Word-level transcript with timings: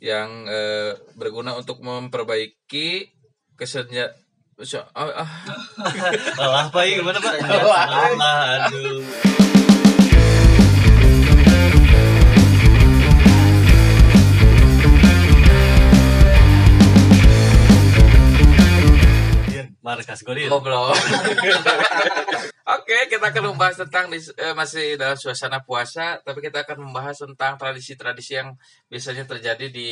yang 0.00 0.48
eh, 0.48 0.96
berguna 1.14 1.52
untuk 1.54 1.84
memperbaiki 1.84 3.12
kesenja 3.52 4.16
ah, 4.96 5.24
ah. 5.24 5.30
Salah 6.40 6.68
Pak, 6.72 6.82
iya, 6.84 7.00
gimana 7.00 7.20
Pak? 7.20 7.32
Salah, 7.40 7.84
aduh. 8.68 9.00
Markas 19.80 20.20
Godin. 20.20 20.52
Goblok. 20.52 20.92
Oke, 22.70 23.10
kita 23.10 23.34
akan 23.34 23.50
membahas 23.50 23.82
tentang 23.82 24.06
eh, 24.14 24.54
masih 24.54 24.94
dalam 24.94 25.18
suasana 25.18 25.58
puasa, 25.58 26.22
tapi 26.22 26.38
kita 26.38 26.62
akan 26.62 26.86
membahas 26.86 27.18
tentang 27.18 27.58
tradisi-tradisi 27.58 28.38
yang 28.38 28.54
biasanya 28.86 29.26
terjadi 29.26 29.66
di 29.74 29.90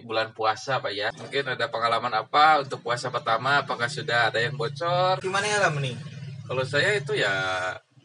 bulan 0.00 0.32
puasa, 0.32 0.80
Pak 0.80 0.92
ya. 0.96 1.12
Mungkin 1.12 1.52
ada 1.52 1.68
pengalaman 1.68 2.16
apa 2.16 2.64
untuk 2.64 2.80
puasa 2.80 3.12
pertama? 3.12 3.60
Apakah 3.60 3.92
sudah 3.92 4.32
ada 4.32 4.40
yang 4.40 4.56
bocor? 4.56 5.20
Gimana 5.20 5.44
ya 5.44 5.68
lah 5.68 5.76
nih? 5.76 6.00
Kalau 6.48 6.64
saya 6.64 6.96
itu 6.96 7.12
ya 7.12 7.28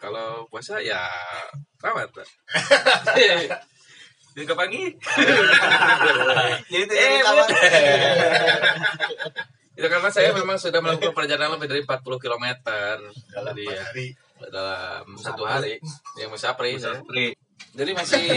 kalau 0.04 0.44
puasa 0.52 0.84
ya 0.84 1.00
kepangi. 4.48 4.96
Jadi 6.72 6.84
itu 6.88 6.94
Eh, 6.96 6.96
jadi 6.96 7.20
kamar. 7.24 7.48
Itu 9.80 9.88
karena 9.88 10.12
saya 10.12 10.36
memang 10.40 10.60
sudah 10.60 10.84
melakukan 10.84 11.16
perjalanan 11.16 11.56
lebih 11.56 11.72
dari 11.72 11.82
40 11.88 12.04
km 12.20 12.46
Jadi 13.32 13.64
ya, 13.64 13.84
dalam 14.52 15.16
satu 15.16 15.48
hari 15.48 15.80
yang 16.20 16.28
musafri. 16.28 16.76
Pri. 17.08 17.32
Jadi 17.72 17.92
masih 17.96 18.28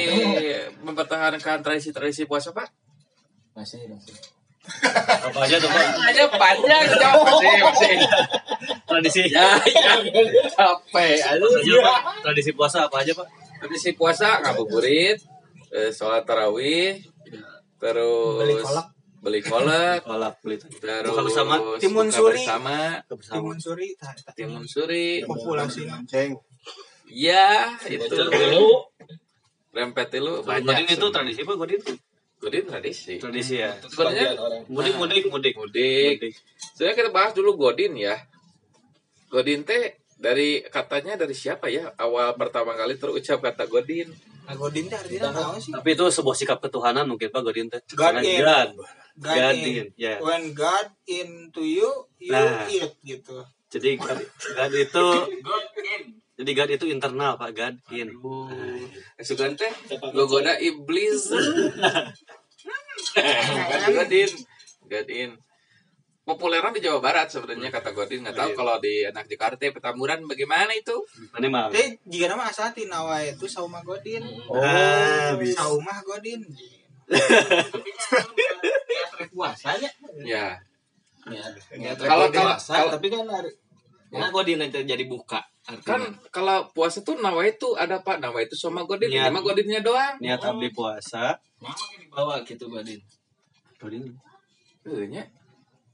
mempertahankan 0.86 1.66
tradisi-tradisi 1.66 2.30
puasa 2.30 2.54
Pak? 2.54 2.70
masih 3.52 3.84
masih 3.84 4.16
Apa 4.96 5.44
aja 5.44 5.60
tuh 5.60 5.68
Pak? 5.68 5.84
Aja 6.08 6.24
panjang 6.32 6.82
jawab 6.96 7.20
masih 7.26 7.50
masih. 7.60 7.94
Tradisi. 8.88 9.22
Ya, 9.34 9.58
ya 9.66 9.92
capek. 10.54 11.18
Aduh. 11.36 11.50
Apa 11.50 11.60
aja, 11.60 11.74
Pak? 11.82 12.00
Tradisi 12.22 12.50
puasa 12.54 12.78
apa 12.86 12.96
aja 13.02 13.12
Pak? 13.12 13.28
Tradisi 13.60 13.90
puasa 13.92 14.40
ngabuburit, 14.40 15.18
eh, 15.74 15.90
sholat 15.90 16.24
tarawih, 16.24 17.02
terus 17.82 18.38
Beli 18.40 18.54
kolak. 18.62 18.86
Beli 19.22 19.38
kolak, 19.40 20.02
Kolak 20.02 20.34
beli. 20.42 20.58
terus 20.58 20.74
Buka 21.06 21.22
bersama. 21.22 21.54
Timun 21.78 22.06
buka 22.10 22.18
suri. 22.18 22.42
bersama, 22.42 22.78
Timun 23.06 23.56
suri. 23.56 23.88
timun 24.34 24.64
suri, 24.66 25.06
Populasi. 25.22 25.86
ya 27.06 27.78
itu 27.86 28.10
dulu. 28.10 28.66
rempet 29.72 30.12
dulu 30.12 30.42
Godin 30.44 30.68
banyak. 30.68 30.92
itu 30.92 31.06
tradisi 31.08 31.40
Pak 31.42 31.56
Godin? 31.56 31.80
Godin 32.42 32.64
tradisi. 32.66 33.16
Tradisi 33.16 33.54
ya. 33.56 33.72
Sebenarnya 33.78 34.34
Mudik 34.68 34.98
mudik 34.98 35.24
mudik. 35.30 35.54
mudik. 35.56 36.34
Sebenarnya 36.74 36.96
kita 36.98 37.10
bahas 37.14 37.32
dulu 37.32 37.54
Godin 37.56 37.94
ya. 37.96 38.18
Godin 39.30 39.62
teh 39.64 39.96
dari 40.18 40.60
katanya 40.66 41.16
dari 41.16 41.32
siapa 41.32 41.70
ya 41.72 41.94
awal 41.96 42.34
pertama 42.36 42.74
kali 42.76 42.98
terucap 42.98 43.38
kata 43.40 43.64
Godin 43.70 44.10
Nah, 44.42 44.58
Godin 44.58 44.90
teh 44.90 44.98
artinya 44.98 45.30
apa 45.30 45.54
sih? 45.56 45.70
Tapi 45.70 45.88
itu 45.94 46.04
sebuah 46.10 46.34
sikap 46.34 46.58
ketuhanan 46.58 47.06
mungkin 47.06 47.30
Pak 47.30 47.42
Godin 47.46 47.70
teh. 47.70 47.78
God 47.94 48.18
Karena 48.18 48.20
in. 48.20 48.42
God. 49.20 49.36
God 49.36 49.36
God 49.36 49.56
in. 49.56 49.76
in, 49.76 49.88
ya. 49.96 50.14
When 50.20 50.42
God 50.56 50.88
into 51.04 51.62
you, 51.64 51.90
you 52.16 52.32
Nah. 52.32 52.64
eat 52.68 52.92
gitu. 53.04 53.44
Jadi 53.72 53.96
God, 53.96 54.20
God 54.28 54.72
itu 54.76 55.06
jadi 56.40 56.50
God 56.56 56.70
itu 56.76 56.84
internal 56.92 57.40
Pak 57.40 57.50
God 57.56 57.76
in. 57.92 58.08
Sugan 59.20 59.56
teh 59.56 59.72
gogoda 60.12 60.56
iblis. 60.60 61.32
Godin, 63.92 64.30
Godin. 64.88 65.30
Populeran 66.22 66.70
di 66.70 66.78
Jawa 66.78 67.02
Barat 67.02 67.26
sebenarnya 67.26 67.74
kata 67.74 67.90
Godin 67.90 68.22
nggak 68.22 68.38
tahu 68.38 68.50
kalau 68.54 68.78
di 68.78 69.02
anak 69.02 69.26
Jakarta 69.26 69.58
Petamburan 69.58 70.22
bagaimana 70.22 70.70
itu. 70.70 70.94
Mana 71.34 71.50
mah? 71.50 71.66
Tapi 71.66 71.98
jika 72.06 72.30
nama 72.30 72.46
asatin 72.46 72.86
nawa 72.86 73.26
itu 73.26 73.50
sauma 73.50 73.82
Godin. 73.82 74.22
Ah, 74.46 75.34
bisa. 75.34 75.66
Saumah 75.66 75.98
Godin. 76.06 76.46
Puasanya 79.32 79.90
Ya. 80.22 80.58
ya, 81.24 81.44
Kalau- 81.96 82.28
kalau- 82.28 82.56
puasa, 82.58 82.72
kalau- 82.76 82.92
tapi 82.92 83.06
kan 83.08 83.26
hari 83.26 83.50
Nah, 84.12 84.28
kok 84.28 84.44
di 84.44 84.60
nanti 84.60 84.84
jadi 84.84 85.08
buka 85.08 85.40
Kan 85.86 86.04
kalau 86.28 86.68
puasa 86.74 87.00
tuh 87.00 87.16
nawa 87.16 87.46
itu 87.46 87.72
ada 87.72 88.02
Pak, 88.02 88.18
nawa 88.18 88.42
itu 88.42 88.52
sama 88.52 88.84
Godin, 88.84 89.08
Niat. 89.08 89.30
mah 89.30 89.40
Godinnya 89.40 89.80
doang. 89.80 90.18
Niat 90.20 90.42
abdi 90.42 90.68
puasa. 90.68 91.38
nama 91.62 91.72
dibawa 91.96 92.34
gitu 92.42 92.66
Badin 92.66 92.98
Godin. 93.78 94.04
Eh, 94.82 95.06
nya. 95.06 95.22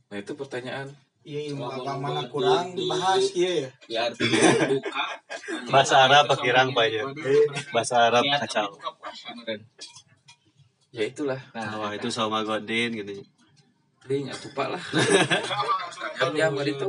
Nah 0.08 0.16
itu 0.16 0.32
pertanyaan. 0.32 0.88
Iya, 1.20 1.52
ilmu 1.52 1.68
apa 1.68 1.92
mana 1.94 2.24
kurang 2.26 2.72
dibahas 2.72 3.20
iya 3.36 3.50
ya. 3.60 3.68
ya 3.86 4.00
artinya 4.08 4.40
buka 4.72 5.04
Bahasa 5.68 6.08
Arab 6.08 6.24
pakirang 6.26 6.72
Pak 6.72 6.86
ya. 6.88 7.04
Bahasa 7.68 8.08
Arab 8.08 8.24
kacau. 8.24 8.72
buka 8.72 8.90
puasa. 8.96 9.28
Ya 10.93 11.04
itulah. 11.04 11.41
Wah 11.53 11.93
itu 11.93 12.09
sama 12.16 12.44
Godin 12.44 12.97
gitu. 12.97 13.25
Ring 14.09 14.32
atuh 14.32 14.50
Pak 14.56 14.69
lah. 14.72 14.82
Jam-jam 16.16 16.53
itu. 16.65 16.88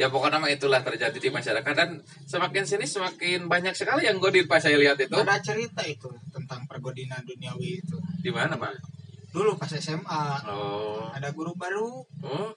Ya 0.00 0.08
pokoknya 0.08 0.40
mah 0.40 0.48
itulah 0.48 0.80
terjadi 0.80 1.12
di 1.12 1.28
masyarakat 1.28 1.74
dan 1.76 2.00
semakin 2.24 2.64
sini 2.64 2.88
semakin 2.88 3.44
banyak 3.52 3.76
sekali 3.76 4.08
yang 4.08 4.16
godin 4.16 4.48
pas 4.48 4.56
saya 4.56 4.80
lihat 4.80 4.96
itu. 4.96 5.12
Ada 5.12 5.36
cerita 5.44 5.84
itu 5.84 6.08
tentang 6.32 6.64
pergodinan 6.64 7.20
duniawi 7.20 7.84
itu. 7.84 8.00
Di 8.24 8.32
mana 8.32 8.56
Pak? 8.56 8.80
Dulu 9.28 9.60
pas 9.60 9.68
SMA 9.68 10.24
Oh. 10.48 11.12
ada 11.12 11.28
guru 11.36 11.52
baru. 11.52 12.00
Oh. 12.24 12.48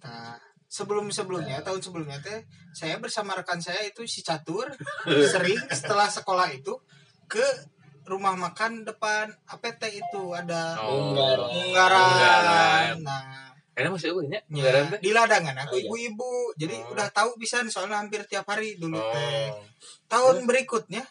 Nah, 0.00 0.40
sebelum 0.72 1.12
sebelumnya 1.12 1.60
tahun 1.60 1.84
sebelumnya 1.84 2.16
teh 2.24 2.48
saya 2.72 2.96
bersama 2.96 3.36
rekan 3.36 3.60
saya 3.60 3.84
itu 3.84 4.08
si 4.08 4.24
Catur 4.24 4.72
sering 5.36 5.60
setelah 5.68 6.08
sekolah 6.08 6.48
itu 6.56 6.72
ke 7.28 7.44
rumah 8.08 8.34
makan 8.34 8.82
depan 8.82 9.28
APT 9.46 9.82
itu 9.94 10.22
ada 10.32 10.80
Oh. 10.80 11.12
Unggaran. 11.46 12.96
Nah, 13.00 13.52
Kayaknya 13.70 13.90
masih 13.94 14.08
eueuh 14.10 14.26
nya. 14.26 14.40
ya, 14.40 14.42
Unggaran 14.50 14.84
di 14.98 15.10
ladangan 15.12 15.56
aku 15.60 15.70
Oh, 15.70 15.78
iya. 15.78 15.86
ibu-ibu. 15.86 16.32
Jadi 16.56 16.74
Oh. 16.76 16.92
udah 16.92 17.08
tahu 17.10 17.30
bisa 17.36 17.62
soalnya 17.66 17.96
hampir 17.96 18.24
tiap 18.24 18.42
hari 18.44 18.74
dulu 18.74 18.98
teh. 18.98 19.48
Oh. 19.48 19.62
Tahun 20.08 20.42
berikutnya 20.44 21.04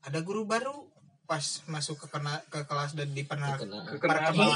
ada 0.00 0.18
guru 0.20 0.46
baru 0.46 0.86
pas 1.24 1.42
masuk 1.66 1.98
ke 1.98 2.06
kena, 2.08 2.38
ke 2.46 2.62
kelas 2.62 2.94
dan 2.94 3.10
diperkenalkan 3.10 3.66
Kena. 3.66 3.98
Kena 3.98 4.54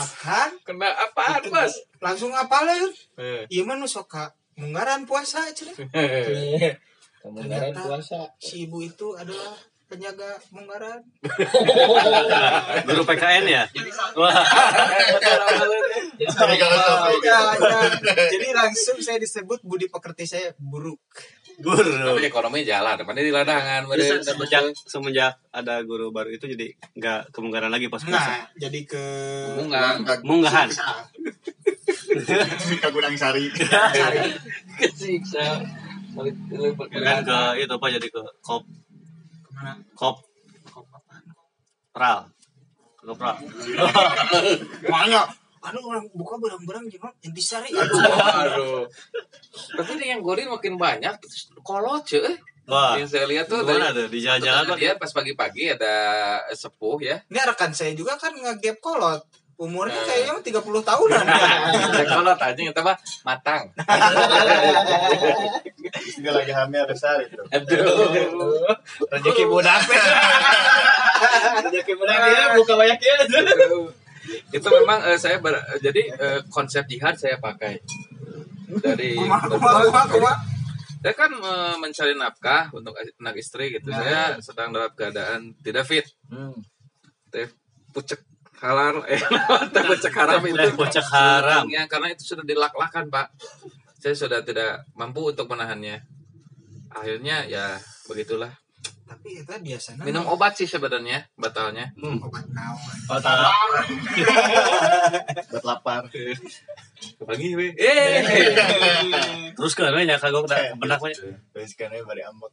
Kena 0.63 0.89
apaan, 1.03 1.43
Bos? 1.45 1.75
langsung 1.99 2.31
apa 2.31 2.63
lah 2.63 2.79
Eh. 3.19 3.43
iya 3.49 3.63
mah 3.65 3.75
nu 3.75 3.85
soka 3.85 4.31
munggaran 4.55 5.03
puasa 5.03 5.51
cenah. 5.51 5.75
Kemungkinan 7.21 7.53
Ternyata 7.75 7.81
puasa. 7.85 8.21
si 8.39 8.65
ibu 8.65 8.81
itu 8.81 9.13
adalah 9.13 9.53
penjaga 9.91 10.39
munggaran 10.55 11.03
Guru 12.87 13.03
PKN 13.03 13.45
ya? 13.51 13.65
Wah, 14.15 14.35
ya, 16.19 16.31
ya. 17.19 17.39
jadi 18.31 18.49
langsung 18.55 19.03
saya 19.03 19.19
disebut 19.19 19.67
budi 19.67 19.91
pekerti 19.91 20.25
saya 20.31 20.55
buruk 20.63 21.03
guru. 21.61 21.93
Tapi 21.93 22.25
ekonomi 22.25 22.65
jalan, 22.65 22.97
depannya 22.97 23.23
di 23.23 23.33
ladangan, 23.33 23.85
semenjak 24.25 24.73
semenjak 24.89 25.33
ada 25.53 25.85
guru 25.85 26.09
baru 26.11 26.33
itu 26.33 26.49
jadi 26.49 26.73
nggak 26.97 27.37
kemungkinan 27.37 27.71
lagi 27.71 27.93
pas 27.93 28.01
puasa. 28.01 28.17
nah 28.17 28.49
jadi 28.57 28.81
ke 28.89 29.05
Munggang. 29.61 30.01
Munggahan. 30.25 30.69
Kagurang 32.81 33.15
sari. 33.15 33.53
Kesiksa. 34.81 35.61
Bukan 36.17 37.19
ke 37.23 37.41
itu 37.63 37.71
apa 37.71 37.87
jadi 37.87 38.09
ke 38.11 38.23
kop 38.43 38.67
ke 39.61 39.65
mana 39.69 39.77
kop 39.93 40.17
pral. 41.93 42.19
Ke 42.97 43.13
pral. 43.13 43.37
makanya 44.93 45.29
aduh 45.61 45.83
orang 45.93 46.09
buka 46.17 46.41
barang-barang 46.41 46.89
yang 47.21 47.33
disari 47.37 47.69
aduh 47.77 48.01
Aduh. 48.49 48.83
Tapi 49.77 49.91
ini 50.01 50.17
yang 50.17 50.25
godin 50.25 50.49
makin 50.49 50.81
banyak, 50.81 51.13
terus 51.21 51.53
kolot 51.61 52.01
cuy. 52.09 52.33
Wah, 52.71 52.95
Yang 52.95 53.19
saya 53.19 53.27
lihat 53.27 53.51
tuh 53.51 53.67
gimana 53.67 53.91
dari 53.91 54.07
tuh 54.07 54.15
di 54.15 54.21
jalan-jalan 54.23 54.79
dia 54.79 54.95
pas 54.95 55.11
pagi-pagi 55.11 55.75
ada 55.75 55.95
sepuh 56.55 57.03
ya. 57.03 57.19
ini 57.27 57.39
rekan 57.43 57.75
saya 57.75 57.93
juga 57.99 58.15
kan 58.15 58.31
nge-gap 58.31 58.79
kolot 58.79 59.21
umurnya 59.61 59.93
Nah. 59.93 60.07
kayaknya 60.09 60.33
mah 60.33 60.43
30 60.43 60.89
tahunan 60.89 61.25
Ada 61.29 62.05
kolot 62.11 62.41
aja 62.41 62.61
kita 62.65 62.81
mah 62.81 62.97
matang. 63.23 63.63
Juga 66.17 66.31
lagi 66.33 66.53
hamil 66.55 66.83
besar 66.89 67.21
itu. 67.21 67.37
Aduh. 67.53 68.65
Rezeki 69.07 69.45
budak. 69.47 69.81
Jadi 71.61 71.79
kemudian 71.85 72.19
buka 72.57 72.75
banyak 72.75 72.99
ya. 72.99 73.15
itu 74.31 74.69
memang 74.71 75.01
eh, 75.03 75.17
saya 75.17 75.41
ber- 75.41 75.59
eh, 75.59 75.81
jadi 75.81 76.03
eh, 76.13 76.41
konsep 76.49 76.85
jihad 76.87 77.17
saya 77.17 77.37
pakai 77.37 77.81
dari 78.79 79.17
saya 81.01 81.15
kan 81.17 81.31
eh, 81.33 81.75
mencari 81.77 82.15
nafkah 82.15 82.69
untuk 82.71 82.95
anak 82.95 83.35
istri 83.37 83.73
gitu 83.73 83.89
Nah. 83.91 83.99
saya 83.99 84.21
sedang 84.39 84.71
dalam 84.71 84.93
keadaan 84.93 85.57
tidak 85.61 85.85
fit 85.85 86.07
Hmm. 86.29 86.53
pucek 87.91 88.21
halal 88.61 89.01
eh 89.09 89.21
teh 89.73 89.83
bocek 89.85 90.15
haram 90.15 90.41
itu. 90.45 90.57
Teh 90.57 90.73
bocek 90.77 91.07
haram. 91.11 91.65
ya 91.69 91.89
karena 91.89 92.13
itu 92.13 92.23
sudah 92.25 92.45
dilak-lakan 92.45 93.09
pak. 93.09 93.33
Saya 94.01 94.17
sudah 94.17 94.41
tidak 94.45 94.85
mampu 94.97 95.33
untuk 95.33 95.49
menahannya. 95.49 96.01
Akhirnya 96.93 97.45
ya 97.49 97.81
begitulah. 98.09 98.53
Tapi 99.11 99.43
itu 99.43 99.51
biasanya 99.51 100.07
minum 100.07 100.23
obat 100.31 100.55
sih 100.55 100.71
sebenarnya 100.71 101.27
batalnya. 101.35 101.91
Obat 101.99 102.47
naon. 102.55 102.79
Buat 105.51 105.65
lapar. 105.69 106.07
pagi 107.25 107.53
we 107.53 107.73
eh 107.77 108.25
Terus 109.61 109.77
kan 109.77 109.93
ya 109.93 110.17
kagok 110.17 110.49
da 110.49 110.73
benak 110.73 111.05
we. 111.05 111.13
Terus 111.13 111.77
kan 111.77 111.93
bari 111.93 112.25
ambek. 112.25 112.49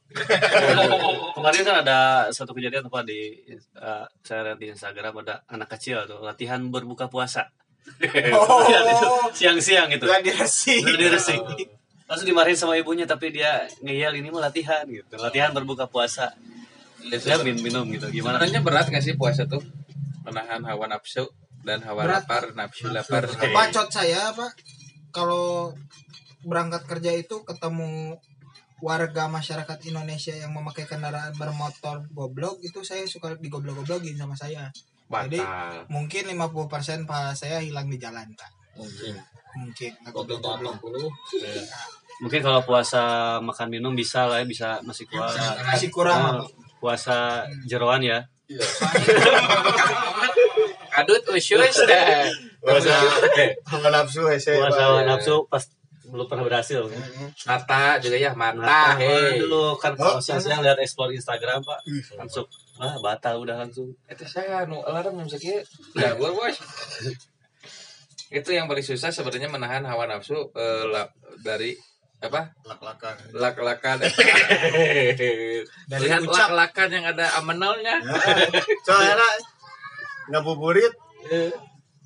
Kemarin 1.40 1.62
kan 1.64 1.76
ada 1.88 2.28
satu 2.36 2.52
kejadian 2.52 2.92
apa 2.92 3.08
di 3.08 3.48
eh, 3.56 4.06
saya 4.28 4.52
lihat 4.52 4.60
di 4.60 4.68
Instagram 4.76 5.24
ada 5.24 5.40
anak 5.48 5.72
kecil 5.72 6.04
tuh 6.04 6.20
latihan 6.20 6.60
berbuka 6.68 7.08
puasa. 7.08 7.48
oh 8.36 8.68
Siang-siang 9.32 9.88
gitu. 9.96 10.04
gladi 10.04 10.36
resi 10.36 10.84
Gladi 10.84 11.08
resi. 11.08 11.40
Langsung 12.04 12.28
dimarahin 12.28 12.60
sama 12.60 12.76
ibunya 12.76 13.08
tapi 13.08 13.32
dia 13.32 13.64
ngeyel 13.80 14.20
ini 14.20 14.28
mah 14.28 14.52
latihan 14.52 14.84
gitu. 14.84 15.16
Latihan 15.16 15.56
berbuka 15.56 15.88
puasa. 15.88 16.36
Dia 17.08 17.40
minum, 17.40 17.64
minum 17.64 17.86
gitu. 17.88 18.12
Gimana? 18.12 18.44
sebenarnya 18.44 18.60
berat 18.68 18.92
gak 18.92 19.00
sih 19.00 19.16
puasa 19.16 19.48
tuh 19.48 19.64
menahan 20.28 20.60
hawa 20.68 20.92
nafsu 20.92 21.32
dan 21.64 21.80
hawa 21.82 22.06
Berat. 22.06 22.24
lapar 22.26 22.44
nafsu 22.54 22.90
lapar. 22.90 23.26
bacot 23.30 23.88
saya 23.90 24.34
pak. 24.34 24.54
Kalau 25.10 25.74
berangkat 26.46 26.86
kerja 26.86 27.12
itu 27.12 27.42
ketemu 27.44 28.16
warga 28.78 29.26
masyarakat 29.26 29.90
Indonesia 29.90 30.38
yang 30.38 30.54
memakai 30.54 30.86
kendaraan 30.86 31.34
bermotor 31.34 32.06
goblok 32.14 32.62
itu 32.62 32.86
saya 32.86 33.02
suka 33.10 33.34
digoblok-goblokin 33.36 34.14
sama 34.14 34.38
saya. 34.38 34.70
Jadi, 35.08 35.40
batal. 35.40 35.88
mungkin 35.90 36.24
50% 36.36 37.08
pahala 37.08 37.34
saya 37.34 37.58
hilang 37.64 37.88
di 37.90 37.98
jalan 37.98 38.28
pak. 38.38 38.52
Mungkin. 39.58 39.92
Aku 40.06 40.22
goblok 40.28 40.78
Mungkin 42.18 42.42
kalau 42.42 42.62
puasa 42.62 43.02
makan 43.40 43.68
minum 43.70 43.94
bisa 43.94 44.26
lah 44.26 44.42
ya, 44.42 44.46
bisa 44.46 44.70
masih 44.82 45.06
kuat. 45.06 45.34
masih 45.66 45.90
kurang 45.90 46.18
Nah, 46.18 46.34
Pak. 46.42 46.50
puasa 46.82 47.46
jeroan 47.66 48.02
ya. 48.02 48.20
kadut 50.98 51.22
usus 51.30 51.76
Puasa 52.58 52.94
hawa 53.70 53.88
nafsu 53.94 54.26
hese. 54.28 54.58
Puasa 54.58 54.82
Pak. 54.82 55.06
nafsu 55.06 55.36
pas 55.48 55.64
belum 56.08 56.26
pernah 56.26 56.44
berhasil. 56.48 56.82
mata 57.46 58.00
juga 58.00 58.16
ya 58.16 58.32
mata 58.32 58.96
Nah, 58.96 58.96
dulu 59.38 59.76
kan 59.76 59.92
kalau 59.94 60.18
siang-siang 60.18 60.64
lihat 60.64 60.80
explore 60.80 61.12
Instagram 61.12 61.60
pak, 61.62 61.80
langsung 62.16 62.48
ah 62.80 62.96
batal 63.04 63.44
udah 63.44 63.60
langsung. 63.60 63.92
itu 64.08 64.24
saya 64.24 64.64
nu 64.64 64.80
alarm 64.82 65.20
jam 65.20 65.28
sekieu 65.28 65.60
ya 65.98 66.16
gua 66.16 66.30
bos 66.32 66.56
itu 68.28 68.50
yang 68.52 68.68
paling 68.68 68.84
susah 68.84 69.12
sebenarnya 69.12 69.48
menahan 69.48 69.84
hawa 69.84 70.08
nafsu 70.08 70.52
eh, 70.56 70.84
la- 70.88 71.12
dari 71.44 71.76
apa? 72.18 72.50
Lak-lakan. 72.66 73.14
lak-lakan. 73.30 73.98
Dari 75.92 76.02
lihat 76.02 76.26
lak-lakan 76.26 76.90
yang 76.90 77.06
ada 77.14 77.30
amenalnya. 77.38 78.02
Soalnya 78.82 79.14
ngabuburit. 80.32 80.94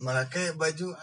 Malah 0.01 0.25
kayak 0.29 0.57
baju 0.57 0.97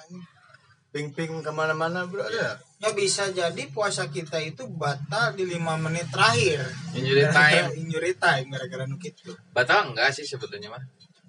ping-ping 0.89 1.45
ke 1.45 1.53
mana-mana 1.53 2.09
bro 2.09 2.25
ada 2.25 2.57
ya 2.81 2.91
bisa 2.97 3.29
jadi 3.29 3.69
puasa 3.69 4.09
kita 4.09 4.41
itu 4.41 4.65
batal 4.73 5.37
di 5.37 5.45
lima 5.45 5.77
menit 5.77 6.09
terakhir. 6.09 6.65
Injury 6.97 7.29
time. 7.29 7.69
injury 7.77 8.13
time 8.17 8.47
gara-gara 8.49 8.89
gitu 8.97 9.37
batal 9.53 9.93
enggak 9.93 10.11
sih 10.17 10.25
sebetulnya 10.25 10.73
mah? 10.73 10.83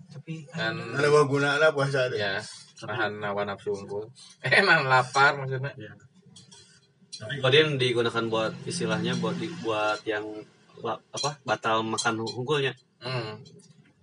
Tapi 0.10 0.48
kan 0.48 0.74
ada 0.74 1.08
gua 1.12 1.28
gunanya 1.28 1.70
puasa 1.76 2.08
ada 2.08 2.16
ya 2.16 2.34
nahan 2.88 3.20
hawa 3.20 3.44
nafsu 3.44 3.76
unggul. 3.76 4.08
Eh 4.40 4.64
nahan 4.64 4.88
lapar 4.88 5.36
maksudnya? 5.36 5.76
Kodin 7.44 7.76
digunakan 7.76 8.26
buat 8.32 8.56
istilahnya 8.64 9.20
buat 9.20 9.36
buat 9.60 10.00
yang 10.08 10.24
apa 10.88 11.36
batal 11.44 11.84
makan 11.84 12.24
unggulnya. 12.24 12.72
hmm. 13.04 13.59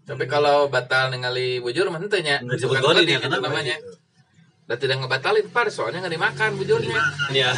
Tapi 0.07 0.25
kalau 0.31 0.71
batal 0.71 1.11
ningali 1.11 1.59
bujur 1.59 1.91
mah 1.91 1.99
henteu 1.99 2.23
nya 2.23 2.39
Nggak 2.39 2.63
disebut 2.63 2.79
godin 2.79 3.11
ya, 3.11 3.19
itu 3.19 3.39
namanya. 3.43 3.75
Dan 4.67 4.79
tidak 4.79 5.03
ngebatalin 5.03 5.47
par 5.51 5.67
soalnya 5.67 6.07
nggak 6.07 6.15
dimakan 6.15 6.51
bujurnya. 6.59 6.99
Iya. 7.35 7.51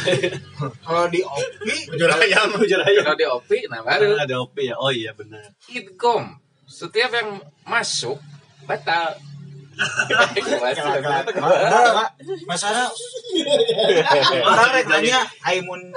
kalau 0.85 1.05
di 1.13 1.21
opi? 1.21 1.75
Bujur 1.93 2.09
ayam. 2.09 2.49
Bujur 2.57 2.81
aja. 2.81 3.01
kalau 3.05 3.17
di 3.21 3.27
opi 3.29 3.57
nah 3.69 3.85
baru. 3.85 4.17
Ada 4.17 4.35
OP 4.41 4.57
ya. 4.65 4.75
Oh 4.81 4.89
iya 4.89 5.13
benar. 5.13 5.45
idgom 5.69 6.41
setiap 6.65 7.13
yang 7.13 7.37
masuk 7.69 8.17
batal. 8.65 9.13
Masalah. 12.49 12.89
Orang 14.41 14.69
rek 14.73 14.85
nanya 14.89 15.21
aimun 15.45 15.93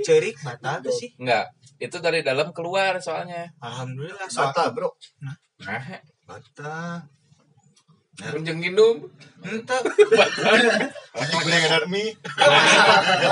cerik 0.00 0.40
batal 0.40 0.80
tuh 0.80 0.92
sih? 0.92 1.12
Enggak 1.20 1.52
itu 1.82 1.98
dari 1.98 2.22
dalam 2.22 2.54
keluar 2.54 3.02
soalnya. 3.02 3.50
Alhamdulillah 3.58 4.30
soal 4.30 4.54
bata 4.54 4.70
bro. 4.70 4.94
Nah 5.18 5.34
bata. 6.26 7.06
Kunjung 8.12 8.60
gindung 8.60 9.08
ente 9.42 9.72
Mana 9.72 11.56
ngadar 11.58 11.84
mie 11.88 12.12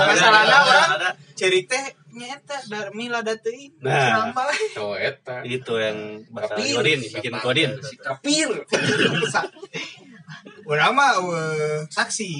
masalahnya 0.01 0.57
orang 0.59 0.91
cerik 1.37 1.69
teh 1.69 1.85
nyeta 2.11 2.57
darmi 2.65 3.05
lada 3.07 3.37
teuing 3.37 3.77
Nah. 3.79 4.33
Oh 4.75 4.97
eta. 4.97 5.45
Itu 5.45 5.77
yang 5.77 6.25
batal 6.27 6.57
Tapi- 6.57 6.73
Kodin 6.73 6.99
bikin 6.99 7.33
Kodin. 7.37 7.71
si 7.79 7.95
kapir 7.95 8.49
Urang 10.65 10.93
mah 10.97 11.13
eh, 11.29 11.85
saksi. 11.87 12.31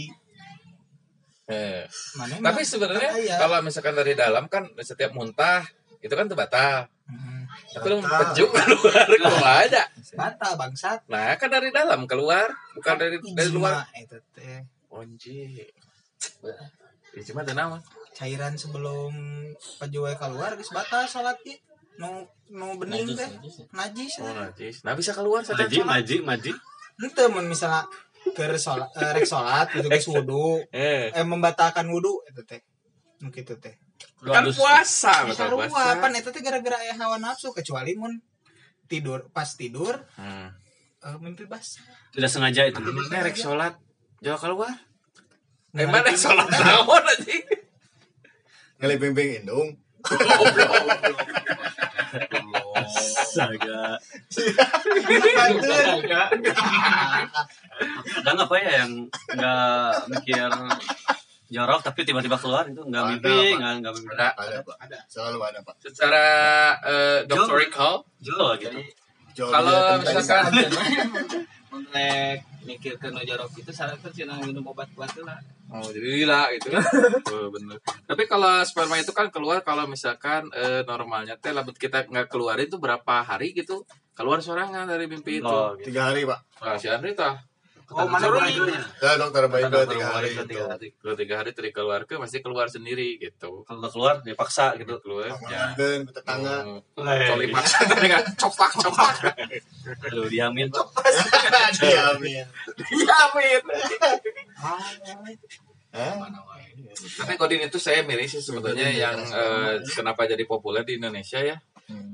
Eh, 1.46 1.84
mana 2.18 2.34
tapi 2.42 2.62
sebenarnya 2.66 3.12
Iya. 3.18 3.36
kalau 3.38 3.62
misalkan 3.62 3.94
dari 3.94 4.18
dalam 4.18 4.48
kan 4.48 4.66
setiap 4.82 5.14
muntah 5.14 5.62
itu 6.02 6.12
kan 6.12 6.26
tuh 6.26 6.36
batal. 6.36 6.90
Hmm, 6.90 7.00
tapi 7.71 7.88
lu 7.88 7.98
pejuk 8.03 8.50
keluar 8.51 9.07
kok 9.24 9.45
ada? 9.48 9.83
Batal 10.15 10.51
bangsat. 10.59 11.00
Nah 11.07 11.36
kan 11.39 11.48
dari 11.48 11.71
dalam 11.71 12.03
keluar 12.03 12.51
bukan 12.75 12.95
dari 13.00 13.18
dari 13.19 13.50
luar. 13.51 13.88
eta 13.95 14.19
teh. 14.36 14.63
Onji. 14.92 15.68
Ya 17.15 17.21
cuma 17.27 17.42
tenang 17.48 17.80
cairan 18.12 18.56
sebelum 18.59 19.12
pejuai 19.80 20.15
keluar 20.19 20.56
geus 20.59 20.71
batal 20.75 21.07
salat 21.07 21.39
ge 21.44 21.59
nu 22.00 22.27
nu 22.51 22.75
bening 22.80 23.12
teh. 23.15 23.30
najis 23.71 24.19
oh 24.19 24.27
teh. 24.27 24.36
najis. 24.36 24.75
Nah 24.83 24.94
bisa 24.95 25.12
keluar 25.15 25.44
Maji, 25.44 25.80
sholat. 25.80 25.88
maji, 25.88 26.15
maji. 26.24 26.51
Henteu 27.00 27.27
mun 27.31 27.48
misalnya 27.48 27.88
keur 28.36 28.53
salat 28.59 28.92
eh, 29.00 29.12
rek 29.15 29.27
salat 29.27 29.68
gitu 29.71 29.88
geus 29.88 30.07
wudu. 30.12 30.60
Eh. 30.72 31.12
Eh 31.12 31.24
membatalkan 31.24 31.88
wudu 31.88 32.24
eta 32.27 32.43
teh. 32.43 32.62
Nu 33.24 33.31
kitu 33.31 33.55
teh 33.60 33.75
kan 34.22 34.46
puasa 34.53 35.13
betul 35.25 35.38
sarua 35.38 35.65
puasa. 35.67 35.98
pan 35.98 36.13
teh 36.13 36.41
gara-gara 36.43 36.77
aya 36.77 36.93
hawa 37.00 37.17
nafsu 37.17 37.50
kecuali 37.55 37.98
mun 37.98 38.22
tidur 38.86 39.27
pas 39.34 39.48
tidur 39.58 39.98
hmm. 40.20 40.48
eh, 41.08 41.17
mimpi 41.22 41.48
basah 41.48 41.84
Tidak 42.12 42.27
sengaja 42.27 42.67
itu. 42.67 42.84
Ini 42.84 43.24
rek 43.24 43.39
sholat. 43.39 43.79
Jauh 44.20 44.36
keluar 44.36 44.75
rek 45.72 46.20
sholat? 46.20 46.51
Naon 46.60 47.08
aja 47.08 47.36
ngali 48.81 48.98
ping-ping 48.98 49.46
indung. 49.46 49.77
Saga. 53.29 54.01
Ada 58.17 58.29
nggak 58.34 58.48
apa 58.50 58.55
ya 58.58 58.72
yang 58.81 58.91
nggak 59.38 59.93
mikir 60.10 60.50
jorok 61.51 61.84
tapi 61.84 62.08
tiba-tiba 62.08 62.39
keluar 62.39 62.63
itu 62.63 62.79
nggak 62.79 63.03
Ada, 63.03 63.12
mimpi 63.12 63.36
nggak 63.60 63.74
nggak 63.84 63.93
mimpi. 64.00 64.13
Ada 64.15 64.27
ada 64.39 64.58
pak. 64.63 64.75
selalu 65.12 65.38
ada 65.43 65.60
pak. 65.60 65.75
Secara 65.84 66.25
eh, 66.88 67.20
doctorical 67.27 68.08
jual 68.24 68.55
gitu. 68.55 68.79
kalau 69.36 70.00
misalkan 70.00 70.51
Rek 71.91 72.39
mikir 72.67 72.93
ke 72.96 73.08
jorok 73.10 73.51
itu 73.58 73.72
salah 73.74 73.98
tuh 73.98 74.13
cina 74.13 74.38
minum 74.43 74.62
obat 74.70 74.88
kuat 74.96 75.12
lah. 75.25 75.39
oh 75.72 75.88
jadi 75.91 76.24
gila 76.24 76.51
gitu. 76.55 76.67
Oh, 77.31 77.48
bener. 77.51 77.79
Tapi 78.05 78.24
kalau 78.27 78.62
sperma 78.63 79.00
itu 79.00 79.12
kan 79.15 79.27
keluar 79.34 79.63
kalau 79.63 79.88
misalkan 79.88 80.48
eh, 80.55 80.84
normalnya 80.88 81.36
teh 81.39 81.51
labut 81.51 81.75
kita 81.75 82.08
nggak 82.08 82.31
keluarin 82.31 82.67
itu 82.67 82.79
berapa 82.79 83.24
hari 83.24 83.51
gitu? 83.51 83.84
Keluar 84.15 84.39
sorangan 84.43 84.88
dari 84.88 85.08
mimpi 85.10 85.39
itu. 85.39 85.48
Oh 85.48 85.75
gitu. 85.79 85.91
Tiga 85.91 86.12
hari 86.12 86.27
pak. 86.27 86.39
Nah, 86.62 86.77
si 86.77 86.88
Andri 86.91 87.15
tah 87.17 87.39
Oh, 87.91 88.07
mana 88.07 88.27
bajunya? 88.31 88.79
ya? 88.79 89.19
Dokter 89.19 89.51
baik 89.51 89.67
Dokter 89.67 89.88
tiga 89.91 90.07
hari 90.15 90.27
itu 90.31 90.43
tiga 90.48 90.65
hari. 90.71 90.88
kalau 90.95 91.15
tiga 91.19 91.36
hari 91.43 91.50
tadi 91.51 91.69
keluar 91.75 92.01
ke 92.07 92.15
pasti 92.15 92.39
keluar 92.39 92.71
sendiri 92.71 93.19
gitu. 93.19 93.67
Kalau 93.67 93.89
keluar 93.91 94.24
dia 94.24 94.31
paksa 94.31 94.79
gitu. 94.79 94.95
keluar 95.03 95.36
ya. 95.51 95.75
Tetangga. 96.07 96.79
Oh, 96.95 97.03
Eh, 97.03 97.27
Coli 97.27 97.51
paksa 97.51 97.83
tadi 97.91 98.07
kan. 98.07 98.24
Copak 98.39 98.71
copak 98.79 99.36
aduh 100.07 100.29
diamin 100.31 100.71
diamin. 101.81 102.45
Diamin. 102.79 103.62
Hah? 105.91 106.15
tapi 107.01 107.33
kodin 107.36 107.65
itu 107.65 107.79
saya 107.81 108.03
milih 108.05 108.27
sih 108.29 108.39
sebetulnya 108.39 108.88
yang 108.88 109.17
eh, 109.19 109.79
kenapa 109.91 110.24
jadi 110.24 110.43
populer 110.48 110.86
di 110.88 110.95
Indonesia 111.01 111.39
ya 111.41 111.57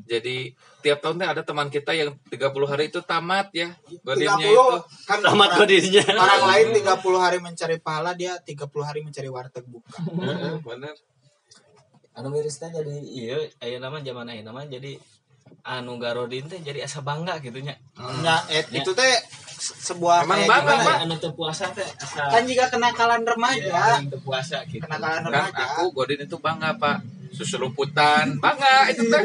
Jadi 0.04 0.38
tiap 0.80 0.98
tahun 0.98 1.16
teh 1.18 1.28
ada 1.28 1.42
teman 1.42 1.68
kita 1.68 1.92
yang 1.92 2.16
30 2.26 2.40
hari 2.64 2.88
itu 2.88 3.00
tamat 3.02 3.52
ya. 3.52 3.76
Godinnya 4.02 4.40
30 4.40 4.48
itu. 4.48 4.78
kan 5.04 5.20
Tamat 5.20 5.50
orang, 5.50 5.60
godinnya. 5.60 6.04
orang 6.10 6.44
lain 6.46 6.68
30 6.74 6.96
hari 7.18 7.38
mencari 7.38 7.78
pahala 7.78 8.12
dia 8.14 8.40
30 8.40 8.56
hari 8.82 9.00
mencari 9.02 9.28
warteg 9.28 9.66
buka. 9.66 10.00
Heeh, 10.24 10.56
Bener. 10.62 10.96
anu 12.14 12.28
mirisnya 12.30 12.72
jadi 12.72 12.98
iya 13.04 13.38
aya 13.60 13.78
nama 13.78 14.00
zaman 14.00 14.26
aya 14.26 14.42
nama 14.42 14.66
jadi 14.66 14.98
anu 15.64 15.96
garodin 15.98 16.46
teh 16.46 16.58
jadi 16.60 16.82
asa 16.82 17.00
bangga 17.00 17.38
gitu 17.38 17.60
nya 17.60 17.78
Nah, 18.18 18.42
eh, 18.48 18.66
itu 18.72 18.90
teh 18.92 19.14
se- 19.54 19.78
sebuah 19.86 20.26
Emang 20.26 20.40
kayak 20.40 20.50
bangga, 20.50 20.72
gimana 20.72 20.82
Pak. 20.84 20.96
ya? 20.96 21.04
anu 21.04 21.16
teu 21.16 21.32
puasa 21.32 21.70
teh 21.70 21.86
asa 21.86 22.26
Kan 22.28 22.42
jika 22.44 22.66
kenakalan 22.68 23.22
remaja, 23.22 23.70
ya, 23.70 24.02
teu 24.04 24.18
puasa 24.20 24.66
gitu 24.66 24.82
kenakalan 24.82 25.20
Kan 25.20 25.30
remaja. 25.30 25.64
aku 25.76 25.94
Godin 25.94 26.20
itu 26.20 26.38
bangga 26.38 26.74
pak. 26.74 26.98
Susuruputan 27.34 28.38
bangga 28.40 28.92
itu 28.92 29.04
teh. 29.08 29.24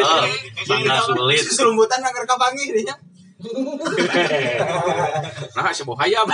Oh, 0.00 0.24
bangga 0.70 0.96
sulit. 1.04 1.42
Serumbutan 1.44 2.00
nangker 2.00 2.24
kapangi 2.28 2.72
dia. 2.72 2.96
Nah 5.54 5.68
sebuah 5.68 5.98
hayam. 6.06 6.24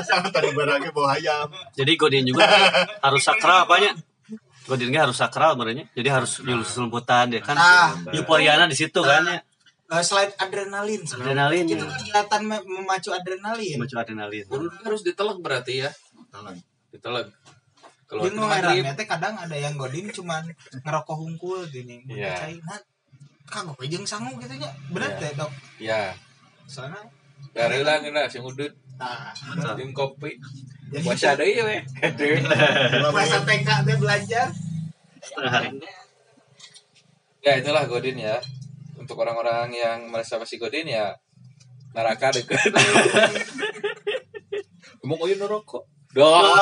Asal 0.00 0.24
tadi 0.32 0.50
barangnya 0.52 0.90
bawa 0.92 1.16
ayam. 1.16 1.48
Jadi 1.72 1.92
godin 1.96 2.24
juga 2.28 2.44
harus 3.00 3.22
sakral 3.24 3.64
apanya? 3.64 3.96
Godinnya 4.68 5.08
harus 5.08 5.16
sakral 5.18 5.56
sebenarnya. 5.58 5.88
Jadi 5.96 6.08
harus 6.12 6.38
julus 6.44 6.70
lumputan 6.78 7.32
dia 7.32 7.40
kan. 7.42 7.56
Nah. 7.58 7.90
Euforiana 8.14 8.68
di 8.70 8.76
situ 8.78 9.00
kan 9.02 9.24
ya. 9.26 9.40
Eh, 9.90 10.04
selain 10.06 10.30
adrenalin, 10.36 11.02
Adrenalin 11.02 11.66
itu 11.66 11.74
ya. 11.76 11.90
kegiatan 11.90 12.42
me- 12.42 12.62
memacu 12.62 13.10
adrenalin. 13.10 13.74
Macu 13.74 13.98
adrenalin. 13.98 14.46
harus 14.80 15.02
ditelek 15.02 15.42
berarti 15.42 15.82
ya. 15.82 15.90
Talang. 16.30 16.54
Ditelek. 16.88 17.26
Kalau 18.06 18.22
Di 18.22 18.30
waktu 18.30 18.36
nu 18.36 18.42
maghrib. 18.44 18.82
herannya 18.82 18.94
teh 18.94 19.06
kadang 19.08 19.34
ada 19.34 19.56
yang 19.56 19.74
godin 19.74 20.06
cuman 20.08 20.46
ngerokok 20.80 21.16
hungkul 21.16 21.66
gini. 21.66 22.06
Iya. 22.06 22.38
Iya. 22.48 22.58
Nah, 22.60 22.78
kagok 23.44 23.78
we 23.78 23.86
jeung 23.86 24.02
sangu 24.04 24.30
gitu 24.36 24.54
nya. 24.56 24.70
Bener 24.88 25.10
Iya. 25.10 25.18
teh, 25.18 25.30
Dok. 25.34 25.50
Ya. 25.78 26.02
Soalnya 26.64 27.02
Dari 27.50 27.82
lah 27.82 27.98
gini 27.98 28.14
sing 28.26 28.42
udut. 28.42 28.70
nah, 28.94 29.34
Jeung 29.74 29.90
kopi. 29.90 30.38
Puasa 31.02 31.34
deui 31.34 31.58
we. 31.60 31.76
puasa 33.10 33.42
TK 33.42 33.68
teh 33.82 33.96
belajar. 33.96 34.46
Setengah 35.18 35.50
hari. 35.52 35.68
Ya 37.40 37.52
itulah 37.56 37.86
Godin 37.86 38.14
ya. 38.16 38.38
Untuk 39.10 39.26
orang-orang 39.26 39.74
yang 39.74 40.06
merasa 40.06 40.38
masih 40.38 40.62
Godin 40.62 40.86
ya 40.86 41.10
neraka 41.90 42.30
deket. 42.30 42.62
Emang 45.02 45.18
oh 45.18 45.26
neraka? 45.26 45.82
Doh. 46.14 46.54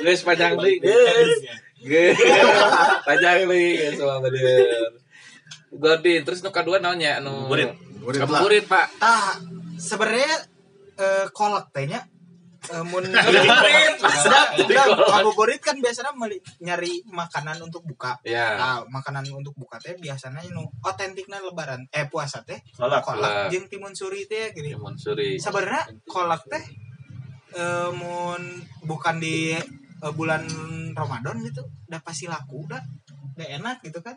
Guys 0.00 0.24
panjang 0.24 0.56
deui, 0.56 0.80
guys. 0.80 1.36
Panjang 3.12 3.44
deui 3.44 3.76
guys 3.76 4.00
semua 4.00 4.24
bener. 4.24 4.88
Godin 5.68 6.24
terus 6.24 6.40
nu 6.40 6.48
kadua 6.48 6.80
naonnya 6.80 7.20
anu 7.20 7.44
lah. 7.52 7.76
Ngabuburit, 8.08 8.64
Pak. 8.64 8.96
Tah, 8.96 9.36
sebenarnya 9.76 10.48
eh, 10.96 11.28
kolak 11.36 11.76
tehnya 11.76 12.08
eh, 12.08 12.17
mun 12.84 13.04
Ngabuburit. 14.68 15.60
kan 15.60 15.76
biasanya 15.78 16.12
meli- 16.14 16.42
nyari 16.60 17.02
makanan 17.06 17.58
untuk 17.60 17.82
buka. 17.84 18.16
Ya. 18.22 18.56
Nah, 18.56 18.78
makanan 18.86 19.24
untuk 19.32 19.54
buka 19.54 19.78
teh 19.78 19.96
biasanya 19.96 20.40
nu 20.52 20.68
otentiknya 20.80 21.40
lebaran 21.40 21.84
eh 21.90 22.06
puasa 22.06 22.44
teh 22.44 22.58
Kolak. 22.74 23.02
Kolak. 23.02 23.48
kolak 23.48 23.50
jeung 23.50 23.66
timun 23.66 23.92
suri 23.92 24.24
teh 24.26 24.52
gini. 24.52 24.72
Timun 24.72 24.94
suri. 24.96 25.36
Sebenarnya 25.36 25.88
kolak 26.04 26.44
teh 26.46 26.62
eh, 27.54 27.90
mun 27.90 28.42
bukan 28.84 29.16
di 29.18 29.52
eh, 29.54 30.12
bulan 30.14 30.44
Ramadan 30.92 31.40
gitu 31.42 31.64
udah 31.88 32.00
pasti 32.00 32.28
laku 32.28 32.64
udah 32.64 32.80
udah 33.36 33.48
enak 33.60 33.80
gitu 33.82 34.00
kan. 34.00 34.16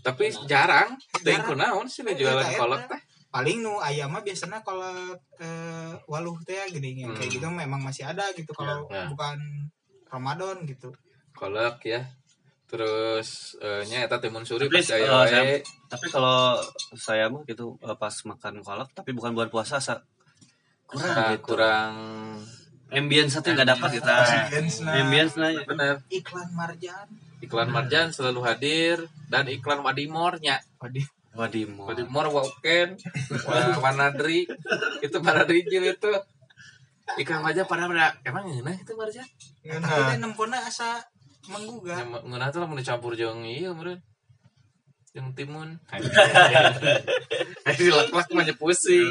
Tapi 0.00 0.30
jarang. 0.46 0.94
Jarang. 1.24 1.44
kunaon 1.44 1.86
sih 1.90 2.02
nu 2.02 2.14
Iya, 2.14 2.18
jualan 2.30 2.46
kolak 2.54 2.82
teh. 2.86 3.00
Paling 3.36 3.60
nu 3.60 3.76
ayam 3.78 4.08
mah 4.08 4.22
biasanya 4.22 4.58
kalau 4.60 5.12
eh, 5.36 5.92
waluh 6.06 6.40
teh 6.40 6.56
gini 6.66 6.96
yang 6.98 7.12
kayak 7.12 7.28
Hmm. 7.28 7.36
gitu 7.36 7.46
memang 7.54 7.80
masih 7.82 8.04
ada 8.04 8.24
gitu 8.32 8.48
kalau 8.50 8.88
Ya. 8.88 9.04
bukan 9.06 9.36
Ramadan 10.06 10.64
gitu. 10.64 10.88
Kolak 11.32 11.84
ya. 11.84 12.00
Terus 12.66 13.28
eh 13.58 13.84
nya 13.84 14.02
eta 14.02 14.16
timun 14.16 14.42
suri 14.42 14.66
Tapi, 14.66 14.74
pas 14.74 14.88
eh, 14.90 15.04
saya-. 15.04 15.60
Tapi 15.86 16.06
kalau 16.08 16.56
saya 16.96 17.28
mah 17.28 17.44
gitu 17.44 17.76
eh, 17.78 17.94
pas 17.94 18.14
makan 18.24 18.54
kolak 18.58 18.88
tapi 18.90 19.12
bukan 19.12 19.30
bulan 19.30 19.46
puasa 19.46 19.76
sa 19.78 20.00
kurang 20.84 21.12
Nah, 21.12 21.30
gitu. 21.32 21.44
kurang 21.46 21.92
Ambience 22.88 23.36
teh 23.36 23.50
nggak 23.50 23.66
dapat 23.68 23.90
kita. 23.94 24.14
Ambience-na. 24.46 24.90
Ambience 24.96 25.34
nah 25.34 25.50
bener 25.60 25.94
Iklan 26.08 26.48
Marjan. 26.52 27.06
iklan 27.36 27.68
Marjan 27.68 28.08
selalu 28.08 28.40
hadir 28.42 28.96
dan 29.26 29.44
iklan 29.46 29.82
Wadimornya 29.82 30.56
Waduh. 30.78 31.04
Wadimo. 31.36 31.84
Wadimor 31.86 32.26
Wauken 32.32 32.96
Wah 33.44 33.76
Manadri 33.84 34.48
itu 35.04 35.16
Manadri 35.20 35.60
jil 35.68 35.84
itu 35.84 36.10
iklan 37.20 37.44
Marjan 37.44 37.68
pada 37.68 37.84
pada 37.86 38.16
emang 38.24 38.48
ngeunah 38.48 38.74
itu 38.74 38.96
Marjan 38.96 39.28
Ya, 39.66 39.82
tapi 39.82 40.22
nempona 40.22 40.62
asa 40.62 41.02
menggugah. 41.50 41.98
Ngeunah 42.22 42.54
tuh 42.54 42.62
lamun 42.62 42.78
dicampur 42.78 43.18
jeung 43.18 43.42
ieu 43.42 43.74
meureun 43.74 43.98
jeung 45.10 45.34
timun 45.34 45.74
Ayo 45.90 46.06
lak-lak 47.92 48.30
mah 48.30 48.46
pusing 48.56 49.10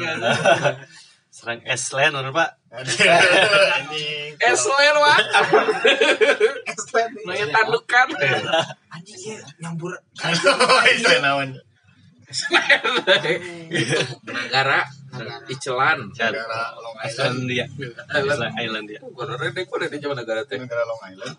Serang 1.36 1.60
Eslen 1.68 2.16
urang 2.16 2.32
Pak. 2.32 2.48
Eslen 4.40 4.96
wah 4.96 5.20
nih. 5.20 5.28
Nanya 7.28 7.52
tandukan 7.52 8.08
Anjing 8.88 9.20
iya 9.20 9.36
nyambur. 9.60 9.92
Itu 10.96 11.12
naon. 11.20 11.60
negara 14.26 14.82
Icelan 15.48 16.10
Negara 16.10 16.74
Long 16.76 16.96
Island. 16.98 17.08
Island 17.08 17.38
dia. 17.46 17.64
Island 18.12 18.52
Island 18.54 18.84
dia. 18.86 19.00
Bener 19.02 19.36
deh 19.40 19.62
kok 19.64 19.76
di 19.80 19.96
Jawa 19.96 20.14
negara 20.14 20.40
teh 20.42 20.56
Negara 20.56 20.82
Long 20.82 21.02
Island. 21.04 21.34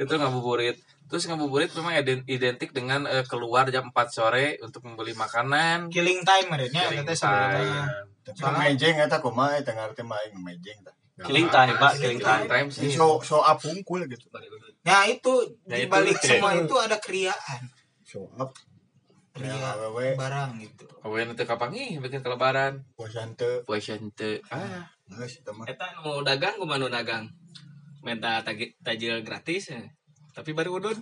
itu 0.00 0.10
ngabuburit 0.10 0.74
terus 1.04 1.26
ngabuburit 1.26 1.68
memang 1.74 1.92
ident- 1.92 2.24
identik 2.24 2.70
dengan 2.70 3.04
eh, 3.04 3.22
keluar 3.22 3.68
jam 3.68 3.86
4 3.86 3.92
sore 4.08 4.56
untuk 4.60 4.82
membeli 4.82 5.12
makanan 5.12 5.90
Killing 5.90 6.22
time 6.22 6.46
merenya 6.48 6.86
Killing 6.86 7.04
teh 7.04 7.12
time. 7.12 7.20
sebenarnya. 7.20 7.82
Soalnya- 8.32 8.58
mejeng 8.64 8.96
eta 8.96 9.16
kumaha 9.18 9.56
eta 9.56 9.70
ngarti 9.70 10.00
main 10.00 10.30
mejeng 10.34 10.80
tah. 10.80 10.92
Killing 11.20 11.46
time 11.46 11.76
Pak, 11.76 11.98
killing 11.98 12.16
Killing 12.16 12.18
time. 12.22 12.46
time 12.48 12.66
sih 12.70 12.88
show 12.88 13.18
show 13.20 13.42
up 13.42 13.58
hungkul 13.60 14.06
gitu. 14.06 14.24
Nah 14.80 15.04
itu 15.04 15.30
Ya, 15.66 15.76
di 15.76 15.84
itu. 15.84 15.90
balik 15.92 16.16
semua 16.16 16.56
itu 16.56 16.74
ada 16.74 16.96
kriaan, 16.96 17.60
Show 18.00 18.24
up. 18.34 18.50
Ya, 19.38 19.46
ria 19.46 19.70
awewe 19.78 20.18
barang 20.18 20.58
gitu. 20.58 20.84
Awen 21.06 21.32
itu 21.32 21.44
kapangi 21.46 22.02
bikin 22.02 22.26
kelebaran. 22.26 22.82
Puasan 22.98 23.38
teu 23.38 23.62
puasa 23.62 23.94
ente 23.94 24.42
ah. 24.50 24.90
Geus 25.06 25.38
eta 25.42 25.54
mah. 25.54 25.66
eta 25.70 25.86
nu 26.02 26.22
dagang 26.26 26.58
kumaha 26.58 26.82
nu 26.82 26.90
dagang. 26.90 27.30
Minta 28.02 28.42
tajil 28.82 29.22
gratis 29.22 29.70
ya. 29.70 29.82
Tapi 30.30 30.54
baru 30.54 30.78
udun 30.78 30.94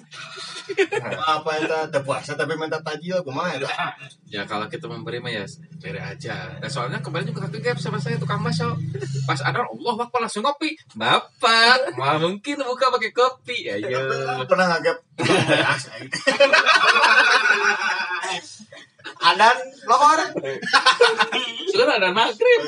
Apa 1.25 1.51
eta 1.61 1.89
teu 1.93 2.03
puasa 2.05 2.37
tapi 2.37 2.57
minta 2.57 2.81
tajil 2.81 3.23
kumaha 3.25 3.57
eta? 3.57 3.69
ya 4.35 4.45
kalau 4.45 4.69
kita 4.69 4.89
memberi 4.89 5.21
mah 5.21 5.33
ya 5.33 5.45
beri 5.81 6.01
aja. 6.01 6.59
Nah, 6.61 6.69
soalnya 6.69 7.01
kemarin 7.01 7.27
juga 7.31 7.41
satu 7.49 7.59
game 7.61 7.79
sama 7.81 7.99
saya 8.01 8.19
tukang 8.21 8.41
maso 8.41 8.77
pas 9.25 9.41
ada 9.45 9.65
Allah 9.65 9.93
bakal 9.97 10.21
langsung 10.21 10.45
kopi 10.45 10.77
bapak 10.97 11.97
mah 11.97 12.19
mungkin 12.21 12.57
buka 12.65 12.91
pakai 12.93 13.13
kopi. 13.13 13.69
Ya 13.69 13.77
iya. 13.81 14.01
Pernah 14.45 14.77
aing. 14.77 14.97
Adan 19.19 19.57
lohor. 19.85 20.21
sudah 21.69 21.95
ada 21.95 22.11
maghrib 22.11 22.61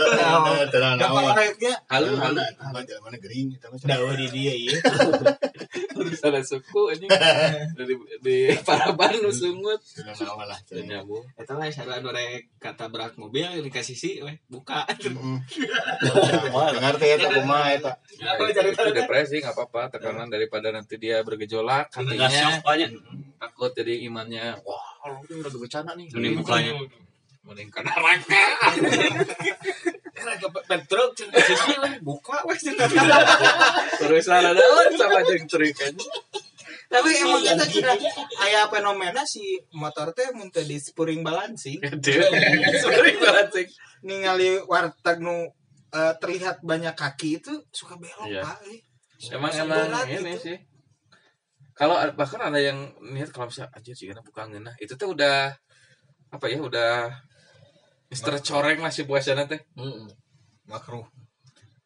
Tenang 0.71 0.97
Dapat 0.97 1.23
orangnya. 1.25 1.73
halo 1.88 2.14
halo 2.14 2.42
Apa 2.59 2.78
jalan 2.83 3.00
mana 3.02 3.16
gering 3.16 3.47
kita 3.50 3.66
mah. 3.69 3.78
Dawa 3.80 4.12
di 4.14 4.26
dia 4.28 4.52
iya. 4.52 4.76
salah 6.21 6.42
suku 6.42 6.90
anjing 6.90 7.09
di 7.76 7.95
di 8.21 8.37
paraban 8.61 9.21
nu 9.21 9.30
sungut 9.30 9.78
Tenang 9.85 10.16
naon 10.16 10.45
lah. 10.45 10.59
dan 10.66 10.85
nyambung 10.85 11.25
eta 11.35 11.54
we 11.54 11.69
sarua 11.69 12.00
nu 12.00 12.11
rek 12.11 12.50
kata 12.57 12.88
berak 12.88 13.14
mobil 13.14 13.47
yang 13.47 13.62
dikasih 13.62 13.95
sih 13.95 14.14
we 14.21 14.35
buka 14.47 14.85
Heeh. 14.90 15.38
Ngerti 16.83 17.07
eta 17.11 17.28
kumaha 17.30 17.73
eta. 17.73 17.92
itu 18.11 18.90
depresi 18.92 19.38
nggak 19.38 19.54
apa-apa 19.54 19.83
tekanan 19.92 20.28
daripada 20.28 20.71
nanti 20.71 20.97
dia 20.97 21.23
bergejolak 21.23 21.88
hatinya 21.90 22.28
takut 23.38 23.73
jadi 23.73 24.04
imannya 24.04 24.61
wah 24.62 25.00
kalau 25.00 25.16
ini 25.25 25.35
udah 25.40 25.52
bencana 25.57 25.90
nih. 25.97 26.07
Mending 26.12 26.35
bukanya. 26.45 26.73
mending 27.40 27.73
ke 27.73 27.80
neraka 27.80 28.37
Petruk 30.69 31.16
buka 32.04 32.45
we 32.45 32.54
terus 33.97 34.26
ada 34.28 34.52
daun 34.52 34.92
sama 34.92 35.25
jeng 35.25 35.49
terikan 35.49 35.95
Tapi 36.90 37.11
emang 37.23 37.38
kita 37.38 37.64
sudah 37.71 37.95
aya 38.42 38.66
fenomena 38.66 39.23
si 39.23 39.62
motor 39.78 40.11
teh 40.11 40.26
mun 40.35 40.50
teu 40.50 40.66
di 40.66 40.75
spring 40.75 41.23
balancing 41.23 41.78
sering 42.83 43.16
banget 43.23 43.47
sih. 43.54 43.66
Ningali 44.02 44.59
warteg 44.66 45.23
nu 45.23 45.54
eh, 45.95 46.14
terlihat 46.19 46.66
banyak 46.66 46.99
kaki 46.99 47.38
itu 47.38 47.54
suka 47.71 47.95
belok 47.95 48.26
Iya. 48.26 48.42
pak 48.42 48.59
eh. 48.66 48.83
emang 49.38 49.52
emang 49.54 49.87
ini 50.11 50.35
gitu. 50.35 50.50
sih 50.50 50.57
kalau 51.80 51.96
bahkan 52.12 52.44
ada 52.44 52.60
yang 52.60 52.92
niat 53.00 53.32
kalau 53.32 53.49
misalnya 53.49 53.72
aja 53.72 53.92
sih 53.96 54.04
karena 54.04 54.20
bukan 54.20 54.52
ngena 54.52 54.72
itu 54.76 54.92
tuh 55.00 55.16
udah 55.16 55.49
apa 56.28 56.46
ya 56.52 56.60
udah 56.60 57.08
Mister 58.10 58.34
coreng 58.42 58.82
lah 58.82 58.90
si 58.90 59.06
puasanya 59.06 59.46
teh. 59.46 59.62
Makruh. 60.66 61.06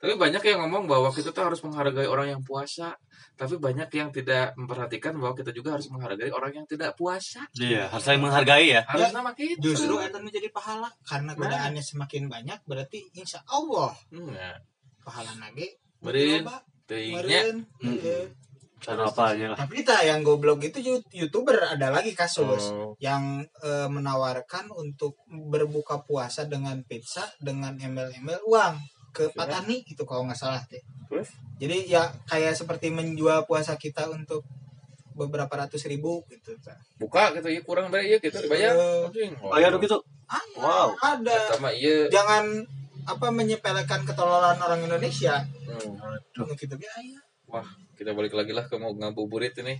Tapi 0.01 0.21
banyak 0.21 0.41
yang 0.41 0.65
ngomong 0.65 0.85
bahwa 0.89 1.09
kita 1.13 1.33
tuh 1.33 1.45
harus 1.49 1.61
menghargai 1.61 2.09
orang 2.09 2.33
yang 2.33 2.43
puasa. 2.45 2.97
Tapi 3.37 3.61
banyak 3.61 3.89
yang 3.93 4.09
tidak 4.09 4.57
memperhatikan 4.57 5.17
bahwa 5.21 5.37
kita 5.37 5.53
juga 5.53 5.77
harus 5.77 5.89
menghargai 5.93 6.33
orang 6.33 6.65
yang 6.65 6.67
tidak 6.69 6.97
puasa. 6.97 7.45
Iya, 7.57 7.93
harus 7.93 8.05
saling 8.05 8.25
menghargai 8.25 8.73
ya. 8.73 8.85
harus 8.89 9.13
nama 9.13 9.33
kita. 9.37 9.61
justru 9.61 10.01
itu 10.01 10.19
menjadi 10.21 10.49
pahala. 10.49 10.89
Karena 11.05 11.37
godaannya 11.37 11.85
semakin 11.85 12.29
banyak 12.29 12.59
berarti 12.65 13.05
insya 13.17 13.45
Allah 13.49 13.93
Nah, 14.13 14.57
pahala 15.05 15.33
nage 15.41 15.77
teuingnya 16.85 17.21
Beureun. 17.25 17.59
Mm-mm. 17.81 18.25
Iya. 18.87 19.01
Apa 19.03 19.23
aja 19.33 19.45
lah. 19.49 19.57
tapi 19.57 19.81
tak 19.81 20.01
yang 20.03 20.21
goblok 20.21 20.61
itu 20.63 20.79
you- 20.79 21.09
youtuber 21.11 21.57
ada 21.59 21.89
lagi 21.89 22.13
kasus 22.13 22.69
Oh. 22.69 22.93
yang 22.99 23.41
eh, 23.61 23.89
menawarkan 23.89 24.69
untuk 24.71 25.17
berbuka 25.27 26.01
puasa 26.01 26.45
dengan 26.45 26.77
pizza 26.83 27.25
dengan 27.39 27.75
embel-embel 27.75 28.45
uang 28.45 28.77
ke 29.11 29.31
Patani 29.31 29.81
itu 29.83 30.03
kalau 30.03 30.27
nggak 30.27 30.37
salah 30.37 30.61
teh. 30.65 30.83
Terus? 31.07 31.31
Jadi 31.57 31.87
ya 31.87 32.03
kayak 32.25 32.53
seperti 32.53 32.91
menjual 32.91 33.45
puasa 33.45 33.75
kita 33.75 34.05
untuk 34.07 34.43
beberapa 35.15 35.55
ratus 35.57 35.87
ribu 35.87 36.27
gitu. 36.27 36.59
Buka 36.99 37.31
gitu 37.33 37.47
ya 37.47 37.63
kurang 37.63 37.89
dari 37.89 38.11
iya 38.11 38.19
gitu 38.19 38.35
dibayar 38.37 38.75
Eh, 38.75 39.07
Anjing. 39.07 39.33
Oh 39.39 39.55
ya 39.55 39.71
gitu. 39.71 40.03
ada, 40.27 40.59
Wow. 40.59 40.89
ada. 40.99 41.37
sama 41.49 41.71
iya 41.71 42.11
Jangan 42.11 42.67
apa 43.05 43.29
menyepelekan 43.31 44.03
ketololan 44.03 44.59
orang 44.59 44.83
Indonesia. 44.83 45.47
Hmm. 45.65 46.51
Gitu 46.51 46.75
ya. 46.75 46.91
Wah, 47.47 47.63
kita 47.95 48.11
balik 48.13 48.33
lagi 48.33 48.51
lah 48.51 48.65
ke 48.65 48.75
mau 48.77 48.91
ngabuburit 48.91 49.55
ini. 49.59 49.79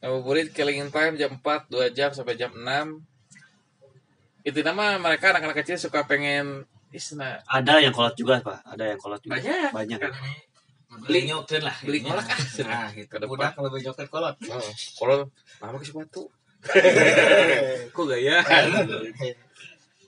Ngabuburit 0.00 0.50
killing 0.50 0.88
time 0.88 1.14
jam 1.14 1.36
4, 1.36 1.68
2 1.68 1.90
jam 1.92 2.10
sampai 2.10 2.34
jam 2.34 2.50
6. 2.52 2.62
Itu 4.40 4.60
nama 4.60 4.96
mereka 4.96 5.30
anak-anak 5.30 5.60
kecil 5.60 5.76
suka 5.76 6.04
pengen 6.04 6.64
isna 6.90 7.38
Ada 7.44 7.78
yang 7.78 7.92
kolot 7.92 8.16
juga, 8.16 8.40
Pak. 8.40 8.64
Ada 8.66 8.84
yang 8.92 8.98
kolot 8.98 9.20
juga. 9.20 9.36
banyak. 9.36 9.70
Banyak. 9.70 10.00
beli 11.06 11.22
nyokret 11.22 11.62
lah 11.62 11.76
Beli 11.86 12.02
kolak 12.02 12.26
ah, 12.26 12.34
nah 12.66 12.90
gitu 12.90 13.06
Ke 13.06 13.22
depan. 13.22 13.30
udah 13.30 13.50
kalau 13.54 13.68
beli 13.70 13.86
nyokret 13.86 14.10
kolot 14.10 14.34
Oh, 14.50 14.58
kalau 14.98 15.16
lama 15.62 15.76
ke 15.78 15.86
sepatu. 15.86 16.26
Kok 17.94 18.04
gaya? 18.10 18.42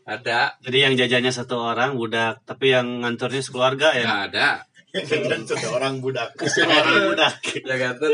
Ada, 0.02 0.58
Jadi 0.58 0.78
yang 0.82 0.94
jajannya 0.98 1.30
satu 1.30 1.62
orang 1.62 1.94
budak, 1.94 2.42
tapi 2.42 2.74
yang 2.74 3.06
ngantornya 3.06 3.38
sekeluarga 3.38 3.94
ya. 3.94 4.02
nggak 4.02 4.24
ada. 4.34 4.48
Seorang 4.92 6.04
budak 6.04 6.36
Seorang 6.52 7.08
budak. 7.08 7.34
Ya 7.64 7.76
ganten. 7.80 8.12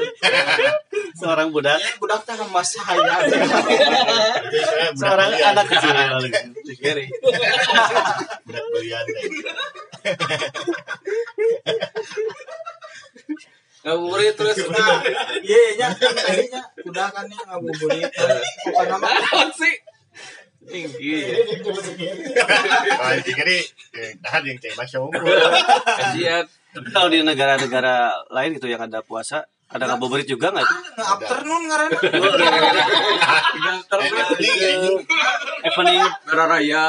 Seorang 1.19 1.49
budak. 1.51 1.79
Budak 1.99 2.23
teh 2.23 2.39
sama 2.39 2.63
saya. 2.63 3.15
Jadi 3.27 4.61
saya 4.63 4.89
budak 4.95 5.03
Seorang 5.03 5.31
belian. 5.35 5.51
anak 5.51 5.67
kecil. 5.67 5.95
budak 8.47 8.65
belian 8.71 9.05
teh. 9.11 9.25
Ngabuburit 13.79 14.35
terus. 14.39 14.59
Nah, 14.71 15.01
iya 15.43 15.63
nya 15.79 15.89
tadinya 15.95 16.63
udah 16.83 17.09
kan 17.11 17.27
ya 17.27 17.43
ngabuburit. 17.47 18.11
Bukan 18.71 18.87
nama 18.87 19.43
sih? 19.55 19.75
Tinggi. 20.69 21.25
Ini 21.33 23.23
kiri 23.25 23.59
tahan 24.21 24.43
yang 24.45 24.59
cek 24.61 24.75
masya 24.77 24.99
Kajian. 25.01 26.47
Tapi 26.69 26.89
kalau 26.89 27.09
di 27.09 27.21
negara-negara 27.21 27.95
lain 28.29 28.51
gitu 28.55 28.67
yang 28.67 28.81
ada 28.81 29.01
puasa, 29.01 29.41
ada 29.67 29.85
ngabuburit 29.87 30.25
juga 30.25 30.49
nggak? 30.51 30.65
nggak 30.65 31.09
afternoon 31.15 31.63
ngaran. 31.67 31.91
Evening. 35.61 36.03
Merah 36.25 36.47
Raya. 36.49 36.85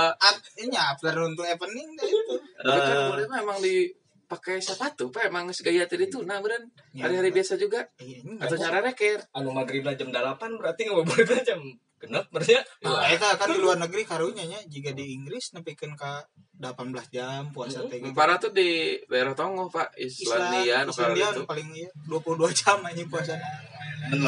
Ini 0.56 0.76
afternoon 0.76 1.34
tuh 1.34 1.46
evening 1.46 1.88
deh 1.96 2.08
itu. 2.08 2.36
Tapi 2.56 2.78
kan 2.78 2.94
Eh, 2.94 3.08
boleh 3.10 3.26
mah 3.26 3.40
emang 3.42 3.60
dipakai 3.60 4.60
sepatu, 4.60 5.10
Pak. 5.10 5.28
Emang 5.28 5.50
segaya 5.52 5.84
tadi 5.86 6.06
itu 6.06 6.22
nah 6.22 6.40
beren. 6.40 6.70
Hari-hari 6.94 7.32
biasa 7.32 7.56
juga. 7.56 7.84
Iya, 7.98 8.24
Atau 8.38 8.56
nggak 8.56 8.62
cara 8.62 8.80
reker. 8.82 9.20
anu 9.34 9.50
maghribnya 9.52 9.96
jam 9.96 10.10
8 10.10 10.38
berarti 10.56 10.82
ngabuburitnya 10.86 11.44
jam 11.46 11.60
genep 12.00 12.26
berarti 12.32 12.56
ya 12.56 12.64
Nah, 12.80 13.06
eta 13.12 13.36
kan 13.36 13.52
di 13.52 13.60
luar 13.60 13.76
negeri 13.76 14.08
karunya 14.08 14.48
nya 14.48 14.60
jika 14.66 14.96
di 14.96 15.12
Inggris 15.14 15.52
nepikeun 15.52 16.00
ka 16.00 16.24
18 16.60 17.16
jam 17.16 17.48
puasa 17.56 17.88
teh 17.88 18.04
gitu. 18.04 18.12
Parah 18.12 18.36
tuh 18.36 18.52
di 18.52 19.00
daerah 19.08 19.32
Tongo, 19.32 19.72
Pak. 19.72 19.96
Islandia, 19.96 20.84
nu 20.84 20.92
Islandia 20.92 21.32
itu. 21.32 21.48
paling 21.48 21.70
iya 21.72 21.90
22 22.08 22.52
jam 22.52 22.84
anjing 22.84 23.08
puasana. 23.08 23.48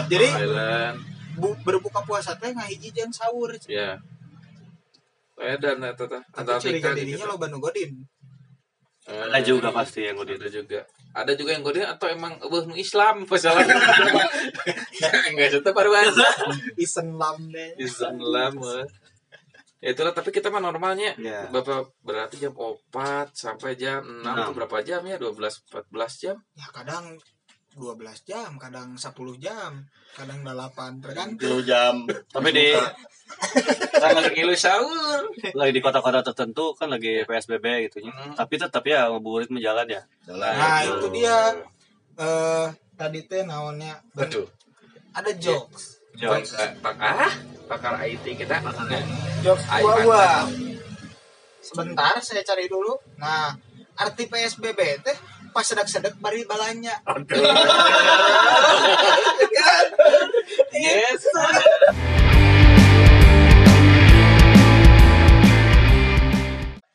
Jadi 0.07 0.27
Thailand. 0.31 0.97
bu, 1.35 1.55
berbuka 1.63 2.03
puasa 2.07 2.39
teh 2.39 2.55
ngahiji 2.55 2.95
jeung 2.95 3.11
sahur. 3.11 3.51
Ya. 3.67 3.99
Edan 5.35 5.83
eta 5.83 6.07
teh. 6.07 6.23
Tapi 6.31 6.55
curiga 6.59 6.95
dirinya 6.95 7.27
loba 7.27 7.51
nu 7.51 7.59
godin. 7.59 7.99
Ada 9.11 9.39
juga 9.43 9.69
pasti 9.75 10.07
yang 10.07 10.17
ada 10.19 10.31
udah 10.35 10.49
juga. 10.51 10.79
Ada 11.11 11.31
juga 11.35 11.51
yang 11.51 11.63
godin 11.63 11.83
atau 11.83 12.07
emang 12.07 12.39
eueuh 12.39 12.63
nu 12.65 12.75
Islam 12.75 13.27
pasalan. 13.27 13.67
Enggak 15.29 15.47
baru 15.75 15.91
aja. 15.91 16.27
Islam 16.79 17.37
deh. 17.51 17.75
Islam. 17.75 18.53
eh. 18.79 18.85
Ya 19.81 19.97
itulah 19.97 20.13
tapi 20.13 20.29
kita 20.29 20.53
mah 20.53 20.61
normalnya 20.61 21.17
Ya. 21.17 21.49
Bapak 21.49 21.89
berarti 22.05 22.37
jam 22.37 22.53
4 22.53 22.93
sampai 23.33 23.73
jam 23.73 24.05
6 24.05 24.21
Enam. 24.21 24.37
itu 24.37 24.51
berapa 24.53 24.77
jam 24.85 25.01
ya? 25.03 25.17
12 25.17 25.33
14 25.73 26.21
jam. 26.21 26.37
Ya 26.53 26.67
kadang 26.69 27.17
12 27.71 28.27
jam, 28.27 28.59
kadang 28.59 28.99
10 28.99 29.15
jam, 29.39 29.87
kadang 30.11 30.43
8 30.43 30.99
tergantung. 30.99 31.39
Tilu 31.39 31.59
jam 31.63 32.03
Tapi 32.07 32.49
di 32.51 32.75
Kan 34.01 34.11
lagi 34.17 34.31
ngilu 34.35 34.55
sahur. 34.57 35.21
lagi 35.55 35.71
di 35.71 35.81
kota-kota 35.81 36.19
tertentu 36.25 36.75
kan 36.75 36.91
lagi 36.91 37.23
PSBB 37.23 37.89
gitu 37.89 38.03
ya. 38.03 38.11
Hmm. 38.11 38.33
Tapi 38.35 38.53
tetap 38.59 38.83
ya 38.83 39.07
ngabuburit 39.07 39.49
menjalan 39.53 39.87
ya. 39.87 40.01
jalan 40.27 40.51
Nah, 40.51 40.79
itu 40.83 41.07
dia 41.15 41.37
eh 42.19 42.67
tadi 42.99 43.19
teh 43.25 43.41
naonnya 43.47 43.97
Aduh. 44.19 44.45
ada 45.15 45.31
jokes. 45.39 46.01
Jokes. 46.19 46.59
Pak 46.83 46.95
ah, 46.99 47.33
pakar 47.71 48.03
IT 48.03 48.25
kita. 48.35 48.59
Jokes 49.41 49.65
Ayo, 49.71 49.83
gua 49.85 49.95
gua. 50.03 50.27
Sebentar 51.61 52.19
saya 52.19 52.43
cari 52.43 52.67
dulu. 52.67 52.99
Nah, 53.15 53.55
arti 53.95 54.27
PSBB 54.27 54.79
teh 55.01 55.17
pas 55.51 55.63
sedek-sedek 55.63 56.15
bari 56.17 56.43
balanya. 56.43 56.95
Yes. 60.71 61.21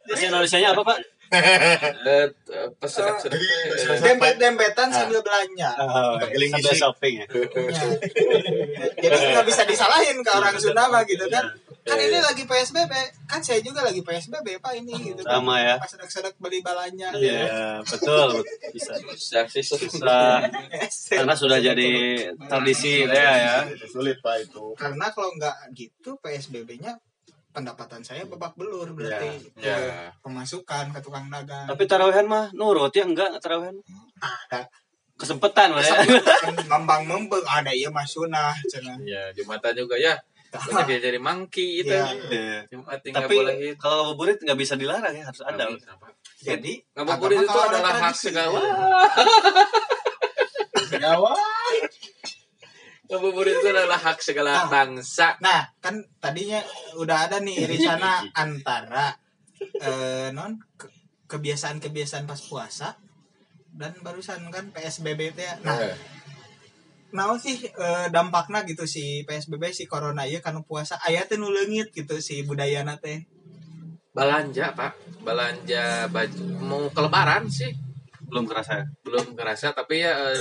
Bahasa 0.07 0.25
Indonesia-nya 0.25 0.69
apa, 0.73 0.83
Pak? 0.87 0.99
Eh, 1.27 2.27
pas 2.79 2.87
sedang. 2.87 3.19
Jadi, 3.19 3.35
Dempet-dempetan 3.99 4.89
sambil 4.95 5.19
belanja. 5.19 5.75
Pagiling 6.23 6.51
Sambil 6.55 6.71
isi. 6.71 6.79
shopping 6.79 7.15
ya. 7.19 7.27
Ya. 7.27 7.83
Jadi 9.11 9.17
nggak 9.35 9.47
bisa 9.51 9.63
disalahin 9.67 10.23
ke 10.23 10.31
orang 10.31 10.55
Sunda 10.55 10.87
mah 10.87 11.03
gitu 11.03 11.27
kan. 11.27 11.51
Kan 11.87 12.03
ini 12.03 12.19
lagi 12.19 12.43
PSBB, 12.51 12.93
kan 13.31 13.39
saya 13.39 13.63
juga 13.63 13.87
lagi 13.87 14.03
PSBB 14.03 14.59
Pak 14.59 14.75
ini 14.75 15.15
gitu 15.15 15.23
kan. 15.23 15.39
Sama 15.39 15.63
ya. 15.63 15.79
Pas 15.79 15.87
sedek-sedek 15.87 16.35
beli 16.43 16.59
balanya. 16.59 17.15
Iya, 17.15 17.79
betul. 17.87 18.43
Bisa. 18.75 18.99
Susah. 19.15 19.47
Susah. 19.47 20.43
Karena 21.07 21.35
sudah 21.39 21.63
jadi 21.63 21.91
tradisi 22.51 23.07
ya 23.07 23.31
ya. 23.39 23.57
Sulit 23.87 24.19
pak 24.19 24.43
itu. 24.43 24.75
Karena 24.75 25.15
kalau 25.15 25.31
nggak 25.39 25.71
gitu 25.79 26.19
PSBB-nya 26.19 26.99
pendapatan 27.55 28.03
saya 28.03 28.27
babak 28.27 28.53
belur 28.59 28.93
berarti 28.93 29.49
Ya. 29.63 30.11
pemasukan 30.21 30.91
ke 30.91 30.99
tukang 31.01 31.31
dagang. 31.31 31.71
Tapi 31.71 31.87
tarawehan 31.87 32.27
mah 32.27 32.51
nurut 32.53 32.91
ya 32.93 33.07
enggak 33.07 33.39
tarawehan. 33.39 33.79
ada 34.19 34.67
Kesempatan 35.17 35.73
Mas, 35.73 35.89
ya. 35.89 35.97
ngembang 36.69 37.09
membeng 37.09 37.41
ada 37.49 37.73
ya 37.73 37.89
mas 37.89 38.13
sunah 38.13 38.53
cenah. 38.69 39.01
Ya, 39.09 39.33
Jumatan 39.33 39.73
juga 39.73 39.97
ya. 39.97 40.13
Banyak 40.59 40.89
yang 40.89 41.03
jadi 41.03 41.19
mangki 41.19 41.69
itu. 41.81 41.95
Jumat 42.69 42.99
tinggal 43.01 43.25
Tapi 43.25 43.37
bolehin. 43.37 43.75
kalau 43.77 43.97
ngabuburit 44.07 44.39
nggak 44.39 44.57
bisa 44.57 44.75
dilarang 44.75 45.13
ya, 45.13 45.25
harus 45.25 45.43
ada. 45.43 45.65
Jadi 46.39 46.73
Ngabuburit 46.93 47.39
itu 47.41 47.59
adalah 47.59 47.93
hak 47.93 48.13
tradisi. 48.13 48.25
segala. 48.27 48.61
Gawat. 50.89 51.37
Ngabuburit 53.07 53.55
itu 53.57 53.69
adalah 53.69 53.99
hak 53.99 54.19
segala 54.19 54.51
Ah. 54.57 54.67
bangsa. 54.67 55.39
Nah, 55.39 55.71
kan 55.79 55.95
tadinya 56.19 56.59
udah 56.97 57.27
ada 57.27 57.39
nih 57.39 57.55
rencana 57.71 58.27
antara 58.33 59.15
eh, 59.79 60.29
non 60.31 60.59
ke- 60.75 60.91
kebiasaan-kebiasaan 61.27 62.25
pas 62.25 62.39
puasa 62.41 62.99
dan 63.71 63.95
barusan 64.01 64.43
kan 64.49 64.71
PSBB 64.71 65.33
teh. 65.33 65.45
ya. 65.45 65.55
Nah, 65.61 65.79
naon 67.15 67.39
sih 67.39 67.63
eh, 67.63 68.07
dampakna 68.11 68.67
gitu 68.67 68.83
si 68.89 69.23
PSBB 69.23 69.71
si 69.71 69.87
corona 69.87 70.27
ieu 70.27 70.43
kana 70.43 70.63
puasa 70.67 70.99
aya 71.07 71.23
teh 71.23 71.39
nu 71.39 71.55
leungit 71.55 71.95
gitu 71.95 72.19
si 72.19 72.43
budayana 72.43 72.99
teh. 72.99 73.23
belanja 74.17 74.73
pak. 74.73 74.97
Belanja 75.21 76.09
baju 76.09 76.43
mau 76.65 76.89
ke 76.89 77.01
lebaran 77.05 77.45
sih. 77.53 77.69
Belum 78.27 78.49
kerasa 78.49 78.81
ya? 78.81 78.85
Belum 79.05 79.37
kerasa 79.37 79.77
tapi 79.77 80.01
ya 80.01 80.17
eh, 80.33 80.41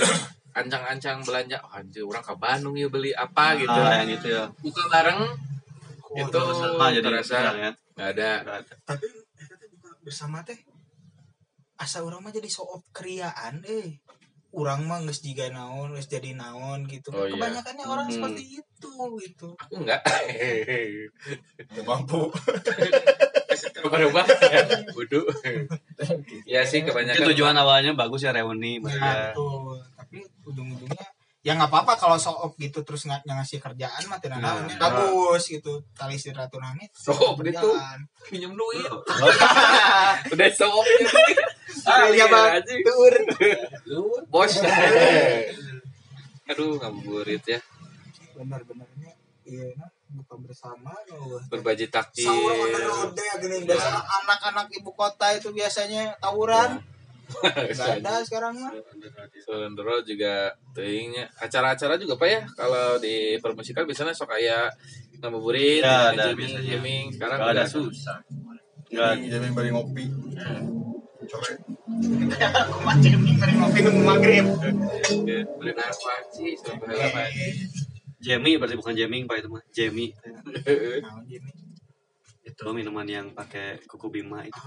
ancang-ancang 0.56 1.20
belanja. 1.20 1.60
Oh, 1.60 1.76
anjir 1.76 2.02
orang 2.08 2.24
ke 2.24 2.34
Bandung 2.40 2.74
ya 2.74 2.88
beli 2.88 3.12
apa 3.12 3.52
gitu. 3.60 3.68
ah, 3.76 4.00
yang 4.00 4.16
itu 4.16 4.32
ya. 4.32 4.48
Buka 4.64 4.82
bareng. 4.88 5.20
Itu 6.16 6.40
ah, 6.40 6.88
jadi 6.88 7.04
terasa 7.04 7.36
kurang 7.36 7.58
ya? 7.60 7.70
Nggak 7.94 8.08
ada. 8.16 8.30
Ada. 8.64 8.74
tapi 8.88 9.06
buka 9.76 9.90
bersama 10.00 10.40
teh. 10.40 10.56
Asa 11.76 12.00
orang 12.00 12.24
mah 12.24 12.32
jadi 12.32 12.48
soop 12.48 12.88
kriaan 12.96 13.60
eh 13.68 14.00
orang 14.56 14.80
mah 14.82 14.98
nges 15.00 15.20
jiga 15.20 15.46
naon 15.48 15.92
nges 15.92 16.08
jadi 16.08 16.32
naon 16.32 16.84
gitu 16.86 17.08
Oh, 17.10 17.22
iya. 17.22 17.30
kebanyakannya 17.30 17.84
orang 17.84 18.06
Hmm. 18.06 18.16
seperti 18.16 18.42
itu 18.56 18.92
gitu 19.20 19.48
aku 19.54 19.72
enggak 19.78 20.00
Nggak 21.70 21.84
mampu 21.84 22.32
berubah 23.86 24.24
Wudu. 24.92 25.22
ya 26.44 26.60
sih 26.66 26.80
Mungkin 26.80 26.90
kebanyakan 27.06 27.26
tujuan 27.30 27.54
awalnya 27.54 27.92
bagus 27.92 28.20
ya 28.20 28.32
reuni 28.32 28.76
ya, 28.78 28.90
ya. 28.90 29.14
betul 29.30 29.76
tapi 29.94 30.16
ujung-ujungnya 30.42 31.04
ya 31.40 31.54
nggak 31.54 31.70
apa-apa 31.70 31.94
kalau 31.94 32.16
soop 32.16 32.56
gitu 32.56 32.82
terus 32.82 33.06
nggak 33.06 33.22
ngasih 33.22 33.62
kerjaan 33.62 34.02
mah 34.04 34.18
tidak 34.18 34.42
Nah. 34.42 34.58
naon, 34.58 34.66
bagus 34.74 35.46
gitu 35.46 35.86
tali 35.92 36.16
silaturahmi 36.16 36.90
Soop 36.90 37.38
gitu. 37.38 37.54
berjalan. 37.70 37.98
minjem 38.28 38.52
duit 38.52 38.82
udah 40.26 40.48
sok 40.50 40.84
ah 41.84 42.06
Iya, 42.06 42.14
iya 42.14 42.26
Bang. 42.26 42.48
anjing. 42.56 42.80
Tur. 42.80 43.14
bos. 44.26 44.52
Aduh 46.50 46.78
ngabuburit 46.78 47.42
ya. 47.44 47.58
Benar-benarnya 48.32 49.12
iya 49.42 49.70
nah 49.74 49.86
buka 50.06 50.34
bersama 50.38 50.90
loh 51.06 51.38
berbagi 51.46 51.86
takjil 51.86 52.24
sahur 52.24 52.50
on 52.52 52.68
the 52.68 52.80
road 52.80 53.10
deh 53.12 53.26
gini. 53.38 53.56
Biasa 53.62 53.90
anak-anak 54.22 54.66
ibu 54.72 54.90
kota 54.92 55.34
itu 55.34 55.50
biasanya 55.50 56.14
tawuran. 56.16 56.78
Nggak 57.26 57.90
ada 58.00 58.22
sekarang 58.26 58.54
mah. 58.56 58.72
Selendro 59.36 59.98
juga 60.00 60.54
tehingnya 60.72 61.26
acara-acara 61.36 61.94
juga 61.96 62.14
pak 62.14 62.28
ya. 62.28 62.40
Kalau 62.48 62.96
di 62.96 63.34
permusikan 63.36 63.82
biasanya 63.82 64.14
sok 64.14 64.30
kayak 64.30 64.70
ngabuburit 65.16 65.80
Ya, 65.80 66.12
ada 66.12 66.30
jamming, 66.30 66.54
jamming. 66.60 67.04
sekarang 67.10 67.38
Nggak 67.40 67.50
ada. 67.50 67.62
udah 67.62 67.68
susah 67.68 68.18
Nggak 68.86 69.10
Jamin 69.26 69.50
bari 69.52 69.70
ngopi. 69.70 70.04
Sore 70.06 70.95
aku 71.30 72.78
macam 72.86 73.18
ini 73.22 73.32
sering 73.38 73.56
ngopi 73.58 73.78
nunggu 73.82 74.02
maghrib 74.02 74.46
Ya, 75.26 75.40
beli 75.58 75.72
apa 75.74 76.12
sih 76.30 76.54
sampai 76.58 76.94
apa 76.94 77.20
Jamie 78.22 78.58
berarti 78.58 78.74
bukan 78.74 78.96
jamming 78.96 79.28
pak 79.30 79.38
itu 79.38 79.48
mah. 79.52 79.62
Jamie. 79.70 80.10
Nah 81.04 81.22
gini 81.22 81.50
itu 82.42 82.66
minuman 82.74 83.06
yang 83.06 83.26
pakai 83.34 83.78
kuku 83.86 84.10
bima 84.10 84.42
itu. 84.42 84.66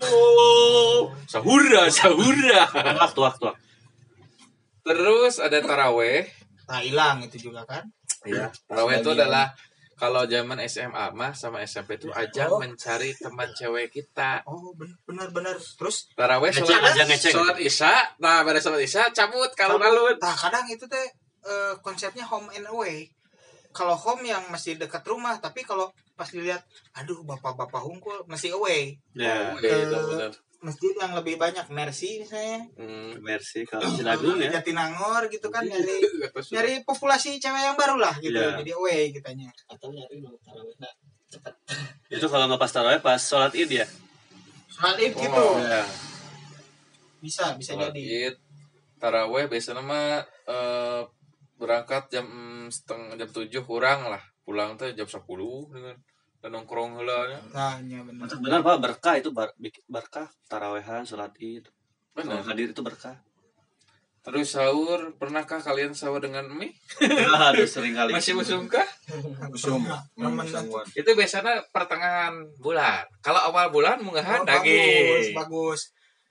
Oh 0.00 1.12
sahura 1.28 1.90
sahura. 1.92 2.64
Tuak 2.72 3.12
tuak 3.12 3.34
tuak 3.36 3.56
terus 4.84 5.40
ada 5.40 5.58
taraweh. 5.64 6.28
Nah 6.68 6.80
hilang 6.84 7.24
itu 7.24 7.50
juga 7.50 7.64
kan? 7.64 7.84
Ya 8.24 8.52
taraweh 8.68 9.00
itu 9.00 9.10
adalah 9.12 9.52
kalau 9.94 10.26
zaman 10.26 10.58
SMA 10.64 11.10
mah 11.12 11.30
sama 11.32 11.62
SMP 11.62 11.96
itu 11.96 12.10
ajang 12.10 12.50
Oh. 12.50 12.58
mencari 12.58 13.14
teman 13.14 13.48
cewek 13.50 13.90
kita. 13.90 14.42
Oh 14.44 14.74
ben- 14.74 14.98
benar-benar 15.02 15.54
terus? 15.56 16.10
Taraweh 16.12 16.50
sholat 16.50 16.82
aja, 16.82 17.04
sholat 17.08 17.58
isya. 17.58 17.94
Nah 18.18 18.42
pada 18.42 18.58
sholat 18.58 18.82
isya 18.82 19.10
cabut 19.10 19.50
kalau 19.54 19.78
alun 19.78 20.18
nah 20.18 20.34
kadang 20.34 20.66
itu 20.66 20.84
teh 20.84 21.06
eh, 21.44 21.74
konsepnya 21.80 22.24
home 22.24 22.50
and 22.52 22.66
away. 22.66 23.06
Kalau 23.70 23.94
home 23.94 24.22
yang 24.22 24.42
masih 24.48 24.78
dekat 24.78 25.02
rumah 25.02 25.38
tapi 25.38 25.62
kalau 25.62 25.90
pas 26.14 26.30
dilihat 26.30 26.62
aduh 26.94 27.22
bapak-bapak 27.22 27.82
hungkul 27.82 28.22
masih 28.26 28.54
away. 28.54 28.94
Ya. 29.14 29.50
Oke, 29.50 29.66
itu 29.66 29.98
bener. 30.14 30.30
Masjid 30.64 30.96
yang 30.96 31.12
lebih 31.12 31.36
banyak 31.36 31.68
mercy 31.68 32.18
misalnya 32.18 32.64
Hmm. 32.74 33.20
Mercy 33.20 33.62
kalau 33.62 33.84
Cilagun 34.00 34.40
ya. 34.40 34.48
Jatinangor 34.56 35.28
gitu 35.28 35.52
kan 35.52 35.62
nyari 35.62 36.00
nyari 36.56 36.80
populasi 36.82 37.36
cewek 37.36 37.62
yang 37.62 37.76
baru 37.76 38.00
lah 38.00 38.16
gitu 38.18 38.32
Iya. 38.34 38.56
jadi 38.64 38.72
away 38.74 39.12
kitanya. 39.12 39.52
Atau 39.68 39.92
nyari 39.92 40.24
tarawih 40.40 40.74
nah, 40.80 40.92
cepat 41.28 41.54
itu 42.16 42.26
kalau 42.26 42.48
nggak 42.48 42.58
pas 42.58 42.72
taraweh 42.72 42.98
pas 42.98 43.20
sholat 43.20 43.52
id 43.52 43.70
ya? 43.70 43.86
Sholat 44.66 44.96
id 44.98 45.12
gitu. 45.12 45.36
Oh, 45.36 45.60
ya 45.60 45.84
bisa 47.20 47.56
bisa 47.56 47.72
Sholat 47.72 47.92
jadi. 47.92 48.32
Id, 48.32 48.36
taraweh 48.96 49.48
biasanya 49.48 49.80
mah 49.80 50.20
eh, 50.44 51.02
berangkat 51.56 52.12
jam 52.12 52.26
setengah 52.68 53.16
jam 53.16 53.28
tujuh 53.28 53.62
kurang 53.64 54.08
lah. 54.08 54.20
Pulang 54.44 54.76
tuh 54.76 54.92
jam 54.92 55.08
10 55.08 55.24
dengan 55.72 55.96
dan 56.44 56.52
nongkrong 56.52 57.00
nya. 57.00 57.40
nah 57.56 57.80
iya 57.80 58.04
benar 58.04 58.28
benar 58.36 58.60
pak 58.60 58.76
berkah 58.78 59.14
itu 59.16 59.32
bar, 59.32 59.48
bikin- 59.56 59.80
berkah 59.88 60.28
tarawehan 60.44 61.00
sholat 61.02 61.32
id 61.40 61.64
Benar. 62.12 62.44
hadir 62.44 62.70
itu 62.70 62.84
berkah 62.84 63.16
Terus 64.24 64.56
sahur, 64.56 65.12
pernahkah 65.20 65.60
kalian 65.60 65.92
sahur 65.92 66.16
dengan 66.16 66.48
mie? 66.48 66.72
aduh 67.44 67.68
sering 67.68 67.92
kali 67.92 68.08
Masih 68.08 68.32
musungkah? 68.32 68.84
Usum 69.52 69.84
Temen- 70.16 70.48
Sangguan 70.48 70.80
Itu 70.90 71.12
biasanya 71.12 71.60
pertengahan 71.68 72.32
bulan. 72.56 73.04
Kalau 73.20 73.36
awal 73.42 73.68
bulan 73.68 74.00
munggahan 74.00 74.40
Oh, 74.40 74.48
bagus 74.48 74.64
daging. 74.64 75.34
bagus 75.34 75.80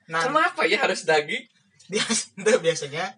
nah 0.04 0.26
Kenapa 0.26 0.66
ya 0.66 0.82
harus 0.82 1.06
daging? 1.06 1.46
bias- 1.86 2.34
itu 2.34 2.50
biasanya 2.58 3.14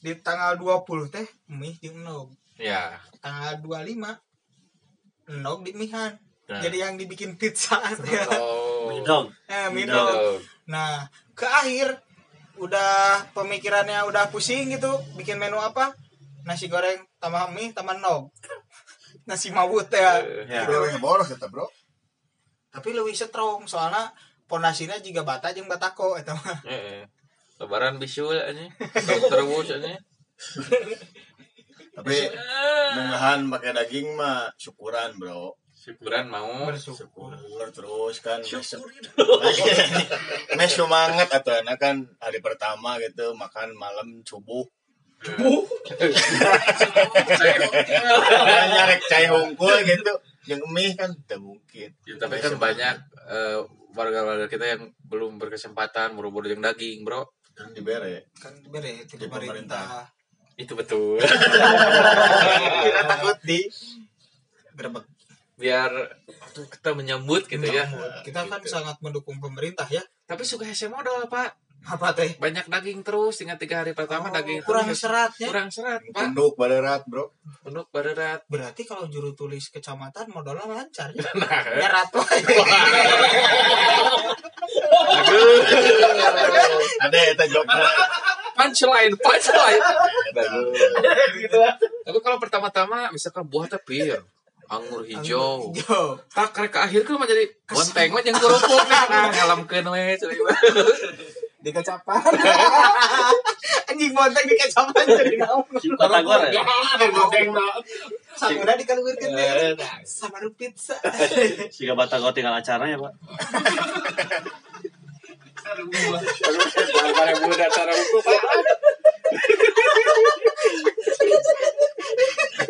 di 0.00 0.16
tanggal 0.18 0.56
20 0.56 0.80
teh 1.08 1.26
mie 1.50 1.76
di 1.76 1.92
enog 1.92 2.32
Ya. 2.56 2.96
tanggal 3.20 3.60
25 3.60 4.16
enog 5.26 5.58
di 5.60 5.72
mihan 5.74 6.16
Nah. 6.44 6.60
jadi 6.60 6.76
yang 6.84 6.94
dibikin 7.00 7.40
pizza 7.40 7.80
teh 8.04 8.20
Oh. 8.36 8.92
Midong. 8.92 9.32
eh 9.48 9.72
Midong. 9.72 9.96
dong. 10.12 10.36
nah 10.66 11.04
ke 11.32 11.48
akhir 11.48 11.96
udah 12.56 13.24
pemikirannya 13.32 14.04
udah 14.04 14.28
pusing 14.28 14.68
gitu 14.68 14.92
bikin 15.16 15.40
menu 15.40 15.56
apa 15.56 15.96
nasi 16.44 16.68
goreng 16.68 17.00
tambah 17.16 17.48
mie 17.50 17.72
tambah 17.72 17.96
nog 17.96 18.28
nasi 19.28 19.48
mawut 19.50 19.88
ya 19.88 20.20
Ya. 20.44 20.68
Udah 20.68 21.00
boros 21.00 21.32
kita 21.32 21.48
bro 21.48 21.64
tapi 22.68 22.92
lebih 22.92 23.14
strong 23.14 23.64
soalnya 23.64 24.12
pondasinya 24.44 25.00
juga 25.00 25.24
bata 25.24 25.48
jeung 25.50 25.64
batako 25.64 26.14
eta 26.14 26.36
mah 26.36 26.60
Eh, 26.68 26.76
eh. 27.00 27.04
Lebaran 27.54 27.96
bisul 27.96 28.34
aja. 28.34 28.66
Terus 29.30 29.70
aja. 29.70 29.94
Tapi 31.94 32.16
Munggahan 32.94 33.46
pakai 33.48 33.70
daging 33.72 34.12
mah 34.12 34.50
syukuran 34.54 35.14
bro 35.16 35.54
Syukuran 35.84 36.32
mau. 36.32 36.64
bersyukur. 36.64 37.36
Syukur 37.36 37.68
terus 37.68 38.16
kan 38.24 38.40
besok 38.40 38.88
Mes 40.56 40.72
semangat 40.72 41.28
atau 41.28 41.52
anak 41.60 41.76
kan 41.76 42.08
hari 42.16 42.40
pertama 42.40 42.96
gitu 43.04 43.36
makan 43.36 43.76
malam 43.76 44.24
subuh. 44.24 44.64
Nyarek 48.48 49.00
cai 49.12 49.28
hongkul 49.28 49.76
gitu 49.84 50.12
yang 50.48 50.64
mie 50.72 50.96
kan 50.96 51.12
tidak 51.28 51.44
mungkin. 51.44 51.92
Ya, 52.08 52.16
tapi 52.16 52.40
kan 52.40 52.56
banyak 52.56 52.96
eh, 53.28 53.60
warga-warga 53.92 54.48
kita 54.48 54.64
yang 54.64 54.88
belum 55.04 55.36
berkesempatan 55.36 56.16
buru-buru 56.16 56.48
yang 56.48 56.64
daging, 56.64 57.04
bro. 57.04 57.28
kan 57.54 57.70
dibere 57.70 58.34
kan 58.34 58.50
bere 58.66 59.04
itu 59.04 59.20
Di 59.20 59.28
pemerintah. 59.28 60.08
Itu 60.56 60.74
betul. 60.74 61.20
kita 62.88 63.02
takut 63.04 63.38
di 63.46 63.68
grebek 64.74 65.06
Biar 65.54 65.90
kita 66.50 66.92
menyambut 66.92 67.46
gitu 67.46 67.62
ya. 67.64 67.86
kita 68.20 68.42
kan 68.44 68.58
sangat 68.64 68.98
mendukung 68.98 69.38
pemerintah 69.38 69.86
ya 69.86 70.02
Tapi 70.24 70.42
suka 70.42 70.64
hese 70.64 70.86
modal, 70.86 71.26
Pak. 71.26 71.54
apa 71.84 72.10
teh 72.10 72.32
Banyak 72.34 72.66
daging 72.66 73.00
terus, 73.00 73.36
tinggal 73.36 73.54
tiga 73.54 73.78
hari 73.78 73.92
pertama 73.92 74.26
Oh, 74.26 74.32
daging 74.32 74.60
kurang 74.62 74.88
terus. 74.88 75.04
seratnya 75.04 75.46
Kurang 75.46 75.68
serat, 75.68 76.00
Pak. 76.06 76.32
tunduk 76.32 76.54
baderat 76.54 77.04
bro 77.04 77.28
Penuh 77.60 77.84
baderat. 77.86 78.40
berarti 78.46 78.82
kalau 78.82 79.06
juru 79.06 79.30
tulis 79.32 79.68
kecamatan 79.68 80.26
modalnya 80.28 80.64
lancar 80.66 81.12
ya 81.12 81.22
Nah, 81.36 81.60
nyerat 81.70 82.08
wae. 82.16 82.40
ada 86.96 87.18
eta 87.26 87.44
jokna 87.46 87.84
punchline, 88.54 89.14
punchline. 89.16 89.82
Tapi 92.04 92.18
kalau 92.20 92.38
pertama-tama 92.38 93.10
misalkan 93.10 93.42
buah 93.44 93.66
teh 93.66 93.76
pir, 93.78 94.22
anggur 94.68 95.02
hijau. 95.04 95.72
Hijau. 95.72 96.18
Tak 96.32 96.50
karek 96.56 96.76
akhir 96.76 97.00
kan 97.04 97.20
mah 97.20 97.28
jadi 97.28 97.44
bonteng 97.68 98.10
mah 98.12 98.22
jeung 98.24 98.38
kerupuk 98.38 98.82
nah 98.90 99.28
ngalamkeun 99.30 99.86
we 99.92 100.16
cuy. 100.16 100.36
di 101.64 101.70
kecapan. 101.72 102.20
Anjing 103.88 104.12
bonteng 104.12 104.44
di 104.44 104.56
kecapan 104.56 105.04
jadi 105.08 105.36
naon 105.40 105.64
Batagor 105.96 106.52
ya 106.52 106.62
samuna 108.36 108.74
dikaluirkeun 108.76 109.32
teh 109.32 109.76
sama 110.04 110.38
pizza. 110.52 110.96
Jika 111.72 111.96
Batagor 111.96 112.36
tinggal 112.36 112.60
acaranya 112.60 113.00
pak. 113.00 113.12
Para 117.14 117.32
budak 117.40 117.70
cara 117.72 117.92
buku 117.96 118.18
Pak. 118.20 118.40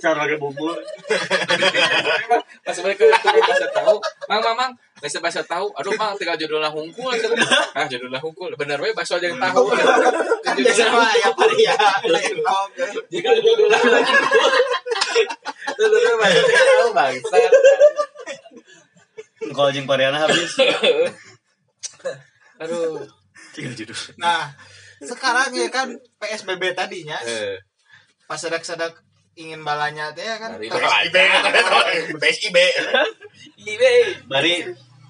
Acara 0.04 0.26
lagi 0.26 0.36
bubur 0.36 0.76
Pas 2.64 2.76
balik 2.80 2.96
ke 2.96 3.04
ke 3.04 3.28
kasih 3.44 3.68
tahu, 3.76 4.00
Mang 4.24 4.40
Mang 4.40 4.56
Mang, 4.56 4.72
Nasi 5.04 5.20
bakso 5.20 5.44
tahu. 5.44 5.68
Aduh, 5.76 5.92
Mang, 6.00 6.16
tinggal 6.16 6.32
judulnya 6.40 6.72
hungkul. 6.72 7.12
Ah, 7.76 7.84
judulnya 7.84 8.16
hungkul. 8.16 8.56
Bener 8.56 8.80
we 8.80 8.88
bakso 8.96 9.20
aja 9.20 9.28
yang 9.28 9.36
tahu. 9.36 9.68
kan 10.40 10.56
biasa 10.56 10.88
mah 10.88 11.12
ya 11.12 11.28
paling 11.36 11.60
ya 11.60 11.76
lain 12.08 12.36
dong 12.40 12.68
Jika 13.12 13.36
judulnya 13.36 13.78
Judulnya 15.76 16.12
bahasa 16.16 16.40
tahu 16.40 16.88
bangsa. 16.96 17.36
Kalau 19.52 19.70
jeung 19.76 19.84
Koreana 19.84 20.24
habis. 20.24 20.56
Aduh. 22.64 23.04
Tiga 23.52 23.70
judul. 23.76 23.94
nah 24.18 24.50
sekarang 25.04 25.50
ya 25.52 25.68
kan 25.68 25.88
PSBB 26.16 26.72
tadinya. 26.72 27.16
Eh, 27.20 27.56
pas 28.24 28.36
sedak-sedak 28.36 28.96
ingin 29.34 29.60
balanya 29.60 30.10
teh 30.10 30.22
ya 30.22 30.36
kan. 30.36 30.56
PSIB 30.56 31.16
PSIB 32.14 32.56
Ibe. 33.60 33.92
Bari. 34.26 34.54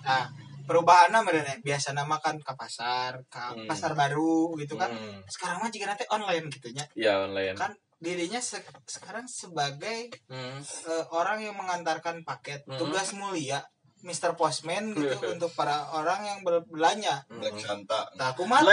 Nah 0.03 0.25
perubahannya 0.65 1.21
mereka 1.21 1.53
biasa 1.61 1.93
nama 1.93 2.17
kan 2.19 2.41
ke 2.41 2.53
pasar 2.55 3.21
ke 3.29 3.37
Hmm. 3.37 3.69
pasar 3.69 3.93
baru 3.93 4.57
gitu 4.57 4.75
kan. 4.75 4.89
Hmm, 4.89 5.21
sekarang 5.27 5.61
mah 5.61 5.69
jika 5.69 5.85
nanti 5.87 6.09
online 6.09 6.49
gitunya 6.49 6.85
ya 6.95 7.21
online. 7.23 7.53
kan 7.53 7.73
dirinya 7.95 8.41
se- 8.41 8.65
sekarang 8.85 9.25
sebagai 9.25 10.09
Hmm. 10.27 10.61
eh, 10.61 11.05
orang 11.11 11.41
yang 11.41 11.55
mengantarkan 11.55 12.21
paket 12.23 12.65
Hmm. 12.65 12.77
tugas 12.77 13.13
mulia 13.13 13.61
Mr. 14.05 14.37
Postman 14.37 14.93
gitu 14.93 15.17
Hmm. 15.17 15.33
untuk 15.35 15.49
para 15.51 15.81
orang 15.91 16.21
yang 16.23 16.39
berbelanja 16.41 17.25
Black 17.27 17.57
Santa 17.57 18.05
nah 18.15 18.31
aku 18.31 18.45
mah 18.45 18.61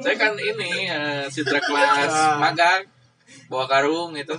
Saya 0.00 0.16
kan 0.16 0.32
ini 0.36 0.86
eh, 0.86 1.24
sitra 1.26 1.56
kelas 1.58 2.10
Ah. 2.10 2.36
magang 2.38 2.84
bawa 3.46 3.66
karung 3.66 4.12
itu. 4.14 4.34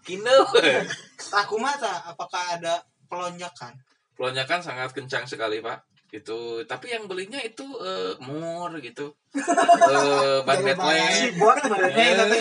Kino. 0.00 0.48
aku 1.30 1.54
mah 1.56 1.76
tah, 1.76 2.08
apakah 2.08 2.56
ada 2.56 2.80
pelonjakan 3.06 3.76
Pelonjakan 4.14 4.58
sangat 4.58 4.90
kencang 4.90 5.22
sekali, 5.24 5.60
Pak. 5.60 5.78
Itu 6.08 6.64
tapi 6.64 6.90
yang 6.90 7.04
belinya 7.04 7.38
itu 7.38 7.62
eh, 7.78 8.16
mur 8.18 8.72
gitu. 8.80 9.12
Eh 9.36 10.40
ban 10.42 10.58
Batman. 10.58 11.36
buat 11.36 11.60
mereka 11.62 11.94
Eh, 11.94 12.12
tapi 12.16 12.38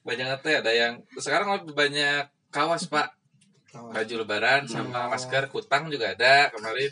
banyak 0.00 0.26
ada 0.32 0.72
yang 0.72 0.92
sekarang 1.14 1.60
lebih 1.60 1.76
banyak 1.76 2.24
kawas, 2.48 2.88
Pak. 2.88 3.12
Baju 3.70 4.14
lebaran 4.18 4.66
sama 4.66 5.06
Hmm. 5.06 5.10
masker 5.14 5.46
kutang 5.46 5.86
juga 5.86 6.10
ada 6.10 6.50
kemarin. 6.50 6.90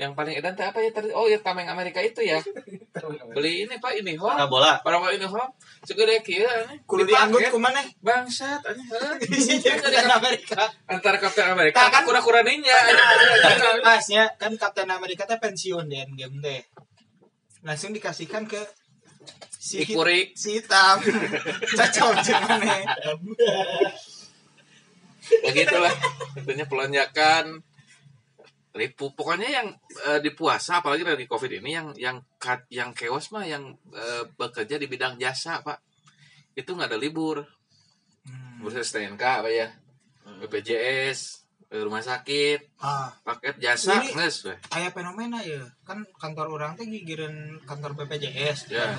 Yang 0.00 0.12
paling 0.16 0.34
edan 0.34 0.56
apa 0.56 0.80
ya 0.80 0.90
tadi? 0.90 1.12
Oh, 1.12 1.28
ya 1.28 1.38
tameng 1.38 1.68
Amerika 1.68 2.00
itu 2.00 2.20
ya. 2.20 2.40
Beli 3.36 3.64
ini, 3.64 3.76
Pak, 3.78 3.92
ini 3.96 4.16
home. 4.16 4.34
bola. 4.48 4.80
Para 4.80 4.98
ini 5.12 5.24
home 5.24 5.52
segede 5.84 6.20
kieu 6.24 6.42
ini. 6.42 6.80
kudu 6.88 7.04
dianggut 7.04 7.44
kumana 7.48 7.80
Bangsat 8.00 8.60
anjing. 8.66 8.88
heuh. 8.88 9.14
Kapten 9.82 10.08
Amerika 10.10 10.62
Antara 10.88 11.16
Captain 11.20 11.48
America 11.48 11.76
Nah, 11.76 11.88
kan 11.88 12.02
kan- 12.02 12.04
kura-kura. 12.08 12.40
Masnya 13.84 14.32
kan 14.40 14.52
Kapten 14.56 14.88
Amerika 14.90 15.28
teh 15.28 15.38
pensiun 15.38 15.86
di 15.86 15.96
Endgame 16.00 16.40
teh. 16.40 16.60
Langsung 17.62 17.94
dikasihkan 17.94 18.48
ke 18.48 18.58
si 19.54 19.86
hit- 19.86 20.34
si 20.34 20.58
hitam. 20.58 20.98
Cocok 21.78 22.12
cuman 22.26 22.82
nih. 25.52 25.62
Begitulah. 25.62 25.94
Tentunya 26.34 26.66
pelonjakan 26.66 27.44
ribu 28.72 29.12
pokoknya 29.12 29.48
yang 29.52 29.68
eh, 30.02 30.18
di 30.18 30.32
puasa 30.32 30.80
apalagi 30.80 31.04
dari 31.04 31.24
covid 31.24 31.60
ini 31.60 31.70
yang 31.70 31.88
yang 31.94 32.16
kat- 32.36 32.64
yang 32.68 32.90
keos 32.90 33.28
mah 33.28 33.44
yang 33.44 33.62
eh, 33.86 34.24
bekerja 34.30 34.76
di 34.76 34.86
bidang 34.86 35.16
jasa 35.16 35.60
pak 35.60 35.76
itu 36.52 36.68
nggak 36.68 36.88
ada 36.88 36.96
libur 36.96 37.44
Hmm. 38.22 38.62
bursa 38.62 38.80
STNK 38.80 39.18
apa 39.18 39.50
ya 39.50 39.66
BPJS 40.38 41.42
rumah 41.74 41.98
sakit 41.98 42.78
Ah, 42.78 43.10
paket 43.20 43.58
jasa 43.58 43.98
nges 43.98 44.46
aya 44.70 44.88
fenomena 44.88 45.42
ya. 45.42 45.58
Kan 45.82 46.06
kantor 46.14 46.54
orang 46.54 46.72
teh 46.72 46.86
gigireun 46.86 47.34
kantor 47.62 47.98
BPJS 47.98 48.70
di 48.70 48.78
Ya. 48.78 48.94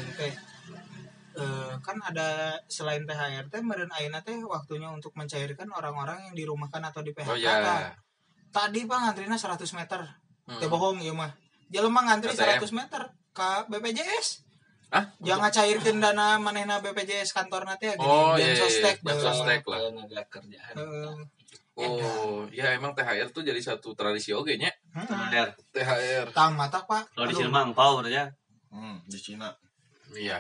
Teh. 1.34 1.42
Eh, 1.42 1.74
kan 1.82 1.98
ada 1.98 2.54
selain 2.70 3.04
THR 3.10 3.50
teh 3.50 3.62
meureun 3.66 3.90
ayeuna 3.90 4.22
teh 4.22 4.38
waktunya 4.46 4.88
untuk 4.94 5.18
mencairkan 5.18 5.66
orang-orang 5.74 6.30
yang 6.30 6.36
dirumahkan 6.38 6.82
atau 6.86 7.02
di 7.02 7.12
PHK. 7.12 7.30
oh 7.34 7.38
ya 7.38 7.94
Tadi 8.54 8.86
Pak 8.86 8.98
ngantrina 9.02 9.34
100 9.34 9.66
meter. 9.74 10.02
Hmm. 10.46 10.60
Teu 10.62 10.70
bohong 10.70 11.02
ieu 11.02 11.18
mah. 11.18 11.34
Jelema 11.74 12.06
ngantri 12.06 12.38
ATM. 12.38 12.62
100 12.62 12.80
meter 12.80 13.02
ke 13.34 13.50
BPJS. 13.74 14.46
Hah? 14.94 15.10
Jangan 15.26 15.50
cairkeun 15.50 15.98
dana 15.98 16.38
manehna 16.38 16.78
BPJS 16.78 17.34
kantor 17.34 17.66
nanti 17.66 17.90
ya 17.90 17.98
gini. 17.98 18.06
oh 18.06 18.38
dan 18.38 18.46
iya, 18.46 18.54
iya, 18.54 18.62
sostek. 18.62 18.98
iya. 19.02 19.14
Sostek 19.18 19.62
lah 19.66 19.80
kerjaan. 20.30 20.76
Eh, 21.74 21.90
oh 21.90 22.46
ya 22.54 22.78
emang 22.78 22.94
THR 22.94 23.34
tuh 23.34 23.42
jadi 23.42 23.58
satu 23.58 23.98
tradisi 23.98 24.30
oke 24.30 24.54
nya 24.54 24.70
heeh. 24.70 25.10
THR. 25.34 25.50
THR 25.74 26.28
Tang 26.30 26.54
mata 26.54 26.86
Pak. 26.86 27.18
Kalau 27.18 27.26
di 27.26 27.34
sini 27.34 27.50
mah 27.50 27.66
angpau 27.66 28.06
ya. 28.06 28.30
hmm, 28.70 29.10
di 29.10 29.18
Cina 29.18 29.50
iya 30.14 30.38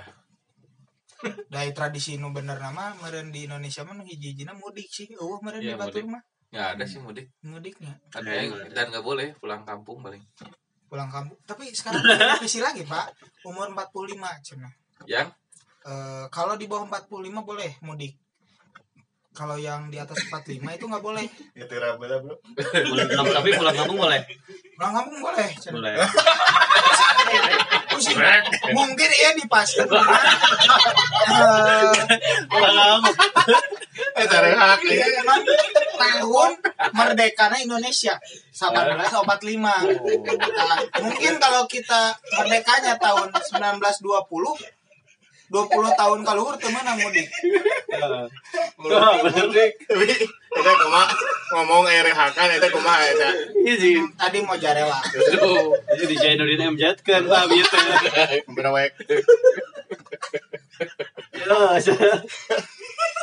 dari 1.47 1.71
tradisi 1.71 2.15
nu 2.15 2.29
bener 2.29 2.57
nama 2.57 2.93
meureun 2.97 3.29
di 3.29 3.45
Indonesia 3.45 3.81
mah 3.81 3.93
nu 3.93 4.03
hiji-hijina 4.03 4.53
mudik 4.53 4.87
sih. 4.87 5.07
Eueuh 5.11 5.39
meureun 5.39 5.61
Iya, 5.61 5.73
di 5.73 5.79
Batur 5.79 6.01
mudik. 6.01 6.11
mah 6.11 6.23
nggak 6.49 6.67
ada 6.71 6.85
sih 6.85 6.99
mudik 6.99 7.33
mudiknya 7.41 7.97
ada 8.13 8.29
Ya, 8.29 8.37
yang 8.39 8.53
nggak 8.53 8.61
ada. 8.63 8.73
dan 8.75 8.85
nggak 8.89 9.01
boleh 9.01 9.27
pulang 9.35 9.63
kampung 9.63 9.97
paling 9.99 10.21
pulang 10.85 11.09
kampung. 11.09 11.33
Tapi 11.43 11.73
sekarang 11.73 12.05
revisi 12.05 12.59
lagi 12.59 12.83
Pak. 12.83 13.09
Umur 13.43 13.69
45 13.69 14.13
cenah. 14.43 14.73
yang 15.05 15.29
Eh, 15.83 16.25
kalau 16.29 16.55
di 16.55 16.63
bawah 16.63 16.87
45 16.87 17.11
boleh 17.43 17.75
mudik. 17.81 18.15
Kalau 19.33 19.57
yang 19.57 19.89
di 19.89 19.97
atas 19.97 20.15
45 20.23 20.71
itu 20.71 20.85
nggak 20.85 21.01
boleh. 21.01 21.25
itu 21.53 21.73
rabela 21.75 22.21
bro 22.21 22.37
Pulang 22.87 23.09
kampung 23.09 23.33
tapi 23.33 23.49
pulang 23.51 23.75
kampung 23.75 23.99
boleh. 23.99 24.21
Pulang 24.77 24.93
kampung 24.93 25.19
boleh. 25.19 25.49
cenah. 25.57 25.73
Boleh. 25.75 25.93
Mungkin 28.73 29.09
ya 29.09 29.29
di 29.37 29.45
pas. 29.47 29.69
Eh, 29.73 29.85
tahun 35.97 36.51
merdekanya 36.93 37.59
Indonesia 37.61 38.17
1845. 38.53 39.57
Nah, 39.59 40.79
mungkin 41.01 41.33
kalau 41.41 41.63
kita 41.69 42.17
merdekanya 42.37 42.97
tahun 42.97 43.29
1920 43.33 44.82
20 45.51 45.99
tahun 45.99 46.19
kaluhur 46.23 46.55
teman 46.55 46.87
mudik. 46.97 47.27
tapi 49.87 50.05
kita 50.15 50.71
kuma 50.79 51.03
ngomong 51.53 51.83
air 51.89 52.07
hakan 52.07 52.49
itu 52.57 52.67
kuma 52.71 52.93
eta 53.03 53.29
Iya 53.63 53.73
sih. 53.77 53.95
Tadi 54.15 54.37
mau 54.45 54.55
jarela. 54.55 54.99
Itu 55.07 56.05
di 56.07 56.15
Jainuddin 56.15 56.75
MZ 56.77 57.03
kan 57.03 57.23
Pak 57.27 57.43
gitu. 57.51 57.77
bener 58.51 58.67
wae 58.71 58.87
Ya, 61.43 62.15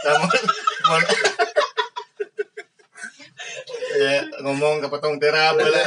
namun 0.05 0.41
mun 0.89 1.03
ya 4.01 4.23
ngomong 4.45 4.81
ke 4.81 4.89
petong 4.89 5.17
tera 5.19 5.53
bela 5.57 5.83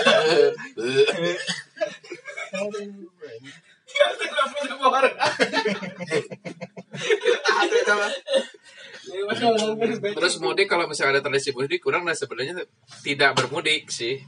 Terus 10.14 10.36
mudik 10.40 10.68
kalau 10.72 10.88
misalnya 10.88 11.20
ada 11.20 11.24
tradisi 11.28 11.52
mudik, 11.52 11.84
kurang 11.84 12.08
lah 12.08 12.16
sebenarnya 12.16 12.64
tidak 13.04 13.36
bermudik 13.36 13.92
sih. 13.92 14.20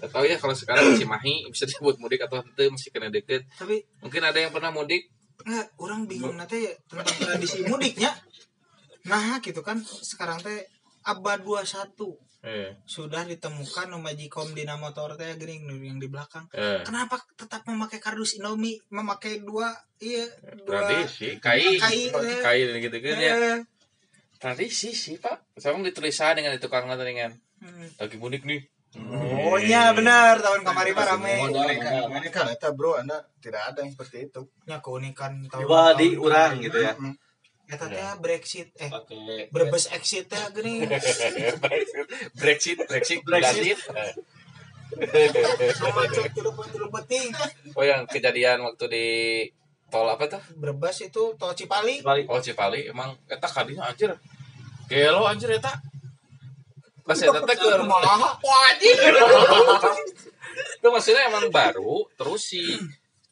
Atau 0.00 0.24
ya 0.24 0.38
kalau 0.40 0.56
sekarang 0.56 0.94
masih 0.94 1.08
mahi 1.08 1.44
bisa 1.50 1.68
disebut 1.68 2.00
mudik 2.00 2.24
atau 2.24 2.40
ente 2.40 2.64
masih 2.70 2.90
kena 2.90 3.12
deket. 3.12 3.44
Tapi 3.58 3.84
Mungkin 4.00 4.22
ada 4.24 4.38
yang 4.40 4.52
pernah 4.54 4.70
mudik. 4.72 5.10
nggak 5.34 5.76
orang 5.82 6.06
bingung 6.06 6.38
nanti 6.38 6.62
tentang 6.86 7.10
tradisi 7.18 7.66
mudiknya. 7.66 8.14
Nah, 9.10 9.42
gitu 9.42 9.60
kan 9.60 9.82
sekarang 9.82 10.38
teh 10.40 10.64
abad 11.04 11.42
21 11.42 11.90
Eh, 12.44 12.76
sudah 12.84 13.24
ditemukan 13.24 13.88
nu 13.88 14.04
Magicom 14.04 14.52
dina 14.52 14.76
motor 14.76 15.16
teh 15.16 15.32
geuning 15.40 15.64
nu 15.64 15.80
yang 15.80 15.96
di 15.96 16.12
belakang. 16.12 16.44
eh. 16.52 16.84
Kenapa 16.84 17.16
tetap 17.40 17.64
memakai 17.64 17.96
kardus 17.96 18.36
Indomie, 18.36 18.76
memakai 18.92 19.40
dua 19.40 19.72
iya 19.96 20.28
dua 20.68 20.84
Tradisi, 20.84 21.40
kai, 21.40 21.80
Kai, 21.80 22.12
eh. 22.12 22.40
kai 22.44 22.68
dan 22.68 22.76
gitu 22.84 22.96
gitu 23.00 23.16
ya. 23.16 23.32
eh, 23.32 23.58
Tradisi 24.36 24.92
sih 24.92 25.16
pak. 25.16 25.56
Sama 25.56 25.80
ditulisan 25.80 26.36
dengan 26.36 26.52
itu 26.52 26.68
tukang 26.68 26.84
dengan 26.84 27.32
hmm. 27.64 27.96
lagi 27.96 28.16
mudik 28.20 28.44
nih. 28.44 28.60
Oh 28.94 29.58
iya 29.58 29.90
benar 29.90 30.38
tahun 30.38 30.62
kemarin 30.62 30.94
Pak 30.94 31.06
rame. 31.16 31.34
ini 31.50 32.30
kan 32.30 32.46
eta 32.46 32.70
bro 32.70 32.94
anda 32.94 33.26
tidak 33.42 33.74
ada 33.74 33.82
yang 33.82 33.90
seperti 33.90 34.30
itu 34.30 34.46
Nya 34.70 34.78
keunikan 34.78 35.42
tahun. 35.50 35.66
Coba 35.66 35.98
di 35.98 36.14
urang 36.14 36.62
gitu 36.62 36.78
ya. 36.78 36.94
Eta 37.64 37.88
teh 37.88 38.12
Brexit 38.20 38.68
eh 38.76 38.92
Pakai 38.92 39.48
Brebes 39.48 39.88
exit 39.92 40.28
teh 40.28 40.40
geuning. 40.52 40.84
Brexit, 42.40 42.78
Brexit, 42.84 43.20
Brexit. 43.24 43.24
Brexit. 43.24 43.78
Sama 45.74 46.02
cek 46.06 46.36
tilu 46.36 46.52
penting. 46.92 47.32
Oh 47.74 47.82
yang 47.82 48.04
kejadian 48.06 48.62
waktu 48.62 48.84
di 48.86 49.06
tol 49.88 50.06
apa 50.06 50.28
tuh? 50.28 50.42
Brebes 50.60 51.08
itu 51.08 51.34
tol 51.40 51.52
Cipali. 51.56 52.04
Balik. 52.04 52.28
Oh 52.28 52.38
Cipali 52.38 52.86
emang 52.86 53.16
eta 53.26 53.48
kadinya 53.48 53.88
anjir. 53.90 54.12
Gelo 54.86 55.24
anjir 55.24 55.56
eta. 55.56 55.72
Pas 57.04 57.16
eta 57.16 57.40
teh 57.42 57.56
keur 57.56 57.80
Kumaha? 57.80 58.30
Wah 58.38 58.60
anjing. 58.70 58.98
itu 60.54 60.86
maksudnya 60.86 61.32
emang 61.32 61.50
baru 61.50 62.06
terus 62.14 62.54
si 62.54 62.62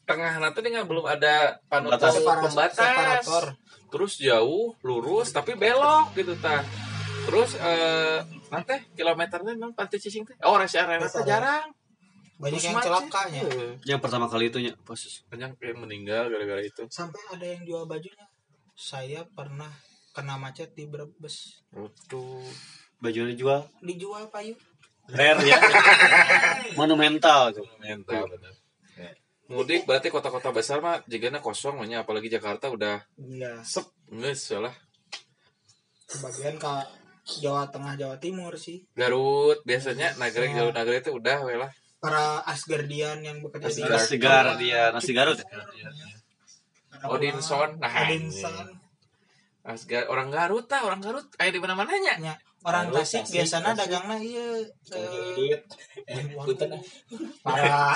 tengah 0.03 0.41
nanti 0.43 0.59
dengan 0.59 0.83
belum 0.83 1.07
ada 1.07 1.63
panutan 1.71 2.11
pembatas 2.19 2.75
separator. 2.75 3.55
Terus 3.93 4.17
jauh 4.17 4.73
lurus 4.81 5.29
tapi 5.29 5.53
belok 5.53 6.17
gitu 6.17 6.33
ta 6.41 6.65
terus 7.29 7.53
eh 7.61 8.25
nanti 8.49 8.73
kilometernya 8.97 9.53
memang 9.53 9.77
pantai 9.77 10.01
cicing 10.01 10.25
teh? 10.25 10.37
Oh 10.45 10.57
rest 10.57 10.77
area. 10.77 10.97
jarang. 11.25 11.69
Banyak 12.41 12.59
Terus 12.59 12.65
yang 12.67 12.75
macet. 12.75 12.89
celakanya. 12.91 13.41
Heeh. 13.47 13.71
Yang 13.87 13.99
pertama 14.03 14.25
kali 14.27 14.51
itu 14.51 14.59
nya? 14.59 14.73
Pas 14.83 14.99
banyak 15.31 15.51
yang 15.55 15.79
meninggal 15.79 16.27
gara-gara 16.27 16.59
itu. 16.59 16.83
Sampai 16.91 17.21
ada 17.31 17.45
yang 17.45 17.63
jual 17.63 17.87
bajunya. 17.87 18.25
Saya 18.75 19.23
pernah 19.23 19.71
kena 20.11 20.35
macet 20.35 20.75
di 20.75 20.83
Brebes. 20.89 21.63
Waduh. 21.71 22.43
bajunya 22.99 23.31
dijual? 23.35 23.61
Dijual 23.79 24.27
payu 24.27 24.55
rare 25.11 25.43
ya. 25.43 25.59
Monumental 26.79 27.51
tuh. 27.51 27.67
mental 27.83 28.23
bener 28.31 28.53
mudik 29.51 29.83
berarti 29.83 30.07
kota-kota 30.07 30.55
besar 30.55 30.79
mah 30.79 31.03
jigana 31.03 31.43
kosong 31.43 31.75
mah 31.79 31.87
nya. 31.87 32.07
apalagi 32.07 32.31
Jakarta 32.31 32.71
udah 32.71 33.03
iya. 33.19 33.59
sep. 33.63 33.83
Nggak 34.13 34.35
salah 34.39 34.75
sebagian 36.07 36.55
ke 36.61 36.73
Jawa 37.41 37.65
Tengah 37.71 37.95
Jawa 37.95 38.15
Timur 38.19 38.53
sih. 38.59 38.83
Garut 38.93 39.63
biasanya 39.63 40.13
nagrek 40.19 40.53
Ya. 40.53 40.63
jauh 40.63 40.73
nagrek 40.75 41.07
itu 41.07 41.11
udah 41.15 41.39
lah. 41.47 41.71
Para 42.03 42.43
Asgardian 42.43 43.23
yang 43.23 43.39
bekerja 43.39 43.71
di 43.71 43.81
Nasi 43.87 44.19
Gar 44.19 44.59
dia, 44.59 44.91
nasi 44.91 45.15
Garut. 45.15 45.39
ya? 45.39 45.47
Odinson. 47.07 47.79
nah 47.79 47.91
Odinson. 48.03 48.75
Asgar 49.63 50.11
orang 50.11 50.27
Garut 50.27 50.67
tah 50.67 50.83
orang 50.83 50.99
Garut. 50.99 51.23
Kayak 51.39 51.55
di 51.55 51.59
mana 51.63 51.79
mananya 51.79 52.13
nya 52.19 52.33
orang 52.63 52.87
Tasik 52.89 53.21
Tasik, 53.21 53.33
biasanya 53.33 53.71
Tasik. 53.71 53.79
dagangnya 53.83 54.17
iya 54.19 54.47
eh, 54.91 55.35
Edit. 55.35 55.61
Punten 56.35 56.69
ah. 56.69 56.81
parah 57.39 57.95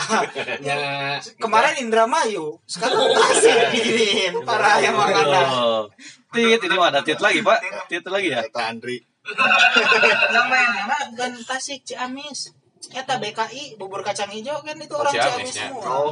Ya. 0.60 0.78
kemarin 1.44 1.76
Indramayu 1.80 2.60
sekarang 2.64 3.00
Tasik 3.12 3.56
diginiin 3.74 4.34
parah 4.44 4.78
yang 4.80 4.96
makanan 4.96 5.46
Oh. 5.48 5.84
Tit, 6.28 6.60
ini 6.60 6.76
mah 6.76 6.92
ada 6.92 7.02
tit 7.02 7.18
lagi, 7.18 7.40
Pak. 7.40 7.88
Tit 7.88 8.04
lagi 8.06 8.30
ya. 8.30 8.44
Andri. 8.62 9.00
yang 10.36 10.48
main 10.48 10.70
mana 10.84 10.96
kan 11.12 11.32
Tasik 11.34 11.84
Ciamis 11.84 12.52
Eta 12.88 13.20
BKI 13.20 13.76
bubur 13.76 14.00
kacang 14.00 14.30
hijau 14.30 14.62
kan 14.62 14.78
itu 14.78 14.94
Oh, 14.94 15.02
orang 15.02 15.12
Ciamis, 15.12 15.52
Ciamis 15.52 15.56
ya. 15.56 15.68
semua 15.68 15.84
Oh, 15.84 16.12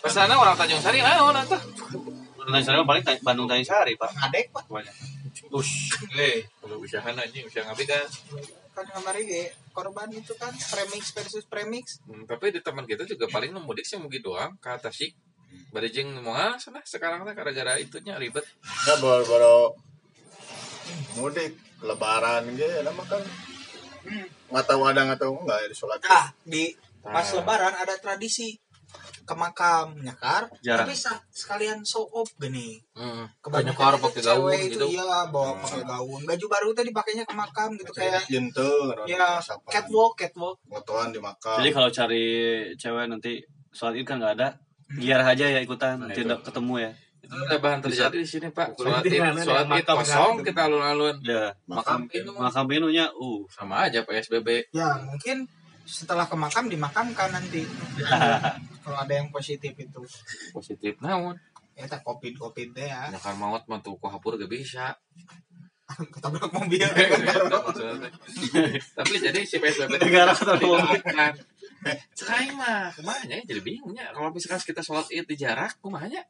Pesannya 0.00 0.32
orang 0.32 0.56
Tanjung 0.56 0.80
Sari 0.80 1.00
naon 1.00 1.36
atuh 1.36 1.60
Bandung 2.40 2.64
Sari 2.64 2.76
mah 2.76 2.88
paling 2.88 3.04
Ta- 3.04 3.20
Bandung 3.20 3.44
Tanjung 3.44 3.68
Sari, 3.68 3.92
Pak. 3.94 4.10
ngadek 4.10 4.48
pak 4.48 4.64
Banyak. 4.66 4.94
Ush, 5.50 5.98
eh, 6.14 6.46
kalau 6.62 6.78
usaha 6.78 7.10
anjing, 7.10 7.42
usaha 7.42 7.66
ngapi 7.66 7.82
kan. 7.82 8.06
kan 8.70 8.86
kemarin 8.86 9.26
ge 9.26 9.44
korban 9.74 10.06
itu 10.14 10.30
kan 10.38 10.54
premix 10.54 11.10
versus 11.10 11.42
premix 11.42 11.98
Hmm, 12.06 12.22
tapi 12.22 12.54
di 12.54 12.62
teman 12.62 12.86
kita 12.86 13.02
juga 13.02 13.26
paling 13.26 13.50
mudik 13.58 13.82
sih 13.82 13.98
mugi 13.98 14.22
doang 14.22 14.54
ke 14.62 14.70
Tasik. 14.78 15.10
Bari 15.74 15.90
jeung 15.90 16.22
moal 16.22 16.54
sana 16.56 16.78
sekarang 16.86 17.26
teh 17.26 17.34
gara-gara 17.34 17.74
itunya 17.76 18.14
ribet. 18.14 18.46
Nah, 18.86 18.96
baru-baru 19.02 19.74
mudik 21.18 21.58
lebaran 21.82 22.46
gitu, 22.54 22.70
nama 22.86 23.02
kan 23.02 23.22
nggak 24.50 24.66
tahu 24.66 24.80
ada 24.86 25.00
nggak 25.06 25.20
tahu 25.20 25.34
nggak 25.44 25.58
di 25.66 25.76
sholat. 25.76 25.98
ah 26.06 26.30
di 26.46 26.70
pas 27.02 27.26
Ah. 27.26 27.42
lebaran 27.42 27.74
ada 27.74 27.94
tradisi 27.98 28.54
ke 29.22 29.34
makam 29.34 29.94
nyakar 29.96 30.50
Jarang. 30.58 30.82
tapi 30.82 30.92
sa- 30.92 31.22
sekalian 31.30 31.86
show 31.86 32.02
off 32.10 32.34
gini 32.34 32.82
Heeh. 32.98 33.26
kebanyakan 33.38 33.94
itu 33.94 34.02
pakai 34.02 34.20
gaun 34.20 34.50
cewek 34.50 34.60
gitu. 34.66 34.84
itu 34.84 34.98
iya 34.98 35.22
bawa 35.24 35.54
pakai 35.56 35.82
gaun 35.84 36.20
baju 36.24 36.46
baru 36.48 36.68
tuh 36.72 36.84
dipakainya 36.84 37.24
ke 37.24 37.34
makam 37.34 37.68
gitu 37.74 37.92
kayak 37.94 38.26
Jintung, 38.26 38.90
ya 39.06 39.38
catwalk 39.64 40.18
catwalk 40.18 40.58
Ngotoan 40.66 41.14
di 41.14 41.22
makam. 41.22 41.62
Jadi 41.62 41.70
kalau 41.70 41.88
cari 41.88 42.24
cewek 42.74 43.06
nanti 43.06 43.38
sholat 43.70 43.94
id 43.94 44.02
kan 44.02 44.18
nggak 44.18 44.34
ada, 44.34 44.48
giar 44.98 45.22
aja 45.22 45.46
ya 45.46 45.62
ikutan, 45.62 46.02
Nah, 46.02 46.10
tidak 46.10 46.42
ketemu 46.42 46.74
ya. 46.80 46.92
Itu 47.20 47.34
udah 47.36 47.58
bahan 47.62 47.78
terjadi 47.78 48.16
di 48.16 48.26
sini, 48.26 48.48
Pak. 48.50 48.74
Sholat 48.74 49.06
Id, 49.06 49.14
sholat 49.38 49.66
Id 49.70 49.86
kosong 49.86 50.42
kan. 50.42 50.42
kita 50.42 50.60
alun-alun. 50.66 51.16
Ya, 51.22 51.54
Makam 51.70 52.10
itu 52.10 52.26
makam 52.34 52.66
pinunya, 52.66 53.06
uh, 53.06 53.46
sama 53.46 53.86
aja 53.86 54.02
PSBB. 54.02 54.74
ya 54.74 54.98
mungkin 54.98 55.46
setelah 55.86 56.26
ke 56.26 56.34
makam 56.34 56.66
dimakamkan 56.66 57.30
nanti 57.30 57.66
kalau 58.90 58.98
ada 58.98 59.14
yang 59.14 59.30
positif 59.30 59.70
itu. 59.78 60.02
Positif 60.50 60.98
naon? 60.98 61.38
ya 61.78 61.86
tak 61.88 62.02
covid 62.02 62.34
covid 62.36 62.74
deh 62.76 62.90
ya. 62.90 63.08
Nyakan 63.08 63.36
maut 63.40 63.64
mah 63.64 63.80
tuh 63.80 63.96
hapur 64.02 64.36
gak 64.36 64.50
bisa. 64.50 64.98
ketabrak 66.14 66.50
mobil. 66.50 66.82
Tapi 68.98 69.14
jadi 69.16 69.40
si 69.46 69.56
PSBB 69.58 69.96
Negara 70.02 70.34
ketabrak 70.34 70.66
mobil. 70.66 71.00
Sekarang 72.12 72.58
mah. 72.58 72.90
Kumanya 72.92 73.38
jadi 73.46 73.60
bingungnya 73.62 74.12
kalau 74.12 74.28
misalkan 74.28 74.60
kita 74.60 74.82
sholat 74.84 75.08
id 75.08 75.24
di 75.24 75.36
jarak 75.38 75.78
kumanya 75.80 76.20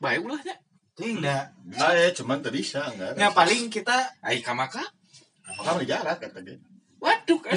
baik 0.00 0.24
ulahnya 0.24 0.56
tidak 0.96 1.52
Nah, 1.70 1.92
ya 1.94 2.10
cuman 2.10 2.42
tadi 2.42 2.60
bisa 2.60 2.82
enggak. 2.88 3.14
ya 3.14 3.28
paling 3.30 3.70
kita 3.70 3.94
ai 4.24 4.42
kamaka 4.42 4.82
Makam 5.44 5.78
di 5.78 5.86
jarak 5.86 6.18
kata 6.18 6.40
dia. 6.42 6.56
waduh 7.00 7.40
kan 7.40 7.56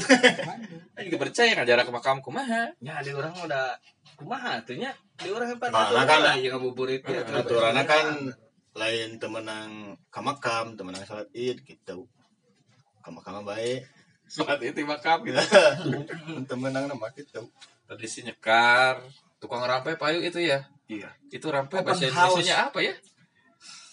juga 1.03 1.17
percaya 1.19 1.51
kan 1.51 1.65
jarak 1.65 1.84
ke 1.88 1.91
makam 1.91 2.21
kumaha? 2.21 2.71
Ya 2.79 3.01
di 3.03 3.12
orang 3.12 3.34
udah 3.36 3.75
kumaha 4.15 4.62
tuh 4.65 4.78
nya. 4.78 4.91
Di 5.17 5.30
orang 5.30 5.54
hebat. 5.54 5.69
Mana 5.69 6.04
kan? 6.06 6.38
ya 6.41 6.49
ngabuburit 6.54 7.02
ya. 7.06 7.21
Aturannya 7.23 7.84
kan 7.86 8.06
lain 8.73 9.21
temenang 9.21 9.93
ke 10.10 10.19
makam, 10.21 10.73
temenang 10.73 11.06
sholat 11.06 11.30
id 11.32 11.62
gitu. 11.62 12.10
Ke 13.04 13.10
makam 13.10 13.41
mah 13.41 13.45
baik. 13.54 13.86
sholat 14.23 14.58
id 14.65 14.73
di 14.73 14.82
makam 14.82 15.21
gitu 15.28 15.38
temenang 16.49 16.89
nama 16.89 17.06
gitu. 17.13 17.43
tadi 17.86 18.08
si 18.08 18.26
nyekar 18.26 19.04
tukang 19.38 19.62
rampe 19.62 19.93
payu 19.93 20.23
itu 20.23 20.41
ya 20.41 20.65
Iya. 20.89 21.12
itu 21.30 21.43
rampe 21.54 21.78
Open 21.78 21.93
bahasa. 21.93 22.10
Indonesia 22.10 22.56
apa 22.71 22.80
ya 22.82 22.95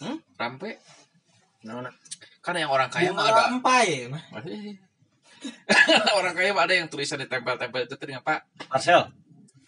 hmm? 0.00 0.16
rampe 0.40 0.80
Nah, 1.60 1.84
nah. 1.84 1.92
kan 2.40 2.56
yang 2.56 2.72
orang 2.72 2.88
kaya 2.88 3.12
mah 3.12 3.26
ada 3.28 3.52
rampai 3.52 4.08
orang 6.18 6.32
kaya 6.32 6.56
mah 6.56 6.64
ada 6.64 6.74
yang 6.78 6.88
tulisan 6.88 7.20
di 7.20 7.28
tempel-tempel 7.28 7.84
itu 7.84 8.00
tadi 8.00 8.16
apa 8.16 8.40
parcel, 8.64 9.12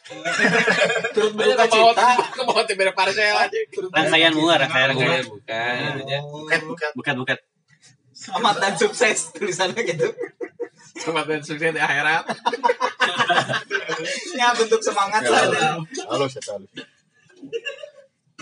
turut 1.14 1.32
berduka 1.38 1.66
cita. 1.70 2.08
ke 2.34 2.42
bawah 2.42 2.64
tiba 2.66 2.90
parcel 2.90 3.38
aja 3.38 3.58
rangkaian 3.94 4.32
bunga, 4.34 4.54
rangkaian 4.66 4.90
bunga, 4.98 5.16
bukan 5.22 5.30
bukan 5.30 5.92
itunya. 5.94 6.18
Bukan, 6.26 6.60
bukan. 6.66 6.90
buket 6.98 7.16
buket. 7.16 7.38
selamat 8.12 8.56
dan 8.58 8.74
sukses 8.78 9.30
tulisannya 9.34 9.82
gitu. 9.82 10.08
Selamat 10.98 11.24
dan 11.26 11.40
sukses 11.42 11.70
di 11.70 11.80
akhirat. 11.80 12.22
Ya 14.34 14.50
bentuk 14.54 14.80
semangat 14.82 15.22
Ya, 15.22 15.30
lah 15.30 15.78
Halo, 16.10 16.26
saya 16.26 16.42
tahu. 16.42 16.66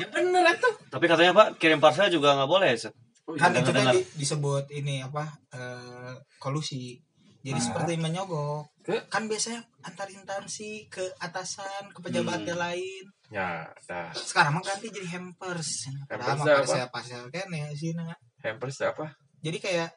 ya 0.01 0.07
bener 0.09 0.57
tuh 0.57 0.73
Tapi 0.88 1.05
katanya 1.05 1.33
Pak, 1.37 1.61
kirim 1.61 1.81
parcel 1.81 2.09
juga 2.09 2.33
nggak 2.37 2.51
boleh, 2.51 2.73
Set. 2.73 2.96
kan 3.38 3.55
itu 3.55 3.70
tadi 3.70 4.01
disebut 4.18 4.64
ini 4.75 5.05
apa 5.05 5.29
eh, 5.55 6.14
kolusi. 6.40 6.99
Jadi 7.40 7.61
seperti 7.61 7.96
menyogok 7.96 8.80
Ke? 8.81 8.97
kan 9.12 9.29
biasanya 9.29 9.61
antar 9.85 10.09
instansi 10.09 10.88
ke 10.88 11.05
atasan 11.21 11.93
ke 11.93 12.01
pejabat 12.01 12.49
yang 12.49 12.57
lain. 12.57 13.05
Ya 13.29 13.69
dah. 13.85 14.09
Sekarang 14.16 14.57
mah 14.57 14.64
ganti 14.64 14.88
jadi 14.88 15.21
hampers. 15.21 15.93
Hampers 16.09 16.09
Padahal 16.09 16.37
apa? 16.40 16.64
parcel 16.64 16.88
parcel 16.88 17.23
kan 17.29 17.49
ya 17.53 17.69
sih 17.77 17.93
hampers 18.40 18.81
apa? 18.81 19.12
Jadi 19.45 19.59
kayak 19.61 19.88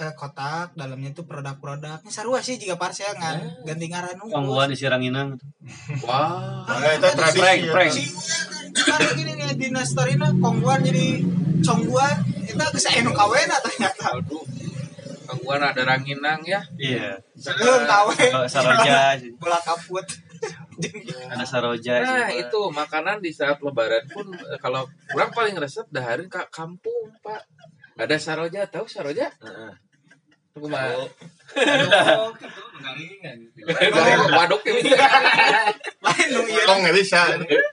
eh, 0.00 0.12
kotak 0.16 0.72
dalamnya 0.72 1.12
itu 1.12 1.22
produk-produk. 1.28 2.00
Ini 2.00 2.10
sarua 2.10 2.40
sih 2.40 2.56
jika 2.56 2.80
parcel 2.80 3.12
kan 3.20 3.44
ganti 3.68 3.86
ngaran 3.92 4.16
Pangguan 4.24 4.72
isi 4.72 4.88
ranginang. 4.88 5.36
wah. 6.08 6.64
Nah, 6.64 6.96
itu 6.96 7.08
tradisi. 7.12 7.40
Prank, 7.44 7.60
ya. 7.60 7.72
prank. 7.76 7.92
si 7.92 8.04
sekarang 8.70 9.12
gini 9.18 9.32
nih 9.36 9.52
di 9.58 9.68
nastorina 9.68 10.32
kongguan 10.40 10.80
jadi 10.80 11.20
congguan 11.60 12.16
itu 12.48 12.64
kesain 12.72 13.04
kawena 13.04 13.56
ternyata. 13.60 14.16
Aduh 14.16 14.40
gangguan 15.30 15.62
ada 15.62 15.82
ranginang 15.86 16.42
ya. 16.42 16.58
Iya. 16.74 17.14
sebelum 17.38 17.86
Kalau 17.86 18.10
Saroja, 18.50 19.14
bola 19.38 19.58
kaput. 19.62 20.02
Ada 21.32 21.44
Saroja. 21.44 22.00
Nah 22.00 22.32
Pak. 22.32 22.40
itu 22.40 22.60
makanan 22.72 23.20
di 23.20 23.28
saat 23.28 23.60
lebaran 23.60 24.00
pun 24.08 24.32
eh, 24.32 24.56
kalau 24.56 24.88
kurang 25.12 25.28
paling 25.30 25.52
resep 25.60 25.84
daharin 25.92 26.26
ke 26.26 26.40
kampung 26.48 27.12
pak. 27.20 27.44
Ada 28.00 28.16
saroja 28.16 28.64
tahu 28.64 28.88
saroja? 28.88 29.28
Tunggu 30.56 30.72
mah 30.72 30.96
waduk 34.34 34.62
ya 34.64 34.72
lain 36.00 36.26
nu 36.32 36.40
iya. 36.48 36.64
Tong 36.64 36.80
bisa. 36.96 37.20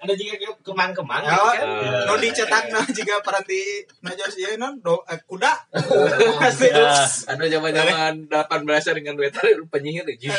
Ada 0.03 0.13
juga 0.13 0.35
kemang-kemang 0.67 1.23
Ya, 1.23 1.31
gitu 1.31 1.47
kan. 1.63 1.67
nu 2.03 2.13
dicetak 2.19 2.63
na 2.67 2.83
jika 2.83 3.23
peranti 3.23 3.59
najos 4.03 4.35
ieu 4.35 4.59
non 4.59 4.75
do 4.83 4.99
eh, 5.07 5.15
kuda. 5.23 5.53
Ya, 6.67 7.07
ada 7.31 7.45
zaman 7.47 7.71
zaman 7.71 8.13
delapan 8.27 8.59
belasan 8.61 8.99
dengan 8.99 9.15
duit 9.15 9.31
penyihir 9.73 10.03
ya 10.03 10.15
jus 10.19 10.35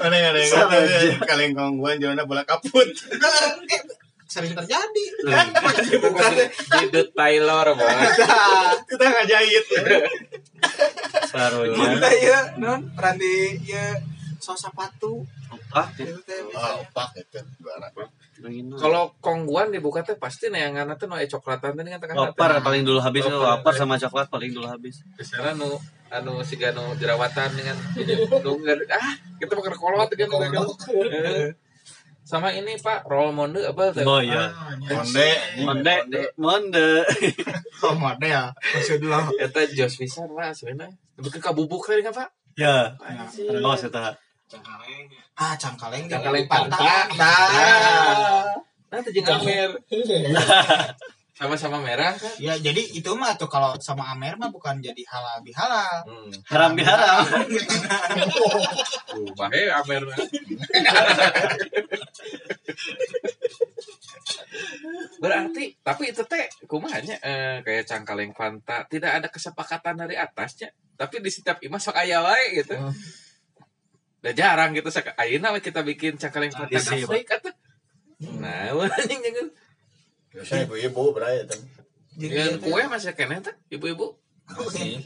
Mana 0.00 0.14
yang 0.16 0.32
ada 0.32 0.40
yang 0.40 0.52
kata 0.52 0.78
kaleng 1.28 1.52
kongguan 1.52 2.00
jalan 2.00 2.24
bola 2.24 2.42
kaput. 2.42 2.88
Eh, 2.88 3.80
sering 4.26 4.56
terjadi. 4.56 5.04
Jidut 6.80 7.08
Taylor 7.12 7.66
Kita 8.84 9.04
nggak 9.06 9.26
jahit. 9.28 9.64
Saroja. 11.26 11.76
Kita 11.76 12.10
iya 12.16 12.40
non 12.56 12.90
peranti 12.92 13.60
ieu 13.62 13.86
sos 14.36 14.58
sepatu 14.58 15.24
Opak 15.46 15.94
ya. 15.98 16.10
gitu 16.10 16.50
Ah, 16.52 16.74
opak 16.78 17.14
itu 17.16 17.38
juara. 17.58 17.86
Kalau 18.76 19.16
kongguan 19.18 19.72
dibuka 19.72 20.00
teh 20.00 20.14
pasti 20.14 20.48
neangan 20.48 20.92
teh 20.94 21.04
nu 21.04 21.16
aya 21.16 21.24
coklatan 21.24 21.72
teh 21.72 21.82
kan 21.82 22.00
tengah 22.00 22.16
Wapar 22.28 22.60
paling 22.60 22.84
dulu 22.84 23.00
habis 23.00 23.24
Wapar. 23.24 23.64
wapar 23.64 23.72
sama 23.72 23.96
coklat 23.96 24.28
paling 24.28 24.52
dulu 24.52 24.66
habis. 24.66 25.00
Biasanya 25.16 25.56
nu 25.56 25.72
anu 26.06 26.38
siga 26.40 26.70
nu 26.70 26.94
jerawatan 26.94 27.50
dengan 27.52 27.76
nu 28.42 28.50
nggak- 28.60 28.88
ah 28.88 29.14
kita 29.36 29.52
makan 29.52 29.74
kolot 29.74 30.08
kan 30.08 30.28
Heeh. 30.28 31.50
sama 32.22 32.50
ini 32.50 32.74
Pak 32.76 33.06
roll 33.06 33.30
monde 33.30 33.62
apa 33.62 33.94
teh? 33.94 34.02
Oh 34.02 34.18
iya. 34.18 34.50
Onde, 34.86 35.28
Monde, 35.62 35.94
monde. 36.36 36.86
oh 37.86 37.94
mode 37.94 38.26
ya 38.26 38.50
maksud 38.50 38.98
lo 39.00 39.18
Eta 39.38 39.62
jos 39.66 39.94
pisan 39.94 40.28
lah 40.34 40.50
sebenarnya. 40.50 40.90
Ke 41.16 41.38
kabubuk 41.38 41.86
tadi 41.86 42.02
kan 42.02 42.12
Pak? 42.12 42.28
Ya. 42.56 42.96
Anjing. 42.98 43.62
Oh, 43.62 43.76
saya 44.46 44.94
ah 45.36 45.54
cangkaleng 45.58 46.06
Cangkaleng 46.06 46.46
pantai 46.46 46.86
pantai. 47.10 47.18
dah 47.18 48.44
Nah, 48.86 49.02
itu 49.02 49.18
jeung 49.18 49.26
Amer. 49.42 49.70
Sama-sama 51.36 51.84
merah 51.84 52.16
kan? 52.16 52.32
ya 52.40 52.56
jadi 52.56 52.80
itu 52.96 53.12
mah 53.12 53.36
tuh 53.36 53.44
kalau 53.44 53.76
sama 53.76 54.08
Amer 54.08 54.40
mah 54.40 54.48
bukan 54.48 54.80
jadi 54.80 55.04
halal 55.04 55.44
bihalal 55.44 56.00
Hmm. 56.08 56.32
Haram 56.48 56.72
biharam. 56.72 57.28
Tuh, 59.12 59.28
bahe 59.36 59.68
Amer. 59.68 60.00
Berarti, 65.20 65.76
tapi 65.84 66.08
itu 66.14 66.22
teh 66.24 66.48
kumanya 66.64 67.20
eh, 67.20 67.60
kayak 67.60 67.84
cangkaleng 67.84 68.32
Fanta, 68.32 68.88
tidak 68.88 69.20
ada 69.20 69.28
kesepakatan 69.28 69.96
dari 70.00 70.16
atasnya. 70.16 70.72
Tapi 70.96 71.20
di 71.20 71.28
setiap 71.28 71.60
imah 71.60 71.76
sok 71.76 72.00
aya 72.00 72.24
wae 72.24 72.64
gitu. 72.64 72.80
Udah 74.18 74.32
jarang 74.32 74.72
gitu 74.72 74.88
sak 74.88 75.12
ayeuna 75.14 75.50
we 75.50 75.60
kita 75.60 75.80
bikin 75.80 76.16
cangkaleng 76.16 76.50
Fanta 76.50 76.66
Tradisi, 76.68 77.04
kafe 77.04 77.22
kata. 77.22 77.50
Nah, 78.36 78.72
anjing 78.96 79.20
jangan. 79.20 79.46
biasa 80.30 80.52
ibu-ibu 80.64 81.02
beraya 81.12 81.44
tuh. 81.44 81.60
Dengan 82.12 82.56
kue 82.58 82.82
masih 82.86 83.12
kena 83.12 83.40
tuh 83.40 83.52
ibu-ibu. 83.68 84.16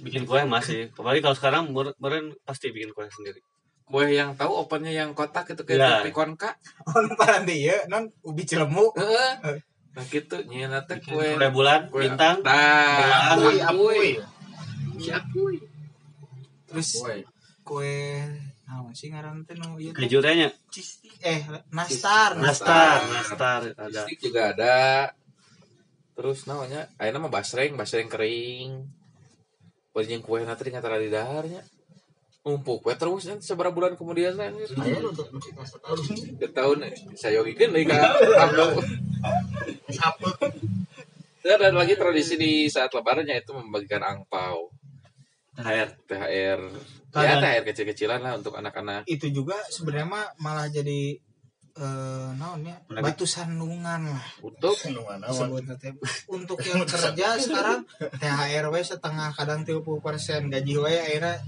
Bikin 0.01 0.25
kue 0.25 0.43
masih. 0.45 0.91
Apalagi 0.91 1.21
kalau 1.21 1.37
sekarang 1.37 1.63
meren 1.97 2.35
pasti 2.43 2.71
bikin 2.71 2.91
kue 2.91 3.07
sendiri. 3.07 3.43
Kue 3.83 4.07
yang 4.09 4.35
tahu 4.35 4.55
opennya 4.57 4.95
yang 4.95 5.11
kotak 5.13 5.51
itu 5.51 5.63
Ya. 5.67 5.67
kayak 5.67 6.07
topi 6.07 6.13
konka. 6.13 6.51
on 6.87 7.11
parandi 7.15 7.67
ya 7.67 7.83
non 7.87 8.07
ubi 8.23 8.43
cilemu 8.43 8.95
Heeh. 8.95 9.59
Nah 9.91 10.05
gitu 10.07 10.39
nyieuna 10.47 10.87
teh 10.87 11.03
kue 11.03 11.35
Kue 11.35 11.49
bulan, 11.51 11.91
kue 11.91 12.07
bintang. 12.07 12.39
Nah, 12.47 13.35
apuy. 13.67 14.23
Si 14.97 15.11
apuy. 15.11 15.59
terus 16.65 17.03
Kue. 17.61 18.23
Kue 18.71 18.79
naon 18.79 18.95
sih 18.95 19.11
ngaran 19.11 19.43
teh 19.43 19.59
nu 19.59 19.83
ieu 19.83 19.91
teh? 19.91 20.07
Eh 21.27 21.43
nastar 21.75 22.39
nastar, 22.39 23.03
nastar 23.11 23.75
ada. 23.75 24.07
Stick 24.07 24.31
juga 24.31 24.55
ada. 24.55 25.11
Terus 26.15 26.47
namanya, 26.47 26.87
ayeuna 26.95 27.27
mah 27.27 27.33
basreng, 27.35 27.75
basreng 27.75 28.07
kering. 28.07 28.87
Panjang 29.91 30.23
kue 30.23 30.47
nanti 30.47 30.71
di 30.71 30.71
antara 30.71 31.03
di 31.03 31.11
daharnya. 31.11 31.67
Numpuk 32.47 32.87
kue 32.87 32.95
terus 32.95 33.27
kan 33.27 33.43
seberapa 33.43 33.75
bulan 33.75 33.99
kemudian 33.99 34.39
kan. 34.39 34.55
Ke 36.39 36.47
tahun 36.55 36.95
saya 37.19 37.43
yogikan 37.43 37.75
nih 37.75 37.91
kan. 37.91 38.07
Dan 41.41 41.59
ada 41.59 41.75
lagi 41.75 41.99
tradisi 41.99 42.39
di 42.39 42.71
saat 42.71 42.93
lebarannya 42.95 43.41
itu 43.41 43.51
membagikan 43.57 44.05
angpau, 44.05 44.69
THR. 45.63 45.91
THR. 46.09 46.61
Ya 47.11 47.35
THR 47.43 47.65
kecil-kecilan 47.67 48.21
lah 48.23 48.33
untuk 48.39 48.55
anak-anak. 48.55 49.03
itu 49.11 49.27
juga 49.35 49.59
sebenarnya 49.69 50.09
mah 50.09 50.27
malah 50.39 50.71
jadi 50.71 51.19
eh 51.71 52.31
naon 52.35 52.67
ya 52.67 52.77
batu 53.01 53.25
sandungan 53.25 54.11
lah. 54.11 54.27
Untuk? 54.43 54.75
Teh. 54.75 55.95
untuk 56.37 56.59
yang 56.67 56.83
kerja 56.85 57.39
sekarang 57.39 57.87
THR 57.99 58.67
we 58.69 58.83
setengah 58.83 59.31
kadang 59.33 59.63
30% 59.63 60.51
gaji 60.51 60.75
we 60.77 60.95
akhirnya 60.99 61.39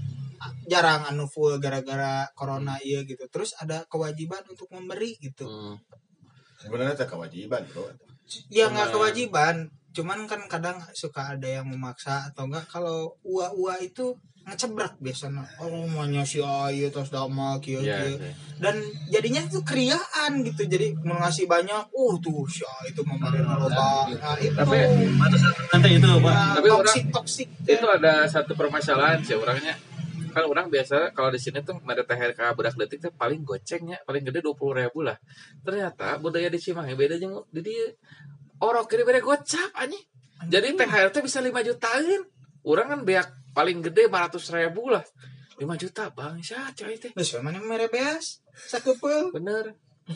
jarang 0.67 1.07
anu 1.07 1.27
full 1.27 1.59
gara-gara 1.59 2.27
corona 2.35 2.79
iya 2.83 3.03
gitu. 3.07 3.27
Terus 3.31 3.55
ada 3.59 3.87
kewajiban 3.87 4.43
untuk 4.47 4.67
memberi 4.71 5.15
gitu. 5.19 5.47
Hmm, 5.47 5.79
sebenarnya 6.59 6.99
itu 6.99 7.07
kewajiban, 7.07 7.61
Bro. 7.71 7.91
ya 8.47 8.71
nggak 8.71 8.95
kewajiban 8.95 9.69
cuman 9.93 10.25
kan 10.25 10.41
kadang 10.49 10.77
suka 10.91 11.37
ada 11.37 11.45
yang 11.47 11.69
memaksa 11.69 12.33
atau 12.33 12.49
enggak 12.49 12.65
kalau 12.67 13.13
ua-ua 13.21 13.77
itu 13.77 14.17
ngecebrak 14.43 14.99
biasanya. 14.99 15.47
Oh 15.55 15.87
maunya 15.87 16.19
si 16.27 16.43
ayu 16.43 16.91
terus 16.91 17.07
dama 17.07 17.55
kieu 17.63 17.79
ya, 17.79 18.03
kieu 18.03 18.19
ya. 18.19 18.33
dan 18.59 18.75
jadinya 19.07 19.39
tuh 19.47 19.63
kriaan 19.63 20.43
gitu. 20.43 20.67
Jadi 20.67 20.91
mau 20.99 21.15
ngasih 21.15 21.47
banyak 21.47 21.83
uh 21.95 22.13
tuh 22.19 22.43
si 22.51 22.59
Ayu 22.59 22.91
itu 22.91 23.01
memberi 23.07 23.39
loba. 23.39 24.11
nah 24.11 24.35
itu. 24.35 24.51
Tapi- 24.51 24.83
Nanti 25.71 25.89
itu, 25.95 26.09
Pak. 26.19 26.33
nah, 26.35 26.59
Tapi 26.59 26.67
orang- 26.67 26.83
toksik 26.83 27.05
toksik 27.15 27.49
itu 27.63 27.85
ada 27.87 28.27
satu 28.27 28.51
permasalahan 28.51 29.23
sih 29.23 29.39
orangnya. 29.39 29.79
Kan 30.35 30.43
orang 30.43 30.67
biasa 30.67 31.15
kalau 31.15 31.31
di 31.31 31.39
sini 31.39 31.63
tuh 31.63 31.79
ada 31.79 32.03
THR 32.03 32.35
ke 32.35 32.43
budak 32.51 32.75
detik 32.75 32.99
tuh 32.99 33.13
paling 33.15 33.47
gocengnya 33.47 33.95
paling 34.03 34.27
gede 34.27 34.43
dua 34.43 34.57
puluh 34.59 34.75
ribu 34.75 35.07
lah. 35.07 35.15
Ternyata 35.63 36.19
budaya 36.19 36.51
di 36.51 36.59
Cimahi 36.59 36.99
beda 36.99 37.15
jeung 37.15 37.47
di 37.47 37.63
dia 37.63 37.87
orang 38.63 38.87
kiri 38.87 39.03
beda 39.03 39.19
gocap 39.19 39.71
anjing. 39.75 40.03
Jadi 40.47 40.75
THR 40.75 41.07
tuh 41.11 41.23
bisa 41.23 41.39
5 41.39 41.51
jutaan. 41.63 42.03
Orang 42.63 42.87
kan 42.87 42.99
beak 43.03 43.27
paling 43.51 43.83
gede 43.83 44.07
500 44.07 44.55
ribu 44.55 44.91
lah. 44.91 45.03
5 45.59 45.63
juta 45.77 46.09
bang 46.11 46.39
coy 46.43 46.95
teh. 46.97 47.11
Terus 47.11 47.31
mana 47.43 47.59
mere 47.59 47.91
beas? 47.91 48.39
Sakeupeul 48.55 49.35
bener. 49.35 49.75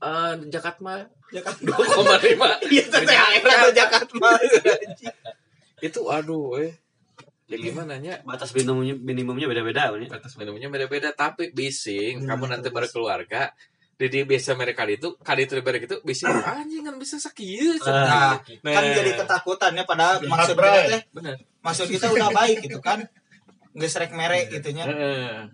Eh 0.00 0.32
Jakat 0.48 0.80
mah. 0.80 1.04
Jakarta. 1.28 1.60
2,5 1.60 2.40
iya 2.72 2.84
teh 2.88 3.04
THR 3.04 3.44
atau 3.44 3.72
Jakarta 3.76 4.28
itu 5.86 6.00
aduh 6.08 6.56
eh 6.60 6.72
ya 7.50 7.56
gimana 7.60 8.00
nya? 8.00 8.20
Batas 8.24 8.56
minimumnya 8.56 8.94
minimumnya 8.96 9.44
beda-beda, 9.50 9.92
batas 9.92 10.38
minumnya 10.40 10.72
beda-beda 10.72 11.12
tapi 11.12 11.52
bising 11.52 12.24
kamu 12.24 12.44
nanti 12.48 12.72
berkeluarga 12.72 13.52
jadi 14.00 14.24
biasa 14.24 14.56
mereka 14.56 14.88
itu 14.88 15.12
kali 15.20 15.44
itu 15.44 15.52
lebar 15.60 15.76
gitu 15.76 16.00
bising 16.00 16.32
anjing 16.32 16.80
kan 16.88 16.96
bisa 16.96 17.20
sakit. 17.20 17.84
Nah, 17.84 18.40
Nah. 18.64 18.72
kan 18.72 18.84
jadi 18.96 19.12
ketakutannya 19.20 19.84
pada 19.84 20.16
maksud 20.24 20.56
kita 20.56 20.80
teh. 20.88 21.02
Bener 21.12 21.36
maksud 21.60 21.86
kita 21.92 22.08
udah 22.08 22.32
baik 22.32 22.64
gitu 22.64 22.80
kan. 22.80 23.04
Nggak 23.76 23.90
serek 23.92 24.12
merek 24.16 24.48
gitunya. 24.48 24.88
Heeh. 24.88 25.44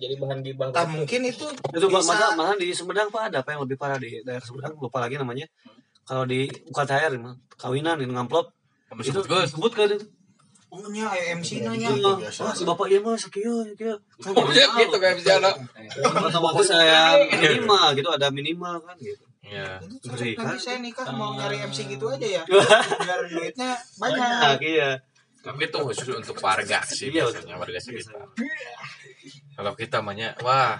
jadi 0.00 0.16
bahan 0.16 0.40
gibah 0.40 0.72
tak 0.72 0.88
mungkin 0.88 1.28
itu 1.28 1.44
Itu 1.76 1.86
bisa 1.92 2.08
malah, 2.08 2.32
malah 2.32 2.56
di 2.56 2.72
Sumedang 2.72 3.12
Pak? 3.12 3.28
Ada 3.28 3.44
apa 3.44 3.52
yang 3.52 3.68
lebih 3.68 3.76
parah 3.76 4.00
di 4.00 4.24
daerah 4.24 4.40
Sumedang? 4.40 4.72
Lupa 4.80 4.96
lagi 4.96 5.20
namanya. 5.20 5.44
Kalau 6.08 6.24
di 6.24 6.48
mah, 7.20 7.36
kawinan 7.60 8.00
ini 8.00 8.08
ngamplop 8.08 8.48
itu 9.04 9.20
sebut, 9.20 9.72
kan 9.76 9.92
itu. 9.92 10.08
Oh 10.70 10.86
nya 10.88 11.10
MC 11.34 11.66
nanya 11.66 11.90
Iya. 11.90 12.30
Wah, 12.42 12.54
si 12.54 12.62
bapak 12.62 12.86
iya 12.88 12.98
mah 13.02 13.18
sekieu 13.18 13.66
sekieu. 13.66 13.94
Kan 14.22 14.32
Oh, 14.38 14.46
ya, 14.54 14.66
gitu 14.78 14.96
kayak 15.02 15.18
bisa 15.18 15.42
no. 15.42 15.50
Kata 15.98 16.38
bapak 16.38 16.62
saya 16.62 17.18
minimal 17.26 17.86
gitu 17.98 18.08
ada 18.10 18.28
minimal 18.30 18.78
kan 18.86 18.94
gitu. 19.02 19.24
ya 19.50 19.82
Nanti 19.82 20.62
saya 20.62 20.78
nikah 20.78 21.10
mau 21.10 21.34
nyari 21.34 21.58
MC 21.66 21.90
gitu 21.90 22.06
aja 22.06 22.22
ya 22.22 22.42
biar 23.02 23.20
duitnya 23.26 23.74
banyak 23.98 24.62
iya. 24.62 24.94
tapi 25.42 25.66
itu 25.66 25.78
khusus 25.82 26.06
untuk 26.14 26.38
warga 26.38 26.78
sih 26.86 27.10
Iya, 27.10 27.26
biasanya 27.26 27.58
warga 27.58 27.80
sekitar 27.82 28.30
kalau 29.58 29.72
kita 29.74 29.98
mahnya 30.06 30.38
wah 30.46 30.78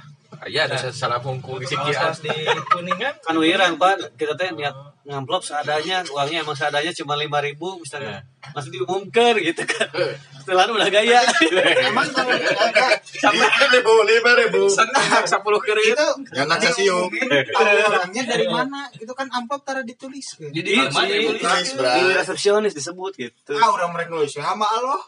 ya 0.48 0.64
ada 0.70 0.78
salah 0.94 1.18
pungkul 1.18 1.60
di 1.60 1.66
kalau 1.68 2.14
sekian 2.14 2.56
di 2.56 2.62
kuningan 2.70 3.14
Kan 3.20 3.36
wirang 3.36 3.74
Pak, 3.76 4.14
kita 4.16 4.34
teh 4.38 4.50
niat 4.54 4.72
ngamplop 5.04 5.42
seadanya, 5.42 6.06
uangnya 6.06 6.46
emang 6.46 6.54
seadanya 6.54 6.92
cuma 6.94 7.18
lima 7.18 7.42
ribu 7.42 7.76
misalnya. 7.82 8.22
Langsung 8.54 8.72
diumumkan 8.72 9.36
gitu 9.36 9.62
kan. 9.66 9.88
Setelah 10.40 10.70
udah 10.70 10.88
gaya. 10.88 11.20
emang 11.90 12.08
kalau 12.14 12.30
ada 12.30 13.66
ribu, 13.74 13.92
lima 14.06 14.32
ribu. 14.38 14.62
senang 14.70 15.26
sepuluh 15.26 15.60
kiri 15.60 15.92
itu 15.92 16.08
Jangan 16.32 16.58
kasium. 16.58 17.06
tahu 17.10 17.66
orangnya 17.90 18.22
dari 18.24 18.46
mana? 18.48 18.88
Itu 18.96 19.12
kan 19.12 19.28
amplop 19.28 19.66
tara 19.66 19.82
ditulis 19.84 20.40
Jadi 20.40 20.70
di 20.78 22.02
resepsionis 22.16 22.72
disebut 22.72 23.12
gitu. 23.18 23.52
ah 23.58 23.68
orang 23.70 23.92
mereka 23.92 24.14
nulis. 24.14 24.32
Sama 24.32 24.64
Allah 24.64 25.00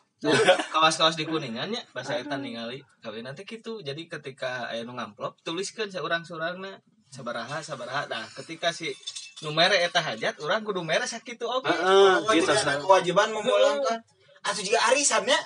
kawas-kawas 0.70 1.18
di 1.18 1.26
kuningan 1.26 1.74
ya 1.74 1.82
bahasa 1.90 2.14
eta 2.14 2.38
ningali 2.38 2.78
kawin 3.02 3.26
nanti 3.26 3.42
gitu 3.42 3.82
jadi 3.82 4.06
ketika 4.06 4.70
aya 4.70 4.86
nu 4.86 4.94
ngamplop 4.94 5.42
tuliskan 5.42 5.90
seorang 5.90 6.22
seorangnya 6.22 6.78
sabaraha 7.10 7.58
sabaraha 7.58 8.06
nah 8.06 8.22
ketika 8.38 8.70
si 8.70 8.94
numere 9.42 9.82
eta 9.82 9.98
hajat 9.98 10.38
orang 10.38 10.62
kudu 10.62 10.86
mere 10.86 11.04
sakitu 11.04 11.44
oke 11.44 11.66
Oh, 11.66 12.22
gitu. 12.30 12.46
jadi 12.46 12.62
ada 12.62 12.78
kewajiban 12.78 13.34
memulangkan 13.34 13.98
atau 14.42 14.62
juga 14.62 14.78
arisan 14.90 15.22
ya 15.26 15.38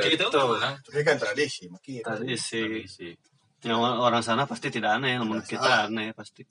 Gitu. 0.00 0.24
Tapi 0.32 1.00
kan 1.04 1.16
tradisi, 1.20 1.68
makin. 1.68 2.00
Tradisi. 2.00 2.60
Tradisi. 2.60 3.08
yang 3.64 3.80
orang 3.80 4.20
sana 4.20 4.44
pasti 4.44 4.68
tidak 4.68 5.00
aneh 5.00 5.16
namun 5.16 5.40
kita 5.40 5.88
aneh 5.88 6.12
pasti 6.12 6.44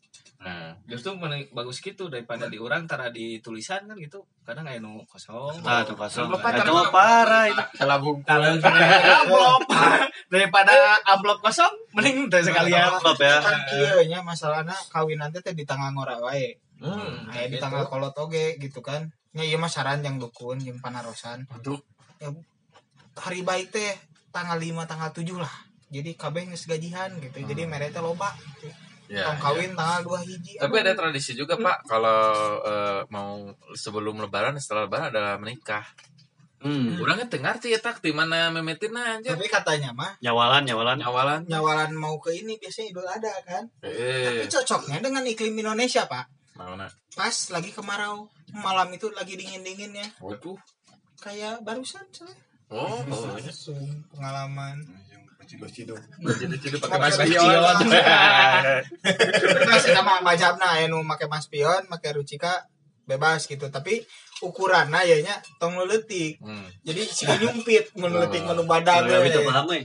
Nah, 0.43 0.75
justru 0.91 1.15
mending 1.15 1.47
bagus 1.55 1.79
gitu 1.79 2.11
daripada 2.11 2.51
di 2.51 2.59
orang 2.59 2.83
tara 2.83 3.07
di 3.07 3.39
tulisan 3.39 3.87
kan 3.87 3.95
gitu. 3.95 4.27
Kadang 4.43 4.67
kayak 4.67 4.83
nu 4.83 4.99
kosong. 5.07 5.63
Ah 5.63 5.87
itu 5.87 5.95
kosong. 5.95 6.27
Bapak 6.35 6.51
Nah, 6.51 6.59
itu 6.67 6.71
mah 6.75 6.89
parah 6.91 7.43
itu. 7.47 7.63
Selabung 7.79 8.19
kalau 8.27 8.51
amplop. 8.59 9.61
Daripada 10.33 10.99
amplop 11.07 11.39
kosong 11.39 11.71
mending 11.95 12.27
teh 12.27 12.43
sekalian. 12.43 12.91
amplop 12.91 13.15
ya. 13.23 13.39
Kan 13.39 13.59
kieu 13.71 14.03
nya 14.11 14.19
masalahna 14.19 14.75
kawin 14.91 15.23
nanti 15.23 15.39
teh 15.39 15.55
di 15.55 15.63
tanggal 15.63 15.95
ngora 15.95 16.19
wae. 16.19 16.59
Hmm, 16.83 17.31
Aya 17.31 17.47
di 17.47 17.55
gitu. 17.55 17.63
tanggal 17.63 17.87
kolot 17.87 18.11
oge 18.19 18.59
gitu 18.59 18.83
kan. 18.83 19.07
Nya 19.31 19.47
ieu 19.47 19.55
mah 19.55 19.71
saran 19.71 20.03
yang 20.03 20.19
dukun 20.19 20.59
yang 20.59 20.83
panarosan. 20.83 21.47
Aduh. 21.55 21.79
ya, 22.19 22.27
hari 23.15 23.47
baik 23.47 23.71
teh 23.71 23.95
tanggal 24.35 24.59
5 24.59 24.91
tanggal 24.91 25.09
7 25.15 25.39
lah. 25.39 25.55
Jadi 25.87 26.19
kabeh 26.19 26.51
geus 26.51 26.67
gajihan 26.67 27.15
gitu. 27.23 27.39
Jadi 27.47 27.63
mere 27.63 27.95
teh 27.95 28.03
loba. 28.03 28.35
gitu. 28.59 28.82
Ya, 29.05 29.23
Tong 29.25 29.35
ya. 29.35 29.41
kawin 29.41 29.71
tanggal 29.73 30.01
2 30.03 30.27
hiji 30.27 30.51
Tapi 30.57 30.75
ada 30.77 30.93
tradisi 30.93 31.31
juga 31.33 31.55
Pak 31.55 31.77
kalau 31.83 32.19
eh, 32.61 33.01
mau 33.07 33.45
sebelum 33.73 34.19
Lebaran 34.19 34.55
setelah 34.55 34.85
Lebaran 34.85 35.09
adalah 35.09 35.35
menikah. 35.37 35.83
hmm. 36.59 36.97
Orangnya 36.97 37.27
tengah 37.27 37.53
ngerti 37.53 37.67
ya 37.69 37.79
tak 37.79 37.99
di 37.99 38.09
mana 38.09 38.47
memetin 38.49 38.93
aja. 38.93 39.35
tapi 39.35 39.47
katanya 39.47 39.91
mah 39.91 40.15
nyawalan 40.19 40.63
nyawalan 40.63 40.95
Nyawalan. 40.97 41.41
nyawalan 41.45 41.91
mau 41.93 42.15
ke 42.17 42.31
ini 42.33 42.55
biasanya 42.55 42.87
idul 42.89 43.03
ada 43.03 43.31
kan 43.43 43.63
Eh, 43.83 44.23
tapi 44.23 44.47
cocoknya 44.47 44.97
dengan 44.99 45.23
iklim 45.23 45.51
Indonesia 45.53 46.05
pak 46.05 46.23
mana? 46.55 46.87
pas 47.11 47.35
lagi 47.49 47.69
kemarau 47.69 48.29
malam 48.53 48.87
itu 48.89 49.11
lagi 49.11 49.33
dingin 49.33 49.59
dinginnya 49.59 50.07
Waduh. 50.17 50.55
kayak 51.17 51.59
barusan 51.61 52.05
saya 52.09 52.31
Oh, 52.71 53.05
oh. 53.05 53.37
langsung 53.37 53.77
pengalaman 54.09 54.81
Ciduk-ciduk. 55.45 55.99
Jadi 56.21 56.77
pakai 56.79 56.97
Pakai 56.97 57.09
mas 57.11 57.17
pion. 57.21 57.75
Nah, 59.63 59.79
sama 59.79 60.21
majabna 60.21 60.77
aya 60.77 60.85
nu 60.87 61.01
make 61.03 61.25
maspion 61.27 61.81
make 61.89 62.07
rucika 62.13 62.67
bebas 63.03 63.47
gitu 63.47 63.67
tapi 63.67 63.99
ukuranna 64.39 65.03
ya 65.03 65.19
nya 65.19 65.35
tong 65.59 65.75
nu 65.75 65.83
leutik 65.83 66.39
Hmm. 66.39 66.67
jadi 66.83 67.01
si 67.03 67.27
nyumpit 67.27 67.91
mun 67.99 68.15
leutik 68.15 68.43
mun 68.47 68.63
itu 68.63 69.39
we. 69.39 69.47
paham 69.47 69.67
eh 69.75 69.83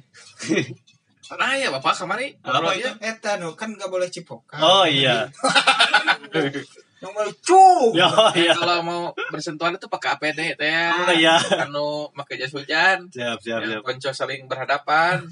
Nah 1.28 1.52
ya 1.60 1.68
Bapak 1.68 1.92
kemari. 1.98 2.32
Apa 2.40 2.72
aja. 2.72 2.94
eta 3.02 3.36
nu 3.36 3.52
kan 3.58 3.74
gak 3.74 3.90
boleh 3.90 4.08
cipokan 4.08 4.58
oh 4.62 4.86
iya 4.86 5.26
yang 6.98 7.12
boleh 7.12 7.30
cu 7.38 7.64
ya 7.94 8.08
iya 8.34 8.52
Kalau 8.58 8.80
mau 8.80 9.00
bersentuhan 9.28 9.72
itu 9.72 9.86
pakai 9.86 10.08
APD 10.12 10.40
teh 10.54 10.66
ya. 10.66 10.90
oh 11.00 11.12
iya 11.12 11.36
Anu 11.60 12.10
pakai 12.12 12.34
jas 12.36 12.50
hujan. 12.50 13.06
siap 13.08 13.38
siap 13.38 13.60
Yang 13.60 13.70
siap 13.72 13.82
konco 13.82 14.10
saling 14.12 14.40
berhadapan. 14.44 15.22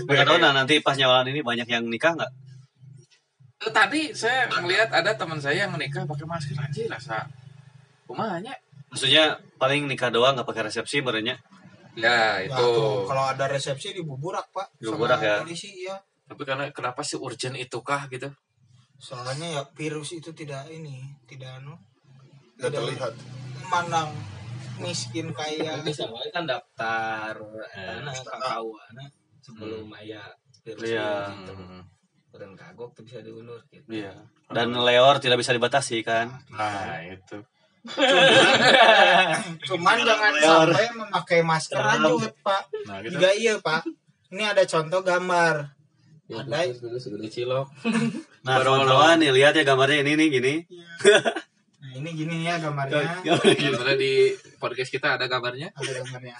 nggak 0.00 0.24
tahu 0.24 0.38
nah 0.38 0.52
nanti 0.52 0.78
pas 0.78 0.94
nyawalan 0.94 1.28
ini 1.28 1.40
banyak 1.40 1.66
yang 1.66 1.84
nikah 1.84 2.14
nggak 2.14 2.32
Eh, 3.58 3.70
Tadi 3.70 4.10
saya 4.12 4.46
melihat 4.56 4.86
ada 4.88 5.10
teman 5.12 5.34
saya 5.36 5.66
yang 5.66 5.72
menikah 5.72 6.02
pakai 6.02 6.22
masker 6.24 6.54
aja 6.54 6.82
rasa. 6.88 7.18
Kumanya. 8.04 8.54
maksudnya 8.88 9.24
paling 9.54 9.84
nikah 9.84 10.08
doang 10.08 10.32
nggak 10.32 10.46
pakai 10.46 10.66
resepsi 10.66 10.98
berenya 10.98 11.36
Ya 11.92 12.06
Nah, 12.06 12.34
itu. 12.40 12.54
tuh, 12.54 13.02
kalau 13.04 13.26
ada 13.26 13.46
resepsi 13.46 13.90
di 13.90 14.00
buburak 14.00 14.46
pak 14.48 14.70
Dibuburak, 14.76 15.18
ya. 15.18 15.42
polisi 15.42 15.82
ya 15.82 15.98
Tapi 16.24 16.42
karena 16.42 16.70
kenapa 16.70 17.02
sih 17.02 17.16
urgent 17.16 17.54
itukah 17.54 18.06
gitu? 18.06 18.30
Soalnya 18.98 19.46
ya 19.48 19.62
virus 19.72 20.12
itu 20.12 20.30
tidak 20.32 20.66
ini 20.68 21.06
tidak 21.24 21.56
anu 21.56 21.78
Tidak 22.54 22.68
terlihat. 22.68 23.14
mandang 23.64 24.10
miskin 24.76 25.30
kaya 25.30 25.78
bisa 25.80 26.06
wae 26.06 26.26
kan 26.28 26.44
daftar 26.44 27.34
karena 27.68 28.10
kakauana 28.12 29.04
sebelum 29.38 29.86
aya 29.92 30.22
virus 30.60 30.82
Iya. 30.84 31.30
gitu. 31.32 31.54
Dan 32.34 32.54
kagok 32.54 32.92
tuh 32.92 33.02
bisa 33.02 33.18
diundur 33.18 33.58
gitu. 33.68 33.86
iya 33.88 34.14
dan 34.48 34.70
leor 34.72 35.18
tidak 35.18 35.38
bisa 35.38 35.50
dibatasi 35.50 36.02
kan 36.02 36.30
Nah 36.48 36.98
itu. 37.04 37.38
cuman 39.64 39.96
jangan 39.98 40.32
Leor. 40.34 40.68
sampai 40.68 40.86
memakai 40.92 41.40
masker 41.40 41.78
lanjut 41.78 42.32
pak 42.40 42.62
Nah 42.84 42.98
gitu. 43.00 43.16
juga 43.16 43.30
iya 43.32 43.54
pak 43.58 43.82
ini 44.28 44.44
ada 44.44 44.62
contoh 44.64 45.00
gambar 45.00 45.77
ada. 46.36 46.58
Dulu 46.68 46.98
segede 47.00 47.28
cilok. 47.32 47.66
nah 48.44 48.60
Baru 48.60 48.76
kawan-kawan 48.76 49.16
nih 49.20 49.32
lihat 49.32 49.56
ya 49.56 49.64
gambarnya 49.64 50.04
ini 50.04 50.12
nih 50.16 50.28
gini. 50.28 50.54
Nah 51.78 51.94
ini 51.94 52.10
gini 52.10 52.42
ya 52.42 52.58
gambarnya. 52.58 53.22
Sebenarnya 53.22 53.94
di 53.94 54.34
podcast 54.58 54.90
kita 54.90 55.14
ada 55.14 55.30
kabarnya. 55.30 55.70
ada 55.78 55.90
gambarnya. 56.02 56.34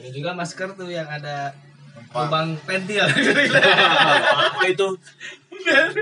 Ini 0.00 0.08
juga 0.08 0.32
masker 0.32 0.72
tuh 0.72 0.88
yang 0.88 1.04
ada 1.04 1.52
lubang 2.16 2.56
pentil. 2.64 3.04
apa 4.48 4.64
itu? 4.66 4.88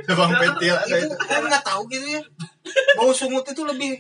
Bang 0.07 0.33
pentil 0.39 0.75
ada 0.79 0.95
itu 0.95 1.15
kan 1.19 1.43
nggak 1.43 1.65
tahu 1.67 1.83
gitu 1.91 2.07
ya. 2.07 2.23
Bau 2.95 3.11
sungut 3.11 3.43
itu 3.51 3.67
lebih 3.67 3.99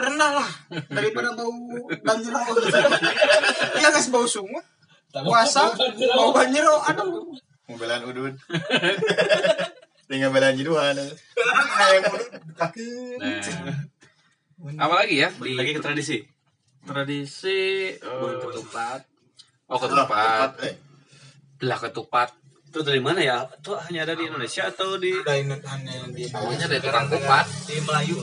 rendah 0.00 0.40
lah 0.40 0.50
daripada 0.88 1.36
bau 1.36 1.52
banjir. 2.00 2.32
Iya 3.76 3.86
nggak 3.92 4.08
bau 4.08 4.24
sungut 4.24 4.64
puasa 5.12 5.74
bau 6.16 6.30
banjir 6.30 6.62
aduh 6.64 7.30
Mobilan 7.70 8.02
udun. 8.02 8.34
Tinggal 10.10 10.34
belan 10.34 10.58
jiduhan. 10.58 10.98
kayak 11.78 12.02
mau. 12.10 12.18
Nah, 13.22 14.82
apa 14.82 14.94
lagi 15.06 15.22
ya 15.22 15.30
di 15.38 15.54
lagi 15.54 15.78
ke 15.78 15.80
tradisi 15.80 16.18
tradisi 16.82 17.94
eh, 17.94 18.34
ketupat. 18.42 19.06
Oh 19.70 19.78
ketupat. 19.78 20.50
Eh, 20.66 20.74
Belah 21.62 21.78
ketupat. 21.78 22.34
itu 22.70 22.86
dari 22.86 23.02
mana 23.02 23.18
ya 23.18 23.50
itu 23.50 23.74
hanya 23.74 24.06
ada 24.06 24.14
di 24.14 24.30
Indonesia 24.30 24.62
atau 24.70 24.94
di 24.94 25.10
ini 25.10 25.54
hanya 25.58 26.06
di 26.10 26.22
Tahunya 26.26 26.66
dari 26.70 26.82
tukang 26.82 27.06
kupat. 27.06 27.46
Di 27.66 27.78
Melayu. 27.82 28.18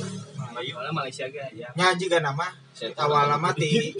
Melayu 0.56 0.72
Malaysia 0.92 1.28
ga 1.32 1.48
ya. 1.56 1.68
nyaji 1.76 2.06
kan 2.12 2.24
nama 2.24 2.48
awal 3.00 3.32
nama 3.32 3.52
ti 3.56 3.92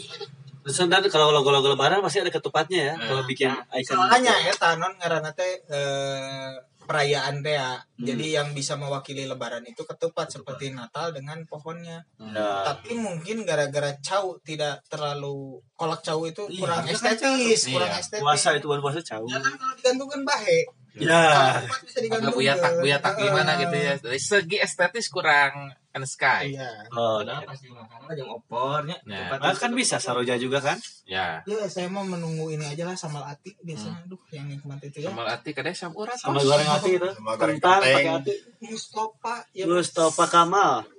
Terus 0.68 0.84
dan 0.92 1.00
kalau 1.08 1.32
logo-logo 1.32 1.72
lebaran 1.72 2.04
pasti 2.04 2.20
ada 2.20 2.28
ketupatnya 2.28 2.92
ya 2.92 2.94
kalau 3.00 3.24
bikin 3.24 3.48
icon 3.72 4.04
hanya 4.12 4.36
ya 4.44 4.52
tanon 4.52 4.92
karena 5.00 5.32
teh 5.32 5.64
eh, 5.64 6.52
perayaan 6.84 7.40
teh 7.40 7.56
ya. 7.56 7.80
Jadi 7.96 8.36
yang 8.36 8.52
bisa 8.52 8.76
mewakili 8.76 9.24
lebaran 9.28 9.64
itu 9.64 9.84
ketupat 9.84 10.28
seperti 10.28 10.76
Natal 10.76 11.16
dengan 11.16 11.40
pohonnya. 11.48 12.04
Ya. 12.20 12.68
tapi 12.68 13.00
mungkin 13.00 13.48
gara-gara 13.48 13.96
cau 14.04 14.36
tidak 14.44 14.84
terlalu 14.92 15.58
kolak 15.80 16.04
cau 16.04 16.28
itu 16.28 16.44
kurang 16.60 16.84
estetis 16.84 17.72
kurang 17.72 17.92
Iya. 17.96 18.04
estetis. 18.04 18.22
Puasa 18.24 18.50
itu 18.60 18.68
bukan 18.68 18.82
puasa 18.84 19.00
jauh 19.00 19.28
ya 19.32 19.40
kan 19.40 19.56
kalau 19.56 19.74
digantungkan 19.80 20.22
bahe 20.28 20.68
ya. 21.02 21.62
Ketupat 21.62 21.82
bisa 21.86 22.00
Agak 22.08 22.34
buyatak 22.34 22.74
buyatak 22.82 23.14
gimana 23.20 23.52
gitu 23.62 23.76
ya. 23.76 23.94
Dari 24.02 24.20
segi 24.22 24.58
estetis 24.58 25.08
kurang 25.14 25.74
and 25.94 26.06
sky. 26.06 26.54
iya. 26.54 26.86
Oh 26.94 27.22
Padahal 27.22 27.46
pas 27.46 27.58
di 27.58 27.70
makanan 27.74 28.14
yang 28.18 28.30
opornya. 28.34 28.98
Ya. 29.06 29.30
ketupat 29.34 29.54
nah, 29.54 29.62
kan 29.62 29.72
bisa 29.74 29.98
saroja 29.98 30.34
juga 30.38 30.60
kan? 30.62 30.78
Ya. 31.10 31.42
ya 31.46 31.66
saya 31.70 31.90
mau 31.90 32.06
menunggu 32.06 32.54
ini 32.54 32.66
aja 32.66 32.86
lah 32.86 32.98
sambal 32.98 33.26
ati 33.26 33.58
biasanya. 33.62 34.06
Aduh 34.06 34.22
yang 34.34 34.46
nikmat 34.50 34.80
itu 34.86 35.06
ya. 35.06 35.10
Sambal 35.10 35.28
ati 35.30 35.50
kadang 35.54 35.76
sam 35.78 35.94
urat. 35.94 36.18
sama 36.18 36.42
goreng 36.42 36.70
hati 36.70 36.90
itu. 36.98 37.10
Sama 37.14 37.34
goreng 37.38 37.58
kentang 37.58 37.82
pakai 37.82 38.06
hati 38.10 38.34
Mustafa 38.62 39.36
ya. 39.54 39.66
Mustafa 39.66 40.26
Kamal 40.30 40.97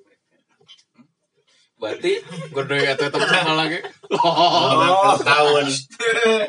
Berarti 1.78 2.12
gede 2.50 2.80
atau 2.90 3.06
tetap 3.06 3.22
sambal 3.22 3.54
lagi. 3.54 3.78
Oh, 4.18 5.14
tahun. 5.22 5.66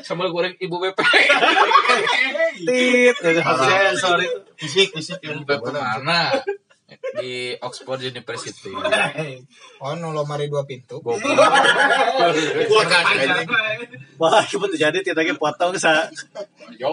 Sambal 0.02 0.34
goreng 0.34 0.58
ibu 0.58 0.82
BP. 0.82 1.00
tit 2.66 3.16
sensor 3.22 4.20
itu 4.26 4.40
Fisik, 4.58 4.90
fisik. 4.98 5.22
Ibu 5.22 5.46
BP 5.46 5.70
mana? 5.70 6.34
Di 7.22 7.54
Oxford 7.62 8.02
University. 8.02 8.74
oh 9.86 9.94
no 10.02 10.10
lomari 10.10 10.50
dua 10.50 10.66
pintu. 10.66 10.98
Gua 11.06 11.14
kan 12.90 13.06
wah 14.18 14.42
itu 14.42 14.76
jadi 14.76 14.98
tidak 15.06 15.30
lagi 15.30 15.38
potong 15.38 15.78
sa 15.78 16.10
Yo. 16.82 16.90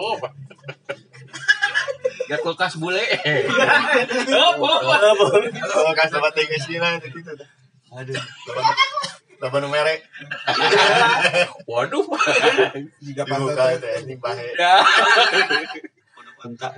Ya 2.29 2.37
kulkas 2.37 2.77
bule. 2.77 3.01
Oh, 4.37 5.91
kan 5.97 6.07
sama 6.11 6.29
tinggi 6.37 6.61
sih 6.61 6.77
lah 6.77 7.01
itu 7.01 7.17
aduh 7.95 8.19
Lapan 9.37 9.69
merek 9.69 10.01
Waduh. 11.69 12.01
jika 13.05 13.21
dibuka 13.21 13.69
itu 13.77 13.85
anjing 13.85 14.17
bahe. 14.17 14.49
Ya. 14.57 14.81
kontak 16.41 16.73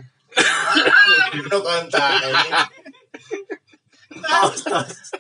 Penuh 1.32 1.62
kontak 1.64 2.20
anjing. 2.20 2.54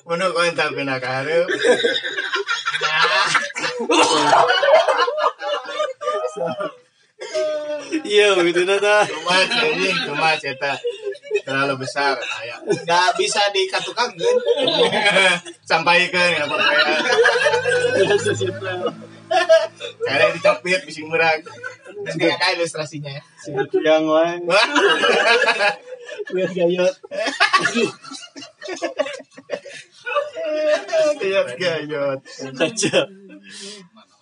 Penuh 0.03 0.29
kontak 0.35 0.67
pina 0.75 0.99
kahareup. 0.99 1.47
Iya 8.05 8.31
begitu 8.37 8.63
nata 8.63 9.03
Cuma 9.07 9.33
anjing, 9.35 9.97
cuma 10.07 10.29
cetak 10.39 10.79
terlalu 11.45 11.83
besar 11.85 12.15
aya. 12.41 12.57
nggak 12.63 13.09
bisa 13.17 13.41
dikatukangen 13.53 14.35
Sampaikan 15.65 16.27
ya 16.33 16.43
Pak. 16.49 16.59
Karena 20.01 20.25
dicapit 20.33 20.81
bising 20.89 21.05
murah. 21.05 21.37
Nanti 22.01 22.25
ada 22.25 22.57
ilustrasinya 22.57 23.13
ya. 23.13 23.23
yang 23.85 24.09
wae 24.09 24.41
Biar 26.33 26.49
gayot 26.49 26.95
Gayot 31.21 31.49
gayot. 31.59 32.19
aja 32.57 32.97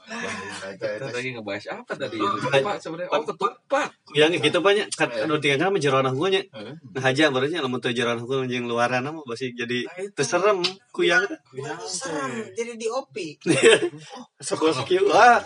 Kita 0.07 1.11
lagi 1.11 1.35
ngebahas 1.35 1.83
apa 1.83 1.91
tadi? 1.99 2.15
Lupa 2.15 2.79
sebenarnya. 2.79 3.11
Oh, 3.11 3.27
ketupat. 3.27 3.91
yang 4.15 4.31
gitu 4.31 4.63
banyak. 4.63 4.87
Kan 4.95 5.11
anu 5.11 5.35
tiga 5.43 5.59
kan 5.59 5.75
jeroan 5.75 6.07
aku 6.07 6.31
nya 6.31 6.39
nah 6.95 7.03
aja 7.03 7.27
berarti 7.27 7.59
lamun 7.59 7.83
teu 7.83 7.91
jeroan 7.91 8.23
aku 8.23 8.47
jeung 8.47 8.71
luaran 8.71 9.03
mah 9.03 9.19
pasti 9.27 9.51
jadi 9.51 9.83
terserem 10.15 10.63
kuyang. 10.95 11.27
Serem, 11.83 12.55
jadi 12.55 12.79
di 12.79 12.87
opi. 12.87 13.35
sebuah 14.39 14.87
kieu 14.87 15.11
ah 15.11 15.43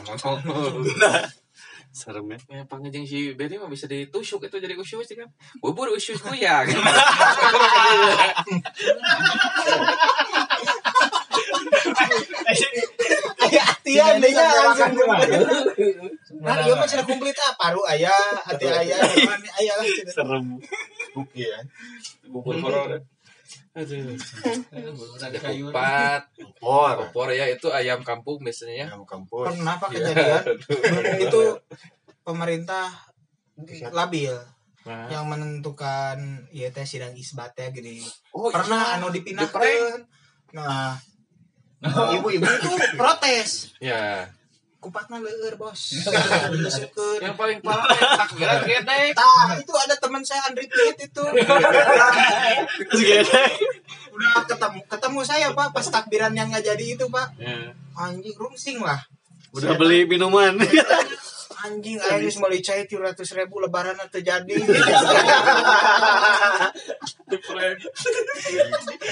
serem 1.92 2.24
ya. 2.32 2.40
Ya, 2.48 2.64
pangejeng 2.64 3.04
si 3.04 3.36
Benny 3.36 3.60
mah 3.60 3.68
bisa 3.68 3.84
ditusuk 3.84 4.48
itu 4.48 4.58
jadi 4.64 4.80
usus 4.80 5.04
sih 5.04 5.18
kan. 5.20 5.28
Bubur 5.60 5.92
usus 5.92 6.24
kuyang. 6.24 6.70
Deh 13.96 14.32
ya 14.32 14.46
langsung. 14.72 14.94
Nah, 16.42 16.58
iya 16.66 16.74
mah 16.74 16.88
cenah 16.90 17.06
kumplit 17.06 17.38
ah 17.38 17.54
paru 17.54 17.86
aya, 17.86 18.10
hati 18.42 18.66
aya, 18.66 18.98
depan 18.98 19.38
aya 19.62 19.74
lah 19.78 19.86
serem 20.10 20.58
Iya. 21.38 21.60
Bubur 22.26 22.58
horor. 22.58 22.98
Aduh. 23.78 24.18
Ada 25.22 25.38
ketupat, 25.38 26.22
Por. 26.58 26.96
opor 26.98 27.30
ya 27.30 27.46
itu 27.46 27.70
ayam 27.70 28.02
kampung 28.02 28.42
biasanya 28.42 28.74
ya. 28.74 28.86
Ayam 28.90 29.06
kampus. 29.06 29.54
Pernah 29.54 29.78
apa 29.78 29.86
kejadian? 29.92 30.44
itu 31.30 31.42
pemerintah 32.26 32.90
labil 33.94 34.34
Nah. 34.82 35.06
yang 35.14 35.30
menentukan 35.30 36.18
ya 36.50 36.74
teh 36.74 36.82
sidang 36.82 37.14
isbat 37.14 37.54
ya 37.54 37.70
gini. 37.70 38.02
Oh, 38.34 38.50
Pernah 38.50 38.82
iya. 38.82 38.98
anu 38.98 39.14
dipindahkan. 39.14 39.62
Nah, 40.58 40.98
ibu-ibu 41.90 42.46
itu 42.46 42.72
protes. 42.98 43.74
Ya. 43.82 44.30
Kupatna 44.82 45.22
leur 45.22 45.56
bos. 45.62 45.94
Yang 47.22 47.36
paling 47.38 47.62
parah 47.62 47.86
takbiran 48.26 48.66
gede. 48.66 49.14
Tah, 49.14 49.54
itu 49.62 49.74
ada 49.78 49.94
teman 49.98 50.26
saya 50.26 50.50
Andri 50.50 50.66
Piet 50.66 50.98
itu. 51.06 51.22
terus 52.90 53.02
gede 53.02 53.46
Udah 54.10 54.42
ketemu 54.50 54.80
ketemu 54.90 55.20
saya 55.22 55.48
Pak 55.54 55.70
pas 55.70 55.86
takbiran 55.86 56.34
yang 56.34 56.50
nggak 56.50 56.66
jadi 56.66 56.86
itu 56.98 57.06
Pak. 57.14 57.28
Ya. 57.38 57.78
Anjing 57.94 58.34
rungsing 58.38 58.82
lah. 58.82 58.98
udah 59.52 59.76
beli 59.76 60.08
minuman 60.08 60.56
Anjing 61.62 61.98
aing 62.02 62.26
geus 62.26 62.38
meuli 62.42 62.64
cai 62.64 62.90
300 62.90 63.38
ribu 63.38 63.62
lebaran 63.62 63.94
terjadi. 64.10 64.56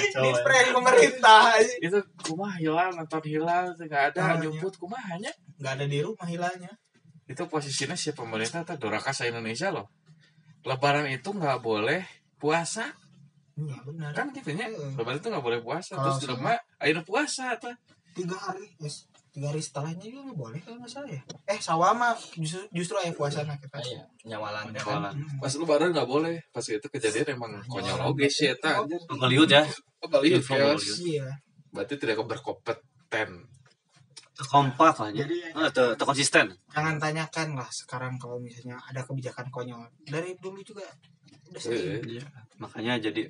Di 0.10 0.32
prank 0.44 0.68
pemerintah. 0.74 1.60
Itu 1.80 2.00
kumah 2.26 2.58
hilang 2.60 2.96
nonton 2.96 3.22
hilal 3.26 3.76
nggak 3.78 4.04
ada 4.16 4.40
jemput 4.42 4.74
kumahnya. 4.80 5.32
Nggak 5.60 5.74
ada 5.80 5.86
di 5.86 6.00
rumah 6.02 6.28
hilangnya. 6.28 6.72
Itu 7.30 7.46
posisinya 7.46 7.94
si 7.94 8.10
pemerintah 8.16 8.66
atau 8.66 8.76
Dorakasa 8.80 9.30
Indonesia 9.30 9.70
loh. 9.70 9.92
Lebaran 10.66 11.08
itu 11.12 11.30
nggak 11.32 11.60
boleh 11.62 12.02
puasa 12.40 12.90
Iya 13.60 13.76
benar. 13.84 14.12
kan 14.16 14.32
gitu 14.32 14.56
nya. 14.56 14.72
Lebaran 14.72 15.20
itu 15.20 15.28
nggak 15.28 15.44
boleh 15.44 15.60
puasa 15.60 16.00
Kalau 16.00 16.16
terus 16.16 16.24
di 16.24 16.28
rumah 16.32 16.56
ayo 16.80 17.04
puasa 17.04 17.60
tuh. 17.60 17.76
tiga 18.16 18.36
hari 18.40 18.66
yes. 18.80 19.06
Tiga 19.40 19.56
hari 19.56 19.64
setelahnya 19.64 20.04
juga 20.04 20.20
nggak 20.28 20.40
boleh 20.44 20.60
kalau 20.68 20.78
nggak 20.84 20.92
salah 20.92 21.08
ya. 21.16 21.22
Eh 21.48 21.60
sawama 21.64 22.12
justru 22.36 22.60
justru 22.76 23.00
ayah 23.00 23.16
puasana 23.16 23.56
kita. 23.56 23.80
Iya, 23.80 24.04
nyawalan 24.36 24.76
Nyawalan. 24.76 25.16
Pas 25.40 25.54
lebaran 25.56 25.96
nggak 25.96 26.10
boleh. 26.12 26.44
Pas 26.52 26.66
itu 26.68 26.84
kejadian 26.92 27.40
emang 27.40 27.56
konyol 27.72 28.12
oge 28.12 28.28
sih 28.28 28.52
ya. 28.52 28.60
Oh, 30.04 30.12
Baliut, 30.12 30.44
Info 30.44 30.60
chaos. 30.60 30.84
Baliut. 30.84 31.00
iya. 31.08 31.28
Berarti 31.72 31.94
tidak 31.96 32.20
berkompeten. 32.20 33.48
kompak 34.40 34.96
lah 34.96 35.12
ya 35.12 35.28
ah, 35.52 35.68
teu 35.68 36.00
konsisten 36.00 36.48
jangan 36.72 36.96
tanyakan 36.96 37.60
lah 37.60 37.68
sekarang 37.68 38.16
kalau 38.16 38.40
misalnya 38.40 38.80
ada 38.88 39.04
kebijakan 39.04 39.52
konyol. 39.52 39.84
Dari 40.08 40.32
dulu 40.40 40.64
juga 40.64 40.88
udah 41.52 41.60
sering 41.60 42.00
Eh, 42.08 42.24
makanya 42.56 43.04
jadi 43.04 43.28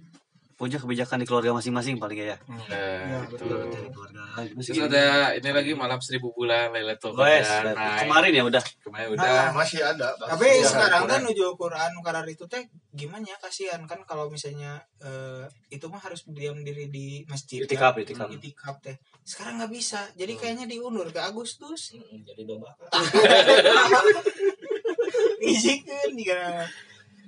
punya 0.60 0.76
kebijakan 0.76 1.18
di 1.18 1.26
keluarga 1.26 1.56
masing-masing 1.56 1.96
paling 1.96 2.20
ya 2.20 2.36
Nah, 2.44 2.60
Ya, 2.68 3.24
itu. 3.24 3.40
betul. 3.40 3.88
keluarga 3.90 4.20
Terus 4.60 4.76
ada 4.78 5.06
ini 5.34 5.50
lagi 5.50 5.72
malam 5.74 5.98
seribu 5.98 6.30
bulan 6.30 6.70
Lailatul 6.70 7.16
Qadar 7.16 7.72
kemarin 7.98 8.32
ya 8.32 8.44
udah 8.44 8.64
Kemarin 8.84 9.08
Nah, 9.16 9.24
udah. 9.24 9.56
Masih 9.56 9.80
ada. 9.80 10.12
tapi 10.14 10.48
ada. 10.54 10.68
sekarang 10.68 11.04
kan 11.08 11.20
nuju 11.24 11.56
Quran 11.56 11.92
karar 12.00 12.28
itu 12.28 12.44
teh 12.46 12.68
gimana 12.92 13.24
ya 13.24 13.38
kasihan 13.38 13.80
kan 13.84 14.04
kalau 14.04 14.28
misalnya 14.28 14.78
eh, 15.00 15.48
itu 15.70 15.88
mah 15.88 15.98
harus 15.98 16.28
diam 16.28 16.60
diri 16.60 16.88
di 16.88 17.24
masjid 17.26 17.64
Itikaf, 17.64 17.96
kan? 17.96 18.04
itikaf. 18.04 18.28
Itikaf 18.30 18.76
teh 18.80 18.96
sekarang 19.24 19.58
nggak 19.58 19.72
bisa 19.72 20.12
jadi 20.14 20.34
kayaknya 20.34 20.66
diundur 20.66 21.08
ke 21.08 21.20
Agustus 21.20 21.96
jadi 21.96 22.42
domba 22.44 22.76
izikan 25.42 26.10
juga 26.14 26.68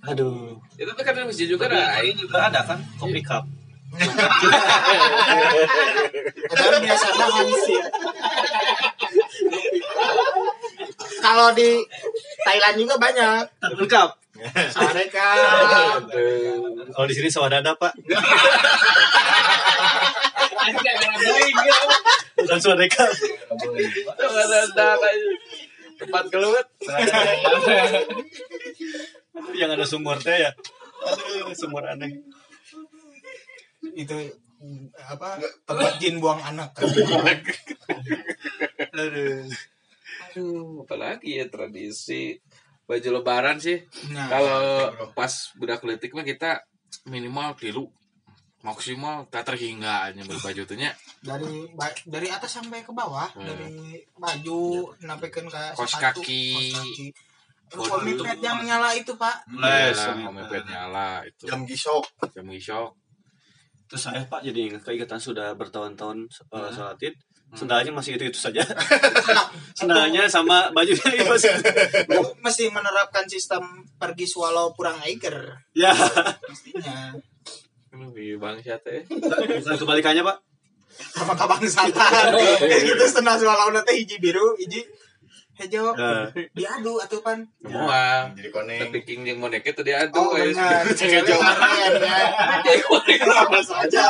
aduh. 0.07 0.57
Itu 0.79 0.91
tuh 0.93 1.03
kan 1.03 1.13
di 1.13 1.25
masjid 1.27 1.47
juga 1.49 1.65
dah. 1.69 2.01
juga 2.17 2.49
ada 2.49 2.61
kan 2.65 2.79
kopi 2.97 3.21
cup. 3.21 3.45
Padahal 6.49 6.79
biasanya 6.79 7.27
hansip. 7.27 7.83
Kalau 11.21 11.51
di 11.51 11.83
Thailand 12.47 12.77
juga 12.79 12.95
banyak. 12.95 13.43
lengkap 13.75 14.21
Mereka 14.41 15.27
kalau 16.97 17.05
di 17.05 17.13
sini 17.13 17.29
swadada 17.29 17.77
pak. 17.77 17.93
Bukan 22.41 22.57
swadeka 22.57 23.05
Tempat 26.01 26.23
keluar. 29.33 29.53
yang 29.53 29.69
ada 29.69 29.83
sumur 29.83 30.17
teh 30.17 30.37
ya 30.37 30.51
aduh 31.01 31.51
sumur 31.51 31.83
aneh 31.83 32.21
itu 33.91 34.13
apa 35.01 35.35
tempat 35.63 35.97
jin 35.97 36.17
buang 36.17 36.37
anak 36.39 36.69
kan. 36.71 36.85
aduh 38.93 39.47
Aduh, 40.23 40.85
apalagi 40.85 41.35
ya 41.35 41.45
tradisi 41.45 42.39
baju 42.81 43.09
lebaran 43.13 43.57
sih. 43.57 43.83
Nah, 44.07 44.27
Kalau 44.27 44.63
pas 45.11 45.27
budak 45.53 45.83
letik 45.83 46.11
mah 46.11 46.23
kita 46.23 46.63
minimal 47.03 47.51
tilu 47.53 47.91
maksimal 48.61 49.27
tak 49.27 49.43
terhingga 49.45 50.07
aja 50.07 50.21
berbaju 50.21 50.61
tuh 50.63 50.77
nya. 50.77 50.93
dari 51.19 51.67
ba- 51.73 51.97
dari 52.05 52.29
atas 52.29 52.47
sampai 52.53 52.79
ke 52.79 52.93
bawah, 52.93 53.27
Hmm. 53.27 53.43
dari 53.43 53.73
baju 54.13 54.61
nampilkan 55.01 55.45
ke 55.45 55.61
Kos 55.73 55.89
sepatu, 55.89 56.21
kaki. 56.21 56.45
kos 56.53 56.69
kaki. 56.77 57.05
Komipet 57.71 58.39
yang 58.39 58.59
nyala 58.61 58.91
itu 58.91 59.15
pak? 59.15 59.47
Les, 59.55 59.95
Nyala, 59.95 60.13
gitu. 60.13 60.31
mepet. 60.33 60.63
nyala 60.67 61.07
itu. 61.23 61.43
Jam 61.47 61.59
gisok. 61.63 62.03
Jam 62.31 62.47
isok. 62.49 62.91
terus 63.85 64.07
saya 64.07 64.23
pak 64.23 64.39
jadi 64.39 64.71
ingat 64.71 64.87
keingatan 64.87 65.19
sudah 65.19 65.51
bertahun-tahun 65.55 66.23
uh, 66.23 66.55
Hmm. 66.55 66.71
sholat 66.71 66.99
id. 66.99 67.15
Sendalnya 67.51 67.91
masih 67.91 68.15
itu 68.15 68.31
itu 68.31 68.39
saja 68.39 68.63
sendalnya 69.79 70.23
sama 70.23 70.71
bajunya 70.71 71.03
itu 71.11 71.27
masih 71.27 71.51
Lu 72.07 72.23
mesti 72.39 72.71
menerapkan 72.71 73.27
sistem 73.27 73.59
pergi 73.99 74.23
swallow 74.23 74.71
kurang 74.71 74.95
aiker 75.03 75.59
ya. 75.75 75.91
Pastinya 75.91 77.11
Lebih 77.91 78.39
bangsa 78.39 78.79
teh. 78.79 79.03
bukan 79.03 79.75
kebalikannya 79.75 80.23
pak. 80.23 80.37
Apa 81.19 81.33
kebangsaan? 81.35 81.91
Gitu 82.87 83.03
sendal 83.03 83.35
swallow 83.35 83.75
nanti 83.75 83.99
hiji 83.99 84.15
biru 84.23 84.55
hiji 84.55 84.79
hejo 85.61 85.93
Nah. 85.93 86.25
diadu 86.51 86.97
atuh 86.97 87.21
pan. 87.21 87.39
Semua. 87.61 88.25
Jadi 88.33 88.49
koneng. 88.49 88.79
Tapi 88.81 88.97
king 89.05 89.21
yang 89.21 89.37
mau 89.37 89.47
itu 89.47 89.81
dia 89.85 90.01
oh 90.09 90.33
benar. 90.33 90.81
Keren 90.89 91.23
ya 92.01 92.17
Apa 93.45 93.59
saja 93.61 94.03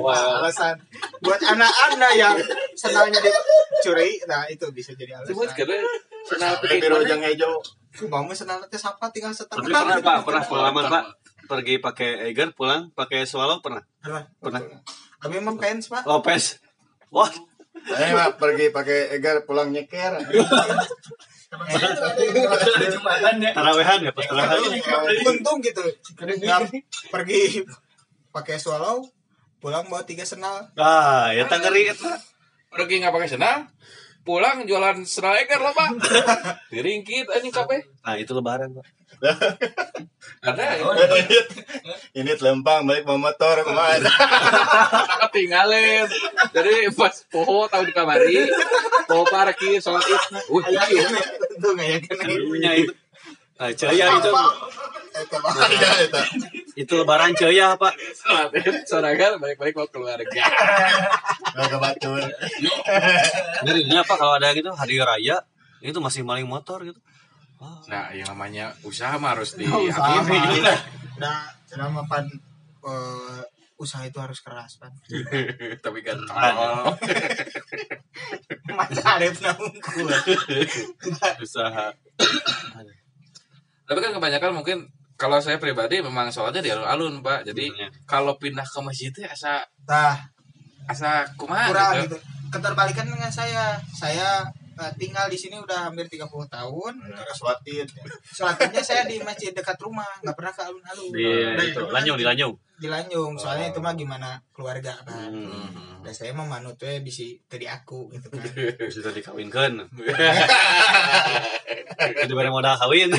Wah. 0.00 0.40
alasan. 0.40 0.74
Buat 1.20 1.40
anak-anak 1.44 2.12
yang 2.16 2.34
sendalnya 2.72 3.20
dicuri 3.20 4.18
nah 4.24 4.48
itu 4.48 4.64
bisa 4.72 4.96
jadi 4.96 5.20
Cuma 5.22 5.44
alasan 5.44 5.56
karena 5.56 5.76
senal 6.24 6.50
Sampai 6.56 6.62
picking 6.66 6.80
biru 6.82 6.96
mana? 6.98 7.08
jang 7.08 7.20
hijau. 7.24 7.52
Kamu 7.98 8.32
sendal 8.32 8.58
teh 8.66 8.78
siapa 8.78 9.06
tinggal 9.10 9.32
setengah 9.34 9.60
tapi 9.60 9.74
pernah 9.74 9.98
pak 10.00 10.16
pernah 10.24 10.42
pengalaman 10.42 10.84
pak? 10.86 11.04
Pergi 11.48 11.74
pakai 11.78 12.10
Eiger 12.28 12.52
pulang 12.52 12.92
pakai 12.92 13.24
swallow 13.24 13.58
pernah? 13.60 13.80
Pernah. 14.00 14.24
Pernah? 14.38 14.60
Kami 15.18 15.34
emang 15.40 15.56
fans 15.56 15.88
pak. 15.88 16.02
Lopez 16.04 16.60
wah 17.08 17.28
Saya 17.74 18.10
mah 18.16 18.28
pergi 18.36 18.72
pakai 18.72 19.16
egar 19.16 19.44
pulang 19.44 19.70
nyeker. 19.70 20.18
tarawehan 23.56 23.98
ya 24.04 24.12
pas 24.12 24.24
tarawehan. 24.28 24.60
Untung 25.24 25.58
gitu. 25.64 25.84
Pergi 27.12 27.64
pakai 28.32 28.56
swallow 28.60 29.04
pulang 29.58 29.90
bawa 29.90 30.06
tiga 30.06 30.22
sendal 30.22 30.70
ah 30.78 31.34
ya 31.34 31.50
tak 31.50 31.66
ngeri 31.66 31.90
eta 31.90 32.14
Pergi 32.68 33.00
nggak 33.00 33.14
pakai 33.16 33.32
senal, 33.32 33.64
pulang 34.28 34.68
jualan 34.68 35.00
striker 35.08 35.56
lah 35.56 35.72
pak. 35.72 35.90
Diringkit 36.72 37.32
anjing 37.32 37.48
kape 37.48 37.80
Nah, 38.04 38.14
itu 38.20 38.32
lebaran, 38.36 38.76
Pak. 38.76 38.84
ada 40.48 40.62
ya? 40.78 40.84
Ini 42.14 42.32
lempang 42.38 42.86
balik 42.86 43.02
bawa 43.02 43.30
motor 43.30 43.60
ke 43.66 43.72
mana 43.74 44.10
tinggalin 45.34 46.06
jadi 46.54 46.90
pas 46.94 47.14
poho 47.28 47.66
tahun 47.66 47.90
kamari 47.90 48.46
poho 49.10 49.24
parkir 49.26 49.82
sholat 49.82 50.06
id 50.06 50.22
uh 50.46 50.62
iya 50.70 51.08
Itu 51.58 51.68
nggak 51.74 51.86
ya 51.90 51.98
kan? 52.06 52.28
Punya 52.46 52.70
itu. 52.78 52.92
Nah, 53.58 53.74
ceya 53.74 54.06
itu. 54.06 54.30
Iya, 55.18 55.90
itu. 56.78 56.94
lebaran 56.94 57.34
ceya, 57.34 57.74
Pak. 57.74 57.94
sorangan 58.86 59.42
balik-balik 59.42 59.74
mau 59.74 59.90
keluarga 59.90 60.42
Nggak 61.58 61.66
kebatul. 61.74 62.22
Ngerinya 63.66 64.06
Pak 64.06 64.16
kalau 64.16 64.38
ada 64.38 64.54
gitu 64.54 64.70
hari 64.70 65.02
raya 65.02 65.42
itu 65.82 65.98
masih 65.98 66.22
maling 66.22 66.46
motor 66.46 66.86
gitu. 66.86 67.02
Wah, 67.58 67.82
nah 67.90 68.14
yang 68.14 68.30
namanya 68.30 68.70
usaha 68.82 69.18
mah 69.18 69.34
harus 69.34 69.54
Usaha 69.58 69.74
dihakimi 69.78 70.62
mah. 70.62 70.78
Nah, 71.18 71.38
selama 71.66 72.06
pan 72.06 72.22
eh, 72.86 73.42
usaha 73.74 74.02
itu 74.02 74.18
harus 74.18 74.38
keras 74.40 74.78
pan. 74.78 74.90
tapi 75.84 76.02
kan 76.02 76.18
Masa 78.78 79.18
ada 79.18 79.26
penangku. 79.26 80.06
usaha. 81.40 81.86
tapi 83.88 83.98
kan 83.98 84.12
kebanyakan 84.12 84.52
mungkin 84.52 84.78
kalau 85.16 85.40
saya 85.40 85.56
pribadi 85.56 85.98
memang 85.98 86.28
sholatnya 86.28 86.60
di 86.60 86.70
alun-alun 86.70 87.24
pak 87.24 87.42
jadi 87.42 87.64
Iya. 87.66 87.88
kalau 88.04 88.36
pindah 88.36 88.62
ke 88.62 88.78
masjid 88.78 89.08
itu 89.10 89.24
asa 89.24 89.64
Nah, 89.88 90.14
asa 90.86 91.24
kumaha 91.34 91.72
gitu. 91.98 92.14
gitu. 92.14 92.18
Keterbalikan 92.48 93.04
dengan 93.04 93.28
saya. 93.28 93.76
Saya 93.90 94.44
eh, 94.78 94.92
tinggal 94.94 95.26
di 95.26 95.34
sini 95.34 95.58
udah 95.58 95.90
hampir 95.90 96.06
30 96.06 96.30
tahun. 96.46 96.92
Cara 97.02 97.32
swatin. 97.34 97.86
Sholatnya 98.22 98.82
saya 98.82 99.02
di 99.04 99.18
masjid 99.20 99.50
dekat 99.50 99.76
rumah, 99.82 100.06
nggak 100.22 100.36
pernah 100.38 100.52
ke 100.54 100.62
alun-alun. 100.62 101.10
Di 101.10 101.26
itu 101.74 101.82
Lanyung 101.90 102.16
di 102.16 102.26
Lanyung. 102.26 102.54
Di 102.78 102.86
Lanjung, 102.86 103.34
soalnya 103.34 103.74
itu 103.74 103.82
mah 103.82 103.98
gimana 103.98 104.38
keluarga 104.54 104.94
kan. 105.02 105.34
Hmm. 105.34 105.98
Dan 106.06 106.14
saya 106.14 106.30
mah 106.30 106.46
manutnya 106.46 107.02
bisa 107.02 107.26
tadi 107.50 107.66
aku 107.66 108.06
gitu 108.14 108.30
kan. 108.30 108.46
Sudah 108.94 109.10
dikawinkan. 109.10 109.72
Jadi 112.22 112.32
bareng 112.32 112.54
modal 112.54 112.78
kawin. 112.78 113.10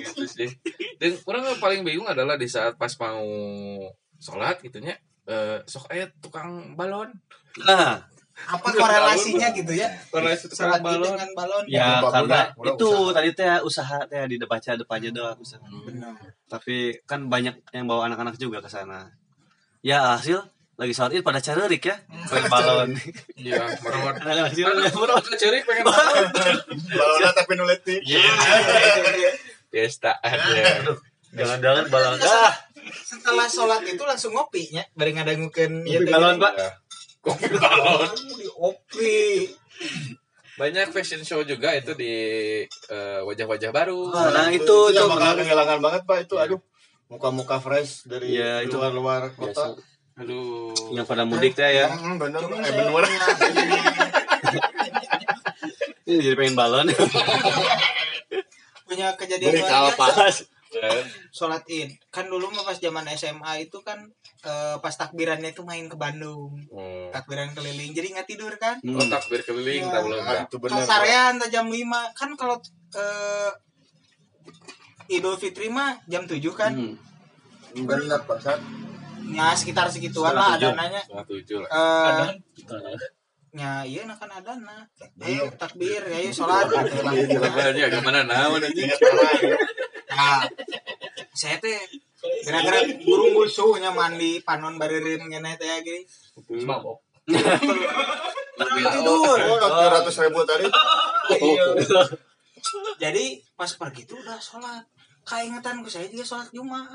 gitu 0.00 0.24
sih 0.24 0.48
dan 0.96 1.12
orang 1.28 1.44
yang 1.44 1.60
paling 1.60 1.84
bingung 1.84 2.08
adalah 2.08 2.40
di 2.40 2.48
saat 2.48 2.72
pas 2.80 2.88
mau 3.04 3.20
sholat 4.16 4.56
gitunya 4.64 4.96
eh, 5.28 5.60
sok 5.68 5.92
aya 5.92 6.08
tukang 6.24 6.72
balon 6.72 7.12
Nah, 7.58 8.06
Apa 8.46 8.66
korelasinya 8.70 9.48
gitu 9.52 9.72
ya? 9.72 9.88
Sholat 10.08 10.40
tukang 10.40 10.80
balon 10.80 11.02
dengan 11.12 11.30
balon. 11.34 11.64
ya 11.66 12.00
Budak, 12.00 12.12
karena 12.14 12.38
budak 12.52 12.72
itu 12.72 12.88
usaha. 12.88 13.12
tadi 13.12 13.28
teh 13.32 13.48
usaha 13.60 13.98
teh 14.04 14.20
di 14.24 14.36
baca 14.40 14.70
depannya 14.74 15.10
doang 15.10 15.38
usaha. 15.38 15.62
Benar. 15.62 16.14
Tapi 16.46 16.76
kan 17.04 17.26
banyak 17.26 17.54
yang 17.70 17.84
bawa 17.84 18.08
anak-anak 18.08 18.34
juga 18.36 18.58
ke 18.58 18.68
sana. 18.68 19.10
Ya 19.80 20.14
hasil 20.14 20.40
lagi 20.74 20.96
sholat 20.96 21.12
id 21.12 21.20
pada 21.20 21.38
caririk 21.38 21.84
ya, 21.84 21.96
main 22.08 22.48
balon. 22.48 22.96
iya 23.36 23.60
merawat 23.84 24.16
Anak-anak 24.16 24.92
merawat. 24.94 25.24
cerik 25.36 25.68
pengen 25.68 25.84
balon 25.84 26.24
Balona 26.96 27.30
tapi 27.36 27.52
nuletik. 27.52 28.00
Desta 29.68 30.16
aja 30.24 30.80
Jangan-jangan 31.30 31.84
balon. 31.86 32.16
Ah, 32.18 32.54
Setelah 33.06 33.46
sholat 33.46 33.84
itu 33.84 34.02
langsung 34.02 34.34
ngopi 34.34 34.66
nya, 34.72 34.82
bari 34.96 35.14
ngadangukeun 35.14 35.84
ieu 35.86 36.02
teh. 36.02 36.10
balon, 36.10 36.42
Pak. 36.42 36.79
Kopi 37.20 37.46
balon 37.52 38.10
Di 38.30 38.46
Opi. 38.50 39.16
banyak 40.52 40.88
fashion 40.90 41.20
show 41.20 41.40
juga 41.42 41.72
itu 41.72 41.92
di 41.94 42.12
eh, 42.66 43.20
wajah-wajah 43.22 43.70
baru 43.70 44.08
Ah, 44.10 44.28
Nah, 44.30 44.48
itu 44.50 44.60
itu 44.60 44.76
itu 44.92 45.02
bakal 45.02 45.16
benar. 45.32 45.40
kehilangan 45.40 45.78
banget 45.80 46.02
pak 46.04 46.18
itu 46.22 46.34
aduh 46.36 46.60
muka-muka 47.06 47.56
fresh 47.56 48.04
dari 48.04 48.34
Iya, 48.34 48.62
itu. 48.62 48.76
luar-luar 48.76 49.32
kota. 49.32 49.72
aduh 50.14 50.70
Yang 50.90 51.06
pada 51.06 51.24
mudik 51.24 51.52
teh 51.52 51.64
ya. 51.74 51.88
Hmm, 51.88 52.16
bener, 52.16 52.38
Cuman 52.38 52.58
eh 52.58 52.64
saya 52.66 52.76
bener. 52.76 53.04
Ini 56.02 56.18
jadi 56.20 56.36
pengen 56.36 56.54
balon. 56.54 56.86
punya 58.84 59.14
kejadian 59.14 59.48
Beli 59.48 59.62
biasa. 59.62 60.42
Dan, 60.70 61.02
sholat 61.30 61.66
id 61.66 61.98
kan 62.08 62.26
dulu 62.26 62.46
mah 62.48 62.62
pas 62.62 62.76
zaman 62.76 63.02
SMA 63.10 63.58
itu 63.60 63.78
kan 63.80 64.06
eh, 64.44 64.76
pas 64.80 64.94
takbirannya 64.94 65.52
itu 65.52 65.62
main 65.62 65.84
ke 65.84 65.96
Bandung. 65.96 66.52
Oh, 66.72 67.08
takbiran 67.12 67.52
keliling. 67.52 67.92
Jadi 67.92 68.16
nggak 68.16 68.28
tidur 68.28 68.52
kan? 68.56 68.80
Hmm. 68.80 68.96
kotak 68.96 69.22
biar 69.28 69.42
keliling 69.44 69.82
tak 69.84 70.00
belum 70.04 70.20
Ah, 70.24 70.44
itu 70.44 70.56
bener. 70.56 70.80
kasarean 70.80 71.32
tuh 71.36 71.48
jam 71.52 71.66
5 71.68 72.16
kan 72.16 72.30
kalau 72.36 72.56
eh, 72.96 73.50
Idul 75.10 75.36
Fitri 75.36 75.66
mah 75.68 75.98
jam 76.06 76.24
7 76.24 76.38
kan? 76.54 76.72
Hmm. 76.72 76.94
Bener 77.74 78.20
bangsat. 78.24 78.58
ya 79.30 79.54
sekitar 79.54 79.86
segituan 79.86 80.34
lah 80.34 80.58
adananya 80.58 80.98
setengah 81.06 81.26
tujuh 81.30 81.58
lah. 81.62 81.70
Eh 81.70 82.34
ya 83.50 83.82
iya 83.82 84.02
nah 84.06 84.14
kan 84.18 84.30
adana 84.30 84.82
ayo 85.22 85.46
takbir. 85.54 86.02
Ayo 86.02 86.34
sholat. 86.34 86.66
Makanya 86.66 87.86
gimana 87.94 88.26
parah, 88.26 89.30
ya. 89.38 89.54
Nah, 90.10 90.42
saya 91.30 91.62
teh 91.62 91.78
gara-gara 92.20 92.84
burung 93.00 93.32
musuhnya 93.32 93.90
mandi 93.92 94.40
panon 94.44 94.76
baririn 94.76 95.24
ngene 95.24 95.56
teh 95.56 95.68
gini. 95.84 96.02
mabok 96.68 97.00
Tidur. 98.90 99.38
Oh, 99.38 99.88
ratus 99.88 100.16
ribu 100.24 100.42
tadi. 100.44 100.68
Iya. 101.30 101.78
Jadi 103.06 103.38
pas 103.54 103.70
pergi 103.70 104.02
tuh 104.02 104.18
udah 104.18 104.42
sholat. 104.42 104.82
Kaingetan 105.22 105.78
ku 105.78 105.86
saya 105.86 106.10
juga 106.10 106.26
sholat 106.26 106.50
Jumat. 106.50 106.90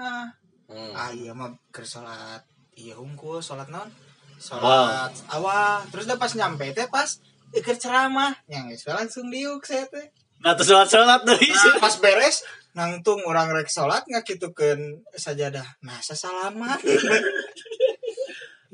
Hmm. 0.67 0.91
Ah 0.91 1.07
iya 1.15 1.31
mah 1.31 1.55
keur 1.71 1.87
sholat. 1.87 2.43
Iya 2.75 2.99
unggul 2.99 3.39
sholat 3.39 3.71
non. 3.71 3.87
Sholat 4.35 5.15
awal. 5.31 5.87
Terus 5.87 6.03
udah 6.03 6.19
pas 6.19 6.35
nyampe 6.35 6.67
teh 6.75 6.83
pas 6.91 7.07
ikut 7.55 7.79
ceramah. 7.79 8.35
Yang 8.51 8.83
langsung 8.91 9.31
diuk 9.31 9.63
saya 9.63 9.87
teh. 9.87 10.11
Nah, 10.43 10.51
terus 10.59 10.75
sholat-sholat 10.75 11.23
tuh. 11.23 11.39
Nah, 11.39 11.79
pas 11.79 11.95
beres 12.03 12.43
nangtung 12.75 13.23
orang 13.23 13.49
rek 13.49 13.71
sholat 13.71 14.03
nggak 14.03 14.23
gitu 14.27 14.51
sajadah 15.15 15.63
nah 15.81 15.97
sasalamat 15.99 16.79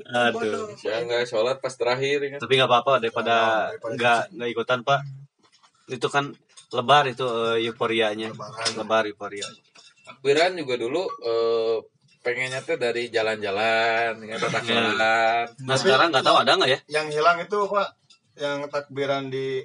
Aduh. 0.02 0.74
saya 0.76 1.06
nggak 1.06 1.24
sholat 1.24 1.56
pas 1.62 1.72
terakhir 1.72 2.18
ya 2.20 2.28
kan 2.36 2.38
Tapi 2.42 2.52
nggak 2.58 2.68
apa-apa 2.68 2.92
daripada 3.00 3.36
daripada 3.70 3.94
nggak 3.96 4.20
nggak 4.34 4.48
ikutan 4.50 4.78
Pak. 4.82 5.00
Itu 5.88 6.08
kan 6.10 6.24
lebar 6.74 7.04
itu 7.06 7.22
eh, 7.24 7.64
euforianya. 7.70 8.28
Lebaran. 8.34 8.70
Lebar 8.76 9.04
euforia. 9.08 9.46
takbiran 10.02 10.58
juga 10.58 10.74
dulu 10.76 11.02
eh, 11.06 11.76
pengennya 12.20 12.60
tuh 12.66 12.76
dari 12.76 13.08
jalan-jalan 13.08 14.18
dengan 14.18 14.36
tata 14.42 14.58
Iya. 14.60 14.68
jalan 14.68 15.46
Nah 15.64 15.76
sekarang 15.78 16.06
nggak 16.10 16.24
tahu 16.26 16.36
ada 16.42 16.52
nggak 16.58 16.70
ya? 16.70 16.78
Yang 17.00 17.06
hilang 17.16 17.38
itu 17.40 17.58
pak, 17.70 17.88
yang 18.36 18.58
takbiran 18.68 19.30
di 19.30 19.62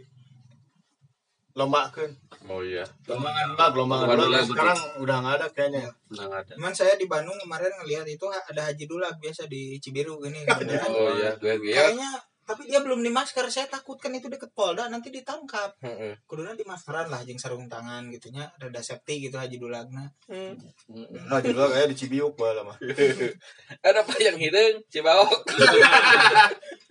lombakan. 1.57 2.09
oh 2.45 2.61
iya 2.61 2.85
Lombangan 3.09 3.57
lah, 3.57 3.69
gelombangan 3.73 4.05
Gelombangan 4.05 4.29
dulu. 4.29 4.37
dulu, 4.37 4.51
Sekarang 4.53 4.79
udah 5.01 5.15
nggak 5.25 5.35
ada 5.41 5.47
kayaknya. 5.49 5.83
Udah 6.13 6.25
nggak 6.29 6.41
ada. 6.45 6.53
Cuman 6.53 6.73
saya 6.77 6.93
di 6.93 7.09
Bandung 7.09 7.33
kemarin 7.41 7.73
ngelihat 7.81 8.05
itu 8.05 8.25
ada 8.29 8.61
haji 8.69 8.85
dulag 8.85 9.17
biasa 9.17 9.49
di 9.49 9.81
Cibiru 9.81 10.21
gini. 10.21 10.45
oh 10.93 11.17
iya 11.17 11.33
gue 11.33 11.53
gue 11.57 11.73
Kayaknya 11.73 12.13
tapi 12.47 12.63
dia 12.63 12.79
belum 12.79 13.03
dimasker. 13.03 13.43
Saya 13.51 13.67
takut 13.67 13.99
kan 13.99 14.13
itu 14.15 14.31
deket 14.31 14.53
Polda 14.55 14.87
nanti 14.87 15.11
ditangkap. 15.11 15.75
Heeh. 15.83 16.15
Kuduna 16.23 16.55
dimaskeran 16.55 17.11
lah 17.11 17.19
jeung 17.27 17.35
sarung 17.35 17.67
tangan 17.67 18.07
gitunya 18.07 18.47
rada 18.55 18.79
safety 18.79 19.27
gitu 19.27 19.35
haji 19.35 19.57
dulagna. 19.59 20.07
Nah 21.27 21.41
juga 21.43 21.73
kayak 21.73 21.91
di 21.91 21.95
Cibiuk 21.97 22.37
bala 22.39 22.63
mah. 22.63 22.77
ada 23.87 23.99
apa 24.05 24.13
yang 24.21 24.37
hidung 24.39 24.79
cibaok 24.87 25.41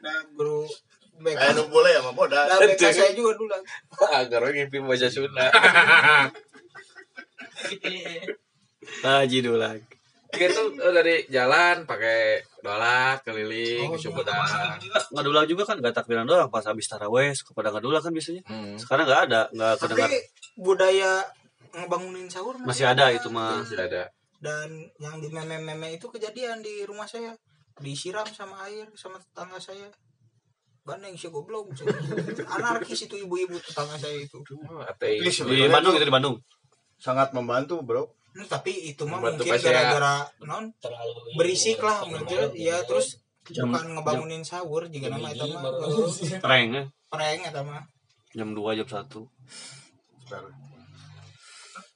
Nah, 0.03 0.23
guru 0.37 0.67
Nu 1.19 1.64
boleh 1.69 1.91
ya 1.91 2.01
mah 2.01 2.12
bodas. 2.12 2.45
Nah, 2.47 2.59
BK 2.61 2.83
saya 2.87 3.12
juga 3.12 3.33
dulag. 3.35 3.62
agar 4.21 4.39
orang 4.41 4.55
ngimpi 4.59 4.79
baca 4.79 5.09
sunnah 5.09 5.51
Haji 9.03 9.39
dulu 9.41 9.59
lagi. 9.59 9.83
gitu 10.29 10.61
dari 10.77 11.25
jalan 11.33 11.89
pakai 11.89 12.45
dolak 12.61 13.25
keliling 13.25 13.89
Oh, 13.89 13.97
oh, 13.97 14.23
iya. 14.77 15.01
Ngadula 15.09 15.49
juga 15.49 15.64
kan 15.64 15.81
nggak 15.81 15.97
takbiran 15.97 16.29
doang 16.29 16.53
pas 16.53 16.61
habis 16.61 16.85
taraweh 16.85 17.33
kepada 17.33 17.73
ngadula 17.73 18.05
kan 18.05 18.12
biasanya. 18.12 18.45
hmm. 18.45 18.77
Sekarang 18.77 19.09
nggak 19.09 19.23
ada, 19.27 19.41
nggak 19.49 19.73
Tapi 19.73 19.83
kedengar. 19.89 20.09
budaya 20.55 21.12
ngebangunin 21.73 22.29
sahur 22.29 22.61
Masih 22.61 22.85
ada 22.85 23.09
itu 23.09 23.33
mah. 23.33 23.64
masih 23.64 23.81
ada 23.81 24.12
dan 24.37 24.69
yang 25.01 25.17
di 25.17 25.33
meme-meme 25.33 25.97
itu 25.97 26.05
kejadian 26.07 26.61
di 26.61 26.85
rumah 26.85 27.09
saya 27.09 27.33
disiram 27.81 28.29
sama 28.29 28.69
air 28.69 28.85
sama 28.93 29.17
tetangga 29.17 29.57
saya 29.57 29.89
Gandeng 30.87 31.18
sih 31.18 31.26
goblok. 31.34 31.74
Anarkis 32.55 33.11
itu 33.11 33.18
ibu-ibu 33.18 33.59
tetangga 33.59 33.99
saya 33.99 34.22
itu. 34.22 34.39
Oh, 34.70 34.87
ateis 34.87 35.43
Di 35.43 35.66
Bandung 35.66 35.99
itu 35.99 36.07
di 36.07 36.14
Bandung. 36.14 36.39
sangat 36.97 37.34
membantu 37.37 37.82
bro. 37.84 38.09
Tapi 38.49 38.93
itu 38.95 39.05
mah 39.05 39.20
mungkin 39.20 39.45
gara-gara 39.59 40.24
non 40.47 40.72
berisik 41.37 41.82
lah 41.82 42.07
menurut 42.09 42.57
ya 42.57 42.80
terus 42.89 43.20
bukan 43.45 43.97
ngebangunin 44.01 44.41
sahur 44.47 44.89
jika 44.89 45.12
nama 45.12 45.28
itu 45.34 45.45
mah. 45.51 45.76
Prank 46.41 46.68
ya. 46.72 46.82
prank 47.12 47.41
eta 47.51 47.61
mah. 47.66 47.84
Jam 48.32 48.55
2 48.57 48.78
jam 48.80 48.89
1. 48.89 49.12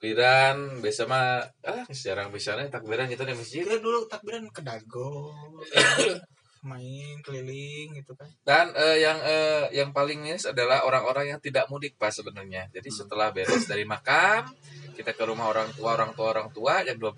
takbiran 0.01 0.81
biasa 0.81 1.05
mah 1.05 1.45
ah 1.61 1.85
jarang 1.93 2.33
bisa 2.33 2.57
nih 2.57 2.73
takbiran 2.73 3.05
kita 3.05 3.21
di 3.25 3.37
masjid. 3.37 3.61
Kita 3.61 3.77
dulu 3.77 4.09
takbiran 4.09 4.49
ke 4.49 4.61
dago 4.65 5.29
main 6.61 7.17
keliling 7.25 7.97
gitu 7.97 8.13
kan. 8.13 8.29
Dan 8.45 8.69
eh, 8.77 9.01
yang 9.01 9.17
eh, 9.21 9.65
yang 9.73 9.89
paling 9.89 10.21
miris 10.21 10.45
adalah 10.45 10.85
orang-orang 10.85 11.33
yang 11.33 11.39
tidak 11.41 11.65
mudik 11.67 11.97
pas 11.97 12.13
sebenarnya. 12.13 12.69
Jadi 12.69 12.89
setelah 12.89 13.33
beres 13.33 13.65
dari 13.65 13.81
makam 13.83 14.45
kita 14.93 15.17
ke 15.17 15.23
rumah 15.25 15.49
orang 15.49 15.73
tua 15.73 15.97
orang 15.97 16.11
tua 16.13 16.27
orang 16.29 16.47
tua 16.53 16.85
jam 16.85 16.97
12 16.99 17.15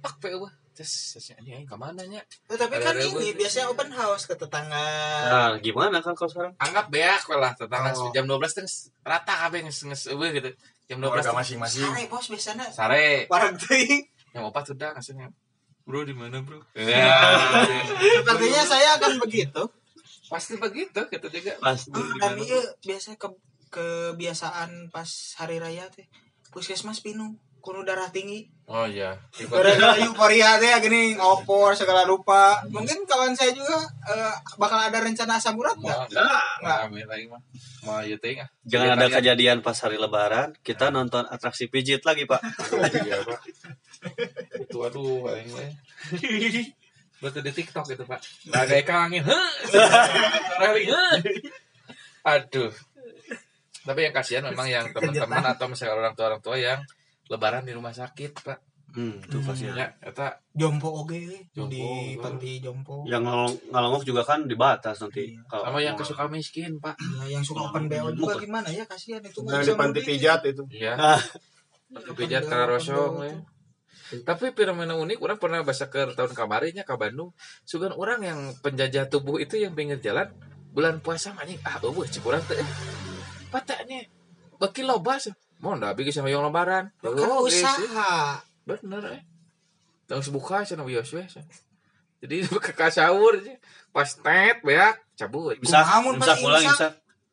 pak 0.00 0.14
PU 0.18 0.48
terus 0.70 1.12
terus 1.12 1.36
ini 1.44 1.60
aing 1.60 1.68
ke 1.68 1.76
mana 1.76 2.00
nya 2.08 2.24
Eh, 2.48 2.56
tapi 2.56 2.80
Ada 2.80 2.90
kan 2.90 2.94
ini 2.96 3.36
biasanya 3.36 3.68
open 3.68 3.90
house 3.92 4.24
ke 4.24 4.34
tetangga. 4.34 4.88
Nah, 5.28 5.50
gimana 5.60 6.00
kan 6.00 6.16
kalau 6.16 6.30
sekarang? 6.32 6.52
anggap 6.56 6.88
beak 6.88 7.22
lah 7.30 7.52
tetangga. 7.52 7.90
Oh. 7.94 8.10
jam 8.10 8.24
12 8.24 8.56
terus 8.56 8.88
rata 9.04 9.46
kabeh 9.46 9.66
nges 9.68 9.84
nges 9.86 10.02
gitu. 10.10 10.50
Jam 10.88 10.98
12 10.98 11.06
Keluarga 11.06 11.22
teh 11.22 11.36
masing-masing. 11.36 11.84
sare 11.86 12.02
bos 12.08 12.26
biasanya. 12.26 12.66
Sare. 12.72 13.28
Warang 13.28 13.54
teuing 13.60 14.02
yang 14.32 14.46
opat 14.48 14.64
sudah 14.66 14.94
ngasihnya 14.96 15.28
bro 15.84 16.06
di 16.06 16.14
mana 16.14 16.40
bro? 16.40 16.60
Sepertinya 16.74 18.62
saya 18.64 18.96
akan 19.00 19.20
begitu. 19.20 19.62
Pasti 20.30 20.54
begitu 20.56 21.00
kita 21.10 21.26
juga 21.26 21.52
Pasti 21.58 21.90
di 21.90 22.02
dan 22.22 22.38
iya 22.38 22.62
biasanya 22.86 23.18
ke 23.18 23.28
kebiasaan 23.70 24.94
pas 24.94 25.10
hari 25.38 25.58
raya 25.58 25.90
teh. 25.90 26.06
Puskesmas 26.50 27.02
pinu 27.02 27.38
kuno 27.60 27.84
darah 27.86 28.08
tinggi 28.08 28.48
oh 28.66 28.88
iya 28.88 29.14
gara-gara 29.46 30.00
euforia 30.02 30.56
teh 30.56 30.72
gini 30.82 31.14
ngopor 31.14 31.76
segala 31.76 32.08
rupa 32.08 32.58
mungkin 32.72 33.06
kawan 33.06 33.36
saya 33.36 33.52
juga 33.52 33.78
eh, 34.08 34.34
bakal 34.56 34.80
ada 34.80 34.98
rencana 34.98 35.36
asam 35.36 35.54
urat 35.60 35.76
nggak 35.76 36.08
nggak 36.10 36.78
mah 37.80 38.04
ya? 38.04 38.46
Jangan 38.68 38.88
ada 38.92 39.08
Sekalian. 39.08 39.16
kejadian 39.16 39.58
pas 39.64 39.76
hari 39.80 39.96
lebaran, 39.96 40.52
kita 40.60 40.92
nonton 40.92 41.24
atraksi 41.24 41.72
pijit 41.72 42.04
lagi, 42.04 42.28
Pak. 42.28 42.40
Iya, 43.08 43.24
Pak. 43.24 43.40
Itu 44.68 44.84
aduh. 44.84 45.24
Betul 47.20 47.40
di 47.40 47.52
TikTok 47.56 47.88
itu, 47.88 48.04
Pak. 48.04 48.20
Heh. 49.24 49.48
Rally. 50.60 50.84
heh. 50.92 51.16
Aduh. 52.28 52.72
Tapi 53.80 54.00
yang 54.04 54.12
kasihan 54.12 54.44
memang 54.44 54.68
yang 54.68 54.84
teman-teman 54.92 55.40
atau 55.56 55.64
misalnya 55.72 55.96
orang 55.96 56.12
tua 56.12 56.28
orang 56.28 56.42
tua 56.44 56.56
yang 56.60 56.84
lebaran 57.30 57.62
di 57.62 57.72
rumah 57.72 57.94
sakit, 57.94 58.32
Pak. 58.42 58.58
Hmm, 58.90 59.22
itu 59.22 59.38
pasti. 59.46 59.70
Ya, 59.70 59.86
eta 60.02 60.42
jompo 60.50 60.90
oge 60.90 61.46
Jompo, 61.54 61.70
di 61.70 62.18
panti 62.18 62.58
jompo 62.58 63.06
Yang 63.06 63.22
ngalong 63.22 63.54
ngalongok 63.70 64.02
juga 64.02 64.22
kan 64.26 64.50
dibatas 64.50 64.98
nanti. 64.98 65.30
Iya. 65.30 65.46
Kalau 65.46 65.62
sama 65.70 65.78
yang 65.78 65.94
kesuka 65.94 66.26
miskin, 66.26 66.82
Pak. 66.82 66.98
Ya, 66.98 67.38
yang 67.38 67.42
suka 67.46 67.70
open 67.70 67.86
BO 67.86 68.10
juga 68.18 68.34
gimana 68.42 68.66
ya 68.66 68.82
kasihan 68.90 69.22
itu 69.22 69.46
Yang 69.46 69.62
di 69.70 69.74
panti 69.78 70.00
pijat 70.02 70.42
itu. 70.42 70.66
Iya. 70.74 70.98
Ah. 70.98 71.22
Pijat 72.18 72.50
karena 72.50 72.66
rosong 72.66 73.14
ya. 73.22 73.34
Tapi 74.10 74.50
fenomena 74.50 74.98
unik 74.98 75.22
orang 75.22 75.38
pernah 75.38 75.62
baca 75.62 75.86
ke 75.86 76.18
tahun 76.18 76.32
kemarinnya 76.34 76.82
ke 76.82 76.94
Bandung. 76.98 77.30
Sugan 77.62 77.94
orang 77.94 78.26
yang 78.26 78.38
penjajah 78.58 79.06
tubuh 79.06 79.38
itu 79.38 79.54
yang 79.54 79.78
pinggir 79.78 80.02
jalan 80.02 80.34
bulan 80.74 80.98
puasa 80.98 81.34
anjing 81.38 81.58
ah 81.62 81.78
eueuh 81.78 82.06
cek 82.06 82.26
urang 82.26 82.42
teh. 82.42 82.58
Patanya 83.54 84.02
beki 84.58 84.82
loba 84.82 85.22
sih. 85.22 85.30
Mau 85.60 85.76
ndak 85.76 85.92
bikin 86.00 86.12
sama 86.12 86.32
yang 86.32 86.44
lebaran. 86.44 86.88
kan 87.04 87.12
ya. 87.12 87.36
usaha 87.36 88.40
Bener 88.64 89.02
eh. 89.12 89.22
Tang 90.08 90.24
sebuka 90.24 90.64
cenah 90.64 90.88
bios 90.88 91.12
we. 91.12 91.22
cenah. 91.28 91.46
Jadi 92.24 92.48
ke 92.48 92.72
kasawur 92.72 93.36
aja. 93.40 93.54
Pas 93.92 94.08
tet 94.08 94.64
beak 94.64 94.96
cabut. 95.16 95.56
Bisa, 95.60 95.84
mun 96.00 96.16
bisa 96.16 96.32
pas 96.32 96.40
pulang, 96.40 96.64
imsak? 96.64 96.76
bisa. 96.76 96.88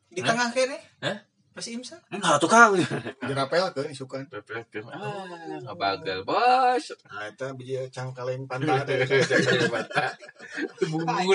di 0.08 0.20
tengah 0.24 0.48
kene 0.56 0.78
Hah? 1.04 1.18
pas 1.52 1.66
imsak 1.66 2.00
Enggak 2.08 2.36
tukang. 2.40 2.70
Dirapel 3.28 3.64
ke 3.74 3.82
isukan. 3.90 4.24
Pepet 4.28 4.68
ah 4.92 5.24
ngabagal 5.64 6.22
bos. 6.24 6.84
Nah, 7.08 7.28
itu 7.28 7.46
biji 7.56 7.74
cangkaleng 7.90 8.44
Anjing 8.48 8.70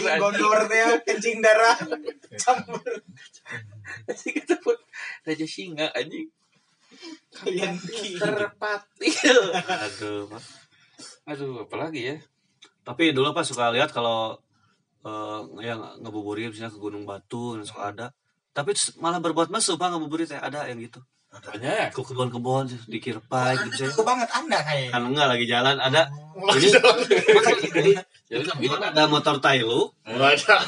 aja. 0.08 0.18
gondor 0.22 0.60
teh 0.70 0.84
kencing 1.06 1.38
darah 1.44 1.78
campur 2.42 2.82
Anjing 4.10 4.34
kita 4.42 4.56
pun 4.64 4.78
Raja 5.28 5.48
Singa 5.48 5.92
anjing 5.94 6.32
kalian 7.34 7.76
terpatil. 8.20 9.40
Aduh, 9.58 10.30
Pak. 10.30 10.44
Aduh, 11.34 11.64
apalagi 11.64 12.02
ya? 12.14 12.18
Tapi 12.84 13.16
dulu 13.16 13.32
pas 13.32 13.48
suka 13.48 13.72
lihat 13.72 13.96
kalau 13.96 14.36
eh, 15.08 15.40
yang 15.64 15.80
ngebuburit 16.04 16.52
misalnya 16.52 16.72
ke 16.72 16.80
Gunung 16.80 17.08
Batu 17.08 17.56
dan 17.56 17.64
suka 17.64 17.96
ada. 17.96 18.08
Tapi 18.54 18.76
malah 19.02 19.18
berbuat 19.18 19.50
mesum 19.50 19.80
Pak 19.80 19.98
ngebuburit 19.98 20.30
teh 20.30 20.38
ada 20.38 20.68
yang 20.68 20.78
gitu. 20.84 21.02
Banyak. 21.34 21.90
Ke 21.90 22.02
kebon-kebon 22.06 22.70
di 22.86 23.02
Kirpai 23.02 23.58
gitu. 23.66 23.90
Aku 23.90 24.06
banget 24.06 24.30
anda 24.30 24.62
kayak 24.62 24.94
Kan 24.94 25.10
enggak 25.10 25.28
lagi 25.34 25.46
jalan 25.50 25.82
ada 25.82 26.06
ini 26.54 26.70
Jadi 28.30 28.44
kan 28.46 28.58
gini 28.62 28.78
ada 28.78 29.10
motor 29.10 29.42
Tailu 29.42 29.90
Wadah. 30.06 30.62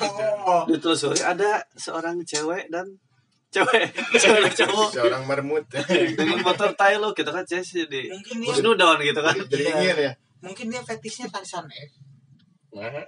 oh 0.46 0.64
ditelusuri 0.66 1.22
ada 1.22 1.62
seorang 1.78 2.26
cewek 2.26 2.74
dan 2.74 2.98
cewek 3.50 3.84
cewek 4.16 4.52
cowok 4.56 4.90
Seorang 4.92 5.24
mermut. 5.24 5.64
dengan 6.14 6.40
motor 6.42 6.72
Tailu 6.74 7.10
kita 7.12 7.32
kan 7.32 7.44
cek 7.44 7.64
di 7.88 8.10
mungkin 8.10 8.36
dia 8.42 8.48
Husnudon 8.52 8.98
gitu 9.02 9.20
kan. 9.20 9.36
Jadi 9.36 9.64
ingin 9.66 9.98
ya. 10.02 10.14
mungkin 10.40 10.66
dia 10.70 10.82
fetishnya 10.82 11.28
tarisan 11.28 11.66
F 11.66 11.92
Nah, 12.76 12.92
kan 12.92 13.08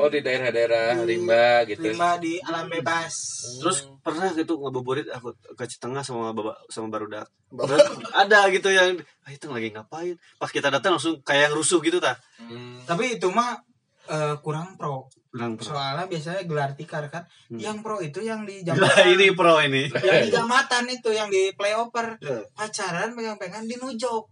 Oh 0.00 0.08
di 0.08 0.24
daerah-daerah 0.24 1.04
rimba 1.04 1.66
gitu. 1.68 1.84
lima 1.84 2.16
di 2.16 2.40
alam 2.40 2.72
bebas. 2.72 3.12
Terus 3.60 3.84
pernah 4.00 4.32
gitu 4.32 4.56
ngebuburit 4.56 5.04
aku 5.12 5.36
ke 5.52 5.68
Citengah 5.68 6.00
sama 6.00 6.32
baba, 6.32 6.56
sama 6.72 6.88
barudak 6.88 7.28
Terus 7.52 7.84
ada 8.16 8.48
gitu 8.48 8.72
yang 8.72 8.96
ah, 9.20 9.30
itu 9.30 9.44
lagi 9.50 9.68
ngapain? 9.76 10.16
Pas 10.40 10.48
kita 10.48 10.72
datang 10.72 10.96
langsung 10.96 11.20
kayak 11.20 11.50
yang 11.50 11.54
rusuh 11.54 11.82
gitu 11.82 12.00
ta 12.00 12.16
Hmm. 12.40 12.80
tapi 12.84 13.16
itu 13.16 13.28
mah 13.28 13.60
eh, 14.06 14.36
kurang 14.38 14.74
pro. 14.74 15.06
Kurang 15.26 15.54
pro. 15.54 15.64
Soalnya 15.66 16.04
biasanya 16.04 16.42
gelar 16.44 16.72
tikar 16.72 17.08
kan. 17.08 17.24
Hmm. 17.48 17.58
yang 17.58 17.78
pro 17.80 17.98
itu 17.98 18.20
yang 18.20 18.44
di 18.44 18.60
Lah, 18.60 18.74
jambatan 18.76 19.06
ini 19.10 19.26
pro 19.32 19.54
ini. 19.58 19.82
Yang 19.88 20.20
di 20.20 20.30
jamatan 20.30 20.84
itu 20.88 21.10
yang 21.10 21.28
di 21.28 21.52
playover 21.52 22.16
Iya. 22.18 22.44
pacaran 22.52 23.12
pegang-pegang 23.12 23.64
di 23.64 23.74
nujok. 23.74 24.24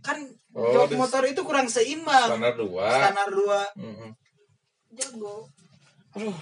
Kan 0.00 0.18
Oh, 0.52 0.70
jok 0.70 0.86
di- 0.86 0.94
motor 0.94 1.24
itu 1.24 1.42
kurang 1.42 1.66
seimbang. 1.66 2.30
Standar 2.30 2.54
dua. 2.54 2.86
standar 2.86 3.26
dua. 3.28 3.60
Mm-mm. 3.74 4.10
jago. 4.94 5.50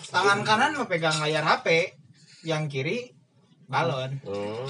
Tangan 0.04 0.44
kanan 0.44 0.76
memegang 0.76 1.16
layar 1.16 1.40
HP 1.42 1.96
yang 2.44 2.68
kiri 2.68 3.08
balon. 3.64 4.20
Oh. 4.22 4.68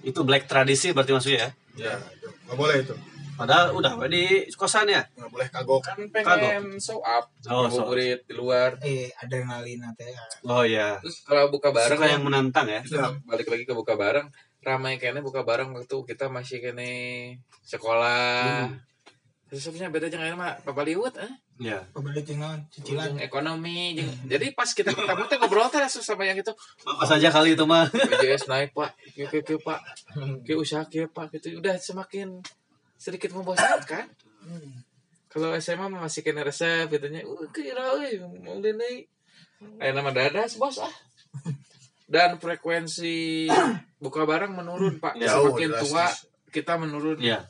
itu 0.00 0.22
black 0.22 0.46
tradisi 0.46 0.94
berarti 0.94 1.10
maksudnya 1.10 1.38
ya? 1.40 1.50
Ya, 1.74 1.94
nggak 2.46 2.54
boleh 2.54 2.76
itu. 2.78 2.94
Padahal 3.34 3.74
udah 3.74 3.98
di 4.06 4.46
kosan 4.54 4.88
ya? 4.90 5.02
Nggak 5.14 5.30
boleh 5.30 5.48
kagok. 5.50 5.80
Kan 5.82 5.98
pengen 6.10 6.78
show 6.78 6.98
up. 7.02 7.30
Oh, 7.50 7.66
show 7.68 7.84
up. 7.84 7.92
Ngabuburit 7.92 8.20
di 8.26 8.34
luar. 8.34 8.78
eh 8.82 9.10
adrenalin 9.18 9.84
teh 9.94 10.10
oh 10.46 10.64
ya 10.64 10.98
Terus 11.02 11.22
kalau 11.26 11.50
buka 11.50 11.74
bareng 11.74 11.98
suka 11.98 12.06
yang 12.10 12.22
menantang 12.24 12.66
ya? 12.70 12.80
Kita 12.82 13.14
balik 13.26 13.46
lagi 13.50 13.64
ke 13.66 13.74
buka 13.74 13.94
bareng. 13.98 14.26
Ramai 14.64 14.96
kayaknya 14.96 15.20
buka 15.20 15.44
bareng 15.44 15.76
waktu 15.76 15.96
kita 16.08 16.32
masih 16.32 16.64
kene 16.64 16.92
sekolah. 17.62 18.72
Terus 19.52 19.60
sebenarnya 19.60 19.90
beda 19.92 20.06
jangan 20.08 20.34
mah 20.40 20.52
papa 20.64 20.82
liwat 20.82 21.20
eh? 21.20 21.32
Ya 21.62 21.86
pembeli 21.94 22.24
tinggal 22.26 22.58
cicilan. 22.72 23.14
Jeung 23.14 23.22
ekonomi 23.22 23.94
jeung- 23.94 24.26
jadi 24.26 24.50
pas 24.58 24.66
kita 24.66 24.90
ketemu 24.90 25.22
teh 25.30 25.38
ngobrol 25.38 25.70
teh 25.70 25.78
langsung 25.78 26.02
sama 26.02 26.26
yang 26.26 26.34
itu. 26.34 26.50
Apa 26.82 27.04
saja 27.06 27.30
kali 27.30 27.54
itu 27.54 27.62
mah. 27.62 27.86
BJS 27.86 28.50
naik 28.50 28.74
pak. 28.74 28.90
Kieu 29.14 29.30
kieu 29.30 29.44
kieu 29.46 29.58
pak. 29.62 29.78
Kieu 30.42 30.58
usaha 30.58 30.82
kieu 30.90 31.06
pak. 31.06 31.30
Gitu. 31.30 31.62
Udah 31.62 31.78
semakin 31.78 32.42
sedikit 33.04 33.36
membosankan 33.36 34.08
kalau 35.32 35.52
SMA 35.60 35.92
masih 35.92 36.24
kena 36.24 36.40
resep 36.40 36.88
gitunya 36.88 37.20
uh 37.28 37.44
kira 37.52 38.00
mau 38.40 38.56
deui 38.64 39.04
aya 39.76 39.92
nama 39.92 40.08
dadas 40.08 40.56
bos 40.56 40.80
ah. 40.80 40.94
Dan 42.04 42.36
frekuensi 42.36 43.48
buka 43.96 44.28
barang 44.28 44.52
menurun 44.52 45.00
pak. 45.00 45.16
Ya, 45.16 45.40
semakin 45.40 45.72
drastis. 45.72 45.88
tua 45.88 46.06
kita 46.52 46.76
menurun. 46.76 47.16
Ya 47.16 47.48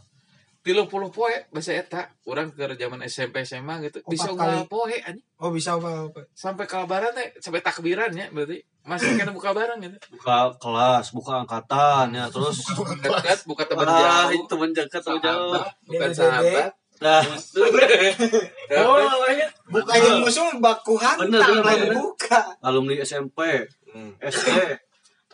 tilu 0.64 0.88
puluh 0.88 1.12
poe 1.12 1.28
bahasa 1.52 1.76
eta 1.76 2.08
orang 2.24 2.48
ke 2.48 2.64
zaman 2.80 3.04
SMP 3.04 3.44
SMA 3.44 3.84
gitu. 3.84 4.00
Bisa 4.08 4.32
Empat 4.32 4.48
kali. 4.48 4.56
ulah 4.56 4.64
poe 4.64 4.96
anjing. 4.96 5.26
Oh 5.36 5.52
bisa 5.52 5.76
apa 5.76 6.08
apa 6.08 6.20
sampai 6.32 6.64
ke 6.64 6.76
lebaran 6.80 7.12
teh 7.12 7.36
sampai 7.36 7.60
takbiran 7.60 8.08
ya 8.16 8.32
berarti. 8.32 8.64
Masih 8.84 9.16
kena 9.16 9.32
buka 9.36 9.52
barang 9.52 9.76
gitu. 9.84 9.96
Buka 10.16 10.56
kelas 10.56 11.12
buka 11.12 11.44
angkatan 11.44 12.16
ya 12.16 12.32
terus. 12.32 12.64
Dekat 13.04 13.44
buka 13.44 13.68
teman 13.68 13.84
ah 13.84 14.28
jauh. 14.28 14.40
itu 14.40 14.44
teman 14.48 14.68
dekat 14.72 15.00
teman 15.04 15.20
jauh. 15.20 15.52
sahabat, 15.52 15.72
bukan 15.84 16.10
sahabat. 16.16 16.70
nah. 17.04 17.22
Oh 18.80 18.96
buka 19.68 19.92
yang 20.00 20.24
musuh 20.24 20.48
baku 20.64 20.96
hantam 20.96 21.28
bener, 21.28 21.60
lain 21.60 21.92
buka. 21.92 22.56
Alumni 22.64 23.04
SMP. 23.04 23.68
SD 24.24 24.48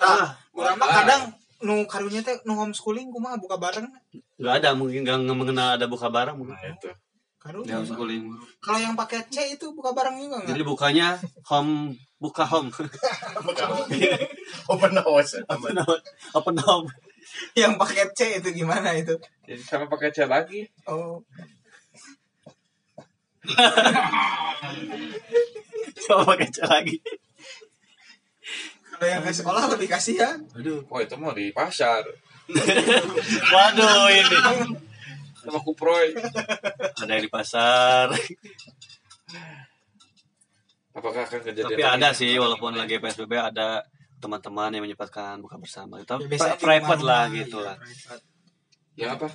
ah 0.00 0.06
ah. 0.08 0.28
urang 0.56 0.76
mah 0.80 0.88
kadang 0.88 1.22
nu 1.60 1.84
karunya 1.84 2.24
teh 2.24 2.40
nu 2.48 2.56
homeschooling 2.56 3.12
kumaha 3.12 3.36
buka 3.36 3.60
bareng 3.60 3.84
nggak 4.40 4.54
ada 4.64 4.72
mungkin 4.72 5.04
nggak 5.04 5.36
mengenal 5.36 5.76
ada 5.76 5.84
buka 5.84 6.08
barang 6.08 6.36
mungkin 6.36 6.56
nah 6.56 6.72
itu 6.72 6.88
Karunya. 7.40 7.80
Ya, 7.80 7.96
guling. 7.96 8.36
Kalau 8.60 8.76
yang 8.76 8.92
pakai 8.92 9.24
C 9.32 9.56
itu 9.56 9.72
buka 9.72 9.96
barang 9.96 10.12
juga 10.20 10.44
Jadi 10.44 10.60
nggak? 10.60 10.76
bukanya 10.76 11.16
home 11.48 11.96
buka 12.20 12.44
home. 12.44 12.68
Open 14.68 14.92
house. 15.00 15.40
Apa 15.48 15.72
nama? 15.72 15.96
Apa 16.36 16.50
nama? 16.52 16.84
Yang 17.56 17.80
pakai 17.80 18.04
C 18.12 18.20
itu 18.44 18.48
gimana 18.52 18.92
itu? 18.92 19.16
Jadi 19.48 19.62
sama 19.64 19.88
pakai 19.88 20.12
C 20.12 20.28
lagi. 20.28 20.68
Oh, 20.84 21.24
Coba 26.04 26.36
pakai 26.36 26.48
C 26.52 26.60
lagi. 26.68 27.00
Kalau 29.00 29.16
yang 29.16 29.24
ke 29.24 29.32
sekolah 29.32 29.64
lebih 29.72 29.88
kasihan. 29.88 30.36
Aduh. 30.52 30.84
Oh 30.92 31.00
itu 31.00 31.16
mau 31.16 31.32
di 31.32 31.48
pasar. 31.56 32.04
Waduh 33.56 34.12
ini. 34.12 34.36
Sama 35.40 35.56
kuproy. 35.64 36.12
Ada 37.00 37.08
yang 37.08 37.24
di 37.24 37.32
pasar. 37.32 38.12
Apakah 40.92 41.24
akan 41.24 41.40
kejadian 41.40 41.64
Tapi 41.72 41.80
lagi? 41.80 41.96
ada 41.96 42.08
sih 42.12 42.36
walaupun 42.36 42.76
lagi 42.76 43.00
PSBB 43.00 43.32
ada 43.40 43.80
teman-teman 44.20 44.68
yang 44.76 44.84
menyempatkan 44.84 45.40
buka 45.40 45.56
bersama. 45.56 45.96
Itu 45.96 46.20
Ya, 46.20 46.28
di 46.28 46.60
private 46.60 47.00
lah 47.00 47.24
gitu 47.32 47.56
iya, 47.56 47.66
lah. 47.72 47.76
private. 47.80 48.22
Ya 49.00 49.06
apa? 49.16 49.28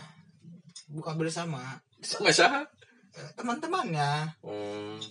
Buka 0.93 1.18
bersama 1.18 1.82
Sama 2.05 2.30
siapa? 2.30 2.70
Teman-temannya. 3.34 4.38
Hmm, 4.45 5.01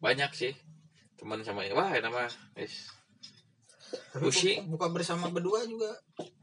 banyak 0.00 0.32
sih 0.32 0.56
teman 1.16 1.40
sama 1.40 1.64
wah 1.72 1.88
nama 1.96 2.28
es 2.54 2.92
Tapi 3.86 4.22
buka, 4.22 4.40
buka 4.68 4.86
bersama 4.90 5.28
berdua 5.28 5.62
juga. 5.62 5.92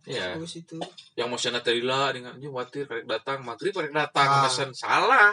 ya 0.03 0.35
Terus 0.35 0.53
itu. 0.57 0.77
yang 1.13 1.27
mau 1.27 1.37
sana 1.37 1.59
terila 1.59 2.11
dengan 2.11 2.33
anjing 2.33 2.49
khawatir 2.49 2.83
karek 2.83 3.05
datang 3.05 3.39
maghrib 3.39 3.71
karek 3.71 3.89
datang 3.89 4.27
Ah. 4.27 4.43
mesen 4.43 4.69
salah 4.71 5.31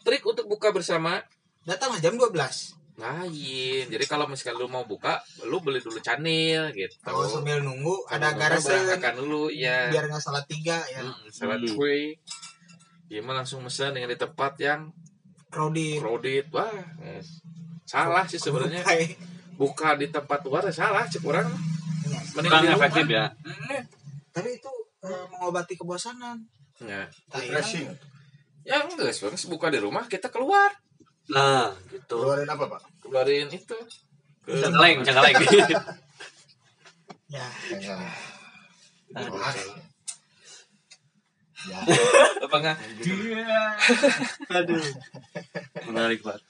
trik 0.00 0.22
untuk 0.22 0.44
buka 0.44 0.70
bersama 0.70 1.22
Datanglah 1.62 1.98
jam 1.98 2.14
12. 2.14 2.74
lain 2.96 3.84
jadi 3.86 4.04
kalau 4.04 4.26
misalkan 4.26 4.56
lu 4.56 4.66
mau 4.66 4.82
buka 4.82 5.16
lu 5.44 5.56
beli 5.58 5.78
dulu 5.78 5.96
canil 5.98 6.68
gitu 6.70 6.92
Kalau 7.00 7.24
sambil 7.24 7.58
nunggu 7.58 7.94
Kalau 8.02 8.10
ada 8.10 8.26
nunggu 8.28 8.40
garasen 8.42 8.74
berangkatkan 8.76 9.14
dulu 9.16 9.42
ya 9.48 9.88
biar 9.88 10.04
nggak 10.06 10.20
salah 10.20 10.44
tiga 10.44 10.82
ya. 10.86 11.00
Hmm, 11.00 11.30
salat 11.30 11.60
Hmm. 11.60 11.72
kue 11.72 12.18
dia 13.06 13.20
mah 13.20 13.34
langsung 13.34 13.60
mesen 13.60 13.90
dengan 13.92 14.08
di 14.08 14.18
tempat 14.18 14.58
yang 14.58 14.90
Crowded. 15.46 15.98
crowded 15.98 16.46
wah 16.50 16.74
yes. 17.00 17.38
salah 17.84 18.22
sih 18.24 18.36
sebenarnya 18.36 18.82
Kayak- 18.82 19.16
buka 19.60 19.92
di 19.92 20.08
tempat 20.08 20.40
luar 20.40 20.64
ya 20.64 20.74
salah 20.74 21.04
cek 21.04 21.20
orang 21.22 21.44
Iya. 22.00 22.16
mending 22.32 22.48
Kurang 22.48 22.62
di 22.62 22.68
rumah. 22.70 22.80
efektif 22.80 23.06
ya. 23.06 23.24
Hmm. 23.44 23.82
Tapi 24.32 24.48
itu 24.56 24.72
eh, 25.00 25.24
mengobati 25.28 25.74
kebosanan. 25.76 26.36
ya 26.80 27.04
Refreshing. 27.28 27.92
ya 28.62 28.80
enggak 28.82 29.12
sebenarnya 29.12 29.46
buka 29.46 29.68
di 29.68 29.78
rumah 29.78 30.04
kita 30.06 30.28
keluar 30.28 30.72
Nah, 31.28 31.70
gitu. 31.86 32.16
Keluarin 32.18 32.48
apa, 32.48 32.64
Pak? 32.66 32.80
keluarin 32.98 33.46
itu 33.46 33.76
ke 34.42 34.50
Cengkeleng, 34.50 35.04
cengkeleng. 35.04 35.36
Ya. 37.30 37.46
Ya. 37.70 37.94
Ya. 41.62 41.78
apa 42.40 42.56
enggak 42.58 42.76
Aduh. 44.56 44.82
Menarik 45.86 46.20
banget. 46.20 46.42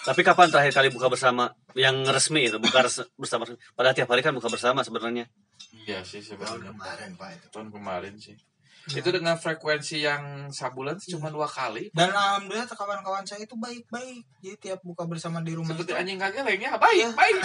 Tapi 0.00 0.20
kapan 0.20 0.48
terakhir 0.48 0.72
kali 0.72 0.88
buka 0.88 1.06
bersama? 1.06 1.52
Yang 1.72 1.96
resmi 2.08 2.48
itu 2.48 2.56
buka 2.56 2.80
res- 2.80 3.08
bersama 3.14 3.44
pada 3.72 3.92
tiap 3.92 4.08
hari 4.08 4.20
kan 4.20 4.32
buka 4.32 4.48
bersama 4.48 4.80
sebenarnya. 4.80 5.28
Iya 5.78 6.00
sih 6.02 6.18
Tahun 6.18 6.40
sebenarnya 6.40 6.72
kemarin, 6.72 7.10
Pak 7.14 7.28
itu. 7.32 7.46
tahun 7.52 7.68
kemarin 7.70 8.14
sih. 8.16 8.36
Itu 8.90 9.12
dengan 9.12 9.36
frekuensi 9.36 10.00
yang 10.00 10.48
sabulan 10.48 10.96
sih 10.96 11.12
cuma 11.12 11.28
dua 11.28 11.44
kali. 11.44 11.92
Dan 11.92 12.10
alhamdulillah 12.10 12.64
kawan-kawan 12.66 13.22
saya 13.22 13.44
itu 13.44 13.52
baik-baik. 13.54 14.24
Jadi 14.40 14.56
tiap 14.58 14.80
buka 14.80 15.04
bersama 15.04 15.44
di 15.44 15.52
rumah 15.52 15.76
seperti 15.76 15.92
itu. 15.92 16.00
anjing 16.00 16.18
kagak 16.18 16.42
lainnya 16.42 16.74
baik 16.74 17.12
baik. 17.12 17.36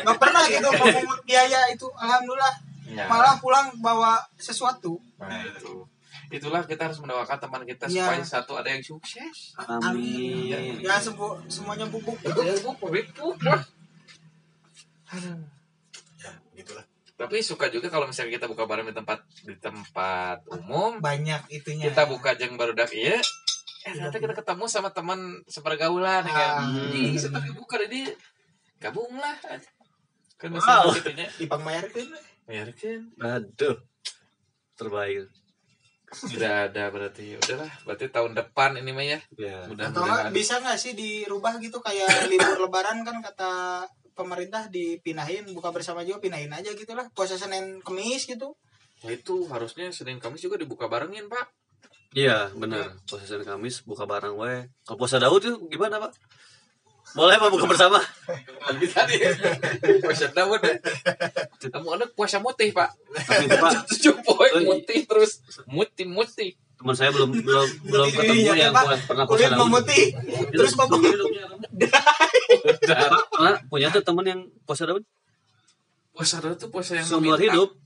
Nggak 0.00 0.16
pernah 0.16 0.42
gitu 0.46 0.68
memungut 0.80 1.20
biaya 1.26 1.60
itu. 1.68 1.86
Alhamdulillah. 1.92 2.54
Ya. 2.82 3.08
malah 3.08 3.40
pulang 3.40 3.72
bawa 3.80 4.20
sesuatu. 4.36 5.00
Nah, 5.16 5.32
itu 5.42 5.80
itulah 6.28 6.62
kita 6.62 6.86
harus 6.86 6.98
mendoakan 6.98 7.38
teman 7.38 7.62
kita 7.62 7.84
Iya. 7.86 8.04
supaya 8.04 8.22
satu 8.22 8.52
ada 8.54 8.68
yang 8.68 8.80
sukses 8.80 9.56
amin 9.58 10.78
Ya 10.78 10.96
semua 10.98 11.40
semuanya 11.46 11.86
bubuk. 11.86 12.16
ya 12.18 12.32
bubuk 12.58 12.88
bubuk. 13.12 13.36
Ya, 16.18 16.30
begitulah. 16.50 16.84
tapi 17.14 17.38
suka 17.38 17.68
juga 17.68 17.86
kalau 17.86 18.04
misalnya 18.04 18.34
kita 18.34 18.46
buka 18.46 18.64
bareng 18.64 18.88
di 18.88 18.94
tempat 18.94 19.18
di 19.40 19.54
tempat 19.56 20.42
umum 20.48 20.98
Banyak 20.98 21.46
itunya. 21.50 21.86
kita 21.86 22.02
buka 22.04 22.34
jeng 22.34 22.56
baru 22.56 22.72
dak 22.72 22.90
iya 22.90 23.20
eh 23.82 23.92
ternyata 23.92 24.16
kita 24.16 24.34
ketemu 24.34 24.64
sama 24.66 24.90
teman 24.90 25.18
sepergaulan 25.44 26.22
ya 26.22 26.32
kan 26.32 26.50
Ah. 26.64 26.90
Ih, 26.90 27.14
setelah 27.14 27.44
buka 27.52 27.76
tadi 27.76 28.06
gabung 28.78 29.12
lah 29.14 29.34
kan 29.38 29.60
Wow. 30.42 30.90
bisa 30.90 30.98
gitunya 30.98 31.26
Ipang 31.38 31.62
Mayar 31.62 31.86
kan. 31.86 32.06
ya 32.48 32.66
kan 32.68 33.00
aduh 33.20 33.78
terbaik 34.74 35.30
sudah 36.12 36.68
ada 36.68 36.92
berarti. 36.92 37.36
Udahlah 37.40 37.72
berarti 37.88 38.06
tahun 38.12 38.32
depan 38.36 38.78
ini 38.78 38.90
mah 38.92 39.04
ya. 39.04 39.18
Ya 39.36 39.64
Atau 39.64 39.74
nggak 39.74 39.90
mudah-mudahan 39.92 40.32
bisa 40.32 40.60
nggak 40.60 40.78
sih 40.78 40.92
dirubah 40.92 41.56
gitu? 41.58 41.80
Kayak 41.80 42.28
libur 42.28 42.68
lebaran 42.68 43.02
kan 43.02 43.18
kata 43.24 43.52
pemerintah 44.12 44.68
dipindahin 44.68 45.48
buka 45.56 45.72
bersama 45.72 46.04
juga 46.04 46.20
pindahin 46.20 46.52
aja 46.52 46.70
gitu 46.76 46.92
lah 46.92 47.08
puasa 47.16 47.40
senin 47.40 47.80
kemis 47.80 48.28
gitu. 48.28 48.52
Nah, 49.02 49.10
itu 49.10 49.50
harusnya 49.50 49.90
Senin 49.90 50.22
Kamis 50.22 50.46
juga 50.46 50.54
dibuka 50.54 50.86
barengin 50.86 51.26
pak. 51.26 51.50
Iya 52.14 52.54
benar. 52.54 52.94
Puasa 53.02 53.26
Senin 53.26 53.42
Kamis 53.42 53.82
buka 53.82 54.06
bareng 54.06 54.38
we 54.38 54.70
kalau 54.86 54.98
puasa 55.00 55.18
Daud 55.18 55.42
itu 55.42 55.58
gimana 55.66 55.98
pak 55.98 56.14
boleh 57.12 57.34
pak 57.36 57.48
buka 57.52 57.66
bersama? 57.68 57.98
Lagi 58.68 58.86
tadi 58.88 59.16
puasa 60.00 60.26
Daud 60.32 60.62
ya 60.64 60.76
kamu 61.68 61.88
anak 62.00 62.08
puasa 62.16 62.40
mutih 62.40 62.72
pak. 62.72 62.90
Tapi 63.12 63.44
itu 63.46 63.56
pak 63.56 63.72
tujuh 63.92 64.14
poin 64.24 64.52
mutih 64.64 65.04
terus. 65.04 65.44
Mutih 65.68 66.06
mutih. 66.08 66.56
Teman 66.82 66.98
saya 66.98 67.14
belum 67.14 67.30
belum 67.30 67.68
belum 67.94 68.08
ketemu 68.10 68.42
iya, 68.42 68.66
yang 68.66 68.74
Pak. 68.74 68.84
puas- 68.90 69.06
pernah 69.06 69.24
puasa 69.30 69.38
kulit 69.46 69.52
memutih 69.54 70.04
terus. 70.50 70.72
Pak, 70.74 70.86
pernah 73.30 73.54
punya 73.70 73.86
tuh 73.94 74.02
temen 74.02 74.24
yang 74.26 74.40
puasa 74.66 74.82
Daud 74.90 75.06
puasa 76.10 76.42
Daud 76.42 76.58
tuh 76.58 76.68
puasa 76.74 76.98
yang 76.98 77.06
seumur 77.06 77.38
hidup. 77.38 77.78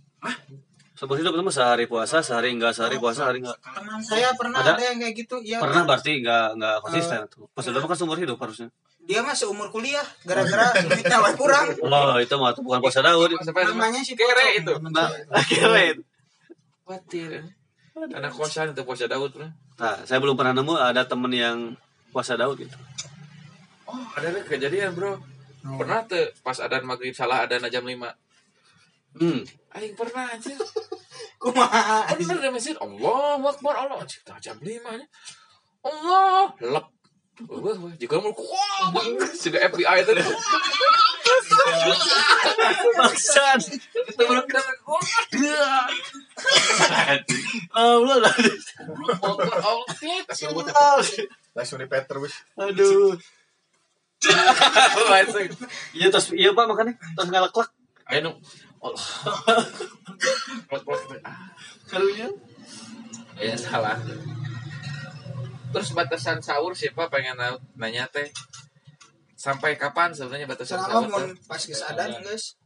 Seumur 0.97 1.21
hidup 1.21 1.37
teman 1.37 1.53
sehari 1.53 1.85
puasa 1.85 2.25
sehari 2.25 2.57
enggak 2.57 2.73
sehari 2.73 2.97
puasa 2.97 3.29
sehari 3.29 3.45
enggak. 3.45 3.61
Teman 3.61 4.01
saya 4.01 4.33
pernah 4.33 4.65
Ada? 4.65 4.81
ada, 4.81 4.83
yang 4.89 4.97
kayak 4.97 5.15
gitu 5.15 5.37
ya 5.45 5.61
pernah 5.61 5.85
berarti 5.85 6.25
enggak 6.25 6.57
enggak 6.57 6.77
konsisten 6.81 7.19
tuh. 7.29 7.45
Puasa 7.53 7.69
Daud 7.77 7.85
kan 7.85 7.97
seumur 8.01 8.17
hidup 8.17 8.41
harusnya 8.41 8.73
dia 9.07 9.23
mah 9.23 9.39
seumur 9.39 9.71
kuliah 9.71 10.03
gara-gara 10.27 10.75
duitnya 10.83 11.23
wae 11.23 11.35
kurang. 11.39 11.67
Oh 11.87 12.19
itu 12.19 12.35
mah 12.35 12.51
tuh 12.53 12.67
bukan 12.67 12.83
puasa 12.83 13.01
Daud. 13.01 13.31
Namanya 13.39 14.03
si 14.03 14.19
kere 14.19 14.59
itu. 14.59 14.75
Keren 15.55 16.03
khawatir. 16.87 17.43
Anak 17.97 18.33
kosan 18.37 18.71
itu 18.71 18.83
puasa 18.87 19.11
Daud 19.11 19.35
tuh. 19.35 19.51
nah 19.77 20.01
saya 20.09 20.23
belum 20.23 20.39
pernah 20.39 20.57
nemu 20.57 20.73
ada 20.73 21.05
temen 21.05 21.29
yang 21.35 21.59
puasa 22.15 22.39
Daud 22.39 22.63
gitu. 22.63 22.77
Oh 23.91 24.07
ada 24.15 24.31
nih 24.31 24.47
kejadian 24.47 24.95
bro. 24.95 25.19
Pernah 25.67 26.07
tuh 26.07 26.31
pas 26.47 26.55
adan 26.63 26.87
maghrib 26.87 27.11
salah 27.11 27.43
adan 27.43 27.67
jam 27.67 27.83
5 27.83 27.99
hmm. 29.19 29.41
Aing 29.75 29.95
pernah 29.99 30.31
aja 30.31 30.55
kumaha? 31.43 32.07
Bener 32.15 32.39
di 32.39 32.51
masjid. 32.55 32.79
Allah 32.79 33.43
Akbar 33.43 33.75
Allah. 33.75 33.99
Cipta 34.07 34.39
jam 34.39 34.57
5 34.63 34.71
nya 34.71 35.07
Allah 35.83 36.55
lep 36.63 36.87
Wah, 37.45 37.61
wah, 37.61 37.93
jika 38.01 38.17
mau 38.17 38.33
wah, 38.33 39.05
sudah 39.37 39.61
FBI 39.69 39.97
itu 40.01 40.13
Baksan. 42.97 43.61
kita 44.09 44.61
dia, 45.37 45.69
Allah 47.77 48.17
Langsung 51.53 51.77
di 51.77 51.87
Peter, 51.89 52.17
wis. 52.25 52.41
Aduh. 52.57 53.21
Iya 55.93 56.09
terus 56.09 56.33
iya 56.33 56.51
Pak 56.57 56.65
makanya 56.73 56.97
terus 56.97 57.29
ngalak 57.29 57.53
klak 57.53 57.69
Ayo. 58.09 58.33
Ah, 61.21 61.51
karunya. 61.91 62.31
ya 63.37 63.55
salah. 63.59 63.99
Terus 65.77 65.93
batasan 65.93 66.41
sahur 66.41 66.73
siapa 66.73 67.13
pengen 67.13 67.37
tahu 67.37 67.61
nanya 67.77 68.09
teh. 68.09 68.33
Sampai 69.37 69.77
kapan 69.77 70.17
sebenarnya 70.17 70.49
batasan 70.49 70.81
Selama 70.81 71.13
sahur? 71.13 71.29
pas 71.45 71.61
geus 71.61 71.85
adan 71.85 72.17
guys 72.25 72.57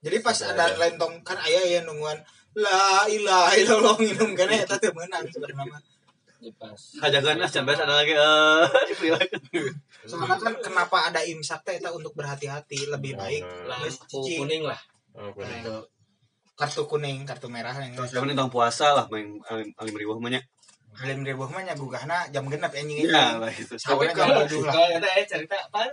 jadi 0.00 0.16
pas 0.24 0.38
ada 0.48 0.64
lentong 0.80 1.20
kan 1.20 1.36
aya 1.36 1.60
ya 1.68 1.80
nungguan 1.84 2.16
la 2.56 3.04
ilaha 3.04 3.52
illallah 3.52 3.96
minum 4.04 4.32
kan 4.32 4.48
eta 4.48 4.80
teu 4.80 4.92
meunang 4.96 5.28
sebenarnya. 5.28 5.68
Mah. 5.68 5.82
Kajagan 6.98 7.36
lah 7.38 7.46
sampai 7.46 7.76
ada 7.78 7.94
lagi 8.02 8.16
eh 8.16 8.64
Soalnya 10.10 10.36
kan 10.40 10.54
kenapa 10.58 11.12
ada 11.12 11.20
imsak 11.22 11.62
teh 11.68 11.78
eta 11.78 11.92
untuk 11.94 12.16
berhati-hati 12.18 12.90
lebih 12.90 13.14
baik 13.14 13.44
Nah, 13.68 13.78
Lampu 13.78 14.24
kuning 14.24 14.64
lah. 14.66 14.80
Oh, 15.14 15.30
kuning. 15.36 15.62
kartu 16.56 16.82
kuning 16.88 17.28
kartu 17.28 17.46
merah 17.52 17.76
yang 17.76 17.92
Yang 17.94 18.10
penting 18.24 18.38
tong 18.40 18.50
puasa 18.52 18.96
lah 18.96 19.04
main 19.12 19.36
alim 19.52 19.68
alim 19.78 19.94
riwah 19.94 20.16
mah 20.18 20.32
nya. 20.32 20.40
Belum 21.00 21.20
ribu 21.24 21.48
mah 21.48 21.62
nya 21.64 21.72
gugahna 21.72 22.28
jam 22.28 22.44
genep 22.52 22.72
anjing 22.72 22.98
itu. 23.00 23.08
Iya 23.08 23.40
lah 23.40 23.48
itu. 23.48 23.74
Ka 23.80 23.96
kalau 24.12 24.44
baju 24.44 24.58
lah. 24.68 24.72
kalau 24.76 24.88
ada 25.00 25.08
eh 25.16 25.24
cerita 25.24 25.56
apa? 25.56 25.88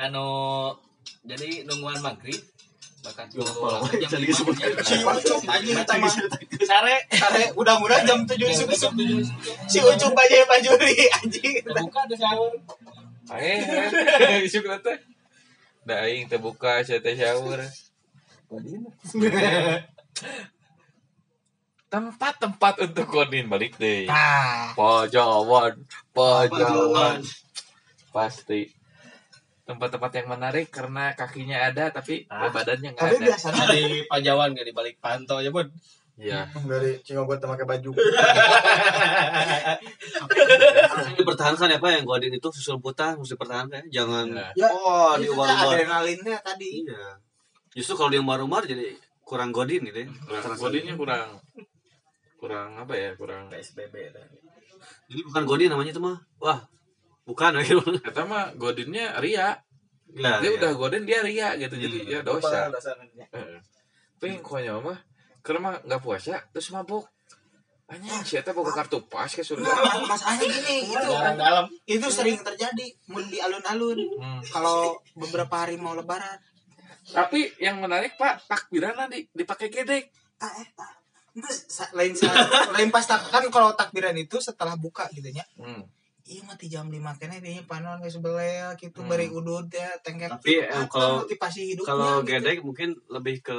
Anu 0.00 0.28
jadi 1.28 1.68
nungguan 1.68 2.00
maghrib 2.00 2.40
bakat 3.04 3.28
jam. 3.30 3.44
Sare 6.64 6.96
Sare 7.12 7.44
udah-udah 7.54 8.00
jam 8.08 8.24
7 8.24 8.34
isuk-isuk. 8.36 8.92
Si 9.68 9.78
Ucup 9.84 10.16
aja 10.16 10.36
bajuri 10.48 10.96
anjing. 11.20 11.62
buka 11.68 12.00
ada 12.08 12.16
sahur. 12.16 12.52
Aing 13.28 13.60
isuk 14.48 14.64
teh. 14.80 14.98
Da 15.84 16.04
aing 16.08 16.26
teh 16.26 16.40
buka 16.40 16.80
saya 16.80 16.98
teh 17.04 17.12
shower. 17.12 17.60
Tempat-tempat 21.88 22.74
untuk 22.84 23.08
konin 23.08 23.48
balik 23.48 23.80
deh. 23.80 24.04
Nah, 24.04 24.76
Pajawan, 24.76 25.72
pajawan. 26.12 27.24
Pasti. 28.08 28.68
Tempat-tempat 29.64 30.10
yang 30.14 30.28
menarik 30.30 30.68
karena 30.68 31.12
kakinya 31.12 31.60
ada 31.62 31.88
tapi 31.88 32.24
Ah. 32.28 32.48
badannya 32.48 32.92
nggak 32.92 33.00
tapi 33.02 33.16
ada. 33.16 33.26
biasanya 33.28 33.64
Di 33.68 33.82
Pajawan 34.04 34.52
gak 34.52 34.64
di 34.64 34.72
balik 34.72 34.96
pantau 34.98 35.40
ya 35.40 35.48
bun. 35.48 35.68
Iya. 36.18 36.50
dari 36.66 36.98
Cingogot 37.00 37.38
pakai 37.38 37.62
baju. 37.64 37.94
Harus 40.88 41.06
dipertahankan 41.14 41.68
ya 41.70 41.78
Pak 41.78 41.90
yang 41.94 42.04
godin 42.04 42.32
itu 42.32 42.48
susul 42.50 42.78
putah 42.78 43.14
harus 43.14 43.30
dipertahankan 43.30 43.86
ya. 43.86 44.02
Jangan 44.02 44.26
Ya. 44.28 44.48
Ya, 44.56 44.68
oh 44.68 45.14
teh 45.14 45.24
diubah-ubah. 45.24 45.70
adrenalinnya 45.70 46.36
tadi. 46.42 46.82
Iya. 46.82 47.16
Justru 47.70 47.94
kalau 47.94 48.10
dia 48.10 48.18
marumar 48.18 48.64
jadi 48.64 48.96
kurang 49.22 49.52
godin 49.52 49.84
gitu 49.84 50.04
ya. 50.04 50.08
Kurang 50.42 50.58
kodinnya 50.58 50.94
kurang 50.94 51.38
kurang 52.38 52.78
apa 52.78 52.94
ya 52.94 53.10
kurang 53.18 53.50
PSBB 53.50 54.14
tadi. 54.14 54.38
Jadi 55.10 55.20
bukan 55.26 55.42
godin 55.44 55.68
namanya 55.74 55.90
itu 55.92 56.00
mah. 56.00 56.16
Wah, 56.38 56.62
bukan 57.28 57.58
gitu. 57.60 57.82
kata 58.06 58.22
mah 58.24 58.54
godinnya 58.56 59.18
ria 59.20 59.58
Ya, 60.08 60.40
dia 60.40 60.48
ya. 60.48 60.56
udah 60.56 60.72
godin 60.72 61.04
dia 61.04 61.20
ria 61.20 61.52
gitu 61.60 61.76
jadi 61.76 61.98
ya 62.08 62.20
dosa 62.24 62.72
tapi 62.72 64.24
yang 64.32 64.40
konyol 64.40 64.80
mah 64.80 64.98
karena 65.44 65.60
mah 65.60 65.74
nggak 65.84 66.00
puasa 66.00 66.40
terus 66.48 66.72
mabuk 66.72 67.04
Anjing, 67.88 68.20
siapa 68.20 68.52
boga 68.52 68.68
kartu 68.76 69.00
pas 69.08 69.32
ke 69.32 69.40
surga. 69.40 69.64
Nah, 69.64 70.04
masalahnya 70.04 70.44
gini, 70.44 70.92
itu 70.92 71.08
dalam. 71.08 71.64
itu 71.88 72.04
sering 72.12 72.36
terjadi 72.44 72.84
mun 73.08 73.24
di 73.32 73.40
alun-alun. 73.40 73.96
Hmm. 74.20 74.44
Kalau 74.44 75.00
beberapa 75.16 75.64
hari 75.64 75.80
mau 75.80 75.96
lebaran, 75.96 76.36
Tapi 77.08 77.48
yang 77.56 77.80
menarik 77.80 78.20
Pak, 78.20 78.44
takbiran 78.44 79.08
di 79.08 79.24
dipakai 79.32 79.72
gedek. 79.72 80.12
ah 80.44 80.52
eta. 80.60 80.88
Itu 81.30 81.48
lain 81.92 82.12
lain 82.70 82.88
pas 82.88 83.02
tak- 83.02 83.26
kan 83.26 83.44
kalau 83.46 83.72
takbiran 83.72 84.14
itu 84.14 84.38
setelah 84.38 84.74
buka 84.74 85.06
gitu 85.10 85.28
nya. 85.28 85.44
Hmm. 85.54 85.84
Iya 86.22 86.44
mati 86.44 86.66
jam 86.66 86.84
5 86.86 87.00
kene 87.16 87.38
dia 87.38 87.62
panon 87.62 87.98
geus 87.98 88.18
belea 88.18 88.74
gitu 88.74 89.00
Hmm. 89.00 89.08
bari 89.08 89.28
udut 89.28 89.64
ya 89.70 89.88
tengkek. 89.98 90.28
Tapi, 90.30 90.60
Apa 90.60 90.84
kalau- 90.86 91.18
motivasi 91.22 91.72
hidupnya 91.72 91.88
Kalau 91.88 92.12
gitu. 92.18 92.28
gedek 92.30 92.58
mungkin 92.60 92.88
lebih 93.08 93.40
ke 93.40 93.58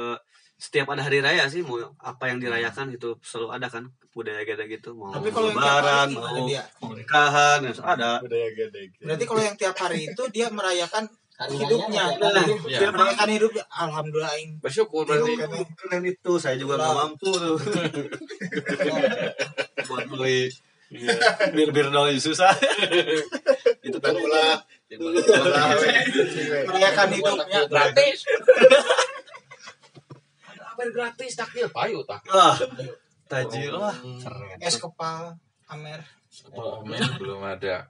setiap 0.54 0.86
ada 0.88 1.02
hari 1.02 1.18
raya 1.18 1.48
sih 1.48 1.60
mau 1.60 1.80
apa 1.98 2.24
yang 2.26 2.36
dirayakan 2.36 2.92
itu 2.92 3.16
selalu 3.20 3.48
ada 3.50 3.66
kan 3.66 3.84
budaya 4.10 4.44
gedek 4.44 4.68
gitu 4.70 4.92
mau 4.92 5.08
Tapi 5.08 5.32
kalau 5.32 5.48
yang 5.48 5.56
tiap 5.56 5.66
lebaran 5.72 6.08
mau 6.12 6.44
dia? 6.44 6.62
mau 6.78 6.92
nikahan 6.92 7.58
ya, 7.60 7.72
ada 7.80 8.10
budaya 8.20 8.48
gede 8.52 8.82
Berarti 9.00 9.24
kalau 9.24 9.40
yang 9.40 9.56
tiap 9.56 9.74
hari 9.74 10.00
itu 10.06 10.22
dia 10.28 10.46
merayakan 10.48 11.08
hidupnya. 11.48 12.04
Nah, 12.20 12.44
Ya. 12.68 12.84
dia 12.84 12.88
merayakan 12.92 13.28
hidupnya. 13.32 13.64
Alhamdulillah 13.72 14.28
aing. 14.36 14.60
Bersyukur 14.60 15.08
berarti. 15.08 15.40
keren 15.72 16.04
itu 16.04 16.32
saya 16.36 16.60
juga 16.60 16.76
nggak 16.76 16.92
mampu 16.92 17.32
tuh 17.32 17.56
buat 19.88 20.04
beli 20.06 20.50
bir 21.54 21.70
bir 21.70 21.86
doang 21.88 22.10
susah 22.18 22.50
itu 23.86 23.98
kan 24.02 24.12
ulah 24.12 24.58
Merayakan 26.66 27.08
hidupnya. 27.14 27.60
Gratis. 27.70 28.26
Apa 30.50 30.80
yang 30.82 30.92
gratis 30.92 31.32
takdir 31.38 31.70
payu 31.70 32.02
tak. 32.02 32.20
wah 32.26 32.58
tajil 33.30 33.78
wah 33.78 33.94
Es 34.58 34.76
kepal 34.76 35.38
Amer. 35.70 36.02
Oh, 36.50 36.82
belum 37.18 37.42
ada. 37.42 37.86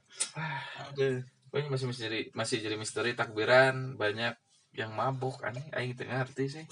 Pokoknya 1.51 1.68
masih 1.68 1.86
misteri, 1.90 2.20
masih 2.30 2.62
jadi 2.62 2.76
misteri 2.78 3.11
takbiran 3.12 3.98
banyak 3.98 4.38
yang 4.70 4.94
mabuk 4.94 5.42
aneh 5.42 5.66
aing 5.74 5.98
teu 5.98 6.07
ngerti 6.07 6.46
sih. 6.46 6.64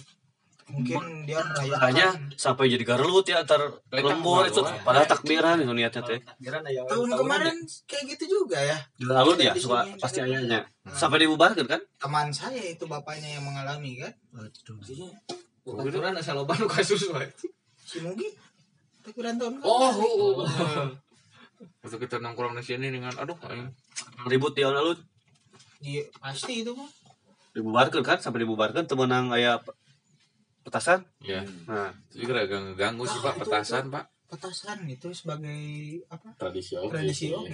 Mungkin 0.68 1.24
dia 1.24 1.40
makanya 1.40 2.12
sampai 2.36 2.68
jadi 2.68 2.84
garlut 2.84 3.24
ya 3.24 3.40
antar 3.40 3.80
lembur 3.88 4.44
itu 4.44 4.60
padahal 4.84 5.08
takbiran 5.08 5.64
itu 5.64 5.72
niatnya 5.72 6.04
teh 6.04 6.20
Takbiran 6.20 6.60
aya 6.60 6.84
tahun 6.84 7.08
kemarin 7.08 7.56
kayak 7.88 8.04
gitu 8.12 8.24
juga 8.28 8.60
ya. 8.60 8.76
garlut 9.00 9.40
ya 9.40 9.56
Di 9.56 9.64
suka 9.64 9.88
pasti 9.96 10.20
ayahnya 10.20 10.68
sampai 10.86 11.24
dibubarkan 11.24 11.64
kan 11.64 11.80
Teman 11.96 12.28
saya 12.30 12.60
itu 12.60 12.84
bapaknya 12.84 13.40
yang 13.40 13.48
mengalami 13.48 13.96
kan. 13.96 14.12
Aturan 15.64 16.14
asal 16.14 16.36
loba 16.36 16.52
nu 16.54 16.68
kasus 16.70 17.00
wae. 17.08 17.32
Si 17.74 18.04
Mugi. 18.04 18.28
Takbiran 19.00 19.40
tahun 19.40 19.64
Oh, 19.64 19.88
kemarin. 19.88 21.00
Waktu 21.80 21.96
kita 21.96 22.20
nongkrong 22.20 22.54
di 22.54 22.62
sini 22.62 22.92
dengan 22.92 23.16
aduh 23.16 23.40
ribut 24.26 24.52
di 24.52 24.62
alun-alun 24.62 24.98
Iya, 25.78 26.10
pasti 26.18 26.66
itu 26.66 26.74
mah. 26.74 26.90
dibubarkan 27.54 28.02
kan 28.02 28.18
sampai 28.18 28.42
dibubarkan 28.42 28.82
temenang 28.86 29.30
ayah 29.34 29.62
petasan 30.62 31.06
ya. 31.22 31.40
nah 31.64 31.90
Itu 32.10 32.26
juga 32.26 32.44
agak 32.44 32.60
ngeganggu 32.74 33.04
sih 33.06 33.18
Pak 33.18 33.34
petasan 33.40 33.88
Pak. 33.88 34.04
Petasan 34.28 34.84
itu 34.84 35.08
sebagai 35.14 35.56
apa? 36.12 36.34
Tradisi 36.36 36.76
oke. 36.76 36.92
Tradisi 36.92 37.32
oke. 37.32 37.48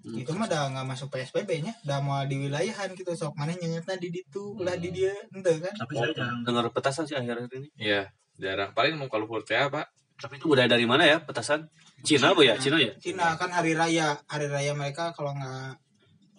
Hmm. 0.00 0.16
Itu 0.16 0.32
mah 0.32 0.48
udah 0.48 0.72
nggak 0.72 0.86
masuk 0.88 1.12
PSBB 1.12 1.60
nya, 1.60 1.76
udah 1.84 2.00
mau 2.00 2.24
di 2.24 2.40
wilayahan 2.40 2.88
gitu 2.96 3.12
sok 3.12 3.36
mana 3.36 3.52
nyanyatna 3.52 4.00
di 4.00 4.08
ditu, 4.08 4.56
ulah 4.56 4.72
di 4.80 4.88
dia 4.88 5.12
ente 5.28 5.60
kan. 5.60 5.74
tapi 5.76 5.92
saya 5.92 6.16
jarang 6.16 6.40
dengar 6.40 6.64
petasan 6.72 7.04
sih 7.04 7.12
akhir-akhir 7.12 7.52
ini 7.60 7.68
Iya, 7.76 8.08
jarang 8.40 8.72
paling 8.72 8.96
mau 8.96 9.12
kalau 9.12 9.28
teh 9.44 9.60
Pak. 9.60 9.86
Tapi 10.20 10.36
itu 10.36 10.46
budaya 10.46 10.68
dari 10.68 10.84
mana 10.84 11.08
ya 11.08 11.16
petasan 11.24 11.66
Cina 12.04 12.36
bu 12.36 12.44
ya 12.44 12.60
Cina 12.60 12.76
ya 12.76 12.92
Cina 13.00 13.34
kan 13.40 13.48
hari 13.48 13.72
raya, 13.72 14.20
hari 14.28 14.46
raya 14.52 14.72
mereka 14.76 15.16
kalau 15.16 15.32
nggak 15.32 15.80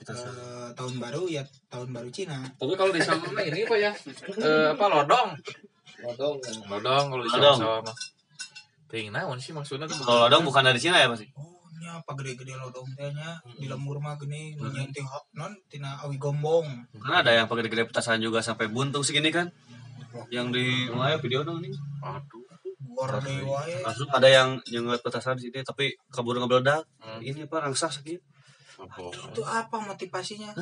eh, 0.05 0.69
tahun 0.73 0.93
baru 0.97 1.29
ya 1.29 1.43
tahun 1.69 1.93
baru 1.93 2.09
Cina. 2.09 2.41
Tapi 2.57 2.73
kalau 2.73 2.89
di 2.89 3.01
Sawah 3.05 3.29
mah 3.29 3.45
ini 3.45 3.61
Pak 3.69 3.77
ya. 3.77 3.93
Eh, 4.41 4.73
apa 4.73 4.85
lodong? 4.89 5.29
Lodong. 6.01 6.35
Lodong 6.65 7.05
kalau 7.13 7.21
di 7.21 7.29
Lodong. 7.29 7.57
Sawah 7.61 7.79
mah. 7.85 7.95
Ting 8.91 9.07
naon 9.07 9.39
sih 9.39 9.55
maksudnya 9.55 9.87
tuh? 9.87 10.03
kalau 10.03 10.27
dong 10.27 10.43
bukan 10.43 10.67
dari 10.67 10.75
Cina 10.75 10.99
ya 10.99 11.07
pasti 11.07 11.31
Oh, 11.39 11.63
nya 11.79 12.03
apa 12.03 12.11
gede-gede 12.19 12.59
lodong 12.59 12.91
teh 12.99 13.07
nya 13.15 13.39
di 13.55 13.71
lembur 13.71 14.03
mah 14.03 14.19
gini 14.19 14.51
nu 14.59 14.67
nyenting 14.67 15.07
hak 15.07 15.31
non 15.31 15.55
tina 15.71 15.95
awi 16.03 16.19
gombong. 16.19 16.67
karena 16.99 17.23
ada 17.23 17.31
yang 17.31 17.47
pakai 17.47 17.71
gede 17.71 17.87
petasan 17.87 18.19
juga 18.19 18.43
sampai 18.43 18.67
buntung 18.67 18.99
segini 18.99 19.31
kan 19.31 19.47
yang 20.27 20.51
di 20.51 20.91
mana 20.91 21.15
ya 21.15 21.17
video 21.23 21.47
dong 21.47 21.63
ini 21.63 21.71
Aduh. 22.03 22.50
Gor 22.83 23.11
deui 23.19 23.41
wae. 23.41 23.79
langsung 23.79 24.09
ada 24.09 24.25
yang 24.25 24.49
nyengat 24.65 24.99
petasan 24.99 25.35
di 25.35 25.47
sini 25.47 25.61
tapi 25.61 25.93
kabur 26.07 26.35
ngebeledak 26.35 26.81
Hmm. 26.97 27.19
ini 27.19 27.43
apa 27.43 27.61
rangsah 27.61 27.89
sakit 27.89 28.19
Apa? 28.73 29.13
Itu 29.13 29.45
apa 29.45 29.77
motivasinya? 29.77 30.57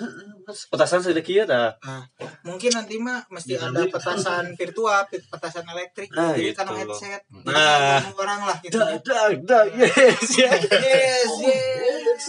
petasan 0.67 0.99
sedikit 0.99 1.32
ya 1.32 1.45
dah. 1.45 1.72
Nah, 1.80 2.03
mungkin 2.43 2.67
nanti 2.70 2.99
mah 2.99 3.24
mesti 3.30 3.55
ada 3.55 3.80
petasan 3.86 4.43
virtual, 4.59 5.07
pet- 5.07 5.24
petasan 5.26 5.63
elektrik, 5.65 6.11
Nah, 6.11 6.36
jadi 6.36 6.51
gitu. 6.51 6.57
karena 6.59 6.72
headset, 6.76 7.22
Nah. 7.31 7.48
nah, 7.48 8.11
orang 8.14 8.41
lah 8.43 8.57
gitu. 8.60 8.76
dah 8.76 8.91
dah 8.99 9.23
dah 9.39 9.64
yes 9.72 10.35
yes. 10.35 10.61
Yes, 10.68 11.31
yes. 11.39 12.23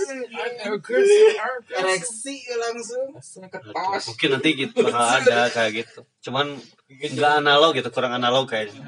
Ereksi 1.73 2.37
langsung. 2.55 3.07
mungkin 4.07 4.29
nanti 4.31 4.51
gitu 4.57 4.81
ada 4.87 5.49
kayak 5.49 5.71
gitu. 5.77 6.01
Cuman 6.23 6.55
nggak 6.89 7.33
analog 7.41 7.75
gitu 7.75 7.91
kurang 7.91 8.15
analog 8.15 8.47
kayaknya 8.47 8.79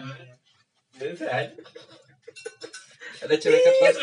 Ada 3.23 3.35
cewek 3.39 3.61
ketas. 3.63 3.95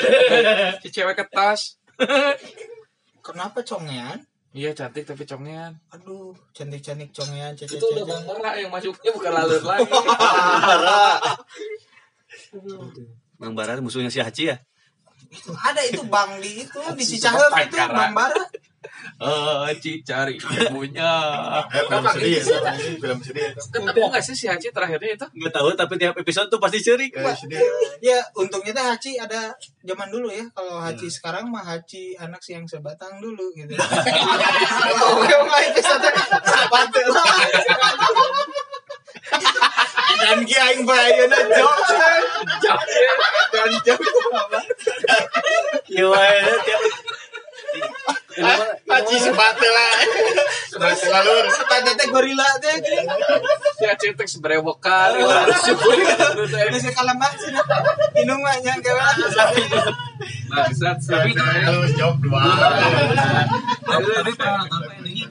Si 0.83 0.89
cewek 0.91 1.15
ketas. 1.15 1.59
Kenapa 3.25 3.61
congean? 3.61 4.23
Iya 4.49 4.73
cantik 4.73 5.05
tapi 5.05 5.29
congean. 5.29 5.77
Aduh, 5.93 6.33
cantik-cantik 6.57 7.13
congean, 7.13 7.53
cece 7.53 7.77
Itu 7.77 7.85
udah 7.93 8.01
Bang 8.01 8.25
Bara 8.25 8.57
yang 8.57 8.73
masuknya 8.73 9.13
bukan 9.13 9.29
lalur 9.29 9.61
lagi. 9.61 9.85
Bang 13.39 13.53
Bara 13.53 13.77
musuhnya 13.77 14.09
si 14.09 14.17
Haji 14.19 14.43
ya 14.49 14.57
Itu 15.29 15.53
ada 15.53 15.85
itu 15.85 16.01
Bang 16.09 16.41
di 16.41 16.65
itu 16.65 16.81
di 16.97 17.03
Cicahem 17.05 17.53
itu 17.69 17.77
Bang 17.77 18.17
Bara. 18.17 18.49
Haji 19.19 19.99
cari 20.07 20.39
ibunya. 20.39 21.11
Eh, 21.67 21.83
film 21.83 22.03
sedih 22.07 22.31
ya 22.39 22.43
film 22.95 23.19
sedih 23.19 23.43
itu 23.51 23.61
Ketemu 23.75 24.05
nggak 24.07 24.23
sih 24.23 24.35
si 24.35 24.45
Haji 24.47 24.71
terakhirnya 24.71 25.11
itu? 25.19 25.27
nggak 25.27 25.53
tahu 25.53 25.67
tapi 25.75 25.93
tiap 25.99 26.15
episode 26.15 26.47
tuh 26.47 26.59
pasti 26.63 26.79
cerik 26.79 27.11
sedih 27.15 27.59
Ya, 27.99 28.23
untungnya 28.35 28.71
teh 28.71 28.85
Haji 28.85 29.11
ada 29.19 29.51
zaman 29.83 30.07
dulu 30.07 30.31
ya. 30.31 30.47
Kalau 30.55 30.79
Haji 30.79 31.07
sekarang 31.11 31.51
mah 31.51 31.63
Haji 31.63 32.15
anak 32.15 32.39
si 32.39 32.55
yang 32.55 32.63
sebatang 32.63 33.19
dulu 33.19 33.51
gitu. 33.55 33.75
Dan 40.19 40.43
ki 40.45 40.55
aing 40.57 40.83
bae 40.83 41.25
na 41.31 41.37
jok. 41.47 42.81
Dan 43.53 43.71
jok 43.85 43.99
apa? 43.99 44.59
Iya 45.89 46.05
wae 46.09 46.39
tiap 46.65 46.81
Ini 48.39 48.45
mah- 48.45 48.55
ini 48.55 48.87
mah- 48.87 48.97
Aji 48.97 49.15
sepatu 49.17 49.67
lah. 49.67 49.91
Sepatu 50.65 51.05
lalu. 51.09 51.35
Sepatu 51.49 51.89
teh 51.93 52.07
gorila 52.07 52.47
teh. 52.57 52.75
Si 53.75 53.83
Acing 53.83 54.13
teh 54.13 54.25
sebrewokan 54.25 55.09
gitu. 55.13 55.35
Geus 56.71 56.87
kalamak 56.89 57.35
sih 57.35 57.51
nah. 57.51 57.63
Inung 58.15 58.39
mah 58.39 58.55
nya 58.57 58.73
gawe 58.75 59.11
Bangsat 60.49 60.97
tapi 61.01 61.31
Terus 61.35 61.91
jawab 61.93 62.17
dua. 62.19 62.41
Tapi 63.81 64.31
pernah 64.33 64.57
nonton 64.57 64.79
apa 64.79 64.93
endingnya? 64.95 65.27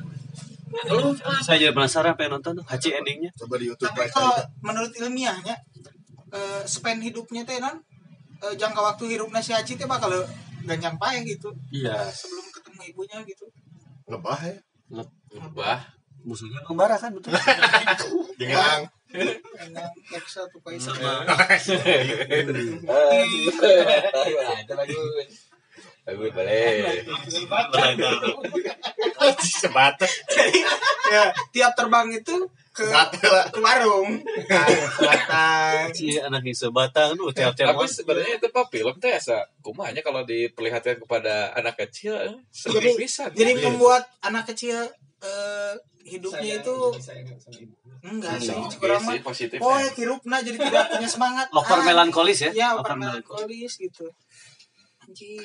Saya 1.40 1.56
jadi 1.58 1.72
penasaran 1.72 2.14
pengen 2.14 2.38
nonton 2.38 2.52
tuh 2.54 2.64
Haji 2.64 2.88
endingnya. 2.94 3.30
Coba 3.34 3.56
di 3.56 3.66
YouTube 3.66 3.88
Tapi 3.88 4.04
aja. 4.04 4.12
kalau 4.12 4.36
menurut 4.62 4.92
ilmiahnya 4.94 5.56
eh, 6.28 6.62
span 6.64 7.00
hidupnya 7.00 7.42
teh 7.42 7.58
non 7.58 7.74
eh, 8.38 8.54
jangka 8.54 8.78
waktu 8.78 9.04
hidupnya 9.10 9.40
si 9.40 9.50
Haji 9.50 9.74
teh 9.74 9.86
bakal 9.86 10.12
ganjang 10.60 10.94
pae 10.94 11.24
gitu 11.24 11.48
Iya. 11.70 11.96
sebelum 12.06 12.44
ibunya 12.90 13.20
gitu. 13.28 13.44
Lebah 14.08 14.40
ya. 14.40 14.56
Bah, 15.52 15.84
Musuhnya 16.24 16.64
Bang 16.66 16.76
Bara 16.80 16.96
kan 16.98 17.14
betul. 17.14 17.30
Dengan 18.40 18.88
X 20.12 20.24
satu 20.40 20.58
Sama 20.80 21.28
ada 21.28 21.36
boleh. 26.32 27.04
Jadi 30.28 30.60
ya, 31.12 31.32
tiap 31.52 31.76
terbang 31.76 32.08
itu 32.16 32.48
ke 32.78 32.86
lah. 33.24 33.46
ke 33.48 33.58
warung 33.58 34.22
selatan 34.92 35.90
si 35.90 36.16
anak 36.16 36.42
yang 36.42 36.54
sebatang 36.56 37.10
tuh 37.12 37.30
tiap-tiap 37.30 37.70
Tapi 37.70 37.86
sebenarnya 37.86 38.34
itu 38.36 38.48
pak 38.48 38.66
film 38.68 38.94
teh 38.96 39.10
asa 39.10 39.42
kumanya 39.58 40.00
kalau 40.00 40.22
diperlihatkan 40.22 40.98
kepada 40.98 41.52
anak 41.52 41.74
kecil 41.78 42.14
eh, 42.14 42.34
sedih 42.48 42.78
Jadi- 42.84 42.96
pisan. 42.96 43.28
jadi 43.32 43.52
Iya. 43.52 43.64
membuat 43.66 44.02
anak 44.20 44.46
kecil 44.48 44.78
eh, 45.18 45.74
hidupnya 46.04 46.58
itu 46.58 46.76
enggak 48.00 48.38
sih 48.38 48.54
Oke 48.54 48.78
kurang 48.78 49.02
mah 49.02 49.12
sih 49.12 49.20
positif. 49.20 49.58
oh 49.58 49.74
hirupna 49.92 50.38
jadi 50.38 50.56
tidak 50.56 50.84
punya 50.88 51.08
semangat 51.08 51.46
over 51.58 51.74
Ah, 51.74 51.84
melankolis 51.84 52.38
ya. 52.40 52.50
ya 52.52 52.68
over 52.72 52.86
over 52.86 52.94
melankolis. 52.94 53.44
melankolis 53.44 53.72
gitu 53.76 54.06
anjing 55.00 55.42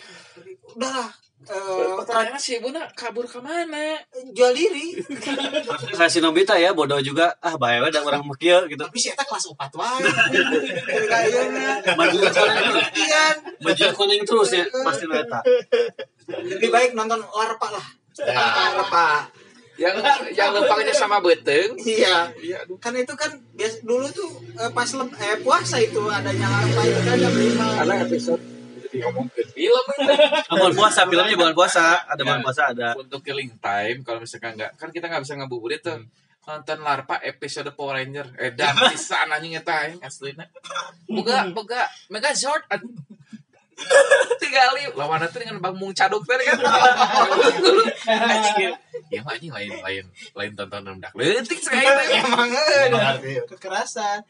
udahlah 0.69 1.09
eh, 1.45 1.93
Pertanyaan 1.99 2.39
si 2.39 2.57
ibu 2.57 2.69
nak 2.69 2.93
kabur 2.93 3.23
ke 3.23 3.39
mana? 3.39 3.99
jual 4.31 4.51
diri. 4.51 4.95
Versi 5.99 6.19
Nobita 6.19 6.55
ya 6.55 6.71
bodoh 6.71 6.99
juga. 6.99 7.35
Ah 7.39 7.55
bae 7.55 7.77
we 7.77 7.89
da 7.89 7.99
urang 8.01 8.23
mah 8.23 8.35
kieu 8.35 8.63
gitu. 8.65 8.79
tapi 8.79 8.97
saya 8.97 9.19
kelas 9.19 9.51
4 9.51 9.59
wae 9.75 10.03
kayaknya 11.05 11.69
Maju 11.93 12.17
iya. 12.95 13.25
baju 13.59 13.85
kuning 13.93 14.23
terus 14.23 14.51
ya 14.51 14.65
pasti 14.81 15.05
eta. 15.05 15.39
lebih 16.29 16.69
baik 16.69 16.91
nonton 16.93 17.19
larpa 17.21 17.67
lah. 17.69 17.85
Ya. 18.15 18.33
larpa 18.77 19.27
Yang 19.73 19.95
yang 20.37 20.53
lempangnya 20.53 20.93
sama 20.93 21.17
beteng. 21.17 21.73
iya. 21.81 22.29
Iya, 22.37 22.61
kan 22.77 22.93
itu 22.93 23.09
kan 23.17 23.33
biasa 23.57 23.81
dulu 23.81 24.05
tuh 24.09 24.29
eh, 24.53 24.69
pas 24.69 24.85
lem- 24.85 25.17
eh, 25.17 25.37
puasa 25.41 25.81
itu 25.81 25.97
adanya 26.05 26.45
larpa 26.45 26.81
itu 26.85 27.01
kan 27.01 27.17
Ada 27.81 27.93
episode 28.05 28.41
ngomong 29.01 29.25
ke 29.33 29.41
film 29.49 29.85
itu. 29.97 30.13
Bukan 30.53 30.73
puasa, 30.77 31.09
filmnya 31.09 31.35
bukan 31.37 31.55
puasa, 31.57 32.05
ada 32.05 32.21
bukan 32.21 32.41
puasa 32.45 32.61
ada. 32.69 32.89
Untuk 32.93 33.21
killing 33.25 33.57
time 33.57 34.05
kalau 34.05 34.21
misalkan 34.21 34.53
nggak 34.53 34.77
kan 34.77 34.89
kita 34.93 35.09
nggak 35.09 35.23
bisa 35.25 35.33
ngabuburit 35.39 35.81
tuh. 35.81 36.05
Nonton 36.43 36.83
Larpa 36.83 37.23
episode 37.23 37.71
Power 37.71 37.95
Ranger. 37.95 38.27
Eh 38.35 38.51
dan 38.51 38.75
pisan 38.91 39.31
anjing 39.31 39.55
eta 39.55 39.87
aing 39.87 40.03
aslina. 40.03 40.43
Boga 41.07 41.47
boga 41.55 41.87
Megazord. 42.11 42.67
aduh. 42.67 42.91
Tigali 44.37 44.85
lawan 44.93 45.25
itu 45.25 45.37
dengan 45.41 45.57
Bang 45.57 45.75
Mung 45.79 45.95
Caduk 45.95 46.21
tadi 46.27 46.45
kan. 46.45 46.59
Anjing. 48.05 48.75
Ya 49.09 49.23
mah 49.23 49.33
anjing 49.39 49.53
lain 49.55 49.71
lain 49.81 50.05
lain 50.35 50.51
tontonan 50.53 50.97
dak 50.99 51.13
leutik 51.15 51.61
saya 51.61 52.01
emang 52.17 52.49
eh, 52.49 53.41
kekerasan 53.45 54.25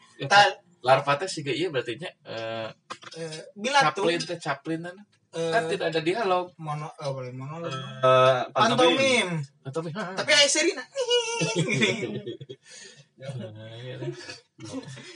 Larpa 0.84 1.16
teh 1.16 1.24
siga 1.26 1.48
iya 1.50 1.72
berarti 1.72 1.96
nya 1.96 2.10
eh 2.28 2.68
eh, 3.16 3.40
bila 3.56 3.88
tuh 3.90 4.04
Chaplin 4.04 4.20
teh 4.20 4.38
Chaplin 4.38 4.80
teh. 4.84 4.94
eh, 5.34 5.50
kan 5.50 5.62
tidak 5.66 5.86
ada 5.90 6.00
dialog. 6.00 6.46
mono 6.60 6.86
oh, 6.92 7.10
boleh 7.10 7.32
monolog 7.32 7.72
Eh, 7.72 8.42
pantomim. 8.52 9.28
pantomim 9.64 9.90
tapi 10.20 10.30
ayah 10.30 10.50
Serina 10.50 10.84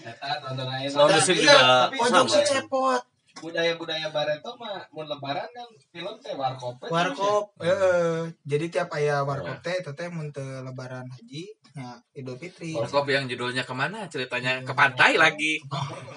Eta 0.02 0.28
tonton 0.42 0.66
aja. 0.66 0.88
Sound 0.90 1.12
iya, 1.12 1.20
juga 1.22 1.58
pojok 1.94 2.26
si 2.26 2.40
cepot 2.42 3.02
budaya-budaya 3.38 4.10
Bareto 4.10 4.50
mah 4.58 4.82
mun 4.90 5.06
lebaran 5.06 5.46
kan 5.54 5.68
film 5.94 6.14
teh 6.18 6.34
warkop. 6.34 6.74
warkop 6.90 7.54
eh, 7.62 8.26
jadi 8.42 8.66
tiap 8.66 8.90
ayah 8.98 9.22
warkop 9.22 9.62
teh 9.62 9.78
itu 9.78 9.94
teh 9.94 10.10
mun 10.10 10.34
lebaran 10.34 11.06
haji 11.06 11.46
ya 11.78 11.94
Idul 12.12 12.34
Fitri 12.34 12.74
Warkop 12.74 13.06
yang 13.06 13.24
judulnya 13.24 13.62
ke 13.62 13.70
mana 13.70 14.04
ceritanya 14.04 14.58
ke 14.60 14.72
pantai 14.72 15.14
lagi 15.14 15.62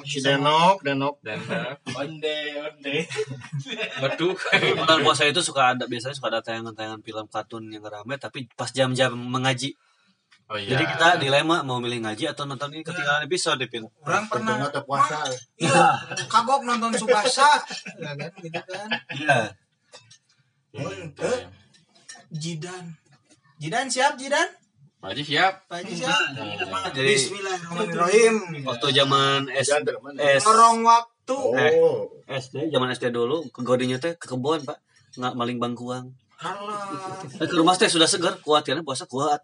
Si 0.01 0.17
Denok, 0.25 0.81
Denok. 0.81 1.21
eh, 1.21 1.37
Onde 2.01 2.37
onde. 2.57 2.97
waduh 4.01 4.33
Bulan 4.75 4.99
puasa 5.05 5.23
itu 5.23 5.37
suka 5.39 5.77
ada 5.77 5.85
biasanya 5.85 6.17
suka 6.17 6.27
ada 6.29 6.41
tayangan-tayangan 6.41 6.99
film 6.99 7.25
kartun 7.27 7.69
yang 7.69 7.85
ramai 7.85 8.17
tapi 8.17 8.49
pas 8.51 8.67
jam-jam 8.67 9.13
mengaji. 9.13 9.77
oh 10.49 10.57
iya 10.57 10.73
Jadi 10.73 10.83
kita 10.83 11.07
dilema 11.15 11.61
mau 11.61 11.77
milih 11.77 12.01
ngaji 12.01 12.25
atau 12.27 12.43
nonton 12.43 12.73
ini 12.73 12.81
ketinggalan 12.81 13.23
episode 13.23 13.55
di 13.55 13.69
film. 13.69 13.87
orang 14.01 14.25
pernah 14.25 14.65
teh 14.67 14.81
puasa. 14.81 15.21
iya 15.55 15.93
kagok 16.25 16.65
nonton 16.65 16.91
Subasa 16.91 17.61
ya 17.95 18.11
kan 18.17 18.31
gitu 18.35 18.61
kan 18.65 18.89
Iya. 19.13 19.39
Jidan 22.31 22.95
Jidan 23.59 23.87
siap 23.87 24.15
Jidan 24.15 24.47
Pak 25.01 25.17
Haji 25.17 25.23
siap? 25.25 25.53
Pak 25.65 25.81
Haji 25.81 25.93
siap. 25.97 26.13
Jadi 26.93 27.13
Bismillahirrahmanirrahim. 27.17 28.33
waktu 28.69 28.87
zaman 28.93 29.49
S 29.49 29.73
terus. 29.73 29.97
S 30.13 30.45
waktu. 30.85 31.37
Oh. 31.41 32.05
SD 32.29 32.69
zaman 32.69 32.93
SD 32.93 33.09
dulu 33.09 33.49
ke 33.49 33.65
godinya 33.65 33.97
teh 33.97 34.13
ke 34.13 34.29
kebun 34.29 34.61
pak. 34.61 34.77
Nggak 35.17 35.33
maling 35.33 35.57
bangkuang. 35.57 36.13
Allah 36.37 36.85
Eh, 37.33 37.49
ke 37.49 37.55
rumah 37.57 37.73
teh 37.73 37.89
sudah 37.89 38.05
segar 38.05 38.37
kuat 38.45 38.61
ya 38.69 38.77
puasa 38.85 39.09
kuat. 39.09 39.41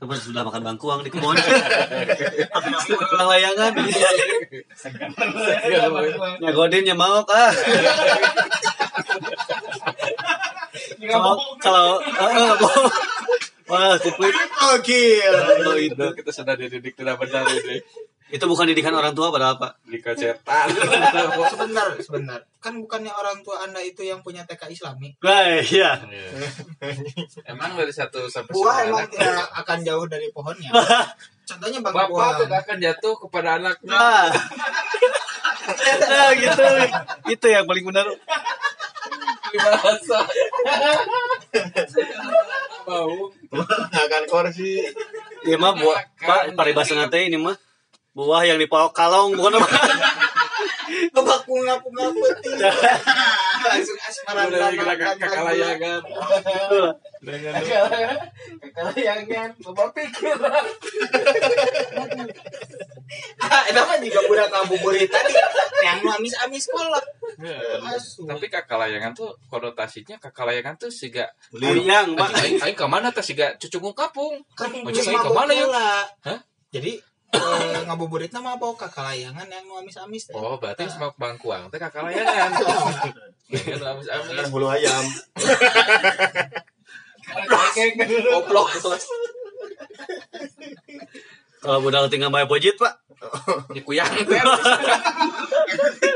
Teman 0.00 0.16
sudah 0.16 0.40
makan 0.48 0.64
bangkuang 0.64 1.04
di 1.04 1.12
kebun 1.12 1.36
pulang 3.04 3.28
layangan. 3.36 3.72
Ya 6.40 6.50
godinnya 6.56 6.96
mau 6.96 7.20
kah 7.28 7.52
kalau 11.60 12.00
kalau 12.00 12.56
wah 13.74 13.94
kuplit 13.98 14.34
Oke. 14.78 15.04
oh, 15.66 15.74
itu 15.74 16.06
kita 16.14 16.30
sudah 16.30 16.54
dididik 16.54 16.94
tidak 16.94 17.18
benar 17.18 17.42
ini 17.50 17.82
itu 18.34 18.50
bukan 18.50 18.66
didikan 18.66 18.90
orang 18.96 19.14
tua 19.14 19.30
padahal 19.30 19.60
pak 19.60 19.78
di 19.86 20.02
kacetan 20.02 20.66
sebentar, 21.52 21.86
sebentar. 22.02 22.40
Kan 22.58 22.82
bukannya 22.82 23.12
orang 23.14 23.44
tua 23.46 23.62
Anda 23.62 23.78
itu 23.78 24.02
yang 24.02 24.26
punya 24.26 24.42
TK 24.42 24.74
Islami. 24.74 25.14
Nah, 25.22 25.60
iya. 25.60 26.00
Emang 27.46 27.78
dari 27.78 27.94
satu 27.94 28.26
sampai 28.26 28.50
Buah 28.50 28.90
emang 28.90 29.06
tidak 29.06 29.44
akan 29.54 29.78
jauh 29.86 30.08
dari 30.10 30.32
pohonnya. 30.34 30.72
Contohnya 31.46 31.78
Bang 31.84 31.94
bapak 31.94 32.10
Buah. 32.10 32.34
tidak 32.42 32.58
akan 32.66 32.76
jatuh 32.82 33.14
kepada 33.28 33.48
anaknya. 33.62 33.92
Nah 33.92 34.26
nah 36.10 36.28
gitu. 36.34 36.64
Itu 37.28 37.46
yang 37.46 37.68
paling 37.70 37.84
benar 37.86 38.08
bahasa 39.58 40.18
mau 42.84 43.30
Akan 43.94 44.22
kursi. 44.26 44.82
Iya 45.46 45.56
mah 45.60 45.72
buah. 45.78 46.00
Pak 46.18 46.42
paribasa 46.58 46.98
nate 46.98 47.30
ini 47.30 47.38
mah. 47.38 47.54
Buah 48.14 48.46
yang 48.46 48.58
dipalok 48.58 48.94
kalong 48.94 49.34
bukan 49.38 49.58
apa? 49.58 49.68
Kebak 51.14 51.40
bunga-bunga 51.46 52.04
putih. 52.14 52.54
Langsung 53.64 53.98
asmara 54.04 54.42
udah 54.52 54.70
kita 54.76 55.12
kekalayangan 55.16 56.00
dengan 57.24 57.54
Kekalayangan. 58.60 59.48
Bapak 59.64 59.88
pikiran. 59.96 60.64
Ah, 63.44 63.62
itu 63.68 63.78
mah 63.78 63.98
juga 64.00 64.20
budak 64.26 64.48
ngabuburit 64.50 65.08
tadi. 65.08 65.36
Yang 65.84 65.98
nu 66.02 66.10
amis-amis 66.10 66.66
kolot. 66.68 67.06
Asu. 67.94 68.24
tapi 68.24 68.46
kakalayangan 68.46 69.12
tuh 69.12 69.34
konotasinya 69.50 70.16
kakalayangan 70.22 70.78
tuh 70.78 70.90
siga 70.90 71.28
Liang 71.50 72.14
pak 72.14 72.30
Aing 72.40 72.62
aing 72.62 72.76
ke 72.78 72.86
mana 72.86 73.10
teh 73.10 73.26
siga 73.26 73.58
cucung 73.58 73.90
kapung 73.90 74.38
kan 74.54 74.70
mabok 74.70 74.94
ke 74.94 75.30
mana 75.34 75.52
ya? 75.52 75.66
Jadi 76.70 76.98
eh, 77.34 77.82
ngabuburit 77.90 78.30
nama 78.30 78.54
apa 78.54 78.66
kakalayangan 78.78 79.46
yang 79.50 79.64
nu 79.66 79.74
amis-amis 79.78 80.30
teh. 80.30 80.34
Oh, 80.34 80.56
berarti 80.56 80.86
sama 80.86 81.10
bangkuang 81.18 81.68
teh 81.68 81.78
kakalayangan. 81.82 82.50
Kan 83.52 83.80
amis-amis. 83.82 84.30
Kan 84.30 84.46
bulu 84.50 84.66
ayam. 84.70 85.04
Goblok. 88.30 88.68
kalau 91.64 91.80
budal 91.80 92.12
tinggal 92.12 92.28
bayar 92.28 92.44
pojit 92.44 92.76
pak 92.76 93.00
Dikuyang 93.72 94.12
teh. 94.28 94.40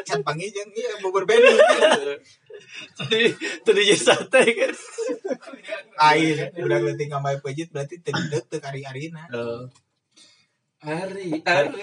Can 0.04 0.20
panggil 0.24 0.48
jeung 0.52 0.70
ieu 0.76 0.92
bubur 1.00 1.24
beni. 1.24 1.56
Tadi 2.98 3.32
tadi 3.64 3.80
jadi 3.86 3.96
sate 3.96 4.42
kan. 4.44 4.74
air 5.98 6.54
udah 6.54 6.78
leutik 6.78 7.10
ngambai 7.10 7.42
pejit 7.42 7.74
berarti 7.74 7.98
teu 7.98 8.14
deuk 8.30 8.46
teu 8.46 8.62
kari 8.62 8.86
arina 8.86 9.26
Ari, 10.78 11.42
Ari, 11.42 11.82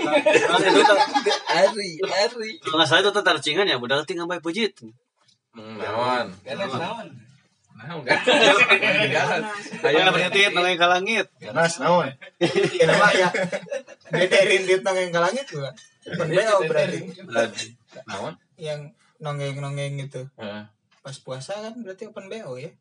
Ari, 1.52 1.90
Ari. 2.00 2.50
Kalau 2.64 2.76
nggak 2.80 2.88
salah 2.88 3.02
itu 3.04 3.12
tentang 3.12 3.38
cingan 3.44 3.68
ya, 3.68 3.76
budak 3.76 4.08
tinggal 4.08 4.24
baik 4.24 4.40
pujit. 4.40 4.72
Hmm, 5.52 5.76
naon? 5.80 6.32
Ganas 6.48 6.72
naon? 6.72 7.08
Naon 7.76 8.00
enggak? 8.08 8.20
Enggak. 8.24 9.26
Ayo 9.84 10.00
berhenti 10.16 10.48
nongeng 10.48 10.80
ke 10.80 10.88
langit. 10.88 11.28
ganas 11.44 11.74
naon 11.84 12.08
ya 12.80 12.88
mah 12.96 13.12
ya 13.12 13.28
beda 14.16 14.40
rindit 14.48 14.80
nongeng 14.80 15.12
ke 15.12 15.20
langit 15.20 15.46
gua 15.52 15.72
Pendeo 16.06 16.64
berarti 16.68 17.12
Naon? 18.08 18.34
yang 18.56 18.96
nongeng 19.20 19.60
nongeng 19.60 20.00
gitu 20.00 20.24
Heeh. 20.40 20.64
pas 21.04 21.16
puasa 21.20 21.52
kan 21.52 21.76
berarti 21.84 22.08
open 22.08 22.32
bo 22.32 22.56
ya 22.56 22.72